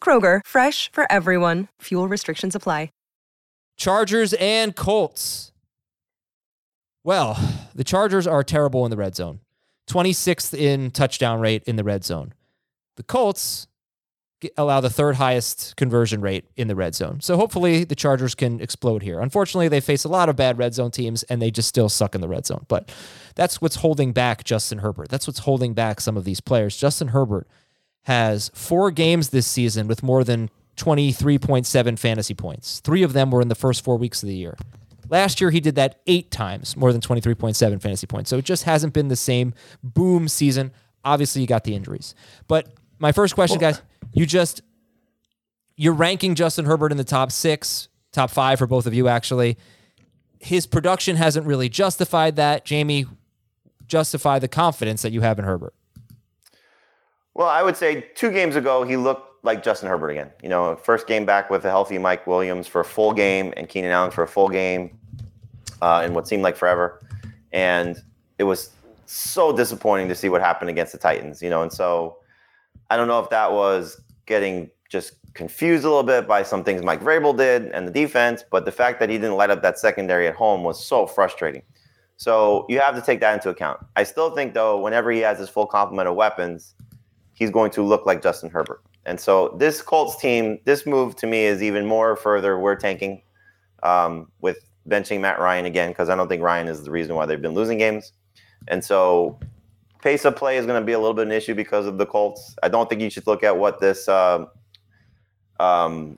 Kroger, 0.00 0.40
fresh 0.46 0.92
for 0.92 1.10
everyone. 1.10 1.66
Fuel 1.80 2.06
restrictions 2.06 2.54
apply. 2.54 2.90
Chargers 3.76 4.32
and 4.34 4.74
Colts. 4.74 5.52
Well, 7.04 7.38
the 7.74 7.84
Chargers 7.84 8.26
are 8.26 8.42
terrible 8.42 8.84
in 8.84 8.90
the 8.90 8.96
red 8.96 9.14
zone. 9.14 9.40
26th 9.88 10.58
in 10.58 10.90
touchdown 10.90 11.40
rate 11.40 11.62
in 11.64 11.76
the 11.76 11.84
red 11.84 12.04
zone. 12.04 12.32
The 12.96 13.02
Colts 13.02 13.68
allow 14.56 14.80
the 14.80 14.90
third 14.90 15.16
highest 15.16 15.76
conversion 15.76 16.20
rate 16.20 16.44
in 16.56 16.68
the 16.68 16.74
red 16.74 16.94
zone. 16.94 17.20
So 17.20 17.36
hopefully 17.36 17.84
the 17.84 17.94
Chargers 17.94 18.34
can 18.34 18.60
explode 18.60 19.02
here. 19.02 19.20
Unfortunately, 19.20 19.68
they 19.68 19.80
face 19.80 20.04
a 20.04 20.08
lot 20.08 20.28
of 20.28 20.36
bad 20.36 20.58
red 20.58 20.74
zone 20.74 20.90
teams 20.90 21.22
and 21.24 21.40
they 21.40 21.50
just 21.50 21.68
still 21.68 21.88
suck 21.88 22.14
in 22.14 22.20
the 22.20 22.28
red 22.28 22.46
zone. 22.46 22.64
But 22.68 22.90
that's 23.34 23.62
what's 23.62 23.76
holding 23.76 24.12
back 24.12 24.44
Justin 24.44 24.78
Herbert. 24.78 25.08
That's 25.08 25.26
what's 25.26 25.40
holding 25.40 25.74
back 25.74 26.00
some 26.00 26.16
of 26.16 26.24
these 26.24 26.40
players. 26.40 26.76
Justin 26.76 27.08
Herbert 27.08 27.46
has 28.06 28.52
four 28.54 28.92
games 28.92 29.30
this 29.30 29.48
season 29.48 29.88
with 29.88 30.00
more 30.00 30.22
than 30.22 30.48
23.7 30.76 31.98
fantasy 31.98 32.34
points. 32.34 32.78
Three 32.78 33.02
of 33.02 33.12
them 33.14 33.32
were 33.32 33.40
in 33.40 33.48
the 33.48 33.56
first 33.56 33.82
four 33.82 33.96
weeks 33.96 34.22
of 34.22 34.28
the 34.28 34.34
year. 34.36 34.56
Last 35.08 35.40
year, 35.40 35.50
he 35.50 35.58
did 35.58 35.74
that 35.74 36.00
eight 36.06 36.30
times, 36.30 36.76
more 36.76 36.92
than 36.92 37.00
23.7 37.00 37.82
fantasy 37.82 38.06
points. 38.06 38.30
So 38.30 38.38
it 38.38 38.44
just 38.44 38.62
hasn't 38.62 38.92
been 38.92 39.08
the 39.08 39.16
same 39.16 39.54
boom 39.82 40.28
season. 40.28 40.70
Obviously, 41.04 41.42
you 41.42 41.48
got 41.48 41.64
the 41.64 41.74
injuries. 41.74 42.14
But 42.46 42.68
my 43.00 43.10
first 43.10 43.34
question, 43.34 43.58
guys, 43.58 43.82
you 44.12 44.24
just, 44.24 44.60
you're 45.76 45.92
ranking 45.92 46.36
Justin 46.36 46.64
Herbert 46.64 46.92
in 46.92 46.98
the 46.98 47.04
top 47.04 47.32
six, 47.32 47.88
top 48.12 48.30
five 48.30 48.60
for 48.60 48.68
both 48.68 48.86
of 48.86 48.94
you, 48.94 49.08
actually. 49.08 49.56
His 50.38 50.64
production 50.64 51.16
hasn't 51.16 51.44
really 51.44 51.68
justified 51.68 52.36
that. 52.36 52.64
Jamie, 52.64 53.06
justify 53.88 54.38
the 54.38 54.48
confidence 54.48 55.02
that 55.02 55.10
you 55.10 55.22
have 55.22 55.40
in 55.40 55.44
Herbert. 55.44 55.74
Well, 57.36 57.48
I 57.48 57.62
would 57.62 57.76
say 57.76 58.00
two 58.14 58.30
games 58.30 58.56
ago 58.56 58.82
he 58.82 58.96
looked 58.96 59.44
like 59.44 59.62
Justin 59.62 59.90
Herbert 59.90 60.08
again. 60.08 60.30
You 60.42 60.48
know, 60.48 60.74
first 60.74 61.06
game 61.06 61.26
back 61.26 61.50
with 61.50 61.66
a 61.66 61.68
healthy 61.68 61.98
Mike 61.98 62.26
Williams 62.26 62.66
for 62.66 62.80
a 62.80 62.84
full 62.84 63.12
game 63.12 63.52
and 63.58 63.68
Keenan 63.68 63.90
Allen 63.90 64.10
for 64.10 64.22
a 64.22 64.26
full 64.26 64.48
game 64.48 64.98
uh, 65.82 66.02
in 66.02 66.14
what 66.14 66.26
seemed 66.26 66.42
like 66.42 66.56
forever, 66.56 67.02
and 67.52 68.02
it 68.38 68.44
was 68.44 68.70
so 69.04 69.54
disappointing 69.54 70.08
to 70.08 70.14
see 70.14 70.30
what 70.30 70.40
happened 70.40 70.70
against 70.70 70.92
the 70.92 70.98
Titans. 70.98 71.42
You 71.42 71.50
know, 71.50 71.60
and 71.60 71.70
so 71.70 72.16
I 72.88 72.96
don't 72.96 73.06
know 73.06 73.20
if 73.20 73.28
that 73.28 73.52
was 73.52 74.00
getting 74.24 74.70
just 74.88 75.16
confused 75.34 75.84
a 75.84 75.88
little 75.88 76.04
bit 76.04 76.26
by 76.26 76.42
some 76.42 76.64
things 76.64 76.82
Mike 76.82 77.02
Vrabel 77.02 77.36
did 77.36 77.66
and 77.66 77.86
the 77.86 77.92
defense, 77.92 78.44
but 78.50 78.64
the 78.64 78.72
fact 78.72 78.98
that 79.00 79.10
he 79.10 79.18
didn't 79.18 79.36
light 79.36 79.50
up 79.50 79.60
that 79.60 79.78
secondary 79.78 80.26
at 80.26 80.34
home 80.34 80.64
was 80.64 80.82
so 80.82 81.06
frustrating. 81.06 81.60
So 82.16 82.64
you 82.70 82.80
have 82.80 82.94
to 82.94 83.02
take 83.02 83.20
that 83.20 83.34
into 83.34 83.50
account. 83.50 83.84
I 83.94 84.04
still 84.04 84.30
think 84.30 84.54
though, 84.54 84.80
whenever 84.80 85.10
he 85.10 85.18
has 85.18 85.38
his 85.38 85.50
full 85.50 85.66
complement 85.66 86.08
of 86.08 86.14
weapons, 86.14 86.72
he's 87.36 87.50
going 87.50 87.70
to 87.70 87.82
look 87.82 88.06
like 88.06 88.22
Justin 88.22 88.50
Herbert. 88.50 88.82
And 89.04 89.20
so 89.20 89.54
this 89.58 89.82
Colts 89.82 90.16
team, 90.16 90.58
this 90.64 90.84
move 90.84 91.14
to 91.16 91.26
me 91.26 91.44
is 91.44 91.62
even 91.62 91.86
more 91.86 92.16
further. 92.16 92.58
We're 92.58 92.74
tanking 92.74 93.22
um, 93.82 94.32
with 94.40 94.58
benching 94.88 95.20
Matt 95.20 95.38
Ryan 95.38 95.66
again 95.66 95.90
because 95.90 96.08
I 96.08 96.16
don't 96.16 96.28
think 96.28 96.42
Ryan 96.42 96.66
is 96.66 96.82
the 96.82 96.90
reason 96.90 97.14
why 97.14 97.26
they've 97.26 97.40
been 97.40 97.54
losing 97.54 97.78
games. 97.78 98.12
And 98.68 98.82
so 98.82 99.38
pace 100.02 100.24
of 100.24 100.34
play 100.34 100.56
is 100.56 100.66
going 100.66 100.80
to 100.80 100.84
be 100.84 100.92
a 100.92 100.98
little 100.98 101.14
bit 101.14 101.22
of 101.22 101.28
an 101.28 101.36
issue 101.36 101.54
because 101.54 101.86
of 101.86 101.98
the 101.98 102.06
Colts. 102.06 102.56
I 102.62 102.68
don't 102.68 102.88
think 102.88 103.02
you 103.02 103.10
should 103.10 103.26
look 103.26 103.44
at 103.44 103.56
what 103.56 103.80
this 103.80 104.08
uh, 104.08 104.46
um, 105.60 106.16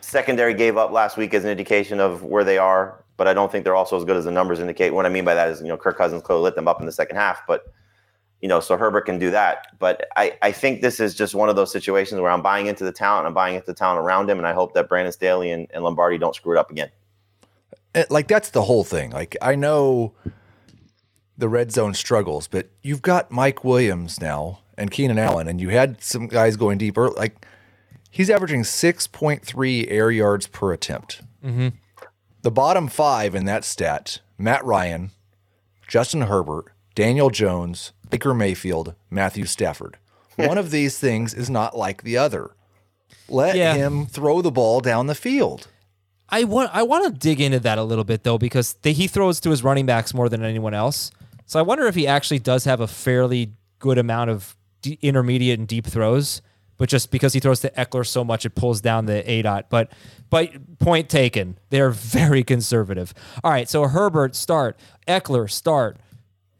secondary 0.00 0.54
gave 0.54 0.76
up 0.76 0.90
last 0.90 1.16
week 1.16 1.34
as 1.34 1.44
an 1.44 1.50
indication 1.50 2.00
of 2.00 2.24
where 2.24 2.44
they 2.44 2.58
are. 2.58 3.04
But 3.16 3.28
I 3.28 3.34
don't 3.34 3.50
think 3.50 3.64
they're 3.64 3.76
also 3.76 3.96
as 3.96 4.04
good 4.04 4.16
as 4.16 4.24
the 4.24 4.32
numbers 4.32 4.60
indicate. 4.60 4.92
What 4.92 5.06
I 5.06 5.08
mean 5.08 5.24
by 5.24 5.34
that 5.34 5.48
is, 5.50 5.60
you 5.60 5.68
know, 5.68 5.76
Kirk 5.76 5.96
Cousins 5.96 6.22
clearly 6.22 6.42
lit 6.42 6.56
them 6.56 6.68
up 6.68 6.80
in 6.80 6.86
the 6.86 6.92
second 6.92 7.16
half, 7.16 7.42
but 7.46 7.72
you 8.40 8.48
know, 8.48 8.60
so 8.60 8.76
Herbert 8.76 9.02
can 9.02 9.18
do 9.18 9.30
that. 9.30 9.78
But 9.78 10.06
I, 10.16 10.36
I 10.42 10.52
think 10.52 10.80
this 10.80 11.00
is 11.00 11.14
just 11.14 11.34
one 11.34 11.48
of 11.48 11.56
those 11.56 11.72
situations 11.72 12.20
where 12.20 12.30
I'm 12.30 12.42
buying 12.42 12.66
into 12.66 12.84
the 12.84 12.92
talent, 12.92 13.26
I'm 13.26 13.34
buying 13.34 13.56
into 13.56 13.66
the 13.66 13.74
talent 13.74 14.04
around 14.04 14.30
him, 14.30 14.38
and 14.38 14.46
I 14.46 14.52
hope 14.52 14.74
that 14.74 14.88
Brandon 14.88 15.12
Staley 15.12 15.50
and, 15.50 15.66
and 15.72 15.82
Lombardi 15.82 16.18
don't 16.18 16.34
screw 16.34 16.56
it 16.56 16.58
up 16.58 16.70
again. 16.70 16.90
Eh, 17.94 18.04
like 18.10 18.28
that's 18.28 18.50
the 18.50 18.62
whole 18.62 18.84
thing. 18.84 19.10
Like 19.10 19.36
I 19.42 19.54
know 19.54 20.14
the 21.36 21.48
red 21.48 21.72
zone 21.72 21.94
struggles, 21.94 22.46
but 22.48 22.68
you've 22.82 23.02
got 23.02 23.30
Mike 23.30 23.64
Williams 23.64 24.20
now 24.20 24.60
and 24.76 24.90
Keenan 24.90 25.18
Allen, 25.18 25.48
and 25.48 25.60
you 25.60 25.70
had 25.70 26.02
some 26.02 26.28
guys 26.28 26.56
going 26.56 26.78
deeper. 26.78 27.10
Like 27.10 27.46
he's 28.10 28.30
averaging 28.30 28.64
six 28.64 29.06
point 29.06 29.44
three 29.44 29.88
air 29.88 30.10
yards 30.10 30.46
per 30.46 30.72
attempt. 30.72 31.22
Mm-hmm. 31.44 31.68
The 32.42 32.50
bottom 32.50 32.88
five 32.88 33.34
in 33.34 33.46
that 33.46 33.64
stat: 33.64 34.20
Matt 34.36 34.64
Ryan, 34.64 35.10
Justin 35.88 36.22
Herbert, 36.22 36.72
Daniel 36.98 37.30
Jones, 37.30 37.92
Baker 38.10 38.34
Mayfield, 38.34 38.96
Matthew 39.08 39.44
Stafford. 39.44 39.98
One 40.36 40.58
of 40.58 40.72
these 40.72 40.98
things 40.98 41.32
is 41.32 41.48
not 41.48 41.76
like 41.76 42.02
the 42.02 42.16
other. 42.16 42.50
Let 43.28 43.54
Yeah. 43.54 43.74
him 43.74 44.04
throw 44.06 44.42
the 44.42 44.50
ball 44.50 44.80
down 44.80 45.06
the 45.06 45.14
field. 45.14 45.68
I 46.28 46.42
want 46.42 46.70
I 46.74 46.82
want 46.82 47.04
to 47.06 47.16
dig 47.16 47.40
into 47.40 47.60
that 47.60 47.78
a 47.78 47.84
little 47.84 48.02
bit 48.02 48.24
though 48.24 48.36
because 48.36 48.72
they, 48.82 48.92
he 48.92 49.06
throws 49.06 49.38
to 49.40 49.50
his 49.50 49.62
running 49.62 49.86
backs 49.86 50.12
more 50.12 50.28
than 50.28 50.42
anyone 50.42 50.74
else. 50.74 51.12
So 51.46 51.60
I 51.60 51.62
wonder 51.62 51.86
if 51.86 51.94
he 51.94 52.08
actually 52.08 52.40
does 52.40 52.64
have 52.64 52.80
a 52.80 52.88
fairly 52.88 53.52
good 53.78 53.96
amount 53.96 54.30
of 54.30 54.56
d- 54.82 54.98
intermediate 55.00 55.58
and 55.60 55.68
deep 55.68 55.86
throws, 55.86 56.42
but 56.78 56.88
just 56.88 57.12
because 57.12 57.32
he 57.32 57.38
throws 57.38 57.60
to 57.60 57.70
Ekeler 57.70 58.04
so 58.04 58.24
much, 58.24 58.44
it 58.44 58.56
pulls 58.56 58.80
down 58.80 59.06
the 59.06 59.28
A 59.30 59.42
dot. 59.42 59.70
But 59.70 59.92
but 60.30 60.50
point 60.80 61.08
taken, 61.08 61.58
they're 61.70 61.90
very 61.90 62.42
conservative. 62.42 63.14
All 63.44 63.52
right, 63.52 63.68
so 63.68 63.84
Herbert 63.86 64.34
start, 64.34 64.76
Ekeler 65.06 65.48
start. 65.48 65.96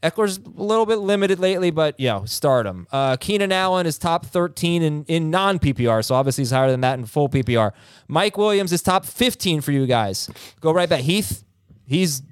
Ekeler's 0.03 0.38
a 0.38 0.62
little 0.62 0.86
bit 0.86 0.96
limited 0.96 1.40
lately, 1.40 1.70
but 1.70 1.99
yeah, 1.99 2.24
start 2.24 2.66
him. 2.66 2.86
Uh, 2.92 3.16
Keenan 3.16 3.51
Allen 3.51 3.86
is 3.86 3.99
top 3.99 4.26
13 4.26 4.82
in, 4.82 5.05
in 5.05 5.30
non 5.30 5.59
PPR, 5.59 6.05
so 6.05 6.14
obviously 6.14 6.42
he's 6.42 6.53
higher 6.53 6.70
than 6.70 6.82
that 6.82 6.99
in 6.99 7.07
full 7.07 7.28
PPR. 7.28 7.72
Mike 8.07 8.38
Williams 8.38 8.72
is 8.72 8.80
top 8.80 9.05
15 9.05 9.61
for 9.61 9.72
you 9.72 9.86
guys. 9.86 10.30
Go 10.61 10.72
right 10.72 10.88
back. 10.88 11.01
Heath, 11.01 11.44
he's 11.86 12.22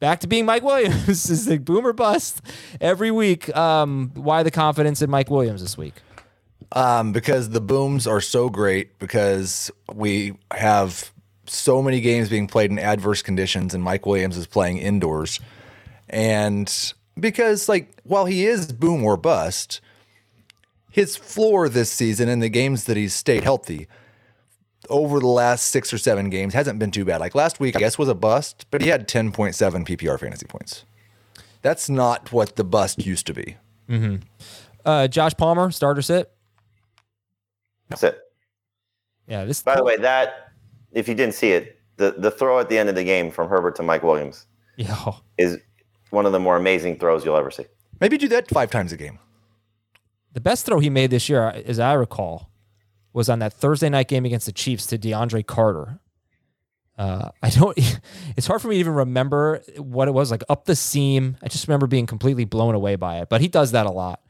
back 0.00 0.20
to 0.20 0.26
being 0.26 0.44
Mike 0.44 0.64
Williams. 0.64 1.30
is 1.30 1.48
like 1.48 1.64
boomer 1.64 1.92
bust 1.92 2.42
every 2.80 3.12
week. 3.12 3.54
Um, 3.56 4.10
why 4.14 4.42
the 4.42 4.50
confidence 4.50 5.00
in 5.00 5.08
Mike 5.08 5.30
Williams 5.30 5.62
this 5.62 5.78
week? 5.78 5.94
Um, 6.72 7.12
because 7.12 7.50
the 7.50 7.60
booms 7.60 8.08
are 8.08 8.20
so 8.20 8.48
great 8.48 8.98
because 8.98 9.70
we 9.92 10.36
have 10.50 11.12
so 11.46 11.80
many 11.80 12.00
games 12.00 12.28
being 12.28 12.48
played 12.48 12.72
in 12.72 12.78
adverse 12.80 13.22
conditions 13.22 13.74
and 13.74 13.84
Mike 13.84 14.04
Williams 14.04 14.36
is 14.36 14.48
playing 14.48 14.78
indoors. 14.78 15.38
And 16.08 16.94
because 17.18 17.68
like 17.68 18.00
while 18.04 18.26
he 18.26 18.46
is 18.46 18.72
boom 18.72 19.04
or 19.04 19.16
bust, 19.16 19.80
his 20.90 21.16
floor 21.16 21.68
this 21.68 21.90
season 21.90 22.28
in 22.28 22.40
the 22.40 22.48
games 22.48 22.84
that 22.84 22.96
he's 22.96 23.14
stayed 23.14 23.42
healthy 23.42 23.88
over 24.90 25.18
the 25.20 25.26
last 25.26 25.68
six 25.68 25.92
or 25.92 25.98
seven 25.98 26.28
games 26.28 26.54
hasn't 26.54 26.78
been 26.78 26.90
too 26.90 27.04
bad. 27.04 27.20
Like 27.20 27.34
last 27.34 27.60
week, 27.60 27.76
I 27.76 27.80
guess 27.80 27.98
was 27.98 28.08
a 28.08 28.14
bust, 28.14 28.66
but 28.70 28.82
he 28.82 28.88
had 28.88 29.08
10.7 29.08 29.54
PPR 29.86 30.20
fantasy 30.20 30.46
points. 30.46 30.84
That's 31.62 31.88
not 31.88 32.30
what 32.32 32.56
the 32.56 32.64
bust 32.64 33.06
used 33.06 33.26
to 33.26 33.34
be. 33.34 33.56
Uh, 34.84 35.08
Josh 35.08 35.32
Palmer, 35.36 35.70
starter 35.70 36.02
sit. 36.02 36.30
That's 37.88 38.02
it. 38.02 38.18
Yeah, 39.26 39.44
this. 39.44 39.62
By 39.62 39.76
the 39.76 39.84
way, 39.84 39.96
that 39.96 40.50
if 40.92 41.08
you 41.08 41.14
didn't 41.14 41.34
see 41.34 41.52
it, 41.52 41.80
the 41.96 42.14
the 42.18 42.30
throw 42.30 42.58
at 42.58 42.68
the 42.68 42.78
end 42.78 42.88
of 42.88 42.94
the 42.94 43.04
game 43.04 43.30
from 43.30 43.48
Herbert 43.48 43.76
to 43.76 43.82
Mike 43.82 44.02
Williams 44.02 44.46
yeah, 44.76 45.12
is 45.38 45.58
one 46.10 46.26
of 46.26 46.32
the 46.32 46.40
more 46.40 46.56
amazing 46.56 46.98
throws 46.98 47.24
you'll 47.24 47.36
ever 47.36 47.50
see. 47.50 47.66
Maybe 48.00 48.18
do 48.18 48.28
that 48.28 48.48
five 48.50 48.70
times 48.70 48.92
a 48.92 48.96
game. 48.96 49.18
the 50.32 50.40
best 50.40 50.66
throw 50.66 50.78
he 50.80 50.90
made 50.90 51.10
this 51.10 51.28
year, 51.28 51.48
as 51.64 51.78
I 51.78 51.92
recall, 51.94 52.50
was 53.12 53.28
on 53.28 53.38
that 53.38 53.52
Thursday 53.52 53.88
night 53.88 54.08
game 54.08 54.24
against 54.24 54.46
the 54.46 54.52
Chiefs 54.52 54.86
to 54.86 54.98
DeAndre 54.98 55.46
Carter. 55.46 56.00
Uh, 56.98 57.30
I 57.42 57.50
don't. 57.50 57.78
It's 58.36 58.46
hard 58.48 58.60
for 58.60 58.66
me 58.68 58.74
to 58.76 58.80
even 58.80 58.94
remember 58.94 59.62
what 59.78 60.08
it 60.08 60.10
was 60.10 60.30
like 60.32 60.42
up 60.48 60.64
the 60.64 60.74
seam. 60.74 61.36
I 61.42 61.48
just 61.48 61.68
remember 61.68 61.86
being 61.86 62.06
completely 62.06 62.44
blown 62.44 62.74
away 62.74 62.96
by 62.96 63.18
it. 63.18 63.28
But 63.28 63.40
he 63.40 63.46
does 63.48 63.70
that 63.72 63.86
a 63.86 63.90
lot. 63.92 64.20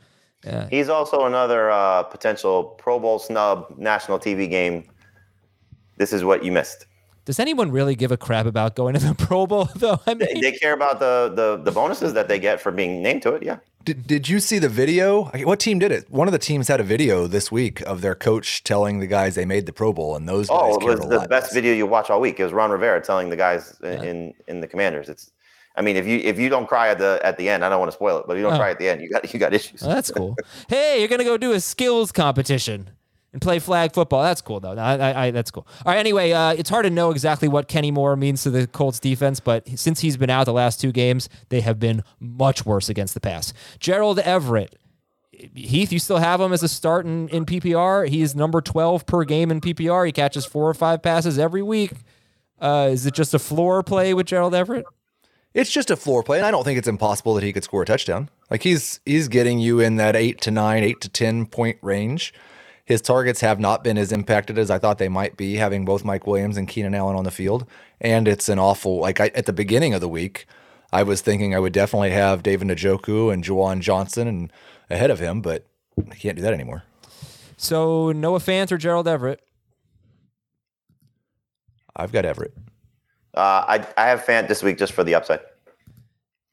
Yeah. 0.45 0.69
He's 0.71 0.91
also 0.91 1.25
another 1.25 1.71
uh, 1.71 2.03
potential 2.03 2.65
Pro 2.65 2.99
Bowl 3.01 3.19
snub, 3.19 3.75
national 3.79 4.19
TV 4.19 4.49
game. 4.49 4.85
This 5.97 6.13
is 6.13 6.23
what 6.23 6.45
you 6.45 6.53
missed. 6.53 6.85
Does 7.25 7.39
anyone 7.41 7.71
really 7.71 7.95
give 7.95 8.13
a 8.13 8.17
crap 8.17 8.47
about 8.47 8.77
going 8.77 8.95
to 8.95 9.01
the 9.01 9.15
Pro 9.27 9.47
Bowl 9.47 9.69
though? 9.77 10.01
I 10.07 10.15
They, 10.15 10.27
mean, 10.35 10.41
they 10.43 10.53
care 10.53 10.73
about 10.75 10.99
the, 11.01 11.33
the 11.35 11.57
the 11.63 11.73
bonuses 11.73 12.13
that 12.15 12.29
they 12.29 12.39
get 12.39 12.61
for 12.61 12.71
being 12.71 13.03
named 13.03 13.23
to 13.23 13.35
it. 13.35 13.43
Yeah. 13.43 13.59
Did, 13.85 14.07
did 14.07 14.29
you 14.31 14.41
see 14.41 14.59
the 14.59 14.69
video? 14.71 15.25
What 15.45 15.61
team 15.61 15.79
did 15.79 15.93
it? 15.93 16.11
One 16.11 16.27
of 16.27 16.33
the 16.33 16.39
teams 16.39 16.69
had 16.69 16.81
a 16.81 16.83
video 16.83 17.27
this 17.27 17.53
week 17.53 17.83
of 17.83 18.01
their 18.01 18.15
coach 18.15 18.65
telling 18.65 19.01
the 19.01 19.07
guys 19.07 19.35
they 19.35 19.45
made 19.45 19.67
the 19.67 19.75
Pro 19.75 19.93
Bowl, 19.93 20.17
and 20.17 20.27
those 20.27 20.49
oh, 20.51 20.55
guys 20.79 20.79
Oh, 20.81 20.89
it 20.91 20.99
was 21.01 21.09
the 21.09 21.19
lot. 21.19 21.29
best 21.29 21.53
video 21.53 21.75
you 21.75 21.87
watch 21.87 22.09
all 22.09 22.19
week. 22.21 22.41
It 22.41 22.45
was 22.45 22.53
Ron 22.55 22.71
Rivera 22.71 23.03
telling 23.03 23.29
the 23.29 23.37
guys 23.37 23.79
in, 23.83 24.05
in 24.05 24.35
in 24.49 24.61
the 24.61 24.67
Commanders. 24.67 25.09
It's, 25.11 25.31
I 25.77 25.83
mean, 25.83 25.97
if 25.97 26.07
you 26.07 26.19
if 26.19 26.39
you 26.39 26.49
don't 26.49 26.67
cry 26.67 26.89
at 26.89 26.99
the 26.99 27.21
at 27.23 27.37
the 27.37 27.49
end, 27.51 27.63
I 27.65 27.69
don't 27.69 27.79
want 27.79 27.91
to 27.91 27.95
spoil 27.97 28.19
it, 28.21 28.25
but 28.27 28.35
if 28.35 28.39
you 28.39 28.43
don't 28.45 28.55
Oh. 28.55 28.59
cry 28.59 28.71
at 28.71 28.79
the 28.79 28.89
end, 28.89 29.03
you 29.03 29.11
got 29.11 29.33
you 29.35 29.39
got 29.41 29.53
issues. 29.53 29.83
Oh, 29.83 29.89
that's 29.89 30.11
cool. 30.11 30.37
hey, 30.69 30.99
you're 31.01 31.09
gonna 31.09 31.25
go 31.25 31.37
do 31.37 31.53
a 31.53 31.61
skills 31.61 32.11
competition 32.13 32.89
and 33.35 33.43
play 33.43 33.59
flag 33.59 33.93
football. 33.93 34.23
That's 34.23 34.41
cool 34.41 34.61
though. 34.61 34.79
I, 34.79 34.97
I, 34.97 35.27
I, 35.27 35.31
that's 35.33 35.51
cool. 35.51 35.67
All 35.85 35.93
right. 35.93 35.99
Anyway, 35.99 36.31
uh, 36.31 36.55
it's 36.55 36.71
hard 36.71 36.85
to 36.85 36.91
know 36.91 37.11
exactly 37.11 37.49
what 37.49 37.69
Kenny 37.69 37.91
Moore 37.91 38.17
means 38.17 38.45
to 38.45 38.51
the 38.51 38.67
Colts 38.69 39.01
defense, 39.01 39.41
but 39.41 39.69
since 39.79 40.01
he's 40.01 40.17
been 40.17 40.31
out 40.31 40.45
the 40.45 40.53
last 40.53 40.81
two 40.81 40.93
games, 40.93 41.29
they 41.51 41.61
have 41.61 41.79
been 41.79 42.03
much 42.21 42.65
worse 42.65 42.89
against 42.89 43.13
the 43.13 43.21
pass. 43.21 43.53
Gerald 43.79 44.21
Everett. 44.21 44.79
Heath, 45.57 45.93
you 45.93 45.99
still 45.99 46.19
have 46.19 46.41
him 46.41 46.53
as 46.53 46.63
a 46.63 46.69
start 46.69 47.05
in, 47.05 47.29
in 47.29 47.45
PPR. 47.45 48.09
He 48.09 48.23
is 48.23 48.37
number 48.37 48.61
12 48.61 49.05
per 49.05 49.25
game 49.25 49.51
in 49.51 49.61
PPR. 49.61 50.07
He 50.07 50.13
catches 50.13 50.47
four 50.47 50.71
or 50.71 50.75
five 50.75 51.03
passes 51.03 51.39
every 51.39 51.61
week. 51.61 51.93
Uh, 52.61 52.89
is 52.93 53.05
it 53.05 53.15
just 53.15 53.35
a 53.35 53.41
floor 53.41 53.83
play 53.83 54.15
with 54.15 54.27
Gerald 54.27 54.55
Everett? 54.55 54.87
It's 55.53 55.73
just 55.73 55.91
a 55.91 55.97
floor 55.97 56.23
play, 56.23 56.39
and 56.39 56.47
I 56.47 56.53
don't 56.53 56.63
think 56.63 56.79
it's 56.79 56.89
impossible 56.89 57.35
that 57.35 57.43
he 57.43 57.53
could 57.53 57.65
score 57.65 57.83
a 57.83 57.85
touchdown. 57.85 58.29
Like 58.49 58.63
he's 58.63 59.01
he's 59.05 59.27
getting 59.27 59.59
you 59.59 59.81
in 59.81 59.97
that 59.97 60.15
eight 60.15 60.41
to 60.43 60.53
nine, 60.53 60.85
eight 60.85 61.01
to 61.01 61.09
ten 61.09 61.47
point 61.47 61.79
range. 61.83 62.33
His 62.85 63.01
targets 63.01 63.41
have 63.41 63.59
not 63.59 63.83
been 63.83 63.97
as 63.97 64.13
impacted 64.13 64.59
as 64.59 64.71
I 64.71 64.79
thought 64.79 64.99
they 64.99 65.09
might 65.09 65.37
be, 65.37 65.55
having 65.57 65.85
both 65.85 66.05
Mike 66.05 66.27
Williams 66.27 66.59
and 66.59 66.69
Keenan 66.69 66.95
Allen 66.95 67.17
on 67.17 67.25
the 67.25 67.31
field. 67.31 67.67
And 68.01 68.29
it's 68.29 68.49
an 68.49 68.59
awful 68.59 68.99
like 68.99 69.21
I, 69.21 69.29
at 69.29 69.47
the 69.47 69.55
beginning 69.55 69.95
of 69.95 70.03
the 70.03 70.09
week, 70.09 70.47
I 70.93 71.03
was 71.03 71.23
thinking 71.23 71.55
I 71.55 71.59
would 71.59 71.73
definitely 71.73 72.11
have 72.11 72.43
David 72.43 72.69
Njoku 72.69 73.33
and 73.33 73.43
Juwan 73.43 73.81
Johnson 73.81 74.29
and 74.29 74.53
ahead 74.91 75.11
of 75.11 75.19
him, 75.19 75.41
but 75.41 75.65
I 76.11 76.15
can't 76.15 76.37
do 76.37 76.43
that 76.43 76.53
anymore. 76.53 76.85
So 77.57 78.13
Noah 78.13 78.39
Fant 78.39 78.71
or 78.71 78.77
Gerald 78.77 79.09
Everett? 79.09 79.41
I've 81.97 82.13
got 82.13 82.25
Everett. 82.25 82.53
Uh, 83.33 83.65
I 83.67 83.87
I 83.97 84.09
have 84.09 84.25
Fant 84.25 84.47
this 84.47 84.63
week 84.63 84.79
just 84.79 84.93
for 84.93 85.05
the 85.05 85.15
upside. 85.15 85.41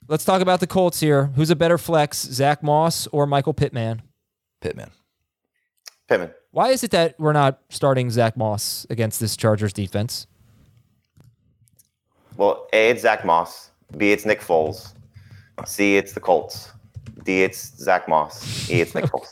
Let's 0.07 0.25
talk 0.25 0.41
about 0.41 0.59
the 0.59 0.67
Colts 0.67 0.99
here. 0.99 1.27
Who's 1.36 1.49
a 1.49 1.55
better 1.55 1.77
flex, 1.77 2.21
Zach 2.21 2.63
Moss 2.63 3.07
or 3.07 3.25
Michael 3.25 3.53
Pittman? 3.53 4.01
Pittman. 4.59 4.91
Pittman. 6.12 6.32
Why 6.51 6.70
is 6.70 6.84
it 6.84 6.91
that 6.91 7.18
we're 7.18 7.32
not 7.32 7.62
starting 7.70 8.12
Zach 8.12 8.36
Moss 8.36 8.86
against 8.89 9.22
this 9.22 9.38
Chargers 9.38 9.72
defense? 9.72 10.28
Well, 12.36 12.68
A, 12.74 12.89
it's 12.89 13.03
Zach 13.03 13.24
Moss. 13.24 13.72
B, 13.95 14.12
it's 14.12 14.26
Nick 14.26 14.41
Foles. 14.41 14.93
C, 15.66 15.95
it's 15.95 16.12
the 16.12 16.20
Colts. 16.20 16.72
D, 17.24 17.43
it's 17.43 17.78
Zach 17.78 18.09
Moss. 18.09 18.70
E, 18.70 18.82
it's 18.82 18.93
Nick 18.93 19.05
Foles. 19.12 19.32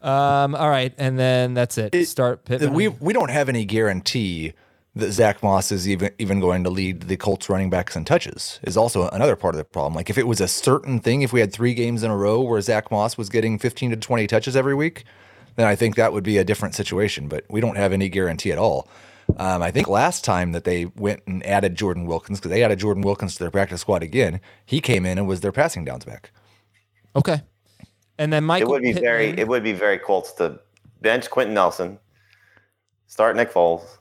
Um, 0.00 0.54
all 0.54 0.68
right, 0.68 0.94
and 0.96 1.18
then 1.18 1.54
that's 1.54 1.76
it. 1.76 2.06
Start 2.06 2.44
Pittman. 2.44 2.72
We 2.72 2.86
we 2.86 3.12
don't 3.12 3.30
have 3.30 3.48
any 3.48 3.64
guarantee 3.64 4.52
that 4.96 5.12
Zach 5.12 5.42
Moss 5.42 5.70
is 5.70 5.88
even 5.88 6.10
even 6.18 6.40
going 6.40 6.64
to 6.64 6.70
lead 6.70 7.02
the 7.02 7.16
Colts 7.18 7.48
running 7.48 7.68
backs 7.68 7.94
in 7.94 8.04
touches. 8.04 8.58
Is 8.62 8.76
also 8.76 9.08
another 9.10 9.36
part 9.36 9.54
of 9.54 9.58
the 9.58 9.64
problem. 9.64 9.94
Like 9.94 10.10
if 10.10 10.18
it 10.18 10.26
was 10.26 10.40
a 10.40 10.48
certain 10.48 11.00
thing, 11.00 11.22
if 11.22 11.32
we 11.32 11.40
had 11.40 11.52
three 11.52 11.74
games 11.74 12.02
in 12.02 12.10
a 12.10 12.16
row 12.16 12.40
where 12.40 12.60
Zach 12.60 12.90
Moss 12.90 13.18
was 13.18 13.28
getting 13.28 13.58
15 13.58 13.90
to 13.90 13.96
20 13.96 14.26
touches 14.26 14.56
every 14.56 14.74
week, 14.74 15.04
then 15.56 15.66
I 15.66 15.76
think 15.76 15.96
that 15.96 16.12
would 16.14 16.24
be 16.24 16.38
a 16.38 16.44
different 16.44 16.74
situation. 16.74 17.28
But 17.28 17.44
we 17.50 17.60
don't 17.60 17.76
have 17.76 17.92
any 17.92 18.08
guarantee 18.08 18.52
at 18.52 18.58
all. 18.58 18.88
Um, 19.36 19.62
I 19.62 19.70
think 19.70 19.86
last 19.86 20.24
time 20.24 20.52
that 20.52 20.64
they 20.64 20.86
went 20.86 21.22
and 21.26 21.44
added 21.44 21.74
Jordan 21.74 22.06
Wilkins 22.06 22.38
because 22.38 22.50
they 22.50 22.62
added 22.62 22.78
Jordan 22.78 23.02
Wilkins 23.02 23.34
to 23.34 23.40
their 23.40 23.50
practice 23.50 23.82
squad 23.82 24.02
again, 24.02 24.40
he 24.64 24.80
came 24.80 25.04
in 25.04 25.18
and 25.18 25.28
was 25.28 25.40
their 25.42 25.52
passing 25.52 25.84
downs 25.84 26.04
back. 26.04 26.30
okay. 27.14 27.42
And 28.18 28.32
then 28.32 28.44
Mike 28.44 28.62
It 28.62 28.68
would 28.68 28.82
be 28.82 28.92
very 28.92 29.28
it 29.38 29.46
would 29.46 29.62
be 29.62 29.74
very 29.74 29.98
Colts 29.98 30.32
to 30.34 30.58
bench 31.02 31.28
Quenton 31.28 31.52
Nelson, 31.52 31.98
start 33.08 33.36
Nick 33.36 33.52
Foles, 33.52 33.98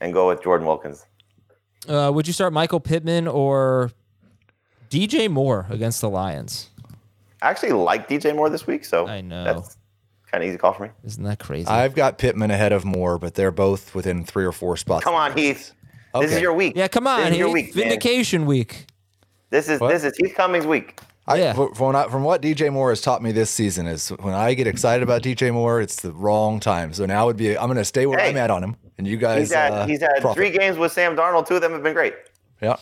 and 0.00 0.12
go 0.12 0.28
with 0.28 0.42
Jordan 0.42 0.66
Wilkins. 0.66 1.04
uh, 1.88 2.10
would 2.14 2.26
you 2.26 2.32
start 2.32 2.52
Michael 2.52 2.80
Pittman 2.80 3.26
or 3.28 3.90
DJ 4.90 5.28
Moore 5.30 5.66
against 5.70 6.00
the 6.00 6.10
Lions? 6.10 6.70
I 7.42 7.50
actually 7.50 7.72
like 7.72 8.08
DJ 8.08 8.34
Moore 8.34 8.48
this 8.50 8.66
week, 8.66 8.84
so 8.84 9.06
I 9.06 9.20
know. 9.20 9.44
that's 9.44 9.76
kind 10.30 10.42
of 10.42 10.48
easy 10.48 10.58
call 10.58 10.72
for 10.72 10.84
me. 10.84 10.90
Isn't 11.04 11.24
that 11.24 11.38
crazy? 11.38 11.66
I've 11.68 11.94
got 11.94 12.18
Pittman 12.18 12.50
ahead 12.50 12.72
of 12.72 12.84
Moore, 12.84 13.18
but 13.18 13.34
they're 13.34 13.50
both 13.50 13.94
within 13.94 14.24
three 14.24 14.44
or 14.44 14.52
four 14.52 14.76
spots. 14.76 15.04
Come 15.04 15.14
on, 15.14 15.36
Heath. 15.36 15.72
This 16.18 16.32
is 16.32 16.40
your 16.40 16.54
week. 16.54 16.72
yeah, 16.76 16.88
come 16.88 17.04
This 17.04 17.26
on. 17.26 17.32
is 17.32 17.38
your 17.38 17.48
Heath. 17.48 17.54
week, 17.54 17.76
man. 17.76 17.84
Vindication 17.84 18.46
week. 18.46 18.86
This 19.50 19.68
is 19.68 19.80
What? 19.80 19.92
this 19.92 20.02
is 20.02 20.16
Heath 20.16 20.34
Cummings' 20.34 20.66
week. 20.66 20.98
I, 21.26 21.36
Yeah. 21.36 21.52
from, 21.52 21.68
what 21.74 21.94
I- 21.94 22.08
from 22.08 22.24
what 22.24 22.40
DJ 22.40 22.70
Moore 22.72 22.88
has 22.90 23.00
taught 23.02 23.22
me 23.22 23.32
this 23.32 23.50
season 23.50 23.86
is 23.86 24.08
when 24.08 24.32
I 24.32 24.54
get 24.54 24.66
excited 24.66 25.02
about 25.02 25.22
DJ 25.22 25.52
Moore, 25.52 25.80
it's 25.80 25.96
the 26.00 26.12
wrong 26.12 26.58
time. 26.58 26.94
So 26.94 27.04
now 27.04 27.26
would 27.26 27.36
be 27.36 27.56
I'm 27.58 27.66
going 27.66 27.76
to 27.76 27.84
stay 27.84 28.06
where 28.06 28.18
Hey. 28.18 28.30
I'm 28.30 28.36
at 28.38 28.50
on 28.50 28.62
him, 28.64 28.76
and 28.98 29.06
you 29.06 29.16
guys. 29.16 29.40
He's 29.40 29.52
had 29.52 29.72
uh, 29.72 29.86
he's 29.86 30.00
had 30.00 30.20
profit. 30.20 30.36
three 30.36 30.50
games 30.50 30.76
with 30.78 30.92
Sam 30.92 31.16
Darnold. 31.16 31.46
Two 31.46 31.56
of 31.56 31.62
them 31.62 31.72
have 31.72 31.82
been 31.82 31.94
great. 31.94 32.14
Yeah, 32.62 32.76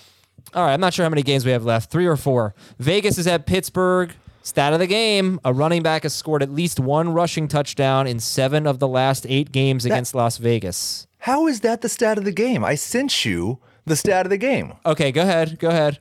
All 0.54 0.64
right, 0.64 0.72
I'm 0.72 0.80
not 0.80 0.94
sure 0.94 1.04
how 1.04 1.10
many 1.10 1.22
games 1.22 1.44
we 1.44 1.50
have 1.52 1.64
left. 1.64 1.90
Three 1.90 2.06
or 2.06 2.16
four. 2.16 2.54
Vegas 2.78 3.18
is 3.18 3.26
at 3.26 3.46
Pittsburgh. 3.46 4.12
Stat 4.42 4.72
of 4.74 4.78
the 4.78 4.86
game: 4.86 5.40
A 5.44 5.52
running 5.52 5.82
back 5.82 6.02
has 6.02 6.14
scored 6.14 6.42
at 6.42 6.50
least 6.52 6.78
one 6.78 7.12
rushing 7.12 7.48
touchdown 7.48 8.06
in 8.06 8.20
seven 8.20 8.66
of 8.66 8.78
the 8.78 8.86
last 8.88 9.26
eight 9.28 9.50
games 9.52 9.84
against 9.86 10.14
Las 10.14 10.36
Vegas. 10.38 11.06
how 11.20 11.46
is 11.46 11.60
that 11.60 11.80
the 11.80 11.88
stat 11.88 12.18
of 12.18 12.24
the 12.24 12.32
game? 12.32 12.62
I 12.64 12.74
sent 12.74 13.24
you 13.24 13.58
the 13.86 13.96
stat 13.96 14.26
of 14.26 14.30
the 14.30 14.36
game. 14.38 14.74
Okay, 14.84 15.10
go 15.12 15.22
ahead. 15.22 15.58
Go 15.58 15.68
ahead. 15.70 15.98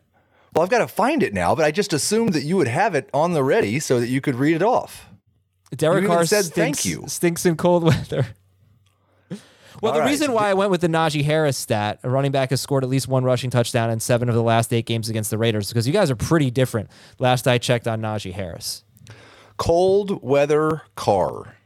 Well, 0.53 0.64
I've 0.64 0.70
got 0.70 0.80
to 0.80 0.88
find 0.88 1.24
it 1.24 1.34
now, 1.34 1.55
but 1.55 1.66
I 1.66 1.72
just 1.72 1.93
assumed 1.93 2.34
that 2.34 2.43
you 2.43 2.57
would 2.57 2.68
have 2.68 2.93
it 2.95 3.09
on 3.14 3.32
the 3.34 3.43
ready 3.43 3.80
so 3.80 3.99
that 3.99 4.07
you 4.07 4.22
could 4.22 4.36
read 4.36 4.55
it 4.57 4.61
off. 4.61 5.07
Derek 5.76 6.01
You 6.01 6.05
even 6.05 6.16
Carr 6.16 6.26
said 6.26 6.45
stinks, 6.45 6.84
thank 6.84 6.86
you. 6.86 7.05
stinks 7.07 7.45
in 7.45 7.55
cold 7.55 7.84
weather. 7.89 8.28
Well, 9.84 9.91
All 9.91 9.97
the 9.97 10.03
right, 10.05 10.09
reason 10.11 10.31
why 10.31 10.49
I 10.49 10.53
went 10.53 10.71
with 10.71 10.79
the 10.79 10.88
Najee 10.88 11.25
Harris 11.25 11.57
stat, 11.57 11.99
a 12.03 12.09
running 12.09 12.31
back 12.31 12.51
has 12.51 12.61
scored 12.61 12.86
at 12.86 12.89
least 12.89 13.09
one 13.09 13.25
rushing 13.25 13.49
touchdown 13.49 13.89
in 13.89 13.99
seven 13.99 14.29
of 14.29 14.36
the 14.36 14.41
last 14.41 14.71
eight 14.71 14.86
games 14.86 15.09
against 15.09 15.29
the 15.29 15.38
Raiders, 15.38 15.67
because 15.67 15.86
you 15.86 15.91
guys 15.91 16.09
are 16.09 16.15
pretty 16.15 16.49
different. 16.49 16.89
Last 17.19 17.49
I 17.49 17.57
checked 17.57 17.86
on 17.86 17.99
Najee 17.99 18.31
Harris. 18.31 18.86
Cold 19.57 20.23
weather 20.23 20.84
Carr. 20.95 21.57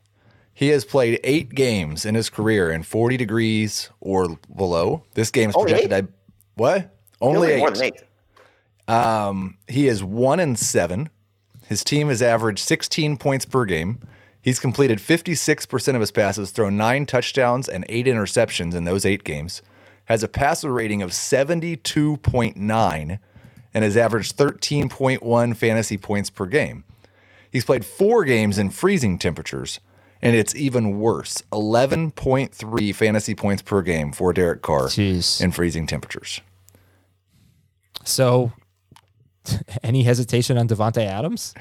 He 0.51 0.69
has 0.69 0.83
played 0.83 1.19
eight 1.23 1.49
games 1.53 2.07
in 2.07 2.15
his 2.15 2.31
career 2.31 2.71
in 2.71 2.81
40 2.81 3.17
degrees 3.17 3.91
or 3.99 4.39
below. 4.55 5.03
This 5.13 5.29
game 5.29 5.51
is 5.51 5.55
projected 5.55 5.93
eight? 5.93 6.05
at 6.05 6.07
what? 6.55 6.97
Only 7.21 7.49
Really 7.49 7.59
more 7.59 7.69
eight. 7.69 7.75
than 7.75 7.83
eight. 7.83 8.91
Um, 8.91 9.57
he 9.67 9.87
is 9.87 10.03
one 10.03 10.39
and 10.39 10.57
seven. 10.57 11.11
His 11.67 11.83
team 11.83 12.07
has 12.07 12.23
averaged 12.23 12.59
16 12.65 13.17
points 13.17 13.45
per 13.45 13.65
game. 13.65 13.99
He's 14.47 14.61
completed 14.61 14.99
56% 14.99 15.93
of 15.93 15.99
his 15.99 16.11
passes, 16.11 16.51
thrown 16.51 16.77
nine 16.77 17.05
touchdowns 17.05 17.67
and 17.67 17.83
eight 17.89 18.05
interceptions 18.05 18.73
in 18.73 18.85
those 18.85 19.05
eight 19.05 19.25
games. 19.25 19.61
Has 20.05 20.23
a 20.23 20.29
passer 20.29 20.71
rating 20.71 21.01
of 21.01 21.11
72.9 21.11 23.19
and 23.73 23.83
has 23.83 23.97
averaged 23.97 24.37
13.1 24.37 25.57
fantasy 25.57 25.97
points 25.97 26.29
per 26.29 26.45
game. 26.45 26.85
He's 27.51 27.65
played 27.65 27.83
four 27.83 28.23
games 28.23 28.57
in 28.57 28.69
freezing 28.69 29.19
temperatures, 29.19 29.81
and 30.21 30.33
it's 30.33 30.55
even 30.55 30.97
worse 30.97 31.43
11.3 31.51 32.95
fantasy 32.95 33.35
points 33.35 33.61
per 33.61 33.81
game 33.81 34.13
for 34.13 34.31
Derek 34.31 34.61
Carr 34.61 34.83
Jeez. 34.83 35.41
in 35.41 35.51
freezing 35.51 35.87
temperatures. 35.87 36.39
So, 38.05 38.53
any 39.83 40.03
hesitation 40.03 40.57
on 40.57 40.69
Davante 40.69 41.05
Adams? 41.05 41.53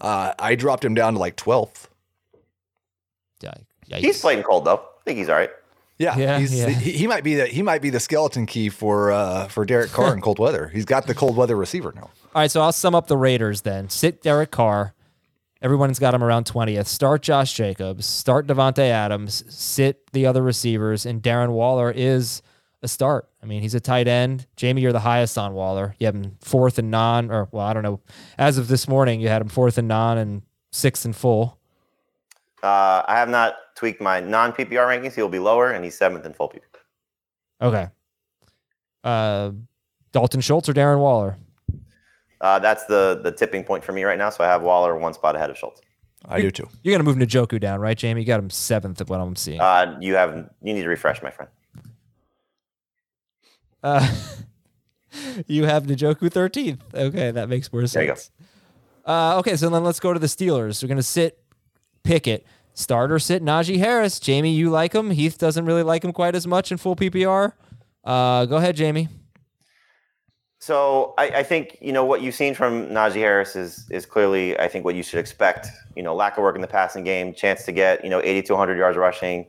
Uh, 0.00 0.32
I 0.38 0.54
dropped 0.54 0.82
him 0.82 0.94
down 0.94 1.12
to 1.12 1.18
like 1.18 1.36
12th. 1.36 1.88
Yikes. 3.40 3.64
Yikes. 3.88 3.98
He's 3.98 4.20
playing 4.20 4.42
cold 4.42 4.64
though. 4.64 4.76
I 4.76 5.02
think 5.04 5.18
he's 5.18 5.28
all 5.28 5.36
right. 5.36 5.50
Yeah, 5.98 6.16
Yeah, 6.16 6.38
he's, 6.38 6.58
yeah. 6.58 6.70
He, 6.70 6.92
he 6.92 7.06
might 7.06 7.22
be 7.24 7.34
the 7.34 7.46
he 7.46 7.60
might 7.62 7.82
be 7.82 7.90
the 7.90 8.00
skeleton 8.00 8.46
key 8.46 8.70
for 8.70 9.10
uh, 9.12 9.48
for 9.48 9.66
Derek 9.66 9.90
Carr 9.90 10.14
in 10.14 10.20
cold 10.22 10.38
weather. 10.38 10.68
He's 10.68 10.86
got 10.86 11.06
the 11.06 11.14
cold 11.14 11.36
weather 11.36 11.56
receiver 11.56 11.92
now. 11.94 12.10
All 12.34 12.42
right, 12.42 12.50
so 12.50 12.62
I'll 12.62 12.72
sum 12.72 12.94
up 12.94 13.06
the 13.06 13.18
Raiders 13.18 13.62
then. 13.62 13.90
Sit 13.90 14.22
Derek 14.22 14.50
Carr. 14.50 14.94
Everyone's 15.62 15.98
got 15.98 16.14
him 16.14 16.24
around 16.24 16.46
20th. 16.46 16.86
Start 16.86 17.20
Josh 17.20 17.52
Jacobs. 17.52 18.06
Start 18.06 18.46
Davante 18.46 18.78
Adams. 18.88 19.44
Sit 19.54 20.10
the 20.12 20.24
other 20.24 20.42
receivers. 20.42 21.04
And 21.04 21.22
Darren 21.22 21.50
Waller 21.50 21.90
is 21.90 22.40
a 22.82 22.88
start. 22.88 23.28
I 23.42 23.46
mean, 23.46 23.60
he's 23.60 23.74
a 23.74 23.80
tight 23.80 24.08
end. 24.08 24.46
Jamie, 24.56 24.80
you're 24.80 24.92
the 24.92 25.00
highest 25.00 25.36
on 25.36 25.52
Waller. 25.52 25.94
You 25.98 26.06
have 26.06 26.14
him 26.14 26.38
fourth 26.40 26.78
and 26.78 26.90
non, 26.90 27.30
or, 27.30 27.48
well, 27.52 27.66
I 27.66 27.74
don't 27.74 27.82
know. 27.82 28.00
As 28.38 28.56
of 28.56 28.68
this 28.68 28.88
morning, 28.88 29.20
you 29.20 29.28
had 29.28 29.42
him 29.42 29.50
fourth 29.50 29.76
and 29.76 29.86
non 29.86 30.16
and 30.16 30.42
sixth 30.72 31.04
and 31.04 31.14
full. 31.14 31.58
Uh, 32.62 33.02
I 33.06 33.16
have 33.16 33.28
not 33.28 33.56
tweaked 33.74 34.00
my 34.00 34.20
non 34.20 34.52
PPR 34.52 34.86
rankings. 34.86 35.14
He'll 35.14 35.28
be 35.28 35.38
lower, 35.38 35.70
and 35.70 35.84
he's 35.84 35.96
seventh 35.96 36.26
in 36.26 36.32
full 36.32 36.48
PPR. 36.48 36.60
Okay. 37.62 37.88
Uh, 39.02 39.52
Dalton 40.12 40.40
Schultz 40.40 40.68
or 40.68 40.74
Darren 40.74 40.98
Waller? 40.98 41.38
Uh, 42.40 42.58
that's 42.58 42.86
the 42.86 43.20
the 43.22 43.32
tipping 43.32 43.64
point 43.64 43.84
for 43.84 43.92
me 43.92 44.04
right 44.04 44.18
now. 44.18 44.30
So 44.30 44.44
I 44.44 44.46
have 44.46 44.62
Waller 44.62 44.96
one 44.96 45.14
spot 45.14 45.36
ahead 45.36 45.50
of 45.50 45.58
Schultz. 45.58 45.80
I 46.26 46.40
do 46.40 46.50
too. 46.50 46.68
You're 46.82 46.92
gonna 46.92 47.04
move 47.04 47.16
Njoku 47.16 47.58
down, 47.60 47.80
right, 47.80 47.96
Jamie? 47.96 48.20
You 48.20 48.26
got 48.26 48.40
him 48.40 48.50
seventh 48.50 49.00
of 49.00 49.08
what 49.08 49.20
I'm 49.20 49.36
seeing. 49.36 49.60
Uh, 49.60 49.96
you 50.00 50.14
have 50.14 50.34
you 50.62 50.74
need 50.74 50.82
to 50.82 50.88
refresh, 50.88 51.22
my 51.22 51.30
friend. 51.30 51.50
Uh, 53.82 54.06
you 55.46 55.64
have 55.64 55.84
Njoku 55.84 56.30
13th. 56.30 56.78
Okay, 56.94 57.30
that 57.30 57.48
makes 57.48 57.72
more 57.72 57.82
sense. 57.82 57.92
There 57.92 58.04
you 58.04 58.14
go. 58.14 58.20
Uh, 59.10 59.38
okay, 59.38 59.56
so 59.56 59.68
then 59.70 59.82
let's 59.82 60.00
go 60.00 60.12
to 60.12 60.18
the 60.18 60.26
Steelers. 60.26 60.82
We're 60.82 60.88
going 60.88 60.98
to 60.98 61.02
sit 61.02 61.38
Pickett. 62.02 62.46
Starter 62.74 63.18
sit 63.18 63.42
Najee 63.42 63.78
Harris. 63.78 64.18
Jamie, 64.20 64.52
you 64.52 64.70
like 64.70 64.94
him. 64.94 65.10
Heath 65.10 65.38
doesn't 65.38 65.66
really 65.66 65.82
like 65.82 66.04
him 66.04 66.12
quite 66.12 66.34
as 66.34 66.46
much 66.46 66.72
in 66.72 66.78
full 66.78 66.96
PPR. 66.96 67.52
Uh, 68.04 68.46
go 68.46 68.56
ahead, 68.56 68.76
Jamie. 68.76 69.08
So 70.60 71.14
I, 71.16 71.28
I 71.28 71.42
think 71.42 71.78
you 71.80 71.90
know 71.92 72.04
what 72.04 72.20
you've 72.20 72.34
seen 72.34 72.54
from 72.54 72.86
Najee 72.88 73.14
Harris 73.14 73.56
is 73.56 73.86
is 73.90 74.04
clearly 74.04 74.58
I 74.58 74.68
think 74.68 74.84
what 74.84 74.94
you 74.94 75.02
should 75.02 75.18
expect. 75.18 75.68
You 75.96 76.02
know, 76.02 76.14
lack 76.14 76.36
of 76.36 76.42
work 76.42 76.54
in 76.54 76.60
the 76.60 76.68
passing 76.68 77.02
game, 77.02 77.32
chance 77.32 77.64
to 77.64 77.72
get 77.72 78.04
you 78.04 78.10
know 78.10 78.20
80 78.22 78.42
to 78.42 78.52
100 78.52 78.76
yards 78.76 78.98
rushing, 78.98 79.46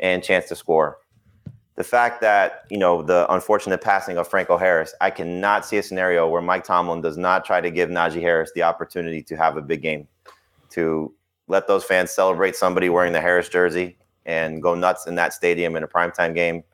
and 0.00 0.22
chance 0.22 0.48
to 0.48 0.56
score. 0.56 0.98
The 1.74 1.84
fact 1.84 2.22
that 2.22 2.64
you 2.70 2.78
know 2.78 3.02
the 3.02 3.30
unfortunate 3.30 3.82
passing 3.82 4.16
of 4.16 4.28
Franco 4.28 4.56
Harris, 4.56 4.94
I 5.02 5.10
cannot 5.10 5.66
see 5.66 5.76
a 5.76 5.82
scenario 5.82 6.26
where 6.26 6.40
Mike 6.40 6.64
Tomlin 6.64 7.02
does 7.02 7.18
not 7.18 7.44
try 7.44 7.60
to 7.60 7.70
give 7.70 7.90
Najee 7.90 8.22
Harris 8.22 8.50
the 8.54 8.62
opportunity 8.62 9.22
to 9.24 9.36
have 9.36 9.58
a 9.58 9.62
big 9.62 9.82
game, 9.82 10.08
to 10.70 11.12
let 11.48 11.66
those 11.66 11.84
fans 11.84 12.10
celebrate 12.10 12.56
somebody 12.56 12.88
wearing 12.88 13.12
the 13.12 13.20
Harris 13.20 13.48
jersey 13.48 13.96
and 14.24 14.62
go 14.62 14.74
nuts 14.74 15.06
in 15.06 15.14
that 15.14 15.32
stadium 15.32 15.76
in 15.76 15.82
a 15.82 15.88
primetime 15.88 16.34
game. 16.34 16.64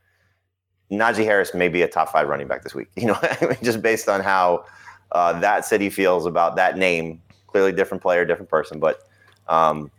Najee 0.90 1.24
Harris 1.24 1.54
may 1.54 1.68
be 1.68 1.82
a 1.82 1.88
top 1.88 2.10
five 2.10 2.28
running 2.28 2.48
back 2.48 2.62
this 2.62 2.74
week. 2.74 2.88
You 2.96 3.06
know, 3.06 3.18
I 3.22 3.38
mean, 3.46 3.58
just 3.62 3.82
based 3.82 4.08
on 4.08 4.20
how 4.20 4.64
uh, 5.12 5.38
that 5.40 5.64
city 5.64 5.90
feels 5.90 6.26
about 6.26 6.56
that 6.56 6.78
name. 6.78 7.20
Clearly, 7.46 7.72
different 7.72 8.02
player, 8.02 8.24
different 8.24 8.48
person, 8.48 8.80
but 8.80 9.02
um, 9.46 9.90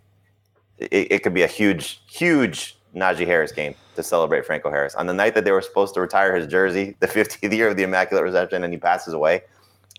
it, 0.80 1.12
it 1.12 1.24
could 1.24 1.36
be 1.36 1.44
a 1.44 1.48
huge, 1.48 2.02
huge 2.10 2.76
Najee 2.96 3.28
Harris 3.28 3.52
game 3.52 3.76
to 3.96 4.02
celebrate 4.02 4.44
Franco 4.44 4.72
Harris 4.72 4.96
on 4.96 5.06
the 5.06 5.14
night 5.14 5.36
that 5.36 5.46
they 5.46 5.52
were 5.52 5.62
supposed 5.62 5.94
to 5.94 6.02
retire 6.02 6.36
his 6.36 6.48
jersey, 6.48 6.96
the 7.00 7.08
50th 7.08 7.56
year 7.56 7.68
of 7.68 7.78
the 7.78 7.84
Immaculate 7.84 8.24
Reception, 8.24 8.64
and 8.64 8.74
he 8.74 8.80
passes 8.80 9.14
away. 9.14 9.42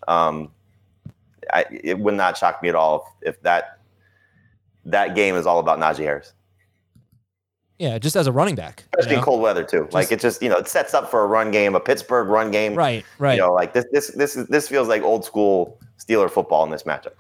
Um, 0.09 0.51
I, 1.53 1.65
it 1.71 1.99
would 1.99 2.15
not 2.15 2.37
shock 2.37 2.63
me 2.63 2.69
at 2.69 2.75
all 2.75 3.17
if, 3.23 3.35
if 3.35 3.43
that 3.43 3.74
that 4.87 5.15
game 5.15 5.35
is 5.35 5.47
all 5.47 5.59
about 5.59 5.79
Najee 5.79 6.05
Harris 6.05 6.33
Yeah, 7.79 7.99
just 7.99 8.17
as 8.17 8.27
a 8.27 8.33
running 8.33 8.55
back. 8.55 8.81
you 8.85 8.89
especially 8.99 9.15
in 9.15 9.21
know? 9.21 9.25
cold 9.25 9.41
weather 9.43 9.65
too. 9.65 9.89
like 9.93 10.13
it 10.13 10.21
just 10.21 10.43
you 10.43 10.49
know 10.49 10.57
it 10.57 10.69
sets 10.69 10.95
up 10.95 11.11
for 11.11 11.23
a 11.23 11.27
run 11.27 11.51
game, 11.51 11.75
a 11.75 11.81
Pittsburgh 11.81 12.29
run 12.29 12.51
game. 12.51 12.75
Right, 12.75 13.05
right. 13.19 13.35
You 13.35 13.41
know, 13.41 13.53
like 13.53 13.73
this 13.73 13.85
this 13.93 14.09
this 14.09 14.37
is 14.37 14.47
this 14.49 14.69
feels 14.69 14.89
like 14.89 15.03
old 15.03 15.25
school 15.25 15.79
Steeler 15.99 16.31
football 16.31 16.65
in 16.65 16.71
this 16.71 16.85
matchup. 16.85 17.15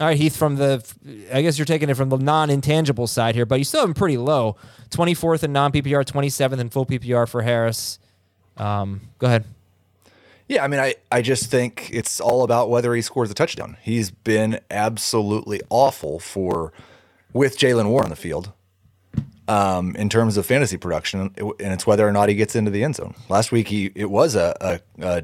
All 0.00 0.08
right, 0.08 0.16
Heath, 0.16 0.36
from 0.36 0.56
the, 0.56 0.84
I 1.32 1.40
guess 1.40 1.56
you're 1.56 1.64
taking 1.64 1.88
it 1.88 1.94
from 1.96 2.08
the 2.08 2.18
non 2.18 2.50
intangible 2.50 3.06
side 3.06 3.36
here, 3.36 3.46
but 3.46 3.60
you 3.60 3.64
still 3.64 3.80
have 3.80 3.88
him 3.90 3.94
pretty 3.94 4.16
low. 4.16 4.56
24th 4.90 5.44
in 5.44 5.52
non 5.52 5.70
PPR, 5.70 6.04
27th 6.04 6.58
in 6.58 6.68
full 6.68 6.84
PPR 6.84 7.28
for 7.28 7.42
Harris. 7.42 8.00
Um, 8.56 9.02
go 9.18 9.28
ahead. 9.28 9.44
Yeah, 10.48 10.62
I 10.62 10.68
mean, 10.68 10.80
I, 10.80 10.94
I 11.10 11.22
just 11.22 11.50
think 11.50 11.88
it's 11.92 12.20
all 12.20 12.42
about 12.42 12.68
whether 12.68 12.94
he 12.94 13.00
scores 13.00 13.30
a 13.30 13.34
touchdown. 13.34 13.76
He's 13.80 14.10
been 14.10 14.60
absolutely 14.70 15.60
awful 15.70 16.18
for 16.20 16.72
with 17.32 17.56
Jaylen 17.56 17.88
Warren 17.88 18.04
on 18.04 18.10
the 18.10 18.16
field 18.16 18.52
um, 19.48 19.96
in 19.96 20.08
terms 20.08 20.36
of 20.36 20.46
fantasy 20.46 20.76
production, 20.76 21.34
and 21.38 21.54
it's 21.72 21.86
whether 21.86 22.06
or 22.06 22.12
not 22.12 22.28
he 22.28 22.34
gets 22.34 22.54
into 22.54 22.70
the 22.70 22.84
end 22.84 22.96
zone. 22.96 23.14
Last 23.28 23.52
week, 23.52 23.68
he 23.68 23.90
it 23.94 24.10
was 24.10 24.34
a, 24.34 24.54
a, 24.60 25.04
a, 25.06 25.16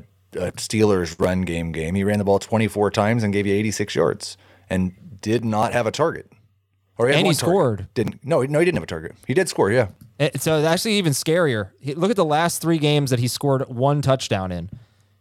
a 0.47 0.52
Steelers 0.52 1.20
run 1.20 1.42
game 1.42 1.72
game. 1.72 1.94
He 1.94 2.05
ran 2.05 2.18
the 2.18 2.24
ball 2.24 2.38
24 2.38 2.90
times 2.90 3.22
and 3.22 3.32
gave 3.32 3.47
you 3.47 3.55
86 3.55 3.94
yards 3.94 4.36
and 4.68 4.92
did 5.20 5.44
not 5.44 5.72
have 5.72 5.86
a 5.86 5.90
target. 5.90 6.32
Or 6.98 7.06
had 7.09 7.16
And 7.16 7.26
he 7.26 7.28
one 7.30 7.34
target. 7.34 7.38
scored. 7.38 7.88
Didn't 7.94 8.24
no 8.24 8.42
no 8.42 8.59
he 8.59 8.64
didn't 8.64 8.76
have 8.76 8.82
a 8.84 8.86
target. 8.86 9.16
He 9.26 9.34
did 9.34 9.48
score, 9.48 9.70
yeah. 9.70 9.88
Eh, 10.18 10.30
so 10.36 10.59
it's 10.59 10.66
actually 10.66 10.94
even 10.94 11.12
scarier. 11.12 11.70
Look 11.97 12.10
at 12.10 12.16
the 12.16 12.24
last 12.24 12.60
three 12.60 12.78
games 12.78 13.10
that 13.10 13.18
he 13.20 13.28
scored 13.28 13.62
one 13.68 14.02
touchdown 14.02 14.52
in. 14.52 14.68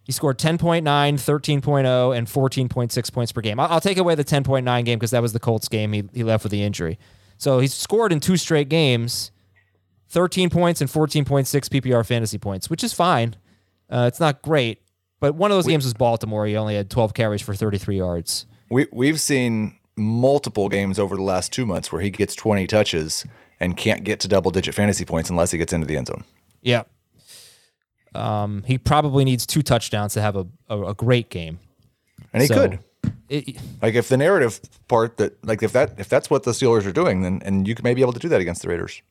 He 0.10 0.14
scored 0.14 0.40
10.9, 0.40 0.82
13.0, 0.82 2.18
and 2.18 2.28
14.6 2.28 3.14
points 3.14 3.32
per 3.32 3.42
game. 3.42 3.60
I'll, 3.60 3.74
I'll 3.74 3.80
take 3.80 4.00
away 4.00 4.16
the 4.16 4.24
10.9 4.24 4.84
game 4.84 4.98
because 4.98 5.12
that 5.12 5.22
was 5.22 5.34
the 5.34 5.40
Colts 5.40 5.68
game. 5.68 5.94
He, 5.94 6.04
he 6.16 6.24
left 6.24 6.44
with 6.44 6.52
the 6.52 6.64
injury. 6.64 6.98
So 7.38 7.60
he's 7.60 7.76
scored 7.76 8.12
in 8.12 8.20
two 8.20 8.36
straight 8.36 8.70
games 8.70 9.30
13 10.08 10.50
points 10.50 10.82
and 10.82 10.90
14.6 10.90 11.46
PPR 11.46 12.04
fantasy 12.04 12.40
points, 12.40 12.72
which 12.72 12.84
is 12.84 12.92
fine. 12.92 13.36
Uh, 13.88 14.06
it's 14.08 14.20
not 14.20 14.42
great. 14.42 14.82
But 15.20 15.36
one 15.36 15.52
of 15.52 15.58
those 15.58 15.68
games 15.68 15.84
was 15.84 15.94
Baltimore. 15.94 16.48
He 16.48 16.58
only 16.58 16.74
had 16.74 16.90
12 16.90 17.14
carries 17.14 17.44
for 17.44 17.54
33 17.54 17.98
yards. 17.98 18.48
We 18.72 18.88
we've 18.92 19.22
seen 19.22 19.78
multiple 19.96 20.70
games 20.70 20.98
over 20.98 21.18
the 21.18 21.22
last 21.22 21.54
two 21.54 21.68
months 21.68 21.92
where 21.92 22.02
he 22.02 22.10
gets 22.10 22.34
20 22.34 22.66
touches 22.66 23.28
and 23.60 23.78
can't 23.78 24.04
get 24.04 24.20
to 24.22 24.28
double 24.28 24.50
digit 24.50 24.74
fantasy 24.74 25.06
points 25.06 25.30
unless 25.30 25.52
he 25.52 25.60
gets 25.60 25.72
into 25.72 25.86
the 25.86 25.98
end 25.98 26.08
zone. 26.08 26.24
Yeah. 26.64 26.86
Um, 28.16 28.64
he 28.66 28.78
probably 28.78 29.24
needs 29.26 29.46
two 29.46 29.62
touchdowns 29.62 30.14
to 30.16 30.22
have 30.22 30.36
a, 30.36 30.48
a, 30.70 30.82
a 30.90 30.94
great 30.94 31.30
game. 31.30 31.60
And 32.34 32.42
he 32.42 32.48
So, 32.48 32.56
could. 32.56 32.80
it- 33.30 33.58
Like 33.82 33.94
if 33.96 34.10
the 34.10 34.18
narrative 34.18 34.60
part 34.88 35.18
that 35.18 35.44
like 35.46 35.62
if 35.64 35.72
that 35.74 36.00
if 36.00 36.10
that's 36.10 36.30
what 36.30 36.44
the 36.44 36.52
Steelers 36.52 36.86
are 36.88 36.92
doing, 36.92 37.22
then 37.22 37.42
and 37.46 37.68
you 37.68 37.76
may 37.84 37.94
be 37.94 38.02
able 38.02 38.14
to 38.14 38.20
do 38.20 38.30
that 38.30 38.42
against 38.42 38.62
the 38.64 38.70
Raiders. 38.70 39.02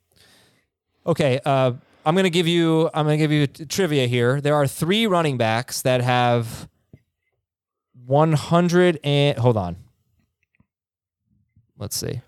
Okay, 1.06 1.40
uh, 1.44 1.72
I'm 2.04 2.14
gonna 2.16 2.28
give 2.30 2.46
you 2.48 2.90
I'm 2.92 3.06
gonna 3.06 3.16
give 3.16 3.32
you 3.32 3.46
t- 3.46 3.64
trivia 3.66 4.06
here. 4.06 4.40
There 4.40 4.54
are 4.54 4.66
three 4.66 5.06
running 5.06 5.36
backs 5.38 5.82
that 5.82 6.00
have 6.02 6.68
100 8.06 8.98
and 9.04 9.38
hold 9.38 9.56
on. 9.56 9.76
Let's 11.78 11.96
see. 11.96 12.20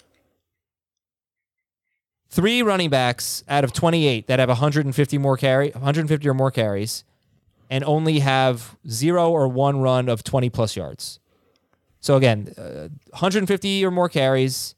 Three 2.31 2.63
running 2.63 2.91
backs 2.91 3.43
out 3.49 3.65
of 3.65 3.73
28 3.73 4.29
that 4.29 4.39
have 4.39 4.49
150 4.49 5.19
more 5.19 5.37
carry 5.37 5.71
150 5.71 6.29
or 6.29 6.35
more 6.35 6.53
carries, 6.53 7.05
and 7.69 7.83
only 7.85 8.21
have 8.21 8.77
zero 8.89 9.31
or 9.31 9.49
one 9.49 9.81
run 9.81 10.09
of 10.09 10.23
20 10.23 10.49
plus 10.49 10.77
yards. 10.77 11.19
So 12.01 12.17
again, 12.17 12.55
uh, 12.57 12.89
150 13.11 13.85
or 13.85 13.91
more 13.91 14.09
carries, 14.09 14.77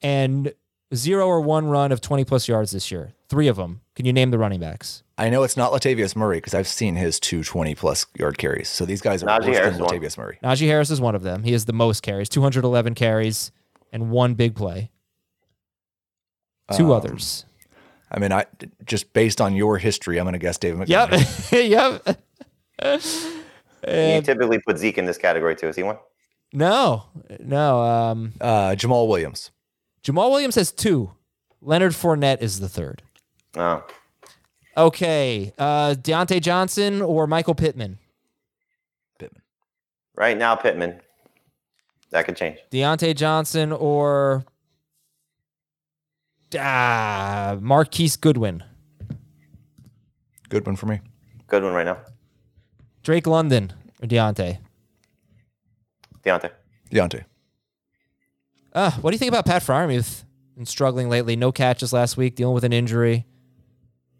and 0.00 0.52
zero 0.94 1.26
or 1.26 1.40
one 1.40 1.66
run 1.66 1.90
of 1.90 2.00
20 2.00 2.24
plus 2.24 2.46
yards 2.46 2.70
this 2.70 2.90
year. 2.92 3.12
Three 3.28 3.48
of 3.48 3.56
them. 3.56 3.80
Can 3.96 4.06
you 4.06 4.12
name 4.12 4.30
the 4.30 4.38
running 4.38 4.60
backs? 4.60 5.02
I 5.18 5.30
know 5.30 5.42
it's 5.42 5.56
not 5.56 5.72
Latavius 5.72 6.14
Murray 6.14 6.38
because 6.38 6.54
I've 6.54 6.68
seen 6.68 6.94
his 6.94 7.18
two 7.18 7.42
20 7.42 7.74
plus 7.74 8.06
yard 8.16 8.38
carries. 8.38 8.68
So 8.68 8.86
these 8.86 9.00
guys 9.00 9.24
are 9.24 9.26
Najee 9.26 9.48
worse 9.48 9.56
Harris 9.56 9.64
than 9.64 9.74
is 9.74 9.80
one. 9.80 10.00
Latavius 10.00 10.18
Murray. 10.18 10.38
Najee 10.44 10.68
Harris 10.68 10.90
is 10.90 11.00
one 11.00 11.16
of 11.16 11.24
them. 11.24 11.42
He 11.42 11.52
has 11.52 11.64
the 11.64 11.72
most 11.72 12.02
carries, 12.02 12.28
211 12.28 12.94
carries, 12.94 13.50
and 13.92 14.10
one 14.10 14.34
big 14.34 14.54
play. 14.54 14.92
Two 16.76 16.86
Um, 16.86 16.90
others. 16.92 17.44
I 18.10 18.18
mean, 18.18 18.32
I 18.32 18.46
just 18.84 19.12
based 19.12 19.40
on 19.40 19.54
your 19.54 19.78
history, 19.78 20.18
I'm 20.18 20.24
going 20.24 20.32
to 20.32 20.38
guess 20.38 20.58
David 20.58 20.86
McCowney. 20.88 21.50
Yep. 21.50 22.02
yep. 22.82 24.16
you 24.16 24.22
typically 24.22 24.58
put 24.60 24.78
Zeke 24.78 24.98
in 24.98 25.04
this 25.04 25.18
category 25.18 25.56
too. 25.56 25.68
Is 25.68 25.76
he 25.76 25.82
one? 25.82 25.98
No, 26.52 27.04
no. 27.40 27.80
Um, 27.82 28.32
Uh, 28.40 28.70
Jamaal 28.70 29.08
Williams. 29.08 29.50
Jamaal 30.02 30.30
Williams 30.30 30.54
has 30.54 30.72
two. 30.72 31.10
Leonard 31.60 31.92
Fournette 31.92 32.40
is 32.40 32.60
the 32.60 32.68
third. 32.68 33.02
No. 33.54 33.82
Okay. 34.76 35.52
Uh, 35.58 35.94
Diontae 35.98 36.40
Johnson 36.40 37.02
or 37.02 37.26
Michael 37.26 37.54
Pittman? 37.54 37.98
Pittman. 39.18 39.42
Right 40.14 40.38
now, 40.38 40.54
Pittman. 40.54 41.00
That 42.10 42.24
could 42.24 42.36
change. 42.36 42.58
Diontae 42.70 43.14
Johnson 43.14 43.72
or 43.72 44.44
ah, 46.58 47.56
Marquise 47.60 48.16
Goodwin? 48.16 48.62
Good 50.48 50.66
one 50.66 50.76
for 50.76 50.86
me. 50.86 51.00
Goodwin 51.46 51.72
right 51.72 51.86
now. 51.86 51.98
Drake 53.02 53.26
London 53.26 53.72
or 54.02 54.06
Diontae? 54.06 54.58
Diontae. 56.24 56.50
Diontae. 56.90 57.24
Uh, 58.72 58.90
what 58.92 59.10
do 59.10 59.14
you 59.14 59.18
think 59.18 59.30
about 59.30 59.46
Pat 59.46 59.62
Freiermuth? 59.62 60.24
Been 60.56 60.66
struggling 60.66 61.08
lately. 61.08 61.36
No 61.36 61.52
catches 61.52 61.92
last 61.92 62.16
week, 62.16 62.34
dealing 62.34 62.54
with 62.54 62.64
an 62.64 62.72
injury. 62.72 63.26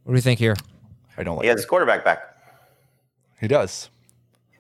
What 0.05 0.13
do 0.13 0.17
you 0.17 0.23
think 0.23 0.39
here? 0.39 0.55
I 1.17 1.23
don't 1.23 1.37
like 1.37 1.45
He 1.45 1.49
has 1.49 1.59
his 1.59 1.67
quarterback 1.67 2.05
back. 2.05 2.37
He 3.41 3.49
does. 3.49 3.91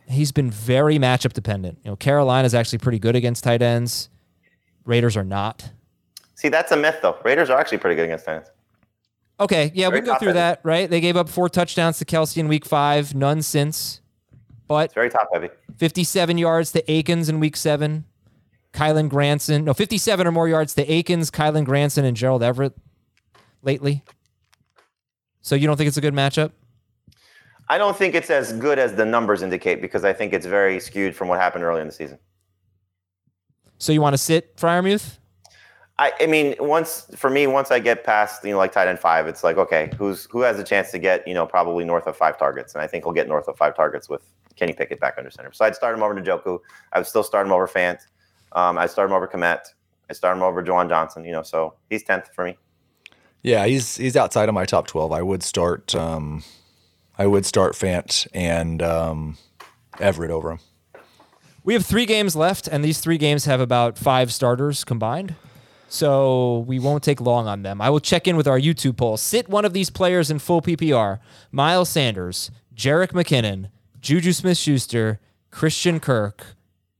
He's 0.09 0.33
been 0.33 0.51
very 0.51 0.99
matchup 0.99 1.33
dependent. 1.33 1.79
You 1.85 1.91
know, 1.91 1.97
Carolina's 1.97 2.55
actually 2.55 2.79
pretty 2.79 2.99
good 2.99 3.15
against 3.17 3.45
tight 3.45 3.63
ends. 3.63 4.09
Raiders 4.85 5.17
are 5.17 5.25
not. 5.25 5.71
See, 6.39 6.49
that's 6.49 6.71
a 6.71 6.77
myth 6.77 7.01
though. 7.03 7.17
Raiders 7.25 7.51
are 7.51 7.59
actually 7.59 7.79
pretty 7.79 7.97
good 7.97 8.05
against 8.05 8.25
Titans. 8.25 8.47
Okay, 9.41 9.73
yeah, 9.75 9.89
we 9.89 9.95
Very 9.95 10.03
can 10.03 10.07
go 10.07 10.19
through 10.21 10.29
top-heavy. 10.29 10.35
that, 10.35 10.61
right? 10.63 10.89
They 10.89 11.01
gave 11.01 11.17
up 11.17 11.29
four 11.29 11.49
touchdowns 11.49 11.99
to 11.99 12.05
Kelce 12.05 12.37
in 12.37 12.47
week 12.47 12.65
five, 12.65 13.13
none 13.13 13.43
since. 13.43 14.01
But 14.69 14.85
It's 14.85 14.95
very 14.95 15.11
top 15.11 15.31
heavy. 15.33 15.49
57 15.79 16.39
yards 16.39 16.71
to 16.73 16.89
Akins 16.91 17.29
in 17.29 17.41
week 17.41 17.57
seven. 17.57 18.05
Kylen 18.73 19.09
Granson, 19.09 19.65
no, 19.65 19.75
57 19.75 20.29
or 20.29 20.31
more 20.31 20.47
yards 20.47 20.75
to 20.75 20.89
Akins, 20.89 21.33
Kylen 21.33 21.65
Granson, 21.65 22.05
and 22.05 22.17
Gerald 22.17 22.45
Everett 22.45 22.75
lately. 23.65 24.05
So 25.41 25.57
you 25.57 25.67
don't 25.67 25.77
think 25.77 25.89
it's 25.89 25.97
a 25.97 26.01
good 26.01 26.15
matchup? 26.15 26.53
I 27.69 27.79
don't 27.79 27.97
think 27.97 28.15
it's 28.15 28.31
as 28.31 28.53
good 28.53 28.79
as 28.79 28.95
the 28.95 29.05
numbers 29.05 29.43
indicate 29.43 29.83
because 29.83 30.05
I 30.05 30.13
think 30.13 30.33
it's 30.33 30.47
very 30.47 30.79
skewed 30.79 31.17
from 31.17 31.27
what 31.27 31.41
happened 31.41 31.65
early 31.65 31.81
in 31.81 31.89
the 31.89 31.93
season. 31.93 32.19
So 33.79 33.91
you 33.93 34.01
want 34.01 34.15
to 34.15 34.19
sit 34.19 34.57
Freiermuth? 34.57 35.19
I, 35.99 36.13
I 36.21 36.27
mean, 36.27 36.55
once 36.61 37.07
for 37.17 37.29
me, 37.29 37.47
once 37.47 37.71
I 37.71 37.81
get 37.81 38.05
past 38.05 38.45
you 38.45 38.53
know 38.53 38.59
like 38.59 38.73
tight 38.73 38.89
end 38.89 39.01
five, 39.01 39.27
it's 39.27 39.43
like 39.43 39.57
okay, 39.57 39.91
who's 39.99 40.27
who 40.31 40.43
has 40.43 40.59
a 40.59 40.65
chance 40.65 40.91
to 40.93 40.99
get 40.99 41.27
you 41.27 41.35
know 41.35 41.47
probably 41.47 41.85
north 41.85 42.07
of 42.07 42.17
five 42.17 42.39
targets, 42.39 42.75
and 42.75 42.83
I 42.83 42.87
think 42.87 43.05
he'll 43.05 43.13
get 43.13 43.29
north 43.29 43.49
of 43.49 43.57
five 43.57 43.75
targets 43.75 44.09
with 44.09 44.23
Kenny 44.55 44.73
Pickett 44.73 45.01
back 45.01 45.15
under 45.19 45.31
center. 45.31 45.53
So 45.53 45.65
I'd 45.65 45.75
start 45.75 45.97
him 45.97 46.03
over 46.03 46.15
Njoku. 46.15 46.61
I 46.93 46.99
would 46.99 47.07
still 47.07 47.25
start 47.25 47.47
him 47.47 47.53
over 47.53 47.67
Fant. 47.67 47.99
Um, 48.53 48.79
I'd 48.79 48.91
start 48.91 49.11
him 49.11 49.17
over 49.17 49.27
Kmet. 49.27 49.61
I 50.09 50.13
start 50.13 50.37
him 50.37 50.43
over 50.43 50.63
Juwan 50.63 50.89
Johnson. 50.89 51.25
You 51.25 51.33
know, 51.33 51.43
so 51.43 51.75
he's 51.91 52.05
tenth 52.05 52.29
for 52.33 52.45
me. 52.45 52.57
Yeah, 53.43 53.67
he's 53.67 53.97
he's 53.97 54.17
outside 54.17 54.49
of 54.49 54.55
my 54.55 54.67
top 54.67 54.87
twelve. 54.87 55.11
I 55.11 55.23
would 55.23 55.43
start 55.43 55.95
um, 55.97 56.45
I 57.19 57.27
would 57.27 57.45
start 57.45 57.75
Fant 57.75 58.29
and 58.33 58.83
um, 58.83 59.37
Everett 59.99 60.31
over 60.31 60.53
him. 60.53 60.61
We 61.65 61.75
have 61.75 61.85
three 61.85 62.07
games 62.07 62.37
left, 62.37 62.69
and 62.69 62.85
these 62.85 63.01
three 63.01 63.19
games 63.19 63.45
have 63.47 63.61
about 63.61 63.99
five 63.99 64.33
starters 64.33 64.85
combined. 64.85 65.35
So 65.89 66.65
we 66.67 66.79
won't 66.79 67.03
take 67.03 67.21
long 67.21 67.49
on 67.49 67.63
them. 67.63 67.81
I 67.81 67.89
will 67.89 68.01
check 68.01 68.29
in 68.29 68.37
with 68.37 68.47
our 68.47 68.61
YouTube 68.61 68.99
poll. 68.99 69.17
Sit 69.17 69.49
one 69.49 69.65
of 69.65 69.73
these 69.73 69.89
players 69.89 70.31
in 70.31 70.39
full 70.39 70.61
PPR 70.61 71.19
Miles 71.51 71.89
Sanders, 71.89 72.51
Jerick 72.75 73.13
McKinnon, 73.13 73.71
Juju 74.01 74.33
Smith 74.33 74.59
Schuster, 74.59 75.19
Christian 75.51 75.99
Kirk. 75.99 76.45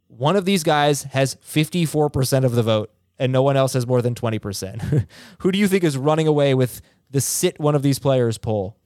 One 0.09 0.37
of 0.37 0.47
these 0.47 0.63
guys 0.65 1.05
has 1.05 1.37
54% 1.37 2.45
of 2.45 2.53
the 2.53 2.63
vote, 2.63 2.91
and 3.19 3.31
no 3.31 3.43
one 3.43 3.57
else 3.57 3.75
has 3.75 3.87
more 3.87 4.01
than 4.01 4.15
20%. 4.15 5.07
Who 5.41 5.53
do 5.53 5.59
you 5.59 5.69
think 5.69 5.85
is 5.85 5.99
running 5.99 6.27
away 6.27 6.55
with 6.55 6.81
the 7.11 7.21
sit 7.21 7.61
one 7.61 7.75
of 7.75 7.83
these 7.83 7.99
players 7.99 8.39
poll? 8.39 8.77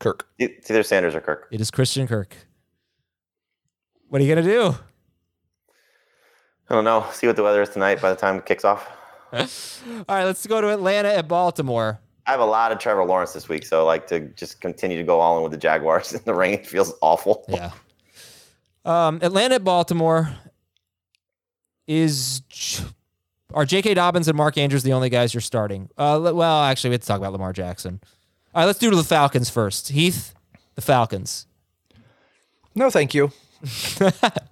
Kirk. 0.00 0.26
It's 0.38 0.68
either 0.68 0.82
Sanders 0.82 1.14
or 1.14 1.20
Kirk. 1.20 1.46
It 1.52 1.60
is 1.60 1.70
Christian 1.70 2.08
Kirk. 2.08 2.34
What 4.08 4.20
are 4.20 4.24
you 4.24 4.34
going 4.34 4.44
to 4.44 4.50
do? 4.50 4.76
I 6.68 6.74
don't 6.74 6.84
know. 6.84 7.06
See 7.12 7.28
what 7.28 7.36
the 7.36 7.42
weather 7.44 7.62
is 7.62 7.68
tonight 7.68 8.02
by 8.02 8.10
the 8.10 8.16
time 8.16 8.36
it 8.38 8.46
kicks 8.46 8.64
off. 8.64 8.88
All 9.32 10.04
right, 10.08 10.24
let's 10.24 10.46
go 10.46 10.60
to 10.60 10.68
Atlanta 10.68 11.08
at 11.08 11.26
Baltimore. 11.26 12.00
I 12.26 12.30
have 12.30 12.40
a 12.40 12.44
lot 12.44 12.70
of 12.70 12.78
Trevor 12.78 13.04
Lawrence 13.04 13.32
this 13.32 13.48
week, 13.48 13.64
so 13.64 13.84
like 13.84 14.06
to 14.08 14.20
just 14.20 14.60
continue 14.60 14.96
to 14.96 15.02
go 15.02 15.20
all 15.20 15.38
in 15.38 15.42
with 15.42 15.52
the 15.52 15.58
Jaguars 15.58 16.12
in 16.14 16.20
the 16.24 16.34
rain 16.34 16.62
feels 16.62 16.94
awful. 17.00 17.44
Yeah. 17.48 17.72
Um, 18.84 19.18
Atlanta 19.22 19.56
at 19.56 19.64
Baltimore 19.64 20.30
is 21.86 22.42
are 23.54 23.64
J.K. 23.64 23.94
Dobbins 23.94 24.28
and 24.28 24.36
Mark 24.36 24.56
Andrews 24.56 24.82
the 24.82 24.92
only 24.92 25.08
guys 25.08 25.34
you're 25.34 25.40
starting? 25.40 25.88
Uh, 25.96 26.32
well, 26.34 26.62
actually, 26.62 26.90
we 26.90 26.94
have 26.94 27.00
to 27.02 27.06
talk 27.06 27.18
about 27.18 27.32
Lamar 27.32 27.52
Jackson. 27.52 28.00
All 28.54 28.62
right, 28.62 28.66
let's 28.66 28.78
do 28.78 28.94
the 28.94 29.02
Falcons 29.02 29.50
first. 29.50 29.88
Heath, 29.88 30.34
the 30.74 30.82
Falcons. 30.82 31.46
No, 32.74 32.90
thank 32.90 33.14
you. 33.14 33.32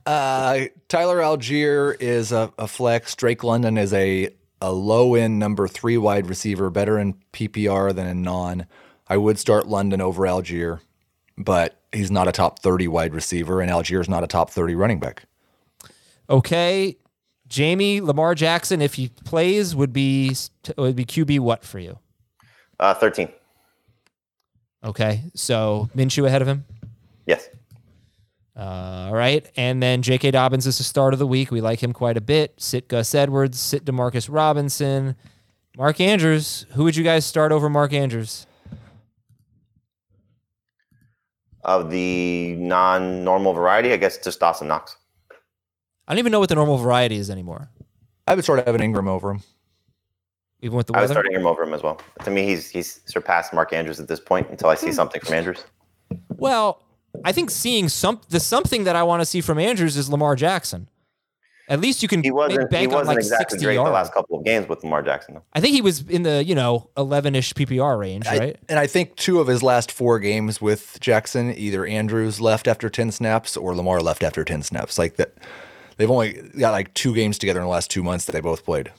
uh, 0.07 0.61
Tyler 0.89 1.19
Allgeier 1.19 2.01
is 2.01 2.33
a, 2.33 2.53
a 2.59 2.67
flex. 2.67 3.15
Drake 3.15 3.43
London 3.43 3.77
is 3.77 3.93
a 3.93 4.29
a 4.61 4.73
low 4.73 5.15
end 5.15 5.39
number 5.39 5.67
three 5.67 5.97
wide 5.97 6.27
receiver, 6.29 6.71
better 6.71 6.99
in 6.99 7.15
PPR 7.33 7.95
than 7.95 8.07
in 8.07 8.23
non. 8.23 8.67
I 9.09 9.17
would 9.17 9.39
start 9.39 9.67
London 9.67 10.01
over 10.01 10.23
Allgeier, 10.23 10.81
but 11.37 11.81
he's 11.93 12.11
not 12.11 12.29
a 12.29 12.33
top 12.33 12.61
30 12.61 12.89
wide 12.89 13.15
receiver, 13.15 13.61
and 13.61 13.71
Allgeier 13.71 14.01
is 14.01 14.09
not 14.09 14.23
a 14.23 14.29
top 14.29 14.51
30 14.51 14.75
running 14.75 15.01
back. 15.01 15.25
Okay. 16.29 16.97
Jamie 17.49 18.01
Lamar 18.01 18.37
Jackson, 18.37 18.81
if 18.81 18.95
he 18.95 19.09
plays, 19.25 19.75
would 19.75 19.93
be 19.93 20.35
would 20.79 20.95
be 20.95 21.05
QB 21.05 21.41
what 21.41 21.65
for 21.65 21.81
you? 21.81 21.99
Uh, 22.79 22.95
thirteen. 22.95 23.29
Okay, 24.85 25.23
so 25.35 25.91
Minshew 25.95 26.27
ahead 26.27 26.43
of 26.43 26.49
him. 26.49 26.65
Yes. 27.27 27.49
Uh, 28.61 29.07
all 29.07 29.15
right. 29.15 29.51
And 29.57 29.83
then 29.83 30.03
J.K. 30.03 30.33
Dobbins 30.33 30.67
is 30.67 30.77
the 30.77 30.85
start 30.85 31.15
of 31.15 31.19
the 31.19 31.27
week. 31.27 31.51
We 31.51 31.63
like 31.63 31.83
him 31.83 31.95
quite 31.95 32.19
a 32.19 32.21
bit. 32.21 32.53
Sit 32.59 32.89
Gus 32.89 33.15
Edwards, 33.15 33.59
sit 33.59 33.87
Demarcus 33.87 34.29
Robinson. 34.31 35.17
Mark 35.79 35.99
Andrews. 35.99 36.67
Who 36.73 36.85
would 36.85 36.95
you 36.95 37.03
guys 37.03 37.25
start 37.25 37.53
over 37.53 37.71
Mark 37.71 37.95
Andrews? 37.95 38.47
Of 41.63 41.91
the 41.91 42.55
non 42.59 43.25
normal 43.25 43.55
variety, 43.55 43.95
I 43.95 43.97
guess 43.97 44.19
just 44.19 44.41
Dawson 44.41 44.69
Knox. 44.69 44.95
I 46.07 46.13
don't 46.13 46.19
even 46.19 46.33
know 46.33 46.41
what 46.41 46.51
the 46.51 46.55
normal 46.55 46.77
variety 46.77 47.17
is 47.17 47.31
anymore. 47.31 47.71
I 48.27 48.35
would 48.35 48.45
start 48.45 48.67
Evan 48.67 48.83
Engram 48.83 49.09
over 49.09 49.31
him. 49.31 49.43
Even 50.61 50.77
with 50.77 50.87
the 50.87 50.93
weather? 50.93 51.01
I 51.01 51.09
weather? 51.09 51.15
was 51.15 51.25
starting 51.25 51.33
him 51.41 51.47
over 51.47 51.63
him 51.63 51.73
as 51.73 51.83
well. 51.83 51.99
To 52.25 52.31
me, 52.31 52.45
he's 52.45 52.69
he's 52.69 53.01
surpassed 53.07 53.55
Mark 53.55 53.73
Andrews 53.73 54.01
at 54.01 54.09
this 54.09 54.21
point 54.21 54.51
until 54.51 54.69
I 54.69 54.75
see 54.75 54.93
something 54.93 55.23
from 55.23 55.35
Andrews. 55.35 55.65
Well, 56.37 56.83
I 57.25 57.33
think 57.33 57.51
seeing 57.51 57.89
some 57.89 58.21
the 58.29 58.41
something 58.41 58.85
that 58.85 58.97
I 58.97 59.03
want 59.03 59.21
to 59.21 59.27
see 59.27 59.41
from 59.41 59.59
Andrews 59.59 59.97
is 59.97 60.09
Lamar 60.09 60.37
Jackson. 60.37 60.89
At 61.69 61.81
least 61.81 62.03
you 62.03 62.09
can 62.09 62.23
He 62.25 62.33
wasn't 62.33 62.63
he 62.63 62.67
bank 62.67 62.89
on 62.89 62.95
wasn't 62.99 63.09
like 63.09 63.19
exactly 63.19 63.59
60 63.59 63.65
great 63.65 63.77
the 63.77 63.83
last 63.83 64.13
couple 64.13 64.37
of 64.37 64.45
games 64.45 64.69
with 64.69 64.83
Lamar 64.83 65.03
Jackson. 65.05 65.35
Though. 65.35 65.43
I 65.53 65.61
think 65.61 65.75
he 65.75 65.81
was 65.83 66.01
in 66.09 66.25
the, 66.25 66.43
you 66.45 66.57
know, 66.57 66.91
11-ish 66.97 67.55
PPR 67.55 67.97
range, 67.97 68.27
I- 68.27 68.39
right? 68.39 68.57
and 68.69 68.77
I 68.77 68.89
think 68.89 69.15
two 69.15 69.39
of 69.39 69.47
his 69.47 69.63
last 69.63 69.93
four 69.93 70.19
games 70.19 70.61
with 70.61 70.99
Jackson, 71.01 71.55
either 71.57 71.87
Andrews 71.87 72.41
left 72.41 72.67
after 72.67 72.91
10 72.91 73.13
snaps 73.13 73.57
or 73.57 73.77
Lamar 73.77 74.01
left 74.01 74.25
after 74.25 74.43
10 74.43 74.63
snaps. 74.65 74.99
Like 74.99 75.15
that, 75.15 75.35
they've 75.97 76.11
only 76.11 76.43
got 76.59 76.73
like 76.73 76.93
two 76.95 77.15
games 77.15 77.39
together 77.39 77.61
in 77.61 77.67
the 77.67 77.71
last 77.71 77.89
two 77.89 78.03
months 78.03 78.25
that 78.25 78.33
they 78.33 78.41
both 78.41 78.65
played. 78.65 78.91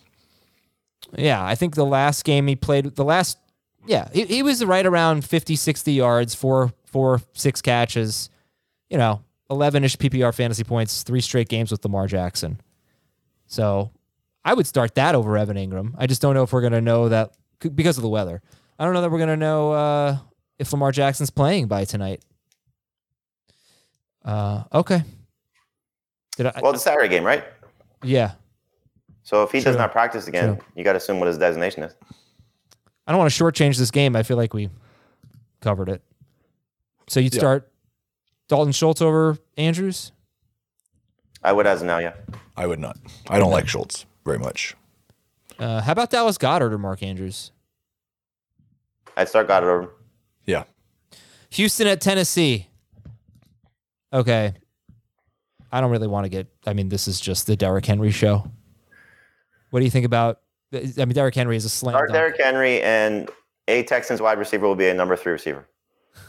Yeah, 1.17 1.43
I 1.43 1.55
think 1.55 1.75
the 1.75 1.85
last 1.85 2.23
game 2.23 2.47
he 2.47 2.55
played, 2.55 2.95
the 2.95 3.03
last, 3.03 3.37
yeah, 3.85 4.07
he, 4.13 4.23
he 4.23 4.43
was 4.43 4.63
right 4.63 4.85
around 4.85 5.25
50, 5.25 5.57
60 5.57 5.91
yards, 5.91 6.35
four, 6.35 6.71
four, 6.91 7.21
six 7.33 7.61
catches, 7.61 8.29
you 8.89 8.97
know, 8.97 9.23
11 9.49 9.83
ish 9.83 9.97
PPR 9.97 10.33
fantasy 10.33 10.63
points, 10.63 11.03
three 11.03 11.21
straight 11.21 11.49
games 11.49 11.71
with 11.71 11.83
Lamar 11.83 12.07
Jackson. 12.07 12.59
So 13.47 13.91
I 14.45 14.53
would 14.53 14.67
start 14.67 14.95
that 14.95 15.15
over 15.15 15.37
Evan 15.37 15.57
Engram. 15.57 15.93
I 15.97 16.07
just 16.07 16.21
don't 16.21 16.33
know 16.33 16.43
if 16.43 16.53
we're 16.53 16.61
going 16.61 16.73
to 16.73 16.81
know 16.81 17.09
that 17.09 17.33
because 17.59 17.97
of 17.97 18.01
the 18.01 18.09
weather. 18.09 18.41
I 18.79 18.85
don't 18.85 18.93
know 18.93 19.01
that 19.01 19.11
we're 19.11 19.17
going 19.19 19.29
to 19.29 19.37
know 19.37 19.71
uh, 19.73 20.17
if 20.57 20.71
Lamar 20.71 20.91
Jackson's 20.91 21.29
playing 21.29 21.67
by 21.67 21.85
tonight. 21.85 22.23
Uh, 24.23 24.63
okay. 24.73 25.03
Did 26.37 26.47
I? 26.47 26.59
Well, 26.61 26.73
the 26.73 26.79
Saturday 26.79 27.09
game, 27.09 27.23
right? 27.23 27.43
yeah. 28.03 28.33
So 29.23 29.43
if 29.43 29.51
he 29.51 29.59
True. 29.59 29.71
does 29.71 29.77
not 29.77 29.91
practice 29.91 30.27
again, 30.27 30.55
True. 30.55 30.65
you 30.75 30.83
got 30.83 30.93
to 30.93 30.97
assume 30.97 31.19
what 31.19 31.27
his 31.27 31.37
designation 31.37 31.83
is. 31.83 31.93
I 33.05 33.11
don't 33.11 33.19
want 33.19 33.31
to 33.31 33.43
shortchange 33.43 33.77
this 33.77 33.91
game. 33.91 34.15
I 34.15 34.23
feel 34.23 34.37
like 34.37 34.53
we 34.53 34.69
covered 35.61 35.89
it. 35.89 36.01
So 37.11 37.19
you'd 37.19 37.35
Yeah. 37.35 37.39
start 37.39 37.71
Dalton 38.47 38.71
Schultz 38.71 39.01
over 39.01 39.37
Andrews? 39.57 40.13
I 41.43 41.51
would 41.51 41.67
as 41.67 41.81
of 41.81 41.87
now, 41.87 41.97
yeah. 41.97 42.13
I 42.55 42.65
would 42.65 42.79
not. 42.79 42.97
I 43.27 43.37
don't 43.37 43.51
like 43.51 43.67
Schultz 43.67 44.05
very 44.23 44.39
much. 44.39 44.77
Uh, 45.59 45.81
how 45.81 45.91
about 45.91 46.09
Dallas 46.09 46.37
Goedert 46.37 46.71
or 46.71 46.77
Mark 46.77 47.03
Andrews? 47.03 47.51
I'd 49.17 49.27
start 49.27 49.49
Goddard 49.49 49.69
over. 49.69 49.89
Yeah. 50.45 50.63
Houston 51.49 51.85
at 51.87 51.99
Tennessee. 51.99 52.69
Okay. 54.13 54.53
I 55.69 55.81
don't 55.81 55.91
really 55.91 56.07
want 56.07 56.23
to 56.23 56.29
get. 56.29 56.47
I 56.65 56.71
mean, 56.71 56.87
this 56.87 57.09
is 57.09 57.19
just 57.19 57.45
the 57.45 57.57
Derrick 57.57 57.85
Henry 57.85 58.11
show. 58.11 58.49
What 59.71 59.79
do 59.81 59.85
you 59.85 59.91
think 59.91 60.05
about? 60.05 60.39
I 60.73 60.77
mean, 60.95 61.09
Derrick 61.09 61.35
Henry 61.35 61.57
is 61.57 61.65
a 61.65 61.69
slam 61.69 61.91
Start 61.91 62.07
dunk. 62.07 62.15
Derrick 62.15 62.41
Henry 62.41 62.81
and 62.81 63.29
a 63.67 63.83
Texans 63.83 64.21
wide 64.21 64.37
receiver 64.39 64.65
will 64.65 64.75
be 64.75 64.87
a 64.87 64.93
number 64.93 65.17
three 65.17 65.33
receiver, 65.33 65.67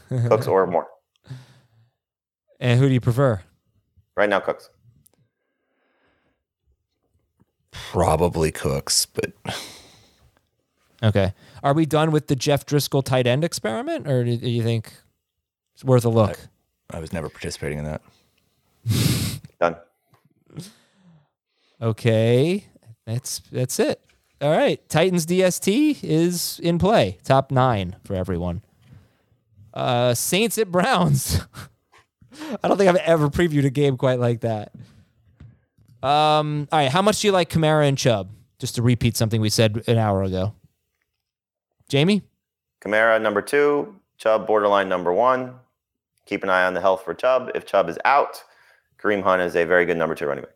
Cooks 0.08 0.46
or 0.46 0.66
Moore. 0.66 0.86
and 2.60 2.78
who 2.78 2.88
do 2.88 2.94
you 2.94 3.00
prefer? 3.00 3.40
Right 4.16 4.28
now, 4.28 4.40
Cooks. 4.40 4.68
Probably 7.70 8.50
Cooks, 8.52 9.06
but 9.06 9.32
Okay. 11.02 11.32
Are 11.62 11.72
we 11.74 11.84
done 11.86 12.10
with 12.12 12.28
the 12.28 12.36
Jeff 12.36 12.64
Driscoll 12.66 13.02
tight 13.02 13.26
end 13.26 13.44
experiment, 13.44 14.06
or 14.06 14.24
do 14.24 14.36
do 14.36 14.48
you 14.48 14.62
think 14.62 14.92
it's 15.74 15.84
worth 15.84 16.04
a 16.04 16.08
look? 16.08 16.38
I 16.90 17.00
was 17.00 17.12
never 17.12 17.28
participating 17.28 17.78
in 17.78 17.84
that. 17.84 18.02
Done. 19.60 19.76
Okay, 21.80 22.66
that's 23.06 23.40
that's 23.50 23.80
it. 23.80 24.00
All 24.40 24.50
right, 24.50 24.86
Titans 24.88 25.24
DST 25.24 25.98
is 26.02 26.60
in 26.62 26.78
play, 26.78 27.18
top 27.24 27.50
nine 27.50 27.96
for 28.04 28.14
everyone. 28.14 28.62
Uh, 29.72 30.14
Saints 30.14 30.58
at 30.58 30.70
Browns. 30.70 31.40
I 32.62 32.68
don't 32.68 32.76
think 32.76 32.88
I've 32.88 32.96
ever 32.96 33.28
previewed 33.28 33.64
a 33.64 33.70
game 33.70 33.96
quite 33.96 34.18
like 34.18 34.40
that. 34.40 34.72
Um, 36.02 36.68
all 36.72 36.78
right, 36.78 36.90
how 36.90 37.02
much 37.02 37.20
do 37.20 37.28
you 37.28 37.32
like 37.32 37.48
Kamara 37.50 37.86
and 37.86 37.96
Chubb? 37.96 38.30
Just 38.58 38.74
to 38.76 38.82
repeat 38.82 39.16
something 39.16 39.40
we 39.40 39.50
said 39.50 39.82
an 39.86 39.98
hour 39.98 40.22
ago. 40.22 40.54
Jamie, 41.88 42.22
Kamara 42.80 43.20
number 43.20 43.42
two, 43.42 43.96
Chubb 44.18 44.46
borderline 44.46 44.88
number 44.88 45.12
one. 45.12 45.54
Keep 46.26 46.42
an 46.42 46.50
eye 46.50 46.64
on 46.64 46.74
the 46.74 46.80
health 46.80 47.04
for 47.04 47.14
Chubb. 47.14 47.50
If 47.54 47.66
Chubb 47.66 47.88
is 47.88 47.98
out, 48.04 48.42
Kareem 48.98 49.22
Hunt 49.22 49.42
is 49.42 49.56
a 49.56 49.64
very 49.64 49.84
good 49.84 49.96
number 49.96 50.14
two 50.14 50.26
running 50.26 50.44
back. 50.44 50.54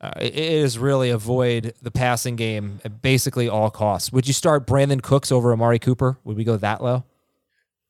Uh, 0.00 0.12
it 0.20 0.34
it 0.34 0.52
is 0.52 0.78
really 0.78 1.10
avoid 1.10 1.74
the 1.82 1.90
passing 1.90 2.36
game 2.36 2.80
at 2.84 3.02
basically 3.02 3.48
all 3.48 3.70
costs. 3.70 4.12
Would 4.12 4.26
you 4.28 4.32
start 4.32 4.66
Brandin 4.66 5.02
Cooks 5.02 5.32
over 5.32 5.52
Amari 5.52 5.78
Cooper? 5.80 6.18
Would 6.24 6.36
we 6.36 6.44
go 6.44 6.56
that 6.56 6.82
low? 6.82 7.04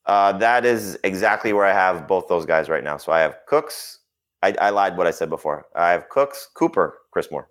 Uh, 0.05 0.31
that 0.39 0.65
is 0.65 0.97
exactly 1.03 1.53
where 1.53 1.65
I 1.65 1.73
have 1.73 2.07
both 2.07 2.27
those 2.27 2.45
guys 2.45 2.67
right 2.67 2.83
now. 2.83 2.97
So 2.97 3.11
I 3.11 3.19
have 3.19 3.37
Cooks. 3.45 3.99
I, 4.41 4.55
I 4.59 4.69
lied 4.71 4.97
what 4.97 5.05
I 5.05 5.11
said 5.11 5.29
before. 5.29 5.67
I 5.75 5.91
have 5.91 6.09
Cooks, 6.09 6.47
Cooper, 6.55 6.97
Chris 7.11 7.29
Moore. 7.29 7.47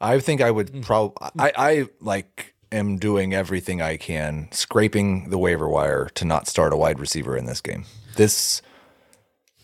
I 0.00 0.20
think 0.20 0.40
I 0.40 0.50
Hmm. 0.50 0.56
would 0.56 0.82
probably. 0.82 1.16
I, 1.38 1.52
I 1.56 1.86
like 2.00 2.54
am 2.72 2.96
doing 2.98 3.34
everything 3.34 3.82
I 3.82 3.96
can, 3.98 4.48
scraping 4.52 5.28
the 5.30 5.38
waiver 5.38 5.68
wire 5.68 6.08
to 6.14 6.24
not 6.24 6.48
start 6.48 6.72
a 6.72 6.76
wide 6.76 6.98
receiver 6.98 7.36
in 7.36 7.44
this 7.44 7.60
game. 7.60 7.84
This 8.16 8.62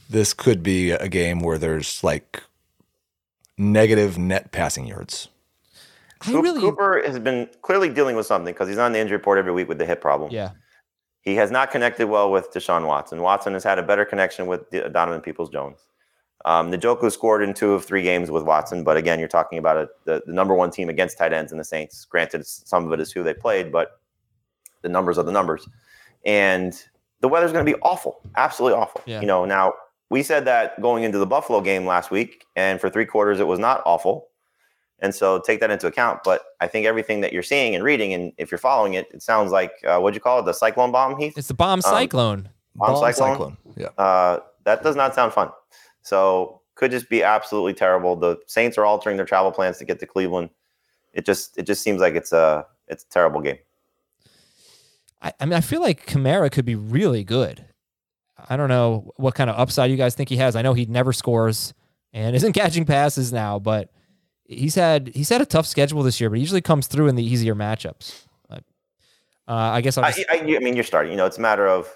this 0.09 0.35
could 0.35 0.63
be 0.63 0.91
a 0.91 1.09
game 1.09 1.41
where 1.41 1.57
there's 1.59 2.03
like 2.05 2.43
negative 3.61 4.19
net 4.19 4.51
passing 4.53 4.87
yards. 4.87 5.29
I 6.23 6.33
Coop- 6.33 6.43
really, 6.43 6.61
Cooper 6.61 7.03
has 7.07 7.19
been 7.19 7.49
clearly 7.63 7.89
dealing 7.89 8.17
with 8.17 8.27
something 8.27 8.53
because 8.53 8.69
he's 8.69 8.79
on 8.79 8.93
the 8.93 8.99
injury 8.99 9.17
report 9.17 9.39
every 9.39 9.53
week 9.53 9.69
with 9.69 9.79
the 9.79 9.87
hip 9.87 10.01
problem. 10.01 10.33
yeah. 10.33 10.51
He 11.23 11.35
has 11.35 11.51
not 11.51 11.71
connected 11.71 12.09
well 12.09 12.31
with 12.33 12.51
Deshaun 12.51 12.87
Watson. 12.87 13.21
Watson 13.21 13.53
has 13.53 13.63
had 13.63 13.79
a 13.79 13.83
better 13.83 14.07
connection 14.07 14.47
with 14.47 14.71
Donovan 14.71 15.21
Peoples 15.21 15.51
Jones. 15.51 15.79
Um, 16.47 16.73
Njoku 16.73 17.13
scored 17.13 17.43
in 17.43 17.53
two 17.53 17.75
of 17.75 17.85
three 17.85 18.01
games 18.03 18.31
with 18.31 18.43
Watson, 18.45 18.85
but 18.85 18.97
again, 18.97 19.19
you're 19.19 19.29
talking 19.29 19.59
about 19.59 19.77
a, 19.77 19.89
the, 20.07 20.23
the 20.25 20.33
number 20.33 20.55
one 20.55 20.71
team 20.71 20.89
against 20.89 21.19
tight 21.19 21.35
ends 21.35 21.53
in 21.53 21.59
the 21.59 21.65
Saints. 21.65 22.07
Granted, 22.07 22.47
some 22.47 22.87
of 22.87 22.93
it 22.93 23.01
is 23.01 23.13
who 23.13 23.23
they 23.23 23.35
played, 23.35 23.71
but 23.71 24.01
the 24.81 24.89
numbers 24.89 25.19
are 25.19 25.23
the 25.23 25.31
numbers. 25.33 25.69
And 26.25 26.83
the 27.21 27.29
weather's 27.29 27.53
going 27.53 27.67
to 27.67 27.71
be 27.71 27.79
awful, 27.83 28.23
absolutely 28.37 28.79
awful. 28.79 29.03
Yeah. 29.05 29.21
You 29.21 29.27
know, 29.27 29.45
now 29.45 29.75
we 30.11 30.23
said 30.23 30.45
that 30.45 30.81
going 30.83 31.05
into 31.05 31.19
the 31.19 31.27
Buffalo 31.27 31.61
game 31.61 31.87
last 31.87 32.11
week, 32.11 32.45
and 32.57 32.81
for 32.81 32.91
three 32.91 33.07
quarters, 33.07 33.41
it 33.41 33.47
was 33.47 33.59
not 33.59 33.83
awful. 33.87 34.27
And 34.99 35.15
so 35.15 35.39
take 35.41 35.61
that 35.61 35.71
into 35.71 35.87
account. 35.87 36.21
But 36.25 36.43
I 36.61 36.67
think 36.67 36.87
everything 36.87 37.23
that 37.23 37.33
you're 37.33 37.43
seeing 37.43 37.75
and 37.75 37.83
reading, 37.83 38.13
and 38.13 38.33
if 38.37 38.51
you're 38.51 38.59
following 38.59 38.95
it, 38.95 39.09
it 39.13 39.23
sounds 39.23 39.51
like 39.51 39.73
uh, 39.87 39.99
what'd 39.99 40.15
you 40.15 40.21
call 40.21 40.41
it? 40.41 40.45
The 40.45 40.53
cyclone 40.53 40.93
bomb, 40.93 41.17
Heath? 41.17 41.39
It's 41.39 41.49
the 41.49 41.55
bomb 41.55 41.81
cyclone. 41.81 42.51
Bomb 42.75 42.95
Bomb 42.95 43.13
cyclone? 43.13 43.57
Yeah. 43.77 43.89
Uh, 43.97 44.41
that 44.65 44.83
does 44.83 44.97
not 44.97 45.15
sound 45.15 45.33
fun. 45.33 45.51
So 46.03 46.61
could 46.75 46.91
just 46.91 47.09
be 47.09 47.23
absolutely 47.23 47.75
terrible. 47.75 48.17
The 48.17 48.39
Saints 48.47 48.77
are 48.79 48.85
altering 48.85 49.17
their 49.17 49.27
travel 49.27 49.53
plans 49.53 49.79
to 49.79 49.85
get 49.85 50.01
to 50.01 50.07
Cleveland. 50.07 50.51
It 51.13 51.25
just 51.25 51.57
it 51.57 51.67
just 51.67 51.83
seems 51.83 52.01
like 52.01 52.15
it's 52.15 52.33
a 52.33 52.67
it's 52.89 53.05
a 53.05 53.09
terrible 53.09 53.41
game. 53.41 53.59
I, 55.23 55.33
I 55.41 55.45
mean, 55.45 55.55
I 55.55 55.61
feel 55.61 55.81
like 55.81 56.07
Kamara 56.07 56.51
could 56.51 56.65
be 56.65 56.75
really 56.75 57.25
good. 57.25 57.65
I 58.49 58.57
don't 58.57 58.69
know 58.69 59.13
what 59.17 59.35
kind 59.35 59.51
of 59.51 59.59
upside 59.59 59.91
you 59.91 59.97
guys 59.97 60.15
think 60.15 60.29
he 60.29 60.37
has. 60.37 60.57
I 60.57 60.63
know 60.63 60.73
he 60.75 60.87
never 60.87 61.13
scores 61.13 61.75
and 62.13 62.35
isn't 62.35 62.53
catching 62.55 62.85
passes 62.85 63.33
now, 63.33 63.59
but 63.59 63.91
he's 64.45 64.75
had 64.75 65.09
he's 65.15 65.29
had 65.29 65.41
a 65.41 65.47
tough 65.47 65.67
schedule 65.67 66.03
this 66.03 66.21
year, 66.21 66.31
but 66.31 66.37
he 66.37 66.41
usually 66.41 66.61
comes 66.61 66.87
through 66.87 67.09
in 67.09 67.17
the 67.17 67.25
easier 67.25 67.55
matchups. 67.55 68.25
But, 68.49 68.65
uh, 69.49 69.53
I 69.55 69.81
guess 69.81 69.99
I'll 69.99 70.05
I, 70.05 70.13
just, 70.13 70.31
I, 70.31 70.39
I 70.39 70.59
mean, 70.59 70.75
you're 70.75 70.85
starting. 70.85 71.13
You 71.13 71.19
know, 71.19 71.27
it's 71.27 71.39
a 71.39 71.41
matter 71.41 71.67
of 71.67 71.89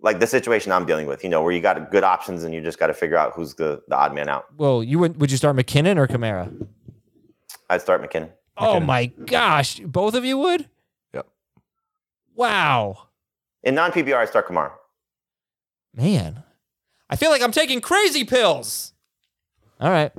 like 0.00 0.20
the 0.20 0.26
situation 0.26 0.72
I'm 0.72 0.86
dealing 0.86 1.06
with. 1.06 1.24
You 1.24 1.30
know, 1.30 1.42
where 1.42 1.52
you 1.52 1.60
got 1.60 1.90
good 1.90 2.04
options 2.04 2.44
and 2.44 2.52
you 2.54 2.60
just 2.60 2.78
got 2.78 2.88
to 2.88 2.94
figure 2.94 3.16
out 3.16 3.32
who's 3.34 3.54
the 3.54 3.82
the 3.88 3.96
odd 3.96 4.14
man 4.14 4.28
out. 4.28 4.46
well, 4.56 4.82
you 4.82 4.98
would 4.98 5.20
would 5.20 5.30
you 5.30 5.36
start 5.36 5.56
McKinnon 5.56 5.96
or 5.96 6.06
Kamara? 6.06 6.66
I'd 7.70 7.82
start 7.82 8.02
McKinnon. 8.02 8.30
Oh 8.58 8.80
my 8.80 9.06
gosh, 9.06 9.80
both 9.80 10.14
of 10.14 10.24
you 10.24 10.38
would? 10.38 10.68
Yep. 11.12 11.26
Wow, 12.34 13.08
In 13.62 13.74
non 13.74 13.92
PPR, 13.92 14.16
I 14.16 14.24
start 14.24 14.48
Kamara. 14.48 14.72
Man, 15.96 16.42
I 17.10 17.16
feel 17.16 17.30
like 17.30 17.42
I'm 17.42 17.52
taking 17.52 17.80
crazy 17.80 18.24
pills. 18.24 18.92
All 19.80 19.90
right, 19.90 20.12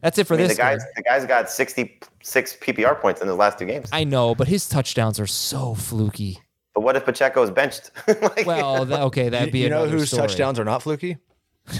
that's 0.00 0.18
it 0.18 0.26
for 0.26 0.34
I 0.34 0.38
mean, 0.38 0.48
this. 0.48 0.56
the 0.56 0.62
guy's 0.62 0.82
game. 0.82 0.92
the 0.96 1.02
guy's 1.02 1.26
got 1.26 1.50
66 1.50 2.56
PPR 2.56 3.00
points 3.00 3.20
in 3.20 3.28
his 3.28 3.36
last 3.36 3.58
two 3.58 3.66
games. 3.66 3.88
I 3.92 4.04
know, 4.04 4.34
but 4.34 4.48
his 4.48 4.68
touchdowns 4.68 5.18
are 5.20 5.26
so 5.26 5.74
fluky. 5.74 6.38
But 6.74 6.80
what 6.82 6.96
if 6.96 7.04
Pacheco 7.04 7.42
is 7.42 7.50
benched? 7.50 7.90
Like, 8.08 8.46
Well, 8.46 8.84
that, 8.86 9.00
okay, 9.02 9.28
that'd 9.28 9.52
be 9.52 9.60
you 9.60 9.68
know 9.70 9.86
whose 9.86 10.08
story. 10.10 10.26
touchdowns 10.26 10.58
are 10.58 10.64
not 10.64 10.82
fluky? 10.82 11.18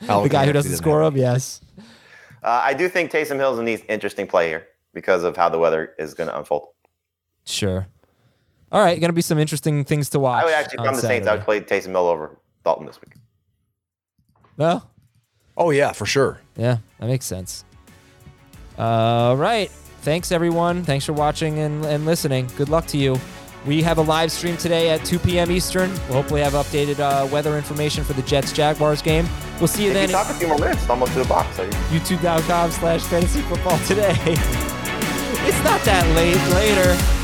The 0.00 0.28
guy 0.28 0.44
who 0.44 0.52
doesn't 0.52 0.76
score 0.76 1.02
them, 1.02 1.16
yes. 1.16 1.62
Uh, 2.42 2.60
I 2.62 2.74
do 2.74 2.90
think 2.90 3.10
Taysom 3.10 3.36
Hill's 3.36 3.58
an 3.58 3.66
interesting 3.68 4.26
play 4.26 4.48
here 4.48 4.66
because 4.92 5.22
of 5.24 5.34
how 5.34 5.48
the 5.48 5.58
weather 5.58 5.94
is 5.98 6.12
going 6.12 6.28
to 6.28 6.36
unfold. 6.36 6.68
Sure. 7.46 7.86
All 8.72 8.82
right, 8.82 8.98
going 8.98 9.08
to 9.08 9.12
be 9.14 9.22
some 9.22 9.38
interesting 9.38 9.84
things 9.84 10.08
to 10.10 10.18
watch. 10.18 10.42
I 10.42 10.44
would 10.46 10.54
actually, 10.54 10.82
if 10.84 10.88
I'm 10.88 10.94
the 10.96 11.00
Saints, 11.00 11.28
I 11.28 11.32
would 11.34 11.44
Saturday. 11.44 11.64
play 11.66 11.78
Taysom 11.80 11.90
Hill 11.90 12.08
over 12.08 12.36
Dalton 12.64 12.86
this 12.86 13.00
week. 13.00 13.14
Well, 14.56 14.90
Oh 15.56 15.70
yeah, 15.70 15.92
for 15.92 16.06
sure. 16.06 16.40
yeah, 16.56 16.78
that 16.98 17.06
makes 17.06 17.26
sense. 17.26 17.64
All 18.76 19.36
right. 19.36 19.70
Thanks, 20.02 20.32
everyone. 20.32 20.82
Thanks 20.82 21.04
for 21.04 21.12
watching 21.12 21.60
and, 21.60 21.84
and 21.84 22.04
listening. 22.04 22.48
Good 22.56 22.68
luck 22.68 22.86
to 22.88 22.98
you. 22.98 23.16
We 23.64 23.80
have 23.82 23.96
a 23.98 24.02
live 24.02 24.30
stream 24.32 24.56
today 24.58 24.90
at 24.90 25.02
2 25.04 25.18
p.m. 25.20 25.50
Eastern. 25.50 25.90
We'll 26.08 26.14
hopefully 26.20 26.42
have 26.42 26.52
updated 26.52 26.98
uh, 26.98 27.26
weather 27.28 27.56
information 27.56 28.04
for 28.04 28.12
the 28.12 28.20
Jets 28.22 28.52
Jaguars 28.52 29.00
game. 29.00 29.26
We'll 29.58 29.68
see 29.68 29.84
you 29.84 29.90
If 29.90 29.94
then 29.94 30.08
you 30.10 30.16
at 30.16 30.24
talk 30.26 30.34
a 30.34 30.38
few 30.38 30.48
more 30.48 30.58
minutes, 30.58 30.82
it's 30.82 30.90
almost 30.90 31.12
to 31.12 31.20
the 31.20 31.24
box. 31.28 31.56
Youtube.com 31.56 32.70
slash 32.72 33.02
fantasy 33.04 33.40
football 33.42 33.78
today. 33.86 34.14
it's 34.18 35.64
not 35.64 35.80
that 35.82 36.04
late. 36.14 36.36
Later. 36.52 37.23